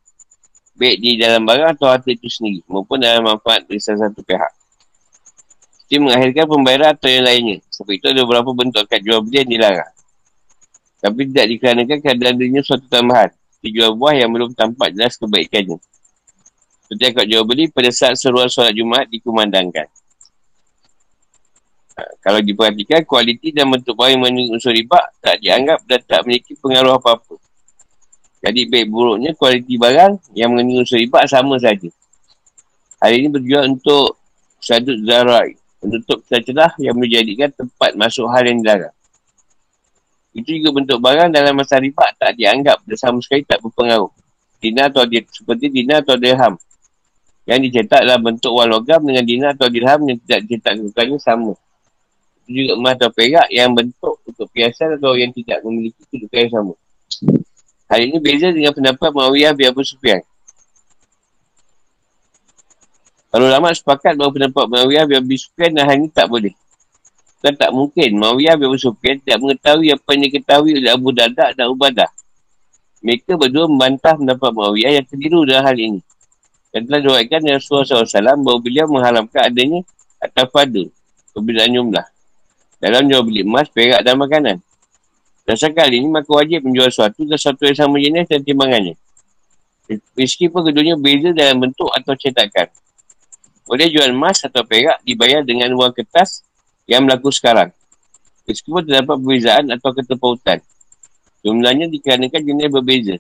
Baik 0.74 0.98
di 0.98 1.22
dalam 1.22 1.46
barang 1.46 1.78
atau 1.78 1.86
harta 1.94 2.10
itu 2.10 2.26
sendiri 2.26 2.66
maupun 2.66 2.98
dalam 2.98 3.30
manfaat 3.30 3.62
dari 3.70 3.78
salah 3.78 4.10
satu 4.10 4.26
pihak. 4.26 4.54
Ia 5.94 6.00
mengakhirkan 6.02 6.46
pembayaran 6.50 6.90
atau 6.98 7.10
yang 7.14 7.26
lainnya. 7.30 7.58
Sebab 7.70 7.92
itu 7.94 8.06
ada 8.10 8.22
beberapa 8.26 8.50
bentuk 8.58 8.82
akad 8.90 9.06
jual 9.06 9.22
beli 9.22 9.38
yang 9.46 9.52
dilarang. 9.54 9.94
Tapi 11.02 11.34
tidak 11.34 11.48
dikarenakan 11.58 11.98
keadaan 11.98 12.38
adanya 12.38 12.62
suatu 12.62 12.86
tambahan. 12.86 13.34
Dijual 13.62 13.98
buah 13.98 14.22
yang 14.22 14.30
belum 14.30 14.54
tampak 14.54 14.94
jelas 14.94 15.18
kebaikannya. 15.18 15.82
Seperti 16.86 17.04
akad 17.10 17.26
jual 17.26 17.44
beli 17.46 17.74
pada 17.74 17.90
saat 17.90 18.22
seruan 18.22 18.46
solat 18.50 18.78
Jumaat 18.78 19.10
dikumandangkan. 19.10 19.90
Ha, 21.98 22.02
kalau 22.22 22.40
diperhatikan, 22.42 23.02
kualiti 23.04 23.50
dan 23.50 23.70
bentuk 23.74 23.98
buah 23.98 24.14
yang 24.14 24.22
mengandung 24.22 24.56
unsur 24.58 24.72
riba 24.72 25.02
tak 25.20 25.42
dianggap 25.42 25.82
dan 25.90 26.00
tak 26.06 26.22
memiliki 26.24 26.54
pengaruh 26.62 27.02
apa-apa. 27.02 27.36
Jadi 28.42 28.62
baik 28.70 28.88
buruknya 28.90 29.32
kualiti 29.38 29.78
barang 29.78 30.38
yang 30.38 30.54
mengandung 30.54 30.86
unsur 30.86 31.02
riba 31.02 31.26
sama 31.26 31.58
saja. 31.58 31.90
Hari 33.02 33.26
ini 33.26 33.28
berjual 33.34 33.66
untuk 33.66 34.22
sadut 34.62 35.02
zarai. 35.02 35.58
Menutup 35.82 36.22
celah-celah 36.30 36.78
yang 36.78 36.94
menjadikan 36.94 37.50
tempat 37.58 37.98
masuk 37.98 38.30
hal 38.30 38.46
yang 38.46 38.62
dilarang. 38.62 38.94
Itu 40.32 40.56
juga 40.56 40.80
bentuk 40.80 41.00
barang 41.04 41.36
dalam 41.36 41.60
masa 41.60 41.76
riba 41.76 42.08
tak 42.16 42.40
dianggap 42.40 42.80
dan 42.88 42.98
sama 42.98 43.20
sekali 43.20 43.44
tak 43.44 43.60
berpengaruh. 43.60 44.08
Dinar 44.64 44.88
atau 44.94 45.04
dia, 45.04 45.28
seperti 45.28 45.68
dinar 45.68 46.06
atau 46.06 46.16
dirham. 46.16 46.56
Yang 47.44 47.60
dicetak 47.68 48.08
dalam 48.08 48.22
bentuk 48.22 48.54
wal 48.54 48.70
logam 48.70 49.04
dengan 49.04 49.28
dinar 49.28 49.52
atau 49.58 49.68
dirham 49.68 50.00
yang 50.08 50.18
tidak 50.24 50.40
dicetak 50.48 50.72
kedudukannya 50.80 51.18
sama. 51.20 51.54
Itu 52.48 52.50
juga 52.64 52.72
emas 52.80 52.96
atau 52.96 53.12
perak 53.12 53.48
yang 53.52 53.76
bentuk 53.76 54.16
untuk 54.24 54.48
piasan 54.56 54.96
atau 54.96 55.20
yang 55.20 55.36
tidak 55.36 55.60
memiliki 55.68 56.00
kedudukan 56.08 56.40
yang 56.40 56.54
sama. 56.54 56.74
Hal 57.92 58.00
ini 58.08 58.18
beza 58.24 58.48
dengan 58.56 58.72
pendapat 58.72 59.12
Mawiyah 59.12 59.52
bin 59.52 59.68
Abu 59.68 59.84
Sufyan. 59.84 60.24
Kalau 63.32 63.48
lama 63.52 63.72
sepakat 63.76 64.16
bahawa 64.16 64.32
pendapat 64.32 64.66
Mawiyah 64.68 65.04
bin 65.04 65.16
Abi 65.20 65.36
Sufyan 65.36 65.76
dan 65.76 65.84
hal 65.92 66.00
ini 66.00 66.08
tak 66.08 66.32
boleh. 66.32 66.56
Dan 67.42 67.58
tak 67.58 67.74
mungkin 67.74 68.22
Mawiyah 68.22 68.54
bin 68.54 68.70
Abi 68.70 68.78
Sufyan 68.78 69.18
tidak 69.18 69.42
mengetahui 69.42 69.90
apa 69.90 70.10
yang 70.14 70.22
diketahui 70.30 70.72
oleh 70.78 70.92
Abu 70.94 71.10
Dadak 71.10 71.58
dan 71.58 71.66
Ubadah. 71.74 72.10
Mereka 73.02 73.34
berdua 73.34 73.66
membantah 73.66 74.14
pendapat 74.14 74.52
Mawiyah 74.54 75.02
yang 75.02 75.06
keliru 75.10 75.42
dalam 75.50 75.66
hal 75.66 75.78
ini. 75.78 76.00
Dan 76.70 76.86
telah 76.86 77.02
diwakilkan 77.02 77.42
Rasulullah 77.50 78.06
SAW 78.06 78.46
bahawa 78.46 78.60
beliau 78.62 78.86
mengharamkan 78.88 79.42
adanya 79.50 79.82
atau 80.22 80.46
pada 80.48 80.82
perbezaan 81.34 81.74
jumlah. 81.74 82.06
Dalam 82.78 83.10
jual 83.10 83.22
beli 83.26 83.42
emas, 83.42 83.68
perak 83.74 84.06
dan 84.06 84.16
makanan. 84.22 84.58
Dasar 85.44 85.74
kali 85.74 85.98
ini 85.98 86.08
maka 86.08 86.30
wajib 86.30 86.62
menjual 86.62 86.94
sesuatu 86.94 87.26
dan 87.26 87.36
sesuatu 87.42 87.62
yang 87.66 87.78
sama 87.78 87.98
jenis 87.98 88.26
dan 88.30 88.42
timbangannya. 88.46 88.96
Meskipun 90.16 90.62
keduanya 90.70 90.96
beza 90.96 91.34
dalam 91.34 91.58
bentuk 91.60 91.90
atau 91.92 92.14
cetakan. 92.16 92.70
Boleh 93.66 93.90
jual 93.90 94.14
emas 94.14 94.40
atau 94.46 94.62
perak 94.64 95.02
dibayar 95.04 95.42
dengan 95.42 95.74
wang 95.76 95.92
kertas 95.92 96.46
yang 96.92 97.08
berlaku 97.08 97.32
sekarang. 97.32 97.72
Meskipun 98.44 98.84
terdapat 98.84 99.16
perbezaan 99.16 99.72
atau 99.72 99.96
ketepautan. 99.96 100.60
Jumlahnya 101.40 101.88
dikarenakan 101.88 102.42
jenis 102.44 102.68
berbeza. 102.68 103.16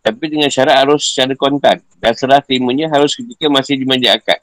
Tapi 0.00 0.24
dengan 0.32 0.48
syarat 0.48 0.80
harus 0.80 1.12
secara 1.12 1.36
kontan. 1.36 1.84
Dan 2.00 2.16
serah 2.16 2.40
terimanya 2.40 2.88
harus 2.88 3.12
ketika 3.12 3.52
masih 3.52 3.76
dimanja 3.76 4.16
akad. 4.16 4.40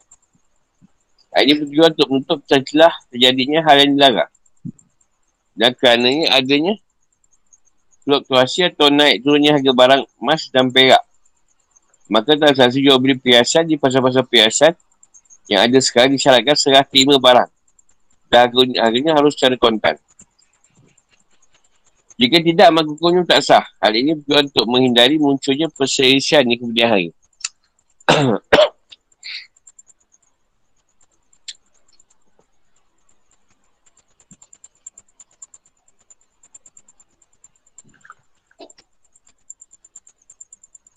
Ini 1.33 1.65
bertujuan 1.65 1.97
untuk 1.97 2.07
menutup 2.13 2.39
celah 2.45 2.93
terjadinya 3.09 3.65
hal 3.65 3.81
yang 3.81 3.91
dilarang. 3.97 4.31
Dan 5.57 5.71
kerananya 5.73 6.37
adanya 6.37 6.77
fluktuasi 8.05 8.69
atau 8.69 8.93
naik 8.93 9.25
turunnya 9.25 9.57
harga 9.57 9.71
barang 9.73 10.01
emas 10.21 10.51
dan 10.53 10.69
perak. 10.69 11.01
Maka 12.11 12.37
transaksi 12.37 12.85
jual 12.85 13.01
beli 13.01 13.17
perhiasan 13.17 13.65
di 13.65 13.81
pasar-pasar 13.81 14.27
perhiasan 14.29 14.77
yang 15.49 15.65
ada 15.65 15.79
sekarang 15.81 16.13
disyaratkan 16.13 16.53
serah 16.53 16.85
terima 16.85 17.17
barang. 17.17 17.49
Dan 18.33 18.49
harganya 18.81 19.13
harus 19.13 19.37
secara 19.37 19.53
kontan. 19.61 19.93
Jika 22.17 22.41
tidak, 22.41 22.69
maka 22.73 22.89
hukumnya 22.89 23.21
tak 23.29 23.45
sah. 23.45 23.65
Hal 23.77 23.93
ini 23.93 24.17
bertujuan 24.17 24.49
untuk 24.49 24.65
menghindari 24.65 25.21
munculnya 25.21 25.69
perselisihan 25.69 26.41
di 26.45 26.57
kemudian 26.57 26.89
hari. 26.89 27.09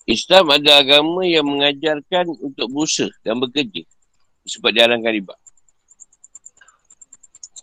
Islam 0.07 0.55
ada 0.55 0.79
agama 0.79 1.27
yang 1.27 1.43
mengajarkan 1.43 2.31
untuk 2.39 2.71
berusaha 2.71 3.11
dan 3.27 3.43
bekerja 3.43 3.83
sebab 4.47 4.71
diarangkan 4.71 5.11
riba. 5.11 5.35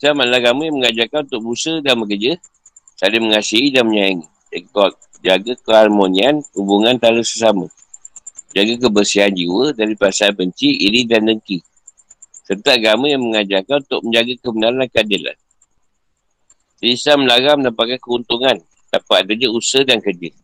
Islam 0.03 0.19
adalah 0.19 0.43
agama 0.43 0.67
yang 0.67 0.75
mengajarkan 0.83 1.31
untuk 1.31 1.39
berusaha 1.47 1.79
dan 1.79 1.95
bekerja, 1.95 2.35
saling 2.99 3.23
mengasihi 3.23 3.71
dan 3.71 3.87
menyayangi. 3.87 4.27
Jaga 5.23 5.55
keharmonian 5.63 6.43
hubungan 6.59 6.99
antara 6.99 7.23
sesama. 7.23 7.71
Jaga 8.51 8.83
kebersihan 8.83 9.31
jiwa 9.31 9.71
dari 9.71 9.95
perasaan 9.95 10.35
benci, 10.35 10.75
iri 10.75 11.07
dan 11.07 11.23
dengki. 11.23 11.63
Serta 12.43 12.75
agama 12.75 13.07
yang 13.07 13.23
mengajarkan 13.23 13.87
untuk 13.87 14.03
menjaga 14.03 14.33
kebenaran 14.43 14.83
dan 14.83 14.89
keadilan. 14.91 15.37
Islam 16.83 17.17
melarang 17.23 17.57
mendapatkan 17.63 17.99
keuntungan 18.03 18.59
dapat 18.91 19.15
adanya 19.23 19.55
usaha 19.55 19.87
dan 19.87 20.03
kerja. 20.03 20.35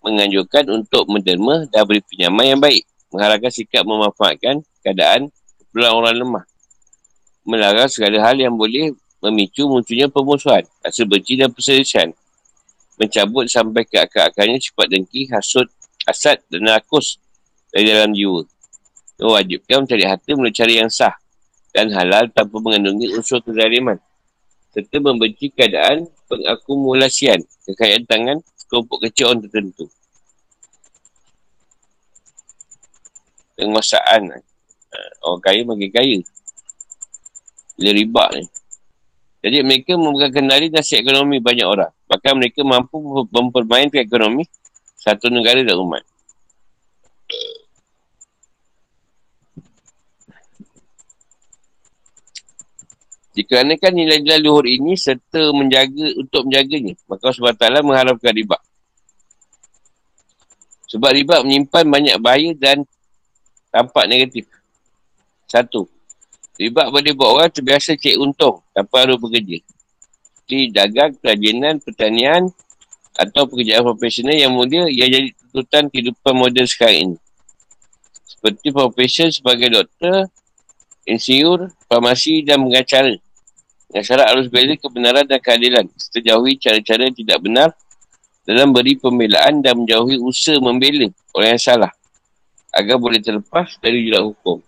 Menganjurkan 0.00 0.72
untuk 0.72 1.04
menderma 1.12 1.68
dan 1.68 1.84
beri 1.84 2.00
pinjaman 2.00 2.56
yang 2.56 2.60
baik. 2.64 2.88
Mengharapkan 3.12 3.52
sikap 3.52 3.84
memanfaatkan 3.84 4.64
keadaan 4.80 5.28
keperluan 5.60 5.92
orang 6.00 6.16
lemah. 6.16 6.44
Melarang 7.44 7.92
segala 7.92 8.24
hal 8.24 8.40
yang 8.40 8.56
boleh 8.56 8.96
memicu 9.20 9.68
munculnya 9.68 10.08
permusuhan, 10.08 10.64
rasa 10.80 11.04
benci 11.04 11.36
dan 11.36 11.52
perselisihan. 11.52 12.12
Mencabut 12.96 13.48
sampai 13.48 13.84
ke 13.84 14.00
akar-akarnya 14.00 14.60
sifat 14.60 14.86
dengki, 14.88 15.28
hasut, 15.28 15.68
asad 16.08 16.40
dan 16.48 16.68
rakus 16.68 17.20
dari 17.72 17.90
dalam 17.90 18.12
jiwa. 18.12 18.44
Mewajibkan 19.18 19.84
mencari 19.84 20.04
harta 20.04 20.30
melalui 20.36 20.54
cara 20.54 20.72
yang 20.72 20.90
sah 20.92 21.14
dan 21.74 21.90
halal 21.90 22.30
tanpa 22.30 22.56
mengandungi 22.62 23.10
unsur 23.18 23.42
kezaliman. 23.42 23.98
Serta 24.70 24.96
membenci 24.98 25.50
keadaan 25.50 26.06
pengakumulasian 26.30 27.42
kekayaan 27.66 28.04
tangan 28.06 28.38
kelompok 28.70 29.06
kecil 29.06 29.30
orang 29.30 29.42
tertentu. 29.46 29.86
Penguasaan 33.54 34.34
uh, 34.34 35.10
orang 35.30 35.42
kaya 35.42 35.62
makin 35.62 35.90
kaya. 35.94 36.18
Bila 37.74 37.90
riba 37.90 38.24
ni. 38.38 38.44
Jadi 39.44 39.60
mereka 39.60 39.92
membuka 40.00 40.32
kendali 40.32 40.72
nasi 40.72 40.96
ekonomi 40.96 41.36
banyak 41.36 41.68
orang. 41.68 41.92
Bahkan 42.08 42.32
mereka 42.40 42.64
mampu 42.64 42.96
mempermainkan 43.28 44.00
ekonomi 44.00 44.48
satu 44.96 45.28
negara 45.28 45.60
dan 45.60 45.76
umat. 45.76 46.00
Jika 53.34 53.66
kan 53.66 53.92
nilai-nilai 53.92 54.40
luhur 54.46 54.62
ini 54.62 54.94
serta 54.94 55.50
menjaga 55.50 56.06
untuk 56.22 56.46
menjaganya, 56.46 56.94
maka 57.10 57.34
Allah 57.34 57.50
SWT 57.50 57.82
mengharapkan 57.82 58.30
riba. 58.30 58.58
Sebab 60.86 61.10
riba 61.10 61.42
menyimpan 61.42 61.84
banyak 61.90 62.16
bahaya 62.22 62.54
dan 62.54 62.86
tampak 63.74 64.06
negatif. 64.06 64.46
Satu, 65.50 65.90
riba 66.58 66.90
boleh 66.90 67.12
buat 67.14 67.30
orang 67.40 67.50
terbiasa 67.50 67.98
cek 67.98 68.16
untung 68.18 68.62
tanpa 68.70 69.06
harus 69.06 69.18
bekerja. 69.18 69.58
Seperti 70.38 70.70
dagang, 70.70 71.12
kerajinan, 71.18 71.74
pertanian 71.80 72.42
atau 73.14 73.46
pekerjaan 73.46 73.82
profesional 73.86 74.34
yang 74.34 74.52
mulia 74.52 74.86
yang 74.90 75.10
jadi 75.10 75.28
tuntutan 75.38 75.86
kehidupan 75.90 76.34
moden 76.34 76.66
sekarang 76.66 76.98
ini. 77.14 77.16
Seperti 78.26 78.74
profesion 78.74 79.28
sebagai 79.30 79.70
doktor, 79.72 80.28
insinyur, 81.08 81.72
farmasi 81.88 82.44
dan 82.44 82.60
pengacara. 82.60 83.14
Dengan 83.88 84.04
syarat 84.04 84.26
harus 84.26 84.46
bela 84.50 84.74
kebenaran 84.74 85.24
dan 85.24 85.38
keadilan. 85.38 85.86
Sejauhi 85.96 86.58
cara-cara 86.58 87.06
yang 87.08 87.16
tidak 87.16 87.38
benar 87.40 87.68
dalam 88.44 88.74
beri 88.74 89.00
pembelaan 89.00 89.64
dan 89.64 89.80
menjauhi 89.80 90.20
usaha 90.20 90.60
membela 90.60 91.08
orang 91.32 91.56
yang 91.56 91.62
salah 91.62 91.92
agar 92.74 92.98
boleh 92.98 93.22
terlepas 93.22 93.78
dari 93.80 94.04
jurat 94.04 94.26
hukum. 94.26 94.60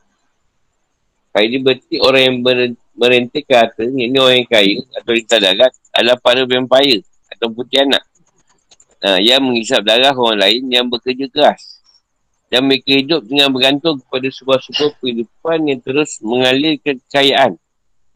Kali 1.36 1.52
ini 1.52 1.58
berarti 1.60 2.00
orang 2.00 2.22
yang 2.24 2.36
merentih 2.96 3.44
ke 3.44 3.52
harta, 3.52 3.84
ini 3.84 4.16
orang 4.16 4.40
yang 4.40 4.48
kaya 4.48 4.80
atau 4.96 5.12
lintas 5.12 5.36
darat 5.36 5.72
adalah 5.92 6.16
para 6.16 6.48
vampire 6.48 7.04
atau 7.28 7.52
putih 7.52 7.84
anak. 7.84 8.00
Ha, 9.04 9.20
yang 9.20 9.44
mengisap 9.44 9.84
darah 9.84 10.16
orang 10.16 10.40
lain 10.40 10.64
yang 10.72 10.88
bekerja 10.88 11.28
keras. 11.28 11.84
Dan 12.48 12.64
mereka 12.64 12.88
hidup 12.88 13.20
dengan 13.28 13.52
bergantung 13.52 14.00
kepada 14.00 14.32
sebuah 14.32 14.64
sebuah 14.64 14.96
kehidupan 14.96 15.58
yang 15.68 15.80
terus 15.84 16.16
mengalir 16.24 16.80
kekayaan 16.80 17.60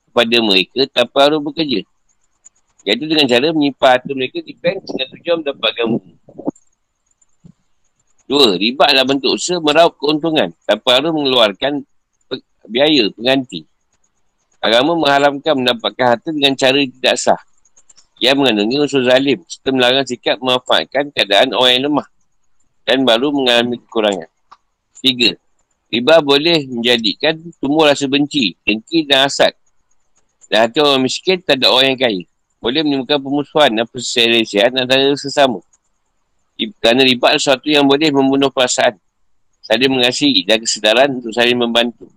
kepada 0.08 0.36
mereka 0.40 0.80
tanpa 0.88 1.28
harus 1.28 1.44
bekerja. 1.44 1.84
Iaitu 2.88 3.04
dengan 3.04 3.28
cara 3.28 3.52
menyimpan 3.52 4.00
harta 4.00 4.10
mereka 4.16 4.40
di 4.40 4.56
bank 4.56 4.80
dengan 4.88 5.06
tujuan 5.12 5.36
mendapat 5.44 5.68
agama. 5.76 5.98
Dua, 8.24 8.56
riba 8.56 8.88
adalah 8.88 9.04
bentuk 9.04 9.36
usaha 9.36 9.60
meraup 9.60 10.00
keuntungan 10.00 10.56
tanpa 10.64 10.96
harus 10.96 11.12
mengeluarkan 11.12 11.84
biaya 12.68 13.08
pengganti. 13.14 13.64
Agama 14.60 14.92
mengharamkan 14.92 15.56
mendapatkan 15.56 16.06
harta 16.16 16.28
dengan 16.28 16.52
cara 16.52 16.76
tidak 16.76 17.16
sah. 17.16 17.40
Ia 18.20 18.36
mengandungi 18.36 18.76
unsur 18.76 19.00
zalim 19.00 19.40
serta 19.48 19.72
melarang 19.72 20.04
sikap 20.04 20.36
memanfaatkan 20.44 21.08
keadaan 21.16 21.56
orang 21.56 21.72
yang 21.80 21.84
lemah 21.88 22.08
dan 22.84 23.06
baru 23.08 23.32
mengalami 23.32 23.80
kekurangan. 23.80 24.28
Tiga, 25.00 25.32
riba 25.88 26.20
boleh 26.20 26.68
menjadikan 26.68 27.40
tumbuh 27.56 27.88
rasa 27.88 28.04
benci, 28.04 28.52
dengki 28.68 29.08
dan 29.08 29.24
hasad. 29.24 29.56
Dan 30.52 30.68
hati 30.68 30.82
orang 30.84 31.08
miskin 31.08 31.40
tak 31.40 31.62
ada 31.62 31.72
orang 31.72 31.96
yang 31.96 32.00
kaya. 32.04 32.24
Boleh 32.60 32.84
menimbulkan 32.84 33.16
pemusuhan 33.22 33.72
dan 33.72 33.88
perselisihan 33.88 34.68
antara 34.76 35.08
sesama. 35.16 35.64
Kerana 36.60 37.00
riba 37.00 37.32
adalah 37.32 37.40
sesuatu 37.40 37.72
yang 37.72 37.88
boleh 37.88 38.12
membunuh 38.12 38.52
perasaan. 38.52 39.00
Saling 39.64 39.88
mengasihi 39.88 40.44
dan 40.44 40.60
kesedaran 40.60 41.08
untuk 41.16 41.32
saling 41.32 41.56
membantu. 41.56 42.10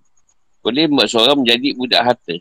Boleh 0.63 0.87
membuat 0.87 1.11
seorang 1.11 1.43
menjadi 1.43 1.75
budak 1.75 2.01
harta. 2.01 2.35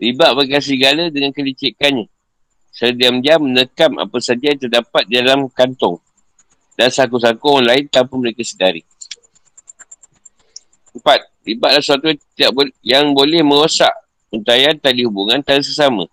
Riba 0.00 0.32
bagi 0.34 0.58
segala 0.58 1.12
dengan 1.12 1.30
kelicikannya. 1.30 2.08
Secara 2.74 2.96
diam-diam 2.96 3.44
menekam 3.44 4.00
apa 4.02 4.18
saja 4.18 4.50
yang 4.50 4.58
terdapat 4.58 5.06
dalam 5.06 5.46
kantong. 5.52 6.02
Dan 6.74 6.90
saku-saku 6.90 7.46
orang 7.60 7.66
lain 7.70 7.84
tanpa 7.86 8.18
mereka 8.18 8.42
sedari. 8.42 8.82
Empat. 10.90 11.30
Riba 11.44 11.76
adalah 11.76 11.84
sesuatu 11.84 12.08
yang, 12.40 12.52
yang 12.80 13.04
boleh 13.12 13.44
merosak 13.44 13.92
untayan 14.32 14.80
tali 14.80 15.04
hubungan 15.04 15.44
antara 15.44 15.60
sesama. 15.60 16.08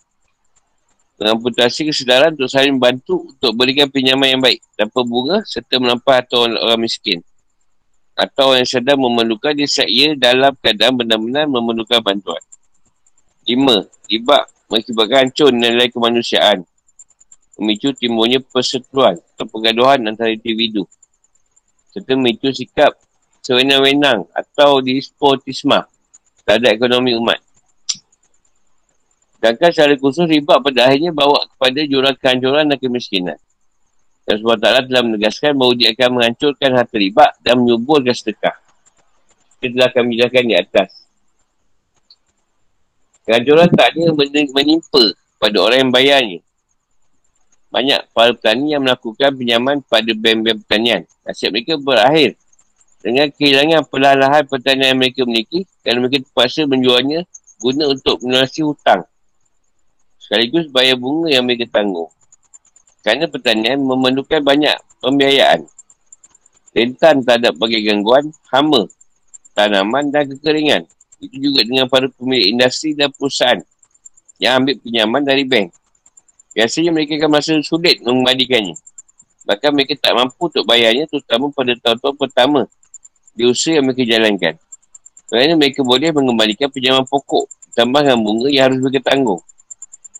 Mengamputasi 1.18 1.88
kesedaran 1.88 2.36
untuk 2.36 2.52
saling 2.52 2.76
membantu 2.76 3.32
untuk 3.32 3.56
berikan 3.56 3.88
pinjaman 3.88 4.38
yang 4.38 4.42
baik 4.44 4.60
tanpa 4.76 5.08
bunga 5.08 5.40
serta 5.48 5.80
melampah 5.80 6.20
atau 6.20 6.46
orang, 6.46 6.60
orang 6.60 6.80
miskin. 6.84 7.24
Atau 8.22 8.53
yang 8.53 8.69
sedang 8.69 9.02
memerlukan 9.02 9.57
dia 9.57 9.65
ia 9.89 10.14
dalam 10.14 10.53
keadaan 10.61 10.93
benar-benar 10.93 11.49
memerlukan 11.49 12.06
bantuan. 12.06 12.38
Lima. 13.49 13.81
Riba 14.06 14.45
mengakibatkan 14.69 15.18
hancur 15.26 15.49
nilai 15.49 15.89
kemanusiaan. 15.89 16.61
Memicu 17.57 17.98
timbulnya 17.98 18.38
persetujuan 18.45 19.18
atau 19.18 19.45
pergaduhan 19.49 20.06
antara 20.06 20.30
individu. 20.30 20.85
Serta 21.89 22.14
memicu 22.14 22.53
sikap 22.53 22.93
sewenang-wenang 23.41 24.30
atau 24.38 24.80
dispotisma 24.85 25.89
terhadap 26.45 26.77
ekonomi 26.77 27.18
umat. 27.18 27.41
Sedangkan 29.41 29.73
secara 29.73 29.93
khusus 29.98 30.30
riba 30.30 30.61
pada 30.61 30.85
akhirnya 30.85 31.10
bawa 31.10 31.49
kepada 31.49 31.81
jurang 31.89 32.14
kehancuran 32.22 32.69
dan 32.69 32.77
kemiskinan. 32.77 33.38
Dan 34.32 34.48
taklah 34.64 34.84
telah 34.88 35.03
menegaskan 35.03 35.52
bahawa 35.60 35.76
dia 35.76 35.91
akan 35.91 36.10
menghancurkan 36.16 36.72
harta 36.72 36.95
riba 36.95 37.36
dan 37.44 37.60
menyuburkan 37.60 38.16
sedekah. 38.16 38.56
Kita 39.60 39.76
telah 39.76 39.88
akan 39.91 40.03
menjelaskan 40.08 40.44
di 40.48 40.56
atas. 40.56 40.90
Kehancuran 43.28 43.68
tak 43.76 43.91
ada 43.91 44.16
menimpa 44.56 45.03
pada 45.36 45.58
orang 45.60 45.84
yang 45.84 45.91
bayarnya. 45.91 46.40
Banyak 47.76 47.99
para 48.16 48.32
petani 48.32 48.72
yang 48.72 48.88
melakukan 48.88 49.36
pinjaman 49.36 49.84
pada 49.84 50.12
bank-bank 50.16 50.64
pertanian. 50.64 51.03
Nasib 51.28 51.52
mereka 51.52 51.76
berakhir 51.76 52.40
dengan 53.03 53.28
kehilangan 53.36 53.84
perlahan-lahan 53.91 54.44
pertanian 54.48 54.95
yang 54.95 54.99
mereka 55.03 55.28
miliki 55.28 55.68
dan 55.84 55.99
mereka 55.99 56.24
terpaksa 56.24 56.64
menjualnya 56.64 57.28
guna 57.60 57.84
untuk 57.91 58.16
melunasi 58.24 58.64
hutang. 58.64 59.03
Sekaligus 60.24 60.72
bayar 60.72 60.95
bunga 60.95 61.36
yang 61.36 61.44
mereka 61.44 61.68
tanggung. 61.68 62.08
Kerana 63.02 63.26
pertanian 63.26 63.82
memerlukan 63.82 64.45
banyak 64.45 64.78
pembiayaan. 65.02 65.65
Rentan 66.72 67.26
terhadap 67.26 67.57
bagi 67.57 67.84
gangguan, 67.84 68.30
hama, 68.53 68.88
tanaman 69.57 70.14
dan 70.14 70.30
kekeringan. 70.30 70.86
Itu 71.22 71.38
juga 71.38 71.65
dengan 71.65 71.86
para 71.90 72.07
pemilik 72.14 72.53
industri 72.56 72.94
dan 72.94 73.14
perusahaan 73.14 73.60
yang 74.41 74.64
ambil 74.64 74.78
pinjaman 74.82 75.22
dari 75.22 75.44
bank. 75.45 75.69
Biasanya 76.57 76.91
mereka 76.91 77.18
akan 77.22 77.30
merasa 77.30 77.53
sulit 77.61 78.02
mengembalikannya. 78.02 78.76
Bahkan 79.45 79.69
mereka 79.73 79.94
tak 79.98 80.14
mampu 80.14 80.38
untuk 80.49 80.65
bayarnya 80.65 81.10
terutama 81.10 81.49
pada 81.49 81.73
tahun-tahun 81.78 82.15
pertama 82.18 82.61
di 83.34 83.44
usaha 83.48 83.78
yang 83.78 83.86
mereka 83.88 84.03
jalankan. 84.06 84.53
Kerana 85.32 85.53
mereka 85.56 85.82
boleh 85.82 86.11
mengembalikan 86.11 86.68
pinjaman 86.68 87.07
pokok 87.07 87.48
tambah 87.72 88.03
dengan 88.03 88.19
bunga 88.19 88.48
yang 88.52 88.64
harus 88.68 88.80
mereka 88.84 89.15
tanggung. 89.15 89.41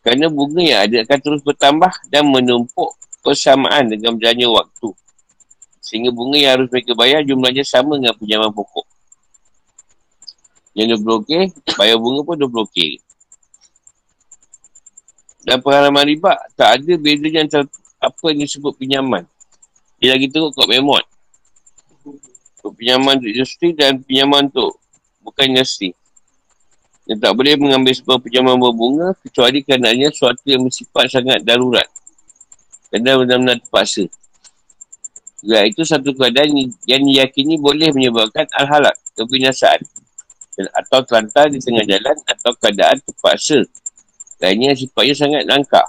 Kerana 0.02 0.34
bunga 0.34 0.62
yang 0.66 0.80
ada 0.90 0.98
akan 1.06 1.20
terus 1.22 1.42
bertambah 1.46 1.94
dan 2.10 2.26
menumpuk 2.26 2.98
persamaan 3.22 3.86
dengan 3.86 4.18
berjalannya 4.18 4.50
waktu. 4.50 4.90
Sehingga 5.78 6.10
bunga 6.10 6.38
yang 6.42 6.52
harus 6.58 6.68
mereka 6.74 6.98
bayar 6.98 7.22
jumlahnya 7.22 7.62
sama 7.62 8.02
dengan 8.02 8.18
pinjaman 8.18 8.50
pokok. 8.50 8.86
Yang 10.74 11.04
20k, 11.06 11.32
bayar 11.78 11.98
bunga 12.02 12.22
pun 12.26 12.36
20k. 12.40 12.78
Dan 15.42 15.58
pengalaman 15.62 16.06
riba, 16.06 16.38
tak 16.54 16.82
ada 16.82 16.94
bedanya 16.98 17.46
antara 17.46 17.66
apa 18.02 18.26
yang 18.34 18.46
disebut 18.46 18.74
pinjaman. 18.78 19.26
Dia 20.02 20.18
lagi 20.18 20.30
teruk 20.30 20.58
kot 20.58 20.66
memot. 20.66 21.06
Untuk 22.62 22.74
pinjaman 22.78 23.22
untuk 23.22 23.30
industri 23.30 23.74
dan 23.78 24.02
pinjaman 24.02 24.50
untuk 24.50 24.82
bukan 25.22 25.54
industri. 25.54 25.94
Yang 27.12 27.28
tak 27.28 27.34
boleh 27.36 27.60
mengambil 27.60 27.92
sebuah 27.92 28.24
pinjaman 28.24 28.56
berbunga 28.56 29.12
kecuali 29.20 29.60
kerana 29.68 29.92
suatu 30.16 30.48
yang 30.48 30.64
bersifat 30.64 31.12
sangat 31.12 31.44
darurat. 31.44 31.84
Kerana 32.88 33.20
benar-benar 33.20 33.60
terpaksa. 33.60 34.08
Ya, 35.44 35.68
itu 35.68 35.84
satu 35.84 36.16
keadaan 36.16 36.72
yang 36.88 37.04
diyakini 37.04 37.60
boleh 37.60 37.92
menyebabkan 37.92 38.48
al-halak, 38.56 38.96
kebinasaan 39.20 39.84
atau 40.72 41.04
terlantar 41.04 41.52
di 41.52 41.60
tengah 41.60 41.84
jalan 41.84 42.16
atau 42.24 42.56
keadaan 42.56 43.04
terpaksa. 43.04 43.60
Lainnya 44.40 44.72
sifatnya 44.72 45.12
sangat 45.12 45.44
langka. 45.44 45.84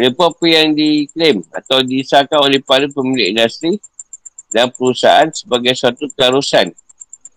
Ada 0.00 0.16
pun 0.16 0.32
apa 0.32 0.46
yang 0.48 0.72
diklaim 0.72 1.44
atau 1.52 1.84
disahkan 1.84 2.40
oleh 2.40 2.64
para 2.64 2.88
pemilik 2.88 3.36
industri 3.36 3.76
dan 4.48 4.72
perusahaan 4.72 5.28
sebagai 5.28 5.76
suatu 5.76 6.08
keharusan 6.16 6.72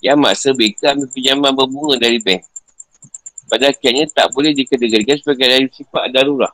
yang 0.04 0.20
maksa 0.20 0.52
mereka 0.52 0.92
ambil 0.92 1.08
pinjaman 1.16 1.56
berbunga 1.56 1.96
dari 1.96 2.20
bank. 2.20 2.44
Pada 3.48 3.72
akhirnya 3.72 4.04
tak 4.12 4.36
boleh 4.36 4.52
dikategorikan 4.52 5.16
sebagai 5.16 5.48
dari 5.48 5.68
sifat 5.72 6.12
darurat. 6.12 6.52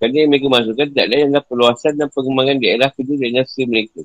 Kerana 0.00 0.16
yang 0.24 0.32
mereka 0.32 0.48
masukkan 0.48 0.88
tidak 0.88 1.06
lain 1.12 1.28
adalah 1.28 1.44
perluasan 1.44 1.92
dan 2.00 2.08
pengembangan 2.08 2.56
daerah 2.56 2.88
kerja 2.88 3.14
dan 3.20 3.28
industri 3.36 3.68
mereka 3.68 4.00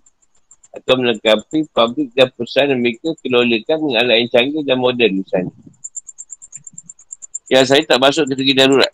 atau 0.76 0.94
melengkapi 1.00 1.72
pabrik 1.72 2.12
dan 2.12 2.28
perusahaan 2.36 2.68
yang 2.68 2.84
mereka 2.84 3.16
kelolakan 3.24 3.78
dengan 3.80 3.96
alat 4.04 4.16
yang 4.20 4.30
canggih 4.36 4.64
dan 4.68 4.76
moden 4.76 5.12
misalnya. 5.24 5.56
Yang 7.48 7.66
saya 7.72 7.82
tak 7.88 8.00
masuk 8.04 8.28
ke 8.28 8.34
segi 8.36 8.54
darurat. 8.58 8.92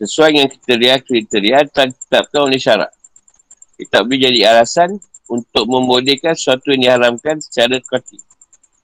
Sesuai 0.00 0.28
dengan 0.32 0.48
kriteria-kriteria 0.48 1.58
tetapkan 1.68 2.40
oleh 2.48 2.56
syarat. 2.56 2.88
Ia 3.76 3.86
tak 3.92 4.08
boleh 4.08 4.24
jadi 4.24 4.40
alasan 4.48 4.96
untuk 5.32 5.64
membolehkan 5.64 6.36
sesuatu 6.36 6.76
yang 6.76 6.92
diharamkan 6.92 7.40
secara 7.40 7.80
kati. 7.80 8.20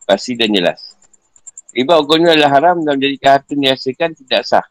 Pasti 0.09 0.33
dan 0.33 0.49
jelas. 0.49 0.97
Riba 1.77 2.01
hukumnya 2.01 2.33
adalah 2.33 2.57
haram 2.57 2.81
dan 2.81 2.97
menjadikan 2.97 3.37
harta 3.37 3.53
yang 3.53 3.63
dihasilkan 3.69 4.17
tidak 4.17 4.43
sah. 4.49 4.65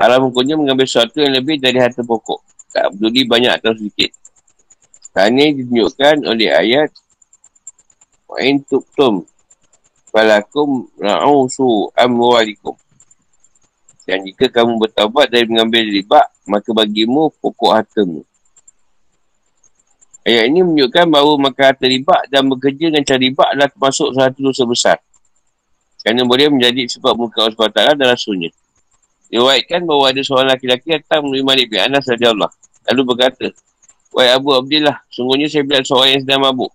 Haram 0.00 0.32
hukumnya 0.32 0.56
mengambil 0.56 0.88
sesuatu 0.88 1.20
yang 1.20 1.36
lebih 1.36 1.60
dari 1.60 1.76
harta 1.76 2.00
pokok 2.00 2.48
tak 2.72 2.92
peduli 2.94 3.24
banyak 3.24 3.52
atau 3.58 3.72
sedikit. 3.74 4.12
Ini 5.18 5.50
ditunjukkan 5.56 6.30
oleh 6.30 6.54
ayat 6.54 6.94
Wa'in 8.28 8.60
tuktum 8.62 9.24
falakum 10.12 10.86
ra'usu 11.00 11.90
amwalikum. 11.96 12.76
Dan 14.04 14.24
jika 14.28 14.52
kamu 14.52 14.78
bertawabat 14.78 15.32
dari 15.32 15.48
mengambil 15.48 15.84
riba, 15.88 16.20
maka 16.44 16.70
bagimu 16.76 17.32
pokok 17.40 17.72
hartamu. 17.72 18.22
Ayat 20.28 20.52
ini 20.52 20.60
menunjukkan 20.60 21.08
bahawa 21.08 21.40
maka 21.40 21.72
harta 21.72 21.88
riba 21.88 22.20
dan 22.28 22.52
bekerja 22.52 22.92
dengan 22.92 23.00
cara 23.00 23.16
riba 23.16 23.48
adalah 23.48 23.72
termasuk 23.72 24.12
satu 24.12 24.38
dosa 24.44 24.68
besar. 24.68 24.96
Kerana 26.04 26.28
boleh 26.28 26.52
menjadi 26.52 26.84
sebab 26.84 27.16
muka 27.16 27.48
Allah 27.48 27.56
SWT 27.56 27.96
dan 27.96 28.06
rasulnya. 28.12 28.52
Diwaikan 29.32 29.88
bahawa 29.88 30.12
ada 30.12 30.20
seorang 30.20 30.52
laki-laki 30.52 31.00
datang 31.00 31.24
menerima 31.24 31.48
Malik 31.48 31.66
bin 31.72 31.80
Anas 31.80 32.04
Allah. 32.12 32.52
Lalu 32.92 33.02
berkata, 33.08 33.48
Wahai 34.12 34.36
Abu 34.36 34.52
Abdillah, 34.52 35.00
sungguhnya 35.08 35.48
saya 35.48 35.64
bilang 35.64 35.88
seorang 35.88 36.20
yang 36.20 36.22
sedang 36.28 36.44
mabuk. 36.44 36.72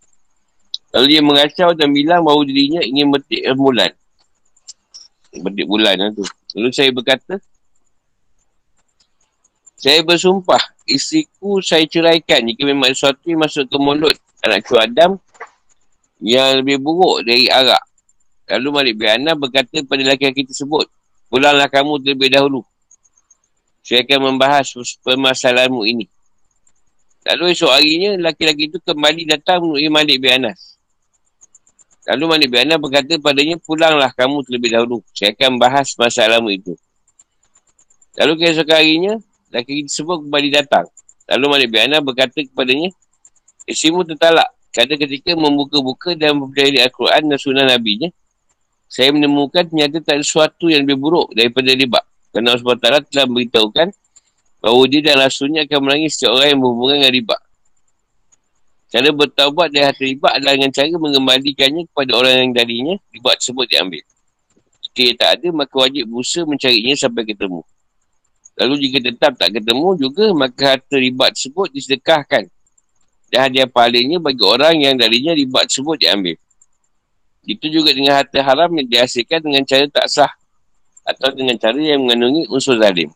Lalu 0.98 1.06
dia 1.14 1.22
mengacau 1.22 1.70
dan 1.78 1.94
bilang 1.94 2.26
bahawa 2.26 2.42
dirinya 2.50 2.82
ingin 2.82 3.14
metik 3.14 3.42
bulan. 3.54 3.94
Metik 5.30 5.66
bulan 5.70 5.94
lah 6.02 6.10
tu. 6.10 6.26
Lalu 6.58 6.70
saya 6.74 6.90
berkata, 6.90 7.38
saya 9.84 10.00
bersumpah, 10.00 10.64
istriku 10.88 11.60
saya 11.60 11.84
ceraikan 11.84 12.48
jika 12.48 12.64
memang 12.64 12.96
sesuatu 12.96 13.20
yang 13.28 13.44
masuk 13.44 13.68
ke 13.68 13.76
mulut 13.76 14.16
anak 14.40 14.64
cu 14.64 14.80
Adam 14.80 15.20
yang 16.24 16.64
lebih 16.64 16.80
buruk 16.80 17.28
dari 17.28 17.52
arak. 17.52 17.84
Lalu 18.48 18.68
Malik 18.72 18.94
bin 18.96 19.12
Anna 19.12 19.36
berkata 19.36 19.84
kepada 19.84 20.00
lelaki-lelaki 20.00 20.48
tersebut, 20.48 20.88
pulanglah 21.28 21.68
kamu 21.68 22.00
terlebih 22.00 22.32
dahulu. 22.32 22.64
Saya 23.84 24.08
akan 24.08 24.32
membahas 24.32 24.72
permasalahanmu 25.04 25.84
ini. 25.84 26.08
Lalu 27.28 27.52
esok 27.52 27.72
harinya, 27.76 28.32
laki-laki 28.32 28.72
itu 28.72 28.80
kembali 28.80 29.28
datang 29.36 29.68
menemui 29.68 29.92
Malik 29.92 30.24
bin 30.24 30.32
Anas. 30.32 30.80
Lalu 32.08 32.24
Malik 32.32 32.48
bin 32.56 32.72
Anas 32.72 32.80
berkata 32.80 33.20
padanya, 33.20 33.60
pulanglah 33.60 34.16
kamu 34.16 34.48
terlebih 34.48 34.80
dahulu. 34.80 35.04
Saya 35.12 35.36
akan 35.36 35.60
bahas 35.60 35.92
masalahmu 36.00 36.56
itu. 36.56 36.72
Lalu 38.16 38.48
keesok 38.48 38.72
harinya, 38.72 39.20
laki-laki 39.54 39.86
tersebut 39.86 40.26
kembali 40.26 40.50
datang. 40.50 40.86
Lalu 41.30 41.46
Malik 41.48 41.68
bin 41.72 41.80
Anas 41.88 42.02
berkata 42.02 42.42
kepadanya, 42.42 42.90
Isimu 43.64 44.04
tertalak. 44.04 44.52
Kata 44.74 44.98
ketika 44.98 45.38
membuka-buka 45.38 46.18
dan 46.18 46.36
mempelajari 46.42 46.82
Al-Quran 46.82 47.30
dan 47.30 47.38
sunnah 47.38 47.66
Nabi-Nya, 47.70 48.10
saya 48.90 49.14
menemukan 49.14 49.70
ternyata 49.70 50.02
tak 50.02 50.20
ada 50.20 50.24
sesuatu 50.26 50.68
yang 50.68 50.84
lebih 50.84 50.98
buruk 50.98 51.30
daripada 51.38 51.70
riba. 51.72 52.02
Kerana 52.34 52.58
Allah 52.58 52.62
SWT 53.06 53.14
telah 53.14 53.26
memberitahukan 53.30 53.88
bahawa 54.66 54.84
dia 54.90 55.02
dan 55.06 55.16
rasulnya 55.22 55.70
akan 55.70 55.80
menangis 55.86 56.18
setiap 56.18 56.34
orang 56.34 56.50
yang 56.58 56.60
berhubungan 56.62 56.96
dengan 57.02 57.14
riba. 57.14 57.38
Cara 58.94 59.10
bertaubat 59.10 59.68
dari 59.74 59.86
hati 59.90 60.04
riba 60.14 60.30
adalah 60.30 60.54
dengan 60.54 60.72
cara 60.74 60.86
mengembalikannya 60.90 61.84
kepada 61.90 62.12
orang 62.14 62.34
yang 62.38 62.52
darinya 62.54 62.96
riba 63.10 63.30
tersebut 63.38 63.66
diambil. 63.70 64.04
jika 64.94 65.06
tak 65.18 65.30
ada, 65.42 65.48
maka 65.50 65.74
wajib 65.74 66.06
berusaha 66.06 66.46
mencarinya 66.46 66.94
sampai 66.94 67.24
ketemu. 67.26 67.66
Lalu 68.54 68.86
jika 68.86 68.98
tetap 69.02 69.34
tak 69.34 69.50
ketemu 69.50 69.98
juga, 69.98 70.30
maka 70.38 70.78
harta 70.78 70.96
ribat 70.98 71.34
tersebut 71.34 71.74
disedekahkan. 71.74 72.46
Dan 73.34 73.40
hadiah 73.50 73.66
pahalanya 73.66 74.22
bagi 74.22 74.46
orang 74.46 74.78
yang 74.78 74.94
darinya 74.94 75.34
ribat 75.34 75.66
tersebut 75.66 75.98
diambil. 75.98 76.38
Itu 77.44 77.66
juga 77.68 77.90
dengan 77.92 78.22
harta 78.22 78.40
haram 78.46 78.70
yang 78.78 78.86
dihasilkan 78.86 79.42
dengan 79.42 79.66
cara 79.66 79.90
tak 79.90 80.06
sah. 80.06 80.32
Atau 81.04 81.34
dengan 81.34 81.58
cara 81.58 81.76
yang 81.76 82.06
mengandungi 82.06 82.48
unsur 82.48 82.78
zalim. 82.78 83.10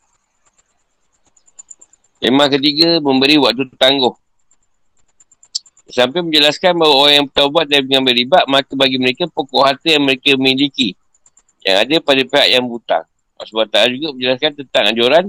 Tema 2.18 2.50
ketiga, 2.50 2.98
memberi 2.98 3.38
waktu 3.38 3.70
tangguh. 3.78 4.18
Sampai 5.88 6.20
menjelaskan 6.20 6.76
bahawa 6.76 6.96
orang 7.08 7.14
yang 7.16 7.26
bertaubat 7.32 7.66
dan 7.72 7.86
mengambil 7.88 8.14
ribat, 8.18 8.44
maka 8.50 8.74
bagi 8.76 9.00
mereka 9.00 9.30
pokok 9.32 9.64
harta 9.64 9.88
yang 9.88 10.04
mereka 10.04 10.36
miliki. 10.36 10.98
Yang 11.64 11.78
ada 11.78 11.96
pada 12.04 12.22
pihak 12.26 12.48
yang 12.52 12.66
butang. 12.68 13.06
Tak 13.38 13.86
juga 13.94 14.08
menjelaskan 14.18 14.52
tentang 14.66 14.84
anjuran 14.92 15.26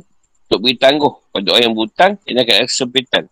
untuk 0.49 0.59
beri 0.65 0.77
tangguh 0.81 1.13
pada 1.29 1.49
orang 1.53 1.65
yang 1.69 1.77
butang 1.77 2.13
dan 2.25 2.41
akan 2.41 2.55
ada 2.57 2.67
kesempitan. 2.67 3.25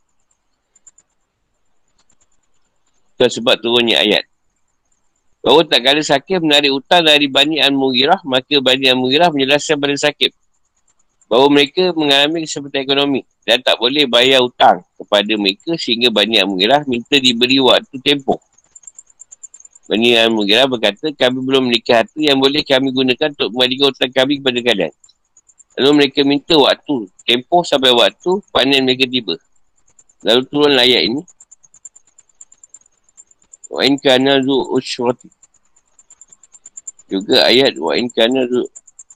Itu 3.16 3.24
sebab 3.40 3.56
turunnya 3.64 4.04
ayat. 4.04 4.28
Bahawa 5.40 5.64
tak 5.64 5.80
kala 5.80 6.02
sakit 6.04 6.42
menarik 6.42 6.74
hutang 6.74 7.06
dari 7.06 7.30
Bani 7.30 7.62
Al-Mughirah, 7.62 8.20
maka 8.28 8.60
Bani 8.60 8.92
Al-Mughirah 8.92 9.32
menjelaskan 9.32 9.80
pada 9.80 9.96
sakit 9.96 10.34
bahawa 11.26 11.46
mereka 11.50 11.90
mengalami 11.94 12.46
kesempitan 12.46 12.86
ekonomi 12.86 13.22
dan 13.42 13.58
tak 13.62 13.78
boleh 13.82 14.06
bayar 14.06 14.42
hutang 14.42 14.82
kepada 14.94 15.32
mereka 15.34 15.74
sehingga 15.74 16.10
Bani 16.10 16.38
Al-Mughirah 16.38 16.86
minta 16.86 17.18
diberi 17.18 17.58
waktu 17.58 17.96
tempoh. 18.02 18.42
Bani 19.86 20.18
Al-Mughirah 20.18 20.66
berkata, 20.66 21.14
kami 21.14 21.38
belum 21.46 21.70
memiliki 21.70 21.94
harta 21.94 22.18
yang 22.18 22.42
boleh 22.42 22.66
kami 22.66 22.90
gunakan 22.90 23.30
untuk 23.30 23.54
membalikan 23.54 23.94
hutang 23.94 24.10
kami 24.10 24.42
kepada 24.42 24.58
kalian. 24.58 24.92
Lalu 25.78 25.90
mereka 25.94 26.20
minta 26.26 26.58
waktu, 26.58 27.06
tempoh 27.22 27.62
sampai 27.62 27.94
waktu 27.94 28.42
panen 28.50 28.82
mereka 28.82 29.06
tiba. 29.06 29.38
Lalu 30.26 30.42
turun 30.50 30.74
ayat 30.74 31.06
ini. 31.06 31.22
Wa 33.70 33.86
in 33.86 33.94
kana 34.00 34.42
zu 34.42 34.56
usyrati. 34.74 35.30
Juga 37.06 37.46
ayat 37.46 37.78
wa 37.78 37.94
in 37.94 38.10
kana 38.10 38.50
zu 38.50 38.66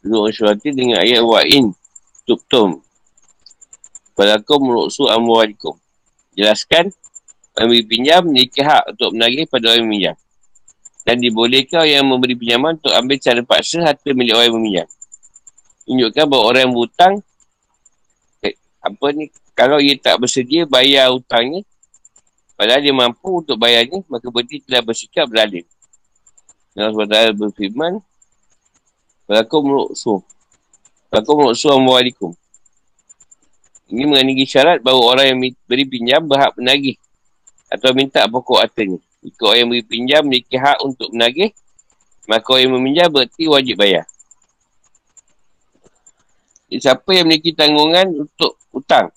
usyrati 0.06 0.70
dengan 0.70 1.02
ayat 1.02 1.24
wa 1.26 1.42
in 1.42 1.74
tubtum. 2.28 2.78
Falakum 4.14 4.70
ru'su 4.70 5.10
amwalikum. 5.10 5.74
Jelaskan, 6.38 6.94
memberi 7.58 7.82
pinjam 7.88 8.22
memiliki 8.22 8.62
hak 8.62 8.94
untuk 8.94 9.16
menagih 9.16 9.48
pada 9.50 9.72
orang 9.72 9.82
yang 9.82 9.86
meminjam. 9.88 10.16
Dan 11.00 11.16
dibolehkan 11.18 11.88
yang 11.88 12.04
memberi 12.04 12.36
pinjaman 12.36 12.76
untuk 12.76 12.92
ambil 12.92 13.16
cara 13.16 13.40
paksa 13.40 13.80
harta 13.80 14.10
milik 14.12 14.36
orang 14.36 14.46
yang 14.46 14.56
meminjam. 14.60 14.88
Tunjukkan 15.88 16.24
bahawa 16.28 16.44
orang 16.44 16.60
yang 16.68 16.72
berhutang, 16.76 17.14
eh, 18.44 18.54
apa 18.84 19.06
ni, 19.16 19.24
kalau 19.56 19.80
ia 19.80 19.96
tak 19.96 20.20
bersedia 20.20 20.68
bayar 20.68 21.08
hutangnya, 21.10 21.64
padahal 22.54 22.80
dia 22.84 22.94
mampu 22.94 23.40
untuk 23.40 23.56
bayarnya, 23.56 24.04
maka 24.06 24.28
berarti 24.28 24.60
telah 24.62 24.84
bersikap 24.84 25.24
berlalim. 25.26 25.64
Allah 26.76 26.94
SWT 26.94 27.34
berfirman, 27.34 27.98
Falakum 29.26 29.62
ru'su 29.66 30.22
Lakum 31.10 31.50
Assalamualaikum. 31.50 32.30
Ini 33.90 34.06
mengandungi 34.06 34.46
syarat 34.46 34.78
bahawa 34.78 35.18
orang 35.18 35.26
yang 35.34 35.38
beri 35.66 35.82
pinjam 35.82 36.22
berhak 36.22 36.54
menagih 36.54 36.94
atau 37.66 37.90
minta 37.90 38.22
pokok 38.30 38.62
hartanya. 38.62 39.02
Jika 39.20 39.42
orang 39.52 39.58
yang 39.60 39.68
beri 39.68 39.84
pinjam 39.84 40.20
memiliki 40.24 40.56
hak 40.56 40.78
untuk 40.80 41.12
menagih, 41.12 41.52
maka 42.24 42.46
orang 42.56 42.62
yang 42.64 42.74
meminjam 42.80 43.06
berarti 43.12 43.44
wajib 43.48 43.76
bayar. 43.76 44.04
Jadi, 46.70 46.80
siapa 46.80 47.10
yang 47.12 47.26
memiliki 47.28 47.50
tanggungan 47.52 48.06
untuk 48.14 48.56
hutang? 48.70 49.10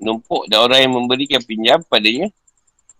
Numpuk 0.00 0.46
dan 0.48 0.64
orang 0.64 0.80
yang 0.84 0.92
memberikan 0.92 1.40
pinjam 1.42 1.80
padanya 1.84 2.28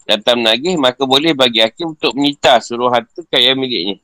datang 0.09 0.41
menagih, 0.41 0.75
maka 0.81 1.05
boleh 1.05 1.37
bagi 1.37 1.61
hakim 1.61 1.93
untuk 1.93 2.17
menyita 2.17 2.61
seluruh 2.61 2.89
harta 2.89 3.21
kaya 3.29 3.53
miliknya 3.53 4.01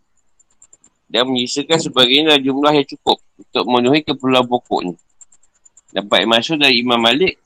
dan 1.13 1.29
menyisakan 1.29 1.77
sebagainya 1.77 2.41
jumlah 2.41 2.73
yang 2.73 2.89
cukup 2.89 3.21
untuk 3.37 3.65
memenuhi 3.69 4.01
keperluan 4.01 4.49
pokoknya. 4.49 4.97
Dapat 5.93 6.25
masuk 6.25 6.57
dari 6.57 6.81
Imam 6.81 6.97
Malik 6.97 7.37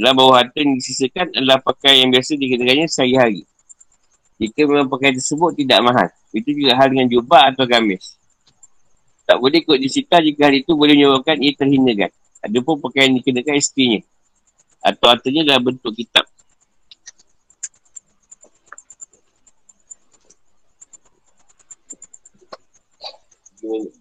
dalam 0.00 0.16
bawah 0.16 0.40
harta 0.40 0.56
yang 0.64 0.80
disisakan 0.80 1.28
adalah 1.36 1.60
pakaian 1.60 2.08
yang 2.08 2.10
biasa 2.16 2.32
dikenakannya 2.40 2.88
sehari-hari. 2.88 3.44
Jika 4.40 4.64
memang 4.64 4.88
pakaian 4.88 5.12
tersebut 5.12 5.52
tidak 5.60 5.78
mahal. 5.84 6.08
Itu 6.32 6.56
juga 6.56 6.72
hal 6.80 6.88
dengan 6.88 7.12
jubah 7.12 7.52
atau 7.52 7.68
gamis. 7.68 8.16
Tak 9.28 9.36
boleh 9.36 9.60
ikut 9.60 9.76
disita 9.76 10.24
jika 10.24 10.48
hari 10.48 10.64
itu 10.64 10.72
boleh 10.72 10.96
menyebabkan 10.96 11.36
ia 11.44 11.52
terhinakan. 11.52 12.08
Ada 12.40 12.58
pun 12.64 12.80
pakaian 12.80 13.12
yang 13.12 13.20
dikenakan 13.20 13.54
istrinya. 13.60 14.00
Atau 14.80 15.12
hartanya 15.12 15.52
dalam 15.52 15.68
bentuk 15.68 15.92
kitab. 15.92 16.24
One. 23.60 23.99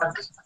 Oh. 0.00 0.38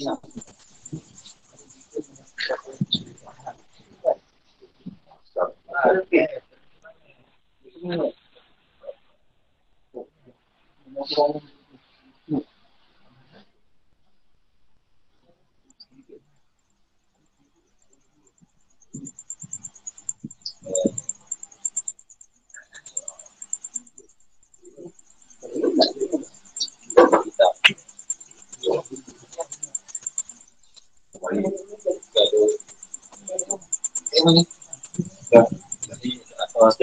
Yeah. 0.00 0.16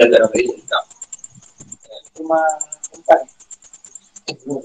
ada 0.08 0.24
dalam 0.24 0.32
bahagian 0.32 0.56
kitab 0.56 0.84
Cuma 2.16 2.40
empat 2.96 3.20
Terima 4.28 4.60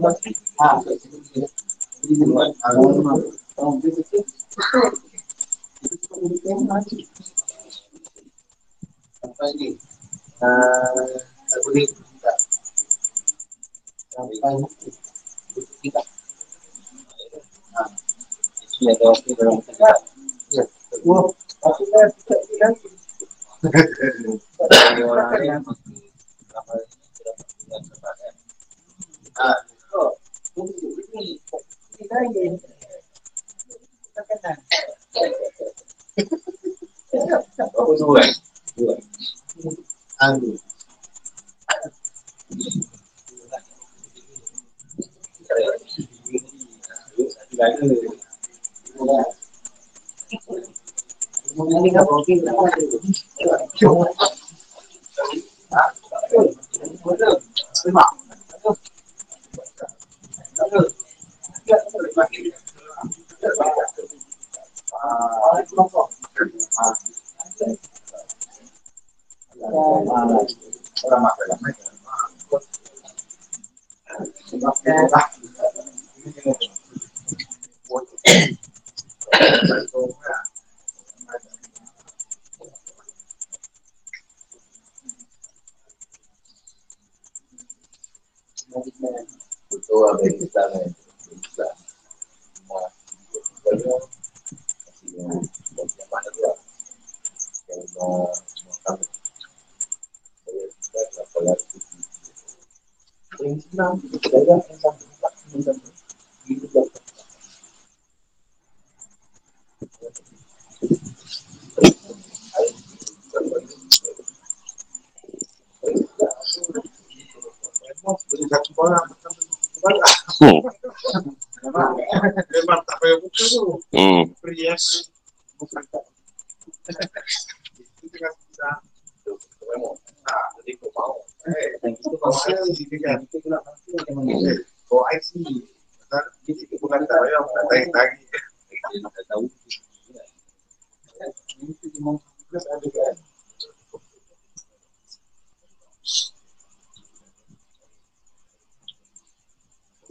kasih. 0.00 0.36
first 6.80 7.05
talking 52.26 52.48
about. 52.48 52.75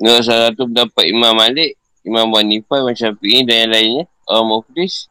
Menurut 0.05 0.21
salah 0.21 0.53
satu 0.53 0.69
pendapat 0.69 1.09
Imam 1.09 1.33
Malik, 1.33 1.81
Imam 2.05 2.29
Wanifah, 2.29 2.77
Imam 2.77 2.93
Syafi'i 2.93 3.41
dan 3.41 3.65
yang 3.65 3.71
lainnya, 3.73 4.03
orang 4.29 4.45
muflis, 4.53 5.09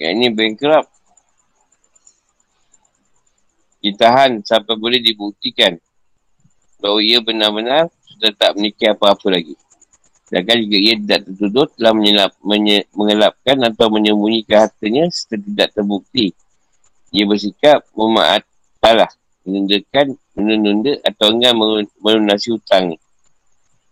yang 0.00 0.16
ini 0.16 0.32
bankrupt, 0.32 0.88
ditahan 3.84 4.40
sampai 4.40 4.72
boleh 4.80 5.04
dibuktikan 5.04 5.76
bahawa 6.80 7.04
ia 7.04 7.20
benar-benar 7.20 7.92
sudah 8.08 8.32
tak 8.40 8.56
memiliki 8.56 8.88
apa-apa 8.88 9.36
lagi. 9.36 9.52
Sedangkan 10.24 10.64
jika 10.64 10.78
ia 10.80 10.94
tidak 10.96 11.20
tertuduh 11.28 11.68
telah 11.76 11.92
menyelap, 11.92 12.32
menye, 12.40 12.88
mengelapkan 12.96 13.60
atau 13.68 13.92
menyembunyikan 13.92 14.64
hartanya 14.64 15.12
setelah 15.12 15.44
tidak 15.44 15.68
terbukti. 15.76 16.32
Ia 17.12 17.28
bersikap 17.28 17.84
memaat 17.92 18.48
salah, 18.80 19.12
menundakan, 19.44 20.16
menunda 20.40 20.96
atau 21.04 21.36
enggak 21.36 21.52
melunasi 22.00 22.56
hutang 22.56 22.96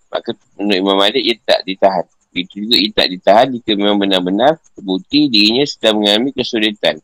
Maka 0.09 0.33
menurut 0.57 0.79
Imam 0.81 0.97
Malik 0.97 1.23
ia 1.23 1.37
tak 1.45 1.63
ditahan. 1.69 2.07
Itu 2.33 2.65
juga 2.65 2.77
ia 2.77 2.91
tak 2.93 3.09
ditahan 3.13 3.47
jika 3.57 3.77
memang 3.77 4.01
benar-benar 4.01 4.57
terbukti 4.77 5.29
dirinya 5.29 5.65
sedang 5.65 6.01
mengalami 6.01 6.31
kesulitan 6.33 7.01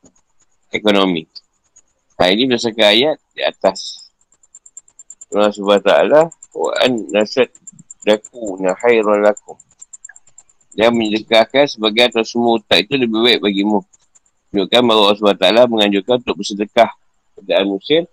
ekonomi. 0.73 1.29
Hal 2.15 2.33
ini 2.33 2.47
berdasarkan 2.49 2.87
ayat 2.95 3.17
di 3.35 3.43
atas. 3.43 4.09
Allah 5.35 5.51
SWT 5.51 5.91
wa 6.55 6.71
an 6.79 6.93
nasad 7.11 7.51
daku 8.07 8.61
na 8.63 8.77
khairan 8.79 9.25
lakum. 9.25 9.59
Dia 10.75 10.91
menyedekahkan 10.91 11.67
sebagai 11.71 12.11
atas 12.11 12.35
semua 12.35 12.59
utak 12.59 12.87
itu 12.87 12.95
lebih 12.95 13.19
baik 13.23 13.41
bagimu. 13.43 13.83
Menunjukkan 14.55 14.81
bahawa 14.87 15.03
Allah 15.11 15.19
SWT 15.19 15.47
menganjurkan 15.67 16.15
untuk 16.23 16.37
bersedekah 16.39 16.91
pada 17.35 17.53
al-Musir 17.59 18.07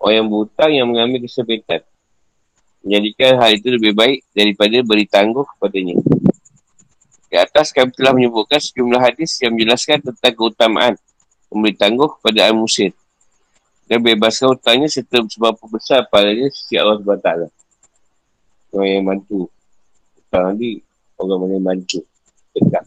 orang 0.00 0.14
yang 0.18 0.26
berhutang 0.32 0.70
yang 0.72 0.86
mengalami 0.88 1.18
kesempitan 1.22 1.84
menjadikan 2.82 3.38
hal 3.38 3.50
itu 3.54 3.68
lebih 3.70 3.94
baik 3.94 4.26
daripada 4.34 4.76
beri 4.82 5.06
tangguh 5.06 5.46
kepadanya. 5.56 5.96
Di 7.32 7.36
atas 7.40 7.72
kami 7.72 7.94
telah 7.96 8.12
menyebutkan 8.12 8.60
sejumlah 8.60 9.00
hadis 9.00 9.40
yang 9.40 9.56
menjelaskan 9.56 10.04
tentang 10.04 10.34
keutamaan 10.36 10.94
memberi 11.48 11.72
tangguh 11.78 12.10
kepada 12.20 12.50
Al-Musir 12.50 12.92
dan 13.88 14.02
bebaskan 14.02 14.52
hutangnya 14.52 14.88
serta 14.88 15.20
sebab 15.24 15.56
besar 15.68 16.04
padanya 16.08 16.48
sisi 16.52 16.76
Allah 16.76 17.00
SWT. 17.00 17.48
Orang 18.72 18.88
yang 18.88 19.04
bantu. 19.04 19.52
Hutang 20.16 20.56
ni, 20.56 20.80
orang 21.20 21.38
mana 21.44 21.52
yang 21.56 21.64
bantu. 21.64 22.00
Tegak. 22.56 22.84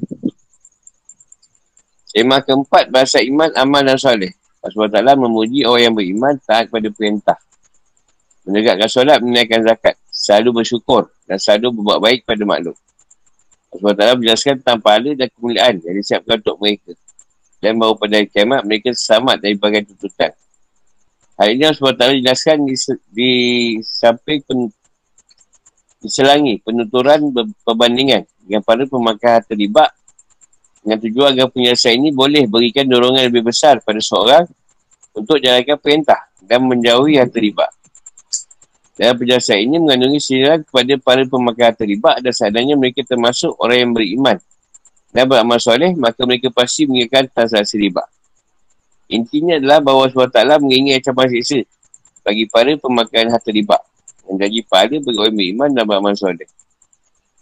Tema 2.09 2.37
keempat, 2.41 2.89
bahasa 2.89 3.21
iman, 3.21 3.49
amal 3.53 3.81
dan 3.85 3.97
soleh. 4.01 4.33
Allah 4.65 5.13
SWT 5.13 5.13
memuji 5.13 5.61
orang 5.61 5.83
yang 5.89 5.93
beriman 5.93 6.33
taat 6.41 6.73
kepada 6.73 6.89
perintah 6.89 7.37
menegakkan 8.45 8.89
solat, 8.89 9.19
menaikkan 9.19 9.65
zakat, 9.65 9.97
selalu 10.13 10.61
bersyukur 10.61 11.09
dan 11.25 11.41
selalu 11.41 11.81
berbuat 11.81 11.99
baik 11.99 12.19
pada 12.23 12.43
makhluk. 12.45 12.77
Allah 13.75 13.93
Taala 13.97 14.13
menjelaskan 14.15 14.53
tentang 14.63 14.79
pahala 14.79 15.11
dan 15.17 15.27
kemuliaan 15.35 15.75
yang 15.83 15.95
disiapkan 15.99 16.39
untuk 16.39 16.57
mereka. 16.63 16.93
Dan 17.59 17.81
bahawa 17.81 17.97
pada 17.97 18.13
hari 18.21 18.27
kiamat 18.29 18.61
mereka 18.63 18.93
selamat 18.93 19.35
dari 19.41 19.55
bagian 19.57 19.83
tuntutan. 19.89 20.31
Hal 21.35 21.47
ini 21.51 21.63
Allah 21.67 21.95
Taala 21.97 22.13
jelaskan 22.15 22.57
di, 22.63 22.75
di 23.11 23.31
samping 23.83 24.39
pen, 24.47 24.71
diselangi 25.99 26.61
penuturan 26.61 27.33
perbandingan 27.65 28.23
dengan 28.45 28.61
para 28.61 28.85
pemakai 28.85 29.41
harta 29.41 29.57
riba 29.57 29.89
dengan 30.85 31.01
tujuan 31.01 31.33
agar 31.33 31.49
penyelesaian 31.49 31.97
ini 31.97 32.13
boleh 32.13 32.45
berikan 32.45 32.85
dorongan 32.85 33.25
lebih 33.25 33.49
besar 33.49 33.81
pada 33.81 33.97
seorang 33.97 34.45
untuk 35.17 35.41
jalankan 35.41 35.81
perintah 35.81 36.29
dan 36.45 36.61
menjauhi 36.61 37.17
harta 37.17 37.41
riba. 37.41 37.65
Dalam 38.95 39.19
penjelasan 39.19 39.59
ini 39.59 39.75
mengandungi 39.75 40.19
sindiran 40.23 40.63
kepada 40.63 40.95
para 41.03 41.21
pemakai 41.27 41.63
harta 41.67 41.83
riba 41.83 42.15
dan 42.23 42.31
seadanya 42.31 42.79
mereka 42.79 43.03
termasuk 43.03 43.51
orang 43.59 43.77
yang 43.83 43.91
beriman 43.91 44.37
dan 45.11 45.27
beramal 45.27 45.59
soleh, 45.59 45.91
maka 45.99 46.23
mereka 46.23 46.47
pasti 46.47 46.87
mengingatkan 46.87 47.27
transaksi 47.27 47.75
riba. 47.75 48.07
Intinya 49.11 49.59
adalah 49.59 49.83
bahawa 49.83 50.07
SWT 50.07 50.39
mengingat 50.63 51.03
ancaman 51.03 51.27
siksa 51.27 51.67
bagi 52.23 52.47
para 52.47 52.71
pemakai 52.79 53.27
harta 53.27 53.51
riba 53.51 53.77
dan 54.25 54.33
jadi 54.41 54.63
pahala 54.65 54.97
bagi 55.03 55.19
orang 55.19 55.35
beriman 55.35 55.69
dan 55.75 55.83
beramal 55.83 56.15
soleh. 56.15 56.47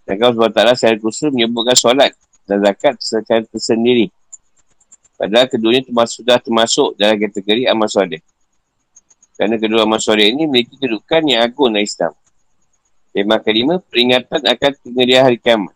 Dan 0.10 0.20
kalau 0.20 0.34
SWT 0.36 0.60
secara 0.74 0.96
khusus 1.00 1.30
menyebutkan 1.30 1.78
solat 1.78 2.12
dan 2.50 2.66
zakat 2.66 2.98
secara 3.00 3.46
tersendiri. 3.48 4.12
Padahal 5.16 5.48
keduanya 5.48 5.88
termasuk, 5.88 6.26
sudah 6.26 6.38
termasuk 6.42 6.98
dalam 7.00 7.16
kategori 7.16 7.70
amal 7.70 7.88
soleh. 7.88 8.20
Kerana 9.34 9.58
kedua 9.58 9.84
soleh 9.98 10.30
ini 10.30 10.46
memiliki 10.46 10.78
kedudukan 10.78 11.22
yang 11.26 11.42
agung 11.42 11.74
dalam 11.74 11.82
Islam. 11.82 12.14
Tema 13.14 13.38
kelima, 13.42 13.78
peringatan 13.78 14.42
akan 14.42 14.72
pengerian 14.82 15.22
hari 15.26 15.38
kiamat. 15.38 15.74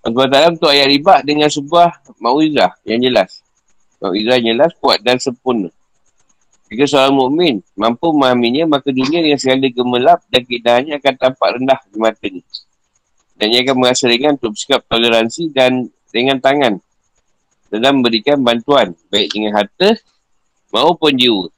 Allah 0.00 0.26
Ta'ala 0.32 0.48
untuk 0.54 0.70
ayat 0.70 0.88
riba 0.88 1.14
dengan 1.20 1.50
sebuah 1.52 2.16
ma'uizah 2.22 2.72
yang 2.88 3.02
jelas. 3.04 3.44
Ma'uizah 4.00 4.40
yang 4.40 4.56
jelas, 4.56 4.70
kuat 4.80 5.04
dan 5.04 5.20
sempurna. 5.20 5.68
Jika 6.70 6.86
seorang 6.86 7.18
mukmin 7.18 7.54
mampu 7.74 8.14
memahaminya, 8.14 8.78
maka 8.78 8.94
dunia 8.94 9.20
dengan 9.20 9.42
segala 9.42 9.66
gemelap 9.66 10.22
dan 10.30 10.42
keindahannya 10.46 10.94
akan 11.02 11.14
tampak 11.18 11.48
rendah 11.58 11.80
di 11.90 11.98
matanya. 11.98 12.42
Dan 13.34 13.46
ia 13.50 13.60
akan 13.66 13.76
merasa 13.76 14.06
ringan 14.06 14.38
untuk 14.38 14.54
bersikap 14.54 14.86
toleransi 14.86 15.50
dan 15.50 15.90
ringan 16.14 16.38
tangan 16.38 16.78
dalam 17.74 17.98
memberikan 17.98 18.38
bantuan 18.38 18.94
baik 19.10 19.34
dengan 19.34 19.58
harta 19.58 19.98
maupun 20.70 21.14
jiwa. 21.18 21.50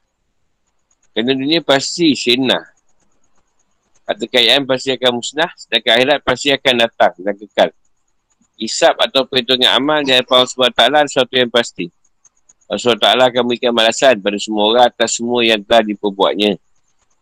Kerana 1.12 1.36
dunia 1.36 1.60
pasti 1.60 2.16
senah. 2.16 2.72
Harta 4.08 4.24
kekayaan 4.26 4.64
pasti 4.64 4.90
akan 4.96 5.10
musnah 5.20 5.50
sedangkan 5.54 5.92
akhirat 5.94 6.18
pasti 6.24 6.48
akan 6.50 6.74
datang 6.80 7.12
dan 7.20 7.34
kekal. 7.36 7.68
Isap 8.56 8.98
atau 8.98 9.28
perhitungan 9.28 9.70
amal 9.76 10.00
dari 10.02 10.24
Allah 10.24 10.48
SWT 10.48 10.82
sesuatu 11.12 11.34
yang 11.36 11.52
pasti. 11.52 11.92
Allah 12.66 12.80
SWT 12.80 13.06
akan 13.28 13.40
memberikan 13.44 13.72
balasan 13.76 14.16
pada 14.24 14.38
semua 14.40 14.64
orang 14.72 14.84
atas 14.88 15.20
semua 15.20 15.44
yang 15.44 15.60
telah 15.60 15.84
diperbuatnya. 15.84 16.56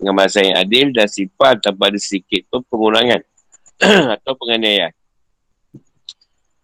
Dengan 0.01 0.15
balasan 0.17 0.55
yang 0.55 0.57
adil 0.57 0.87
dan 0.97 1.11
sifat 1.11 1.61
tanpa 1.61 1.93
ada 1.93 1.99
sedikit 2.01 2.47
pun 2.49 2.65
pengurangan 2.71 3.21
atau 4.17 4.33
penganiayaan. 4.39 4.95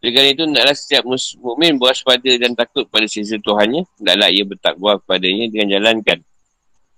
Dengan 0.01 0.25
itu, 0.31 0.43
hendaklah 0.47 0.77
setiap 0.79 1.03
mukmin 1.43 1.83
berwaspada 1.83 2.31
dan 2.39 2.55
takut 2.55 2.87
pada 2.87 3.11
sisi 3.11 3.43
Tuhannya. 3.43 3.85
Hendaklah 3.99 4.29
ia 4.31 4.45
bertakwa 4.47 5.03
kepadanya 5.03 5.51
dengan 5.51 5.69
jalankan. 5.77 6.23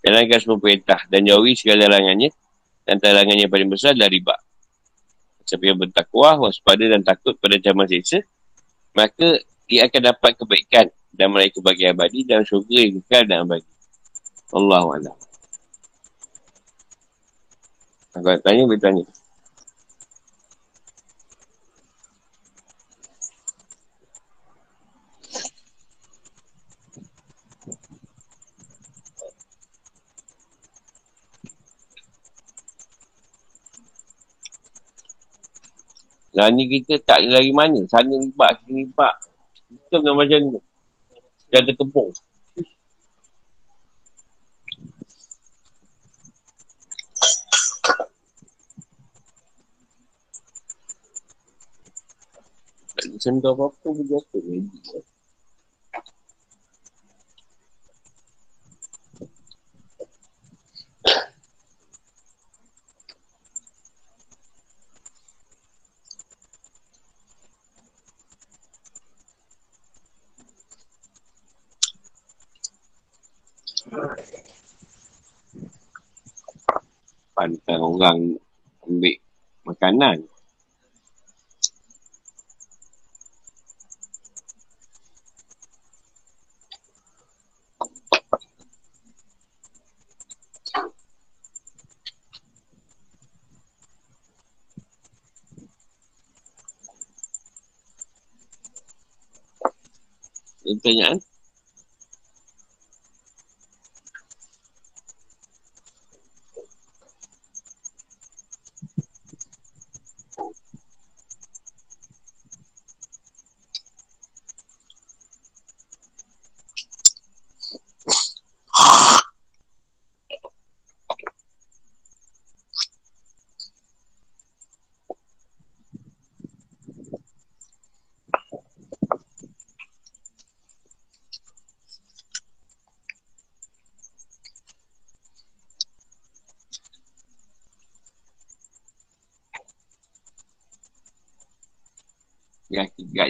Jalankan 0.05 0.39
semua 0.39 0.59
perintah 0.63 1.01
dan 1.11 1.27
jauhi 1.27 1.59
segala 1.59 1.91
larangannya. 1.91 2.31
Dan 2.89 2.97
larangannya 3.03 3.47
paling 3.53 3.69
besar 3.69 3.93
adalah 3.93 4.09
riba. 4.09 4.37
Siapa 5.45 5.65
yang 5.65 5.81
bertakwa, 5.81 6.49
waspada 6.49 6.85
dan 6.89 7.01
takut 7.05 7.37
pada 7.37 7.57
zaman 7.61 7.89
siksa, 7.89 8.21
maka 8.97 9.41
ia 9.69 9.89
akan 9.89 10.13
dapat 10.13 10.33
kebaikan 10.37 10.87
dan 11.13 11.33
meraih 11.33 11.53
kebahagiaan 11.53 11.97
abadi 11.97 12.25
dan 12.25 12.45
syurga 12.45 12.79
yang 12.81 13.01
kekal 13.01 13.23
dan 13.29 13.39
abadi. 13.45 13.69
Allahuakbar. 14.53 15.17
Kalau 18.13 18.41
tanya, 18.41 18.63
bertanya. 18.65 19.05
Lah 36.39 36.55
ni 36.55 36.71
kita 36.71 37.03
tak 37.03 37.19
ada 37.27 37.43
lagi 37.43 37.51
mana. 37.51 37.83
Sana 37.91 38.15
libat, 38.15 38.63
sini 38.63 38.87
libat. 38.87 39.11
Kita 39.67 39.99
dengan 39.99 40.23
macam 40.23 40.39
ni. 40.39 40.61
Dah 41.51 41.67
terkepung. 41.67 42.15
Tak 52.99 53.35
ada 53.35 53.51
apa-apa 53.51 53.75
pun 53.83 54.07
biasa. 54.07 54.39
Pantang 54.39 55.18
orang 77.99 78.39
ambil 78.87 79.19
makanan. 79.67 80.19
Pertanyaan? 100.63 101.28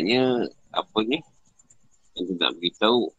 Tiganya 0.08 0.48
apa 0.72 1.04
ni? 1.04 1.20
Kita 2.16 2.32
nak 2.40 2.56
beritahu 2.56 3.12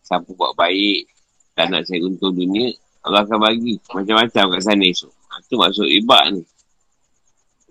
siapa 0.00 0.32
buat 0.32 0.56
baik 0.56 1.04
tak 1.52 1.68
nak 1.68 1.84
saya 1.84 2.00
untung 2.08 2.32
dunia 2.32 2.72
Allah 3.04 3.20
akan 3.28 3.36
bagi 3.36 3.76
macam-macam 3.92 4.44
kat 4.48 4.62
sana 4.64 4.80
esok. 4.88 5.12
Itu 5.12 5.60
ha, 5.60 5.68
maksud 5.68 5.84
ibad 5.92 6.40
ni. 6.40 6.42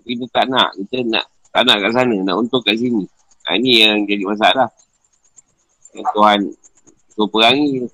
Kita 0.06 0.30
tak 0.30 0.46
nak. 0.46 0.78
Kita 0.78 1.02
nak 1.10 1.26
tak 1.50 1.62
nak 1.66 1.76
kat 1.82 1.90
sana. 1.90 2.16
Nak 2.22 2.36
untung 2.38 2.62
kat 2.62 2.78
sini. 2.78 3.02
Ha, 3.50 3.58
ini 3.58 3.82
yang 3.82 4.06
jadi 4.06 4.22
masalah. 4.22 4.70
Yang 5.90 6.06
Tuhan 6.14 6.40
Tuhan 7.18 7.28
perangi 7.34 7.90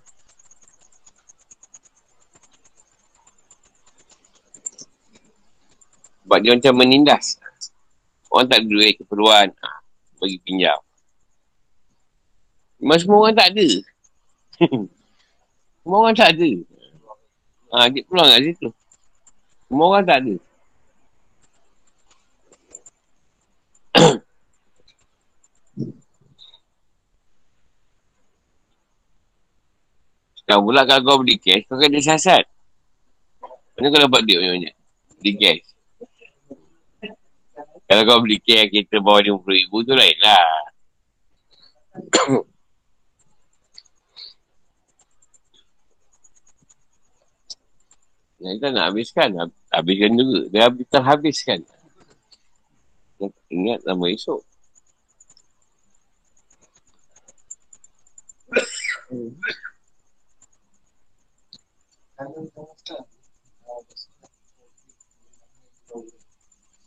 Sebab 6.28 6.38
dia 6.44 6.52
macam 6.60 6.74
menindas. 6.76 7.40
Orang 8.28 8.52
tak 8.52 8.60
ada 8.60 8.68
duit 8.68 9.00
keperluan. 9.00 9.48
Ha, 9.48 9.75
bagi 10.26 10.42
pinjam. 10.42 10.76
Memang 12.82 12.98
semua 13.00 13.18
orang 13.24 13.36
tak 13.38 13.54
ada. 13.54 13.66
semua 15.80 15.96
orang 16.02 16.16
tak 16.18 16.34
ada. 16.34 16.50
Ha, 17.72 17.86
dia 17.90 18.02
peluang 18.06 18.28
kat 18.30 18.40
situ. 18.46 18.68
Semua 19.66 19.86
orang 19.90 20.06
tak 20.06 20.18
ada. 20.22 20.34
Sekarang 30.42 30.62
pula 30.62 30.86
kalau 30.86 31.02
kau 31.02 31.18
beli 31.22 31.38
cash, 31.42 31.66
kau 31.66 31.78
kena 31.78 31.98
siasat. 31.98 32.46
Mana 33.76 33.92
kau 33.92 34.00
dapat 34.04 34.22
duit 34.24 34.38
banyak-banyak? 34.40 34.74
Beli 35.20 35.32
cash. 35.36 35.75
Kalau 37.86 38.02
kau 38.02 38.18
beli 38.22 38.42
care 38.42 38.66
kereta 38.66 38.98
bawah 38.98 39.22
RM50,000 39.22 39.72
tu 39.86 39.94
lain 39.94 40.18
lah. 40.18 40.46
Yang 48.42 48.54
kita 48.58 48.68
nak 48.74 48.84
habiskan, 48.90 49.28
habiskan 49.70 50.12
juga. 50.18 50.40
Dia 50.50 50.62
habis 50.66 50.86
terhabiskan. 50.90 51.60
Ingat 53.48 53.80
nama 53.86 54.04
esok. 54.10 54.42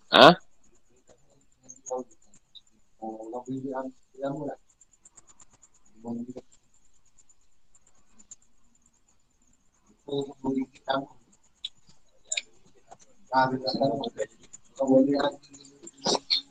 Ha? 0.09 0.48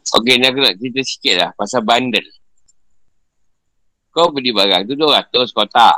Okey, 0.09 0.41
ni 0.41 0.47
aku 0.49 0.59
nak 0.62 0.77
cerita 0.81 1.01
sikit 1.05 1.35
lah 1.37 1.51
pasal 1.53 1.85
bundle. 1.85 2.25
Kau 4.09 4.33
beli 4.33 4.51
barang 4.55 4.89
tu 4.89 4.97
200 4.97 5.53
kotak. 5.53 5.97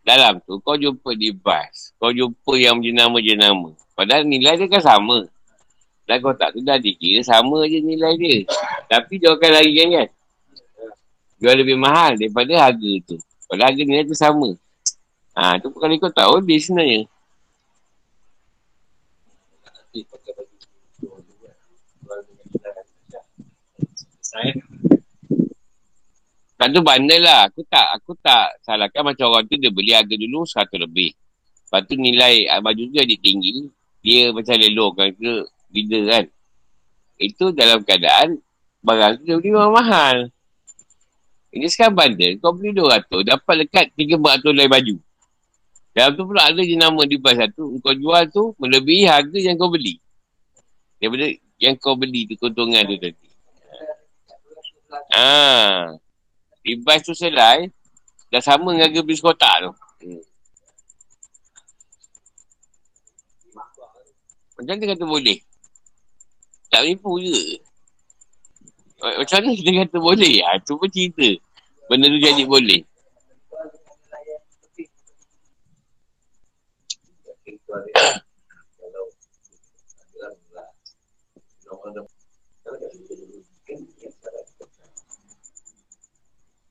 Dalam 0.00 0.40
tu 0.48 0.56
kau 0.64 0.78
jumpa 0.80 1.12
device. 1.12 1.92
Kau 2.00 2.08
jumpa 2.08 2.52
yang 2.56 2.80
jenama-jenama. 2.80 3.76
Padahal 3.92 4.24
nilai 4.24 4.56
dia 4.56 4.70
kan 4.70 4.80
sama. 4.80 5.28
Dan 6.08 6.24
kotak 6.24 6.56
tu 6.56 6.64
dah 6.64 6.80
dikira 6.80 7.20
sama 7.20 7.68
je 7.68 7.84
nilai 7.84 8.16
dia. 8.16 8.38
Tapi 8.88 9.20
dia 9.20 9.36
akan 9.36 9.50
lari 9.52 9.72
kan 9.76 9.88
kan? 9.92 10.08
jual 11.38 11.54
lebih 11.54 11.78
mahal 11.78 12.18
daripada 12.18 12.66
harga 12.66 12.92
tu. 13.06 13.16
Pada 13.46 13.70
harga 13.70 13.82
nilai 13.82 14.04
tu 14.04 14.16
sama. 14.18 14.58
Ha, 15.38 15.62
tu 15.62 15.70
kalau 15.70 15.94
ikut 15.94 16.12
tahu 16.12 16.42
dia 16.42 16.58
sebenarnya. 16.58 17.06
Tak 26.58 26.74
tu 26.74 26.82
bandel 26.82 27.22
lah. 27.22 27.46
Aku 27.46 27.62
tak, 27.70 27.86
aku 27.94 28.12
tak 28.18 28.58
salahkan 28.66 29.06
macam 29.06 29.30
orang 29.30 29.46
tu 29.46 29.54
dia 29.54 29.70
beli 29.70 29.94
harga 29.94 30.10
dulu 30.18 30.42
100 30.42 30.74
lebih. 30.74 31.14
Lepas 31.14 31.80
tu 31.86 31.94
nilai 31.94 32.50
baju 32.58 32.82
tu 32.82 32.94
jadi 32.98 33.16
tinggi. 33.22 33.70
Dia 34.02 34.34
macam 34.34 34.58
lelokkan 34.58 35.14
ke 35.14 35.46
bida 35.70 36.00
kan. 36.08 36.24
Itu 37.18 37.50
dalam 37.52 37.82
keadaan 37.82 38.38
barang 38.82 39.22
tu 39.22 39.36
beli 39.38 39.50
mahal. 39.52 40.30
Ini 41.48 41.66
sekarang 41.66 41.96
bandel. 41.96 42.36
Kau 42.38 42.52
beli 42.52 42.76
200, 42.76 43.24
dapat 43.24 43.54
lekat 43.64 43.86
300 43.96 44.52
lain 44.52 44.70
baju. 44.70 44.96
Dalam 45.96 46.12
tu 46.14 46.22
pula 46.28 46.46
ada 46.46 46.60
je 46.62 46.76
nama 46.78 47.02
di 47.08 47.16
bas 47.18 47.34
satu. 47.34 47.80
Kau 47.82 47.96
jual 47.96 48.28
tu 48.30 48.54
melebihi 48.60 49.08
harga 49.08 49.38
yang 49.40 49.56
kau 49.58 49.72
beli. 49.72 49.98
Daripada 51.00 51.26
yang 51.58 51.74
kau 51.80 51.98
beli 51.98 52.28
tu 52.28 52.38
keuntungan 52.38 52.84
tu 52.86 52.96
tadi. 53.00 53.26
Ah, 55.10 55.96
Di 56.62 56.76
bas 56.78 57.00
tu 57.00 57.16
selai, 57.16 57.72
dah 58.28 58.42
sama 58.44 58.76
dengan 58.76 58.92
harga 58.92 59.00
beli 59.00 59.16
sekotak 59.16 59.54
tu. 59.64 59.70
Hmm. 60.04 60.22
Macam 64.58 64.74
mana 64.74 64.90
kata 64.90 65.04
boleh? 65.06 65.38
Tak 66.68 66.84
nipu 66.84 67.16
je. 67.20 67.56
Macam 69.00 69.38
mana 69.40 69.56
kita 69.56 69.70
kata 69.72 69.96
boleh? 69.96 70.34
Ha, 70.44 70.60
tu 70.60 70.76
pun 70.76 70.90
cerita. 70.92 71.28
Benda 71.88 72.12
tu 72.12 72.20
jadi 72.20 72.44
boleh. 72.44 72.84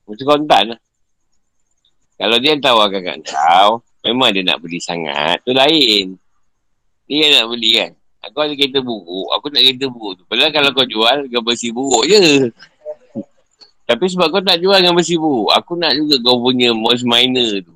Macam 0.07 0.25
kontan 0.25 0.63
lah. 0.71 0.79
Kalau 2.17 2.37
dia 2.41 2.57
tawarkan 2.57 3.01
kat 3.01 3.17
kau, 3.29 3.81
memang 4.05 4.33
dia 4.33 4.41
nak 4.41 4.61
beli 4.61 4.81
sangat, 4.81 5.37
tu 5.45 5.53
lain. 5.53 6.17
Dia 7.09 7.41
nak 7.41 7.49
beli 7.49 7.69
kan. 7.77 7.96
Aku 8.37 8.45
ada 8.45 8.53
kereta 8.53 8.85
buruk, 8.85 9.33
aku 9.33 9.49
nak 9.49 9.65
kereta 9.65 9.85
buruk 9.89 10.13
tu. 10.21 10.23
Padahal 10.29 10.53
kalau 10.53 10.69
kau 10.69 10.85
jual, 10.85 11.25
kau 11.25 11.41
bersih 11.41 11.73
buruk 11.73 12.05
je. 12.05 12.53
Tapi 13.89 14.05
sebab 14.13 14.29
kau 14.29 14.45
tak 14.45 14.61
jual 14.61 14.77
dengan 14.77 14.93
bersih 14.93 15.17
buruk, 15.17 15.49
aku 15.57 15.73
nak 15.73 15.97
juga 15.97 16.21
kau 16.21 16.37
punya 16.45 16.69
most 16.69 17.01
minor 17.01 17.65
tu. 17.65 17.73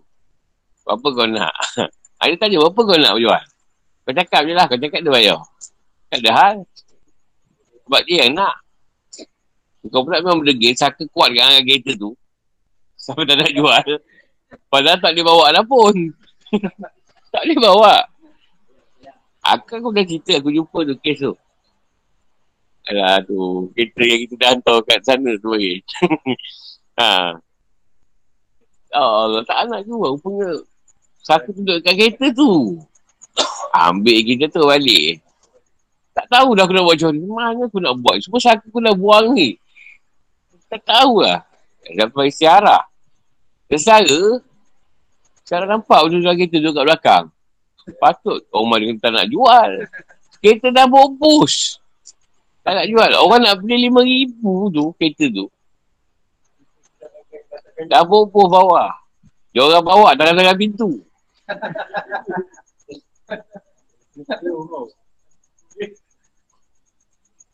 Apa 0.86 1.02
kau 1.18 1.26
nak? 1.26 1.50
Ada 2.22 2.46
tanya, 2.46 2.62
apa 2.62 2.78
kau 2.78 2.94
nak 2.94 3.18
jual? 3.18 3.42
Kau 4.06 4.14
cakap 4.14 4.46
je 4.46 4.54
lah, 4.54 4.70
kau 4.70 4.78
cakap 4.78 5.02
dia 5.02 5.10
bayar. 5.10 5.42
Tak 6.14 6.20
ada 6.22 6.30
hal. 6.30 6.56
Sebab 7.82 8.02
dia 8.06 8.18
yang 8.22 8.38
nak. 8.38 8.56
Kau 9.90 10.06
pula 10.06 10.22
memang 10.22 10.46
berdegil, 10.46 10.78
saka 10.78 11.10
kuat 11.10 11.34
dengan 11.34 11.58
kereta 11.66 11.98
tu. 11.98 12.14
Sampai 13.02 13.26
tak 13.26 13.42
nak 13.42 13.50
jual. 13.50 13.86
Padahal 14.70 15.02
tak 15.02 15.18
boleh 15.18 15.26
bawa 15.26 15.46
lah 15.58 15.66
pun. 15.66 16.14
tak 17.34 17.50
boleh 17.50 17.58
bawa. 17.58 18.11
Akan 19.42 19.82
aku 19.82 19.90
dah 19.90 20.06
cerita 20.06 20.38
aku 20.38 20.54
jumpa 20.54 20.80
tu 20.86 20.96
kes 21.02 21.18
tu. 21.18 21.34
Alah 22.90 23.22
tu, 23.26 23.70
kereta 23.78 24.02
yang 24.06 24.20
kita 24.26 24.36
dah 24.42 24.50
hantar 24.58 24.78
kat 24.86 25.00
sana 25.06 25.32
tu 25.38 25.54
lagi. 25.54 25.86
ha. 27.02 27.38
Oh 28.98 29.12
Allah, 29.26 29.42
tak 29.46 29.70
nak 29.70 29.82
juga. 29.86 30.18
Rupanya, 30.18 30.50
satu 31.22 31.54
duduk 31.54 31.82
kat 31.86 31.94
kereta 31.94 32.26
tu. 32.34 32.82
Ambil 33.72 34.20
kita 34.26 34.46
tu 34.50 34.66
balik. 34.66 35.22
Tak 36.12 36.28
tahu 36.28 36.58
dah 36.58 36.68
aku 36.68 36.74
nak 36.76 36.84
buat 36.84 36.96
macam 37.00 37.12
ni. 37.16 37.24
Mana 37.24 37.62
aku 37.66 37.80
nak 37.80 37.96
buat? 38.04 38.16
Semua 38.20 38.42
sakit 38.44 38.68
aku 38.68 38.82
nak 38.84 38.96
buang 39.00 39.32
ni. 39.32 39.56
Tak 40.68 40.84
tahu 40.84 41.24
lah. 41.24 41.40
Sampai 41.88 42.28
siarah. 42.34 42.84
Kesara. 43.72 44.44
Sekarang 45.48 45.80
nampak 45.80 46.00
benda 46.08 46.36
kereta 46.36 46.60
duduk 46.60 46.74
kat 46.76 46.84
belakang. 46.84 47.26
Patut 47.98 48.46
orang 48.54 48.82
dia 48.82 48.94
tak 49.02 49.12
nak 49.18 49.26
jual. 49.30 49.90
Kereta 50.42 50.70
dah 50.70 50.86
bopus. 50.86 51.78
Tak 52.62 52.74
nak 52.78 52.86
jual. 52.90 53.10
Orang 53.18 53.42
nak 53.42 53.58
beli 53.62 53.90
RM5,000 53.90 54.44
tu, 54.74 54.86
kereta 54.98 55.26
tu. 55.30 55.46
Dah 57.90 58.06
bopus 58.06 58.46
bawah. 58.46 58.94
Dia 59.52 59.66
orang 59.66 59.84
bawa 59.84 60.10
dalam-dalam 60.14 60.56
pintu. 60.58 61.02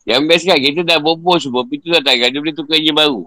Yang 0.08 0.22
best 0.24 0.44
kan, 0.48 0.56
kereta 0.60 0.82
dah 0.84 1.00
bopus 1.00 1.48
semua. 1.48 1.64
Pintu 1.64 1.92
dah 1.92 2.04
tak 2.04 2.16
Dia 2.20 2.40
boleh 2.40 2.56
tukar 2.56 2.76
enjin 2.76 2.96
baru. 2.96 3.24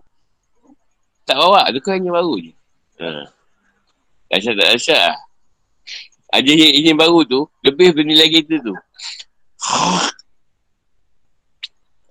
Tak 1.26 1.38
bawa, 1.38 1.70
tukar 1.74 1.98
enjin 1.98 2.14
baru 2.14 2.34
je. 2.38 2.54
Ha. 3.02 3.26
Asyik 4.32 4.54
tak 4.56 4.70
asyik 4.78 4.98
lah. 4.98 5.18
Ada 6.32 6.48
enjin 6.48 6.96
baru 6.96 7.28
tu, 7.28 7.44
lebih 7.60 7.92
bernilai 7.92 8.32
kereta 8.32 8.56
tu. 8.64 8.72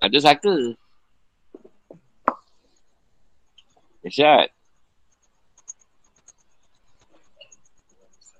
Ada 0.00 0.18
saka. 0.20 0.76
Dahsyat. 4.04 4.48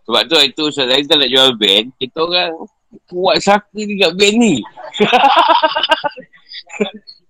Sebab 0.05 0.23
tu 0.27 0.37
itu 0.43 0.63
Ustaz 0.69 0.91
lain 0.91 1.07
tak 1.07 1.23
nak 1.23 1.31
jual 1.31 1.55
band, 1.55 1.95
kita 1.97 2.19
orang 2.19 2.53
buat 3.07 3.39
saka 3.39 3.79
dekat 3.79 4.13
band 4.19 4.37
ni. 4.37 4.57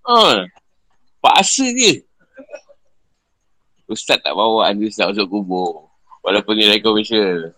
ha. 0.07 0.49
Paksa 1.21 1.69
je. 1.77 2.01
Ustaz 3.85 4.17
tak 4.23 4.33
bawa 4.33 4.73
Ustaz 4.81 5.13
masuk 5.13 5.29
kubur. 5.29 5.93
Walaupun 6.25 6.57
nilai 6.57 6.81
komersial. 6.81 7.53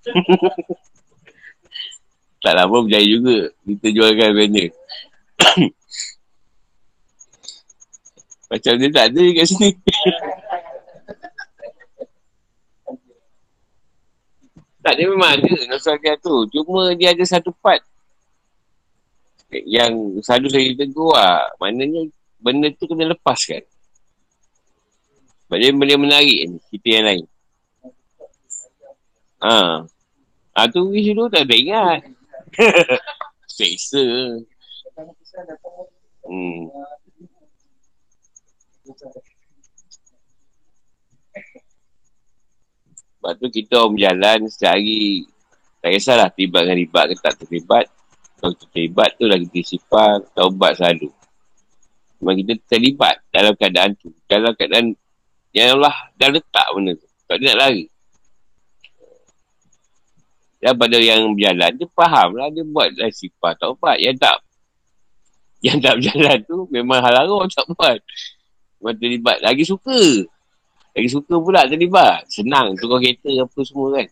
tak 2.42 2.56
lama 2.56 2.80
berjaya 2.84 3.04
juga. 3.04 3.52
Kita 3.64 3.88
jualkan 3.92 4.32
banner. 4.32 4.70
Macam 8.50 8.82
dia 8.82 8.90
tak 8.90 9.14
ada 9.14 9.22
kat 9.30 9.46
sini. 9.46 9.70
tak, 14.82 14.98
dia 14.98 15.06
memang 15.06 15.38
ada 15.38 15.46
nostalgia 15.70 16.18
tu. 16.18 16.50
Cuma 16.50 16.98
dia 16.98 17.14
ada 17.14 17.22
satu 17.22 17.54
part 17.62 17.78
yang 19.50 20.22
selalu 20.22 20.48
saya 20.50 20.74
tegur 20.74 21.14
lah. 21.14 21.50
Maknanya 21.62 22.10
benda 22.40 22.72
tu 22.74 22.88
kena 22.90 23.12
lepaskan. 23.12 23.62
Sebab 25.46 25.58
dia 25.58 25.70
boleh 25.74 25.96
menarik 25.98 26.38
kita 26.70 26.88
yang 26.90 27.04
lain. 27.06 27.24
Ha. 29.40 29.84
Ha 30.56 30.60
tu 30.68 30.92
wish 30.92 31.08
dulu 31.12 31.32
tak 31.32 31.48
ada 31.48 31.54
ingat. 31.56 32.00
Seksa. 33.56 34.04
Hmm. 36.28 36.68
Sebab 43.20 43.32
tu 43.36 43.46
kita 43.52 43.84
orang 43.84 43.92
berjalan 43.96 44.38
sehari 44.48 45.28
tak 45.80 45.96
kisahlah 45.96 46.28
terlibat 46.32 46.68
dengan 46.68 46.78
ribat 46.80 47.04
ke 47.08 47.14
tak 47.20 47.34
terlibat. 47.40 47.84
Kalau 48.40 48.56
terlibat 48.56 49.16
tu 49.16 49.24
lagi 49.28 49.48
disipar, 49.48 50.24
taubat 50.36 50.76
selalu. 50.76 51.12
Memang 52.20 52.36
kita 52.44 52.52
terlibat 52.68 53.24
dalam 53.32 53.56
keadaan 53.56 53.96
tu. 53.96 54.12
Dalam 54.28 54.52
keadaan 54.56 54.92
yang 55.56 55.80
Allah 55.80 55.96
dah 56.20 56.28
letak 56.28 56.66
benda 56.76 56.92
tu. 56.96 57.08
Tak 57.28 57.36
dia 57.40 57.52
nak 57.52 57.58
lari. 57.64 57.84
Dan 60.60 60.76
pada 60.76 61.00
yang 61.00 61.32
berjalan, 61.32 61.72
dia 61.72 61.88
faham 61.96 62.36
lah. 62.36 62.52
Dia 62.52 62.60
buat 62.68 62.92
lah 62.92 63.08
sifat 63.08 63.56
taubat. 63.56 63.96
Yang 63.96 64.20
tak 64.20 64.44
yang 65.60 65.76
tak 65.80 66.00
berjalan 66.00 66.38
tu 66.48 66.64
memang 66.72 67.04
hal 67.04 67.14
haram 67.24 67.48
tak 67.48 67.64
buat. 67.72 68.00
Memang 68.80 68.96
terlibat. 68.96 69.42
Lagi 69.44 69.64
suka. 69.64 70.24
Lagi 70.96 71.08
suka 71.08 71.34
pula 71.36 71.68
terlibat. 71.68 72.24
Senang. 72.32 72.76
Tukar 72.76 73.00
kereta 73.00 73.44
apa 73.44 73.60
semua 73.64 73.92
kan. 73.96 74.08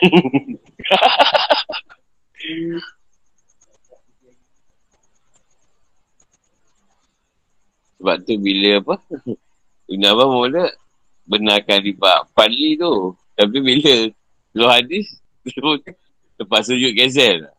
Sebab 8.00 8.16
tu 8.28 8.36
bila 8.36 8.84
apa? 8.84 9.00
Guna 9.88 10.12
apa 10.12 10.24
mula 10.28 10.68
benarkan 11.24 11.80
riba 11.80 12.28
Fadli 12.36 12.76
tu. 12.76 13.16
Tapi 13.32 13.64
bila 13.64 14.12
lu 14.52 14.68
hadis 14.68 15.23
Lepas 16.40 16.62
sujud 16.66 16.92
cancel. 16.96 17.52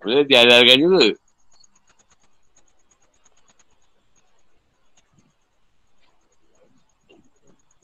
Boleh 0.00 0.24
dihalalkan 0.24 0.78
juga. 0.80 1.06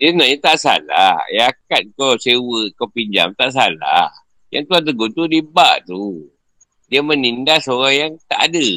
Dia 0.03 0.11
nak 0.19 0.35
tak 0.43 0.57
salah. 0.59 1.23
Ya 1.31 1.47
akad 1.47 1.95
kau 1.95 2.19
sewa, 2.19 2.67
kau 2.75 2.91
pinjam, 2.91 3.31
tak 3.39 3.55
salah. 3.55 4.11
Yang 4.51 4.67
tuan 4.67 4.83
tegur 4.83 5.09
tu 5.15 5.31
ribat 5.31 5.87
tu. 5.87 6.27
Dia 6.91 7.01
menindas 7.07 7.71
orang 7.71 7.95
yang 7.95 8.13
tak 8.27 8.51
ada. 8.51 8.69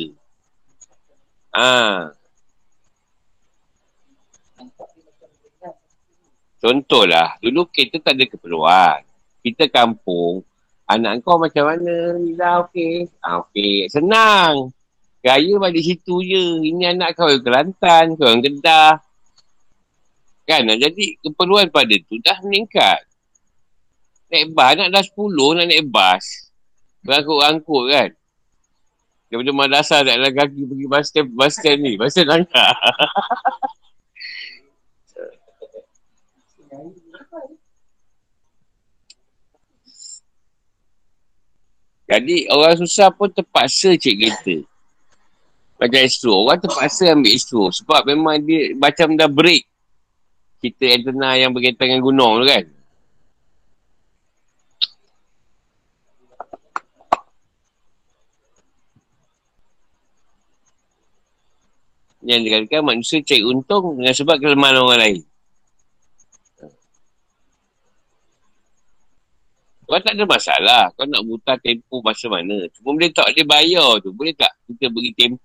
Ha. 1.58 1.68
Contohlah, 6.62 7.42
dulu 7.42 7.66
kita 7.74 7.98
tak 7.98 8.14
ada 8.16 8.26
keperluan. 8.30 9.02
Kita 9.46 9.70
kampung, 9.70 10.42
anak 10.90 11.22
kau 11.22 11.38
macam 11.38 11.70
mana? 11.70 12.18
Nila 12.18 12.66
okey. 12.66 13.06
Ha, 13.22 13.46
okey, 13.46 13.86
senang. 13.94 14.74
Gaya 15.22 15.62
balik 15.62 15.86
situ 15.86 16.26
je. 16.26 16.66
Ini 16.66 16.98
anak 16.98 17.14
kau 17.14 17.30
yang 17.30 17.46
Kelantan, 17.46 18.18
kau 18.18 18.26
yang 18.26 18.42
Kedah. 18.42 19.06
Kan? 20.50 20.66
Jadi 20.66 21.22
keperluan 21.22 21.70
pada 21.70 21.94
tu 22.10 22.18
dah 22.26 22.42
meningkat. 22.42 23.06
Naik 24.34 24.50
bas, 24.58 24.74
nak 24.74 24.90
dah 24.90 25.06
10 25.06 25.14
nak 25.54 25.66
naik 25.70 25.86
bas. 25.94 26.26
Berangkut-rangkut 27.06 27.84
kan. 27.94 28.10
Daripada 29.30 29.52
madrasah 29.54 30.02
ada 30.02 30.30
kaki 30.34 30.66
pergi 30.66 30.86
bas 30.90 31.06
stand, 31.06 31.30
bas 31.38 31.54
stand 31.54 31.86
ni. 31.86 31.94
Bas 32.02 32.18
stand 32.18 32.30
langkah. 32.34 32.74
Jadi 42.06 42.46
orang 42.54 42.78
susah 42.78 43.10
pun 43.10 43.34
terpaksa 43.34 43.98
cek 43.98 44.16
kereta. 44.16 44.58
Macam 45.82 46.00
Astro. 46.06 46.34
Orang 46.46 46.62
terpaksa 46.62 47.10
ambil 47.12 47.34
Astro. 47.34 47.74
Sebab 47.74 48.02
memang 48.06 48.38
dia 48.46 48.78
macam 48.78 49.18
dah 49.18 49.30
break 49.30 49.66
kita 50.62 50.98
antena 50.98 51.38
yang 51.38 51.54
berkaitan 51.54 51.94
dengan 51.94 52.02
gunung 52.06 52.42
tu 52.42 52.46
kan. 52.50 52.66
Yang 62.26 62.42
dikatakan 62.50 62.82
manusia 62.82 63.22
cari 63.22 63.46
untung 63.46 64.02
dengan 64.02 64.14
sebab 64.18 64.42
kelemahan 64.42 64.82
orang 64.82 64.98
lain. 64.98 65.22
Kau 69.86 70.02
tak 70.02 70.18
ada 70.18 70.26
masalah. 70.26 70.84
Kau 70.98 71.06
nak 71.06 71.22
buta 71.24 71.54
tempoh 71.62 72.02
masa 72.02 72.26
mana. 72.28 72.66
Cuma 72.74 72.98
boleh 72.98 73.10
tak 73.14 73.32
dia 73.32 73.46
bayar 73.46 74.02
tu. 74.02 74.10
Boleh 74.12 74.34
tak 74.34 74.52
kita 74.66 74.90
beri 74.90 75.14
tempoh. 75.14 75.42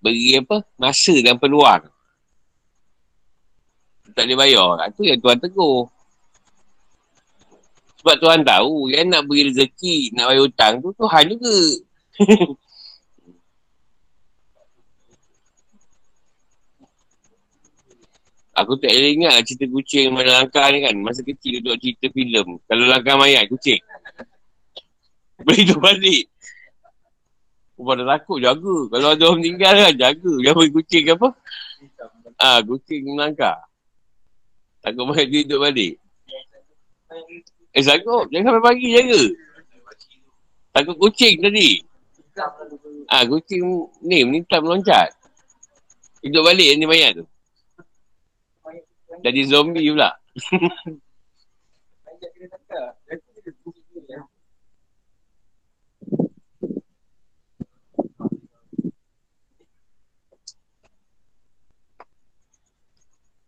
Beri 0.00 0.38
apa? 0.38 0.62
Masa 0.78 1.14
dan 1.20 1.36
peluang 1.36 1.94
tak 4.14 4.30
boleh 4.30 4.38
bayar. 4.38 4.70
Itu 4.94 5.02
yang 5.02 5.18
Tuhan 5.18 5.38
tegur. 5.42 5.90
Sebab 8.00 8.14
Tuhan 8.22 8.40
tahu 8.46 8.92
yang 8.94 9.10
nak 9.10 9.26
beri 9.26 9.50
rezeki, 9.50 10.14
nak 10.14 10.30
bayar 10.30 10.42
hutang 10.46 10.74
tu 10.78 10.94
Tuhan 10.94 11.24
juga. 11.34 11.56
Aku 18.54 18.78
tak 18.78 18.94
boleh 18.94 19.18
ingat 19.18 19.42
cerita 19.42 19.66
kucing 19.66 20.14
mana 20.14 20.46
langkah 20.46 20.62
ni 20.70 20.86
kan. 20.86 20.94
Masa 21.02 21.26
kecil 21.26 21.58
duduk 21.58 21.74
cerita 21.82 22.06
filem. 22.14 22.62
Kalau 22.70 22.84
langkah 22.86 23.18
mayat, 23.18 23.50
kucing. 23.50 23.82
Boleh 25.42 25.62
tu 25.66 25.76
balik. 25.82 26.30
Aku 27.74 27.82
pada 27.82 28.06
takut 28.06 28.38
jaga. 28.38 28.76
Kalau 28.94 29.08
ada 29.10 29.22
orang 29.26 29.42
meninggal 29.42 29.74
kan, 29.74 29.94
jaga. 29.98 30.32
Jangan 30.38 30.58
beri 30.62 30.70
kucing 30.70 31.04
apa. 31.10 31.28
Ah, 32.38 32.58
ha, 32.58 32.62
kucing 32.62 33.02
langkah. 33.18 33.58
Takut 34.78 35.02
makan 35.02 35.26
dia 35.26 35.42
duduk 35.42 35.60
balik. 35.66 35.94
Eh 37.74 37.82
sanggup. 37.82 38.30
Jangan 38.30 38.54
sampai 38.54 38.62
pagi 38.62 38.86
jaga. 38.94 39.22
Takut 40.70 40.96
kucing 41.02 41.42
tadi. 41.42 41.82
Ah 43.10 43.26
ha, 43.26 43.26
kucing 43.26 43.66
ni 44.06 44.22
menintap 44.22 44.62
meloncat. 44.62 45.10
Hidup 46.22 46.46
balik 46.46 46.78
ni 46.78 46.86
mayat 46.86 47.18
tu. 47.18 47.26
Jadi 49.24 49.40
zombie 49.48 49.88
pula. 49.88 50.12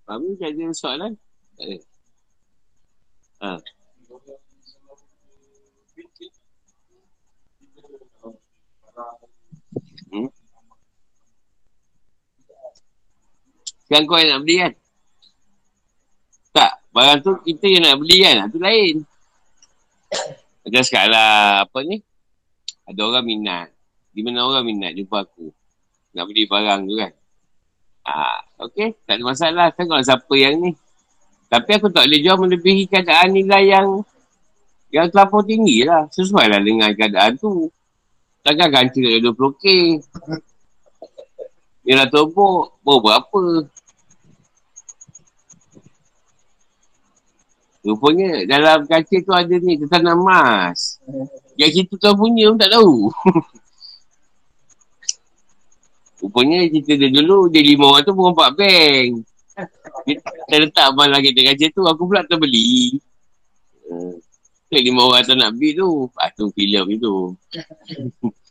Faham 0.07 0.23
ni 0.23 0.41
ada 0.41 0.73
soalan? 0.73 1.13
Eh. 1.61 1.83
Ha. 3.45 3.61
Hmm? 10.09 10.31
Sekarang 13.85 14.07
kau 14.09 14.17
yang 14.17 14.31
nak 14.31 14.43
beli 14.47 14.57
kan? 14.63 14.73
Tak. 16.57 16.73
Barang 16.89 17.21
tu 17.21 17.37
kita 17.45 17.69
yang 17.69 17.85
nak 17.85 18.01
beli 18.01 18.25
kan? 18.25 18.49
Itu 18.49 18.57
lain. 18.57 19.05
Macam 20.65 20.83
sekarang 20.89 21.13
lah. 21.13 21.69
Apa 21.69 21.85
ni? 21.85 22.01
Ada 22.89 23.01
orang 23.05 23.25
minat. 23.29 23.69
Di 24.17 24.25
mana 24.25 24.49
orang 24.49 24.65
minat 24.65 24.97
jumpa 24.97 25.29
aku. 25.29 25.53
Nak 26.17 26.25
beli 26.25 26.49
barang 26.49 26.89
tu 26.89 26.97
kan? 26.97 27.13
Ah, 28.09 28.41
okay. 28.57 28.97
Tak 29.05 29.21
ada 29.21 29.25
masalah. 29.29 29.69
Tengok 29.77 30.01
siapa 30.01 30.35
yang 30.41 30.57
ni. 30.57 30.73
Tapi 31.53 31.71
aku 31.77 31.93
tak 31.93 32.09
boleh 32.09 32.21
jual 32.25 32.41
melebihi 32.41 32.89
keadaan 32.89 33.37
nilai 33.37 33.77
yang 33.77 33.89
yang 34.89 35.13
terlalu 35.13 35.45
tinggi 35.45 35.85
lah. 35.85 36.09
Sesuai 36.09 36.49
lah 36.49 36.61
dengan 36.65 36.89
keadaan 36.97 37.37
tu. 37.37 37.69
Takkan 38.41 38.73
ganti 38.73 39.05
kat 39.05 39.21
20k. 39.21 39.65
Dia 41.85 42.01
dah 42.01 42.09
tumpuk. 42.09 42.81
Baru 42.81 43.05
berapa? 43.05 43.69
Rupanya 47.87 48.43
dalam 48.51 48.83
kaca 48.83 49.17
tu 49.23 49.31
ada 49.31 49.55
ni 49.63 49.79
tertanam 49.79 50.27
emas. 50.27 50.99
Yang 51.55 51.87
situ 51.87 51.95
kau 52.03 52.19
punya 52.19 52.51
pun 52.51 52.59
tak 52.59 52.75
tahu. 52.75 53.15
Rupanya 56.27 56.67
cerita 56.67 56.99
dia 56.99 57.15
dulu, 57.15 57.47
dia 57.47 57.63
lima 57.63 57.95
orang 57.95 58.03
tu 58.03 58.11
pun 58.11 58.35
empat 58.35 58.51
bank. 58.59 59.23
Kita 60.03 60.55
letak 60.59 60.91
abang 60.91 61.15
lagi 61.15 61.31
dekat 61.31 61.55
kaca 61.55 61.67
tu, 61.71 61.83
aku 61.87 62.03
pula 62.11 62.27
terbeli. 62.27 62.99
Uh, 63.87 64.19
lima 64.75 65.07
orang 65.07 65.23
tak 65.23 65.39
nak 65.39 65.55
beli 65.55 65.79
tu. 65.79 66.11
Ah, 66.19 66.35
tu 66.35 66.51
filem 66.59 66.91
itu. 66.91 67.39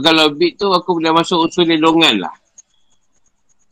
kalau 0.00 0.32
bid 0.32 0.56
tu 0.56 0.70
aku 0.72 0.96
boleh 0.96 1.12
masuk 1.12 1.50
usul 1.50 1.68
lelongan 1.68 2.22
lah. 2.22 2.34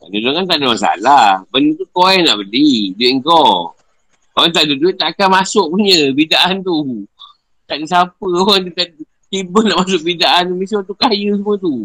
Kan 0.01 0.45
tak 0.49 0.57
ada 0.57 0.65
masalah. 0.65 1.25
Benda 1.53 1.77
tu 1.77 1.85
kau 1.93 2.09
yang 2.09 2.25
nak 2.25 2.41
beli. 2.41 2.97
Duit 2.97 3.21
kau. 3.21 3.69
Orang 4.33 4.49
tak 4.49 4.65
ada 4.65 4.73
duit 4.73 4.95
tak 4.97 5.13
akan 5.13 5.43
masuk 5.43 5.69
punya 5.69 6.09
bidaan 6.15 6.65
tu. 6.65 7.05
Tak 7.69 7.77
ada 7.77 7.85
siapa 7.85 8.25
orang 8.41 8.73
tak 8.73 8.97
tiba 9.29 9.59
nak 9.61 9.85
masuk 9.85 10.01
bidaan 10.01 10.49
tu. 10.49 10.55
Mesti 10.57 10.73
orang 10.73 10.87
tu 10.89 10.95
kaya 10.97 11.29
semua 11.37 11.55
tu. 11.61 11.75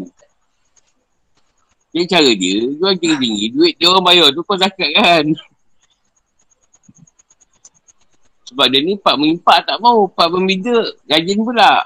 Dia 1.93 2.03
cara 2.09 2.31
dia. 2.33 2.57
Jual 2.73 2.93
tinggi-tinggi. 2.97 3.45
Duit 3.53 3.73
dia 3.77 3.87
orang 3.93 4.05
bayar 4.05 4.27
tu 4.33 4.41
kau 4.41 4.57
zakat 4.57 4.89
kan. 4.97 5.25
Sebab 8.49 8.65
dia 8.71 8.79
ni 8.81 8.97
pak 8.97 9.13
mengimpak 9.13 9.61
tak 9.61 9.77
mau. 9.77 10.09
Pak 10.09 10.27
membida. 10.33 10.77
Gajin 11.05 11.45
pula. 11.45 11.85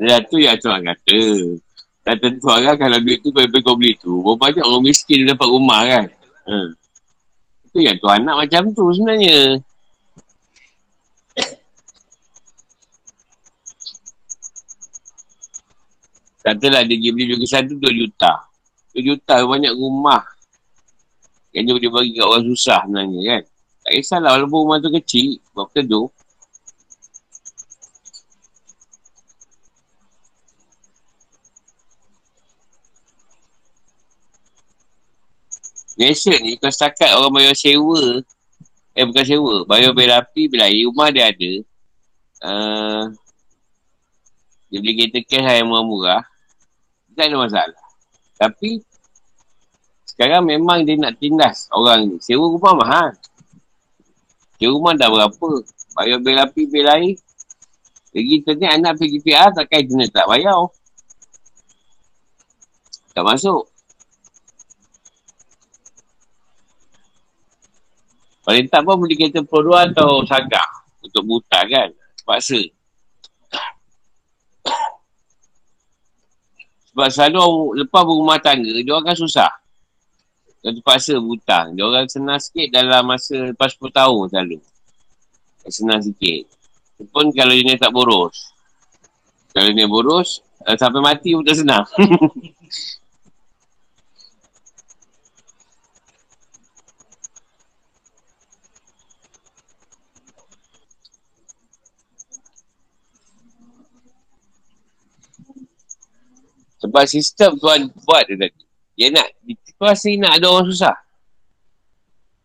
Ya 0.00 0.16
tu 0.26 0.40
yang 0.40 0.58
tuan 0.58 0.82
kata. 0.82 1.20
Dan 2.00 2.16
tentu 2.16 2.48
orang 2.48 2.80
kalau 2.80 2.98
duit 2.98 3.20
tu 3.20 3.30
lebih 3.30 3.60
kau 3.60 3.76
beli 3.76 3.92
tu. 4.00 4.24
Berapa 4.24 4.50
banyak 4.50 4.64
orang 4.64 4.84
miskin 4.88 5.28
dapat 5.28 5.48
rumah 5.48 5.80
kan. 5.84 6.06
Ha. 6.48 6.56
Itu 7.70 7.78
yang 7.84 8.00
tuan 8.00 8.24
nak 8.24 8.40
macam 8.40 8.72
tu 8.72 8.88
sebenarnya. 8.90 9.60
Katalah 16.40 16.82
dia 16.88 17.12
beli 17.12 17.36
lukisan 17.36 17.68
tu 17.68 17.76
2 17.76 18.00
juta. 18.00 18.48
2 18.96 19.04
juta 19.04 19.44
banyak 19.44 19.76
rumah. 19.76 20.24
Yang 21.52 21.62
dia 21.62 21.74
boleh 21.76 21.90
bagi 21.92 22.10
kat 22.16 22.26
orang 22.26 22.44
susah 22.48 22.80
sebenarnya 22.88 23.20
kan. 23.28 23.42
Tak 23.90 23.98
kisahlah 24.06 24.38
walaupun 24.38 24.58
rumah 24.62 24.78
tu 24.78 24.86
kecil. 24.94 25.42
Berapa 25.50 25.82
tu. 25.82 26.06
Biasa 35.98 36.30
ni 36.38 36.54
kau 36.54 36.70
setakat 36.70 37.18
orang 37.18 37.34
bayar 37.34 37.58
sewa. 37.58 38.22
Eh 38.94 39.02
bukan 39.02 39.26
sewa. 39.26 39.66
Bayar 39.66 39.90
bil 39.90 40.14
api, 40.14 40.46
bil 40.46 40.62
air. 40.62 40.86
Rumah 40.86 41.08
dia 41.10 41.34
ada. 41.34 41.52
Uh, 42.46 43.02
dia 44.70 44.78
beli 44.78 45.02
kereta 45.02 45.18
cash 45.26 45.50
yang 45.50 45.66
murah-murah. 45.66 46.22
Tak 47.18 47.26
ada 47.26 47.36
masalah. 47.42 47.82
Tapi 48.38 48.86
sekarang 50.06 50.46
memang 50.46 50.86
dia 50.86 50.94
nak 50.94 51.18
tindas 51.18 51.66
orang 51.74 52.06
ni. 52.06 52.22
Sewa 52.22 52.46
rumah 52.54 52.78
mahal. 52.78 53.10
Sewa 54.60 54.76
rumah 54.76 54.92
dah 54.92 55.08
berapa. 55.08 55.50
Bayar 55.96 56.20
bil 56.20 56.36
api, 56.36 56.68
bil 56.68 56.84
air. 56.84 57.16
Tu 58.12 58.52
ni 58.60 58.66
anak 58.68 59.00
pergi 59.00 59.24
PR 59.24 59.48
takkan 59.56 59.88
kena 59.88 60.04
tak 60.12 60.28
bayar. 60.28 60.68
Tak 63.16 63.24
masuk. 63.24 63.64
Paling 68.44 68.66
tak 68.68 68.82
pun 68.84 69.00
beli 69.00 69.16
kereta 69.16 69.40
Pro 69.46 69.72
atau 69.72 70.26
Saga 70.28 70.60
untuk 71.00 71.24
buta 71.24 71.64
kan. 71.64 71.88
Paksa. 72.28 72.60
Sebab 76.90 77.08
selalu 77.08 77.80
lepas 77.86 78.02
berumah 78.02 78.42
tangga, 78.42 78.74
dia 78.74 78.90
orang 78.90 79.14
kan 79.14 79.16
susah. 79.16 79.59
Dan 80.60 80.76
terpaksa 80.76 81.16
berhutang. 81.16 81.72
Dia 81.72 81.88
orang 81.88 82.04
senang 82.04 82.36
sikit 82.36 82.68
dalam 82.68 83.08
masa 83.08 83.52
lepas 83.52 83.72
10 83.72 83.80
tahun 83.96 84.24
selalu. 84.28 84.58
Senang 85.72 86.00
sikit. 86.04 86.44
Pun 87.08 87.32
kalau 87.32 87.56
dia 87.56 87.80
tak 87.80 87.96
boros. 87.96 88.52
Kalau 89.56 89.72
dia 89.72 89.88
boros, 89.88 90.44
uh, 90.68 90.76
sampai 90.76 91.00
mati 91.00 91.32
pun 91.32 91.42
tak 91.42 91.56
senang. 91.56 91.84
Sebab 106.80 107.04
sistem 107.04 107.60
tuan 107.60 107.92
buat 108.08 108.24
dia 108.24 108.36
tadi. 108.40 108.60
Dia 108.96 109.08
nak, 109.12 109.28
dia 109.80 109.96
rasa 109.96 110.12
nak 110.20 110.32
ada 110.36 110.46
orang 110.52 110.68
susah. 110.68 110.96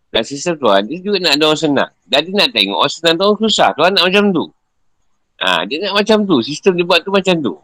Dan 0.08 0.24
sistem 0.24 0.56
tuan, 0.56 0.88
dia 0.88 1.04
juga 1.04 1.20
nak 1.20 1.36
ada 1.36 1.44
orang 1.52 1.60
senang. 1.60 1.92
Dan 2.08 2.20
dia 2.24 2.32
nak 2.32 2.50
tengok 2.56 2.80
orang 2.80 2.96
senang 2.96 3.14
tu 3.20 3.24
orang 3.28 3.42
susah. 3.44 3.70
Tuan 3.76 3.92
nak 3.92 4.04
macam 4.08 4.24
tu. 4.32 4.46
Ha, 5.44 5.68
dia 5.68 5.76
nak 5.84 5.94
macam 6.00 6.18
tu. 6.24 6.40
Sistem 6.40 6.80
dia 6.80 6.88
buat 6.88 7.04
tu 7.04 7.12
macam 7.12 7.36
tu. 7.44 7.60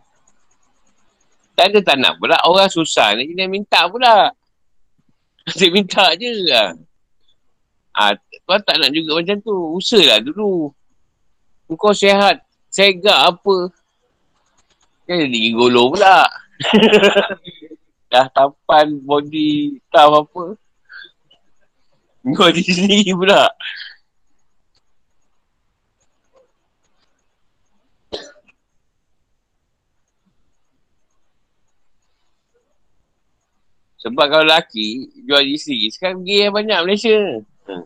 Tak 1.56 1.72
ada 1.72 1.80
tak 1.80 1.98
nak 2.04 2.20
pula 2.20 2.36
orang 2.44 2.68
susah 2.68 3.16
ni. 3.16 3.32
Dia 3.32 3.48
minta 3.48 3.88
pula. 3.88 4.36
Dia 5.56 5.72
minta 5.72 6.12
je 6.20 6.52
lah. 6.52 6.76
Ha, 7.96 8.12
tuan 8.44 8.60
tak 8.68 8.76
nak 8.76 8.92
juga 8.92 9.24
macam 9.24 9.40
tu. 9.40 9.56
Usahalah 9.80 10.20
dulu. 10.20 10.76
Kau 11.80 11.96
sihat. 11.96 12.44
Segak 12.68 13.32
apa. 13.32 13.72
Kan 15.08 15.16
jadi 15.32 15.56
golo 15.56 15.96
pula. 15.96 16.28
Dah 18.12 18.28
tampan 18.28 19.00
body 19.08 19.80
tahu 19.88 20.12
apa. 20.20 20.44
Kau 22.36 22.52
di 22.52 22.60
sini 22.60 23.08
pula. 23.16 23.48
Sebab 34.02 34.26
kalau 34.28 34.44
lelaki 34.44 35.08
jual 35.24 35.46
isteri, 35.48 35.88
sekarang 35.94 36.26
gay 36.26 36.50
yang 36.50 36.58
banyak 36.58 36.84
Malaysia. 36.84 37.16
Hmm. 37.70 37.86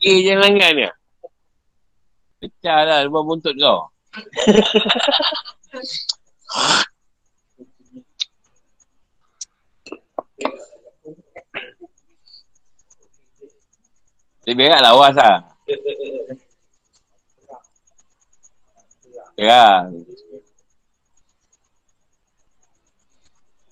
Gay 0.00 0.24
je 0.24 0.32
langgan 0.40 0.72
dia. 0.78 0.92
Pecah 2.40 2.80
lah 2.86 3.04
rumah 3.04 3.28
buntut 3.28 3.52
kau. 3.60 3.92
Dia 14.44 14.52
berak 14.52 14.80
lawas 14.84 15.16
lah. 15.16 15.36
Ya. 19.40 19.88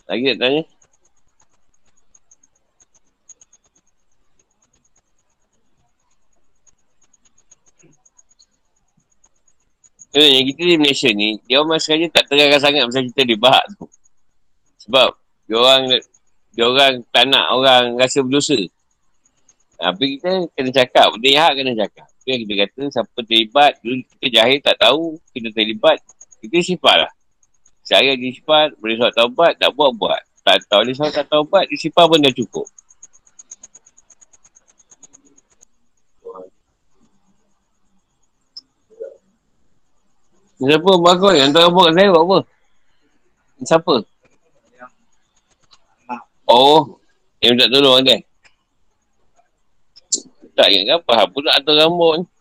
Lagi 0.08 0.22
nak 0.32 0.38
tanya? 0.40 0.62
Eh, 10.12 10.28
yang 10.28 10.44
kita 10.44 10.60
di 10.60 10.76
Malaysia 10.76 11.08
ni, 11.16 11.40
dia 11.48 11.56
orang 11.64 11.80
sengaja 11.80 12.20
tak 12.20 12.28
terangkan 12.28 12.60
sangat 12.60 12.84
pasal 12.84 13.08
kita 13.08 13.22
di 13.24 13.36
Bahak 13.40 13.64
tu. 13.80 13.88
Sebab 14.84 15.08
dia 15.48 15.56
orang 15.56 15.82
dia 16.52 16.64
orang 16.68 17.00
tak 17.08 17.24
nak 17.32 17.48
orang 17.56 17.96
rasa 17.96 18.20
berdosa. 18.20 18.60
Tapi 19.82 20.14
kita 20.14 20.46
kena 20.54 20.70
cakap, 20.70 21.10
benda 21.18 21.28
yang 21.34 21.52
kena 21.58 21.72
cakap. 21.74 22.06
Itu 22.22 22.26
yang 22.30 22.40
kita 22.46 22.54
kata, 22.62 22.82
siapa 22.94 23.18
terlibat, 23.26 23.72
dulu 23.82 23.98
kita 24.14 24.26
jahil 24.30 24.58
tak 24.62 24.76
tahu, 24.78 25.18
kita 25.34 25.48
terlibat, 25.50 25.98
kita 26.38 26.56
sifat 26.62 26.96
lah. 27.02 27.12
Saya 27.82 28.14
dia 28.14 28.30
sifat, 28.30 28.78
boleh 28.78 28.94
suat 28.94 29.10
taubat, 29.10 29.58
tak 29.58 29.74
buat-buat. 29.74 30.22
Tak 30.46 30.70
tahu 30.70 30.86
boleh 30.86 30.94
suat 30.94 31.10
tak 31.10 31.26
taubat, 31.26 31.66
dia 31.66 31.74
sifat 31.74 32.04
pun 32.06 32.22
dah 32.22 32.30
cukup. 32.30 32.66
Siapa 40.62 40.90
bagus 40.94 41.34
yang 41.42 41.50
tak 41.50 41.74
buat 41.74 41.90
saya 41.90 42.06
buat 42.14 42.22
apa? 42.22 42.38
Siapa? 43.66 43.94
Oh, 46.46 47.02
yang 47.42 47.58
tak 47.58 47.66
tolong 47.66 47.98
kan? 48.06 48.22
Tak 50.52 50.68
ingat 50.68 51.00
apa, 51.00 51.32
tak 51.32 51.54
atur 51.60 51.74
rambut 51.80 52.12
ni. 52.20 52.31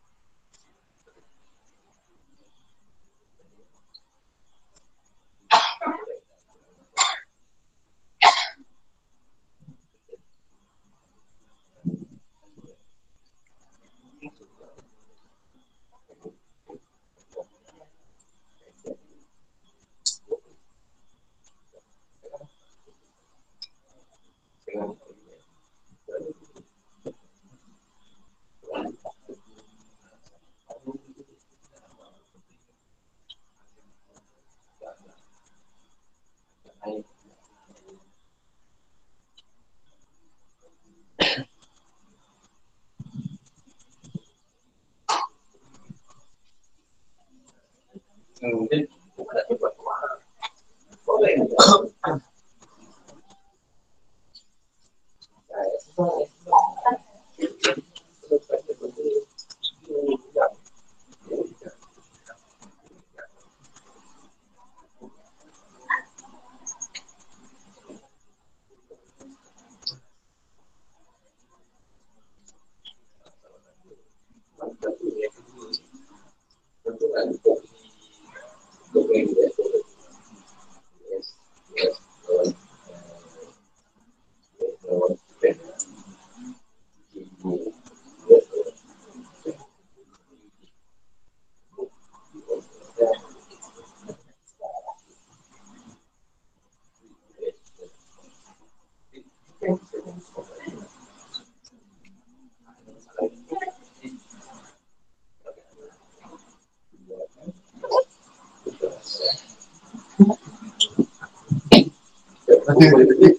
people 112.81 113.30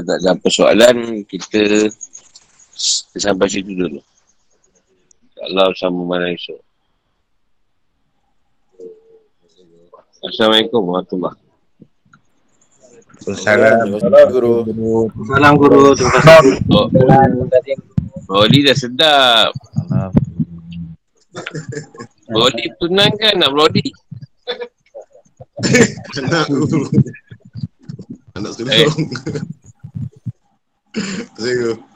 Kita 0.00 0.16
tak 0.16 0.24
ada 0.24 0.32
persoalan, 0.40 0.96
kita 1.28 1.92
sampai 3.20 3.52
situ 3.52 3.76
dulu. 3.76 4.00
InsyaAllah 5.28 5.76
sama 5.76 6.00
mana 6.08 6.32
esok. 6.32 6.56
Assalamualaikum 10.24 10.80
warahmatullahi 10.88 11.36
Assalamualaikum 13.28 14.32
guru. 14.32 15.12
Salam 15.36 15.60
guru. 15.60 15.92
Terima 15.92 16.16
kasih. 16.16 16.56
Oh, 16.72 16.88
Brody 18.24 18.58
dah 18.64 18.76
sedap. 18.80 19.52
Brody 22.24 22.72
tunang 22.80 23.12
kan 23.20 23.36
nak 23.36 23.52
Brody? 23.52 23.84
Anak 26.24 26.48
guru. 26.48 26.88
Anak 28.32 28.56
sulung. 28.56 28.72
Terima 28.72 29.52
kasih 31.36 31.54
guru. 31.58 31.89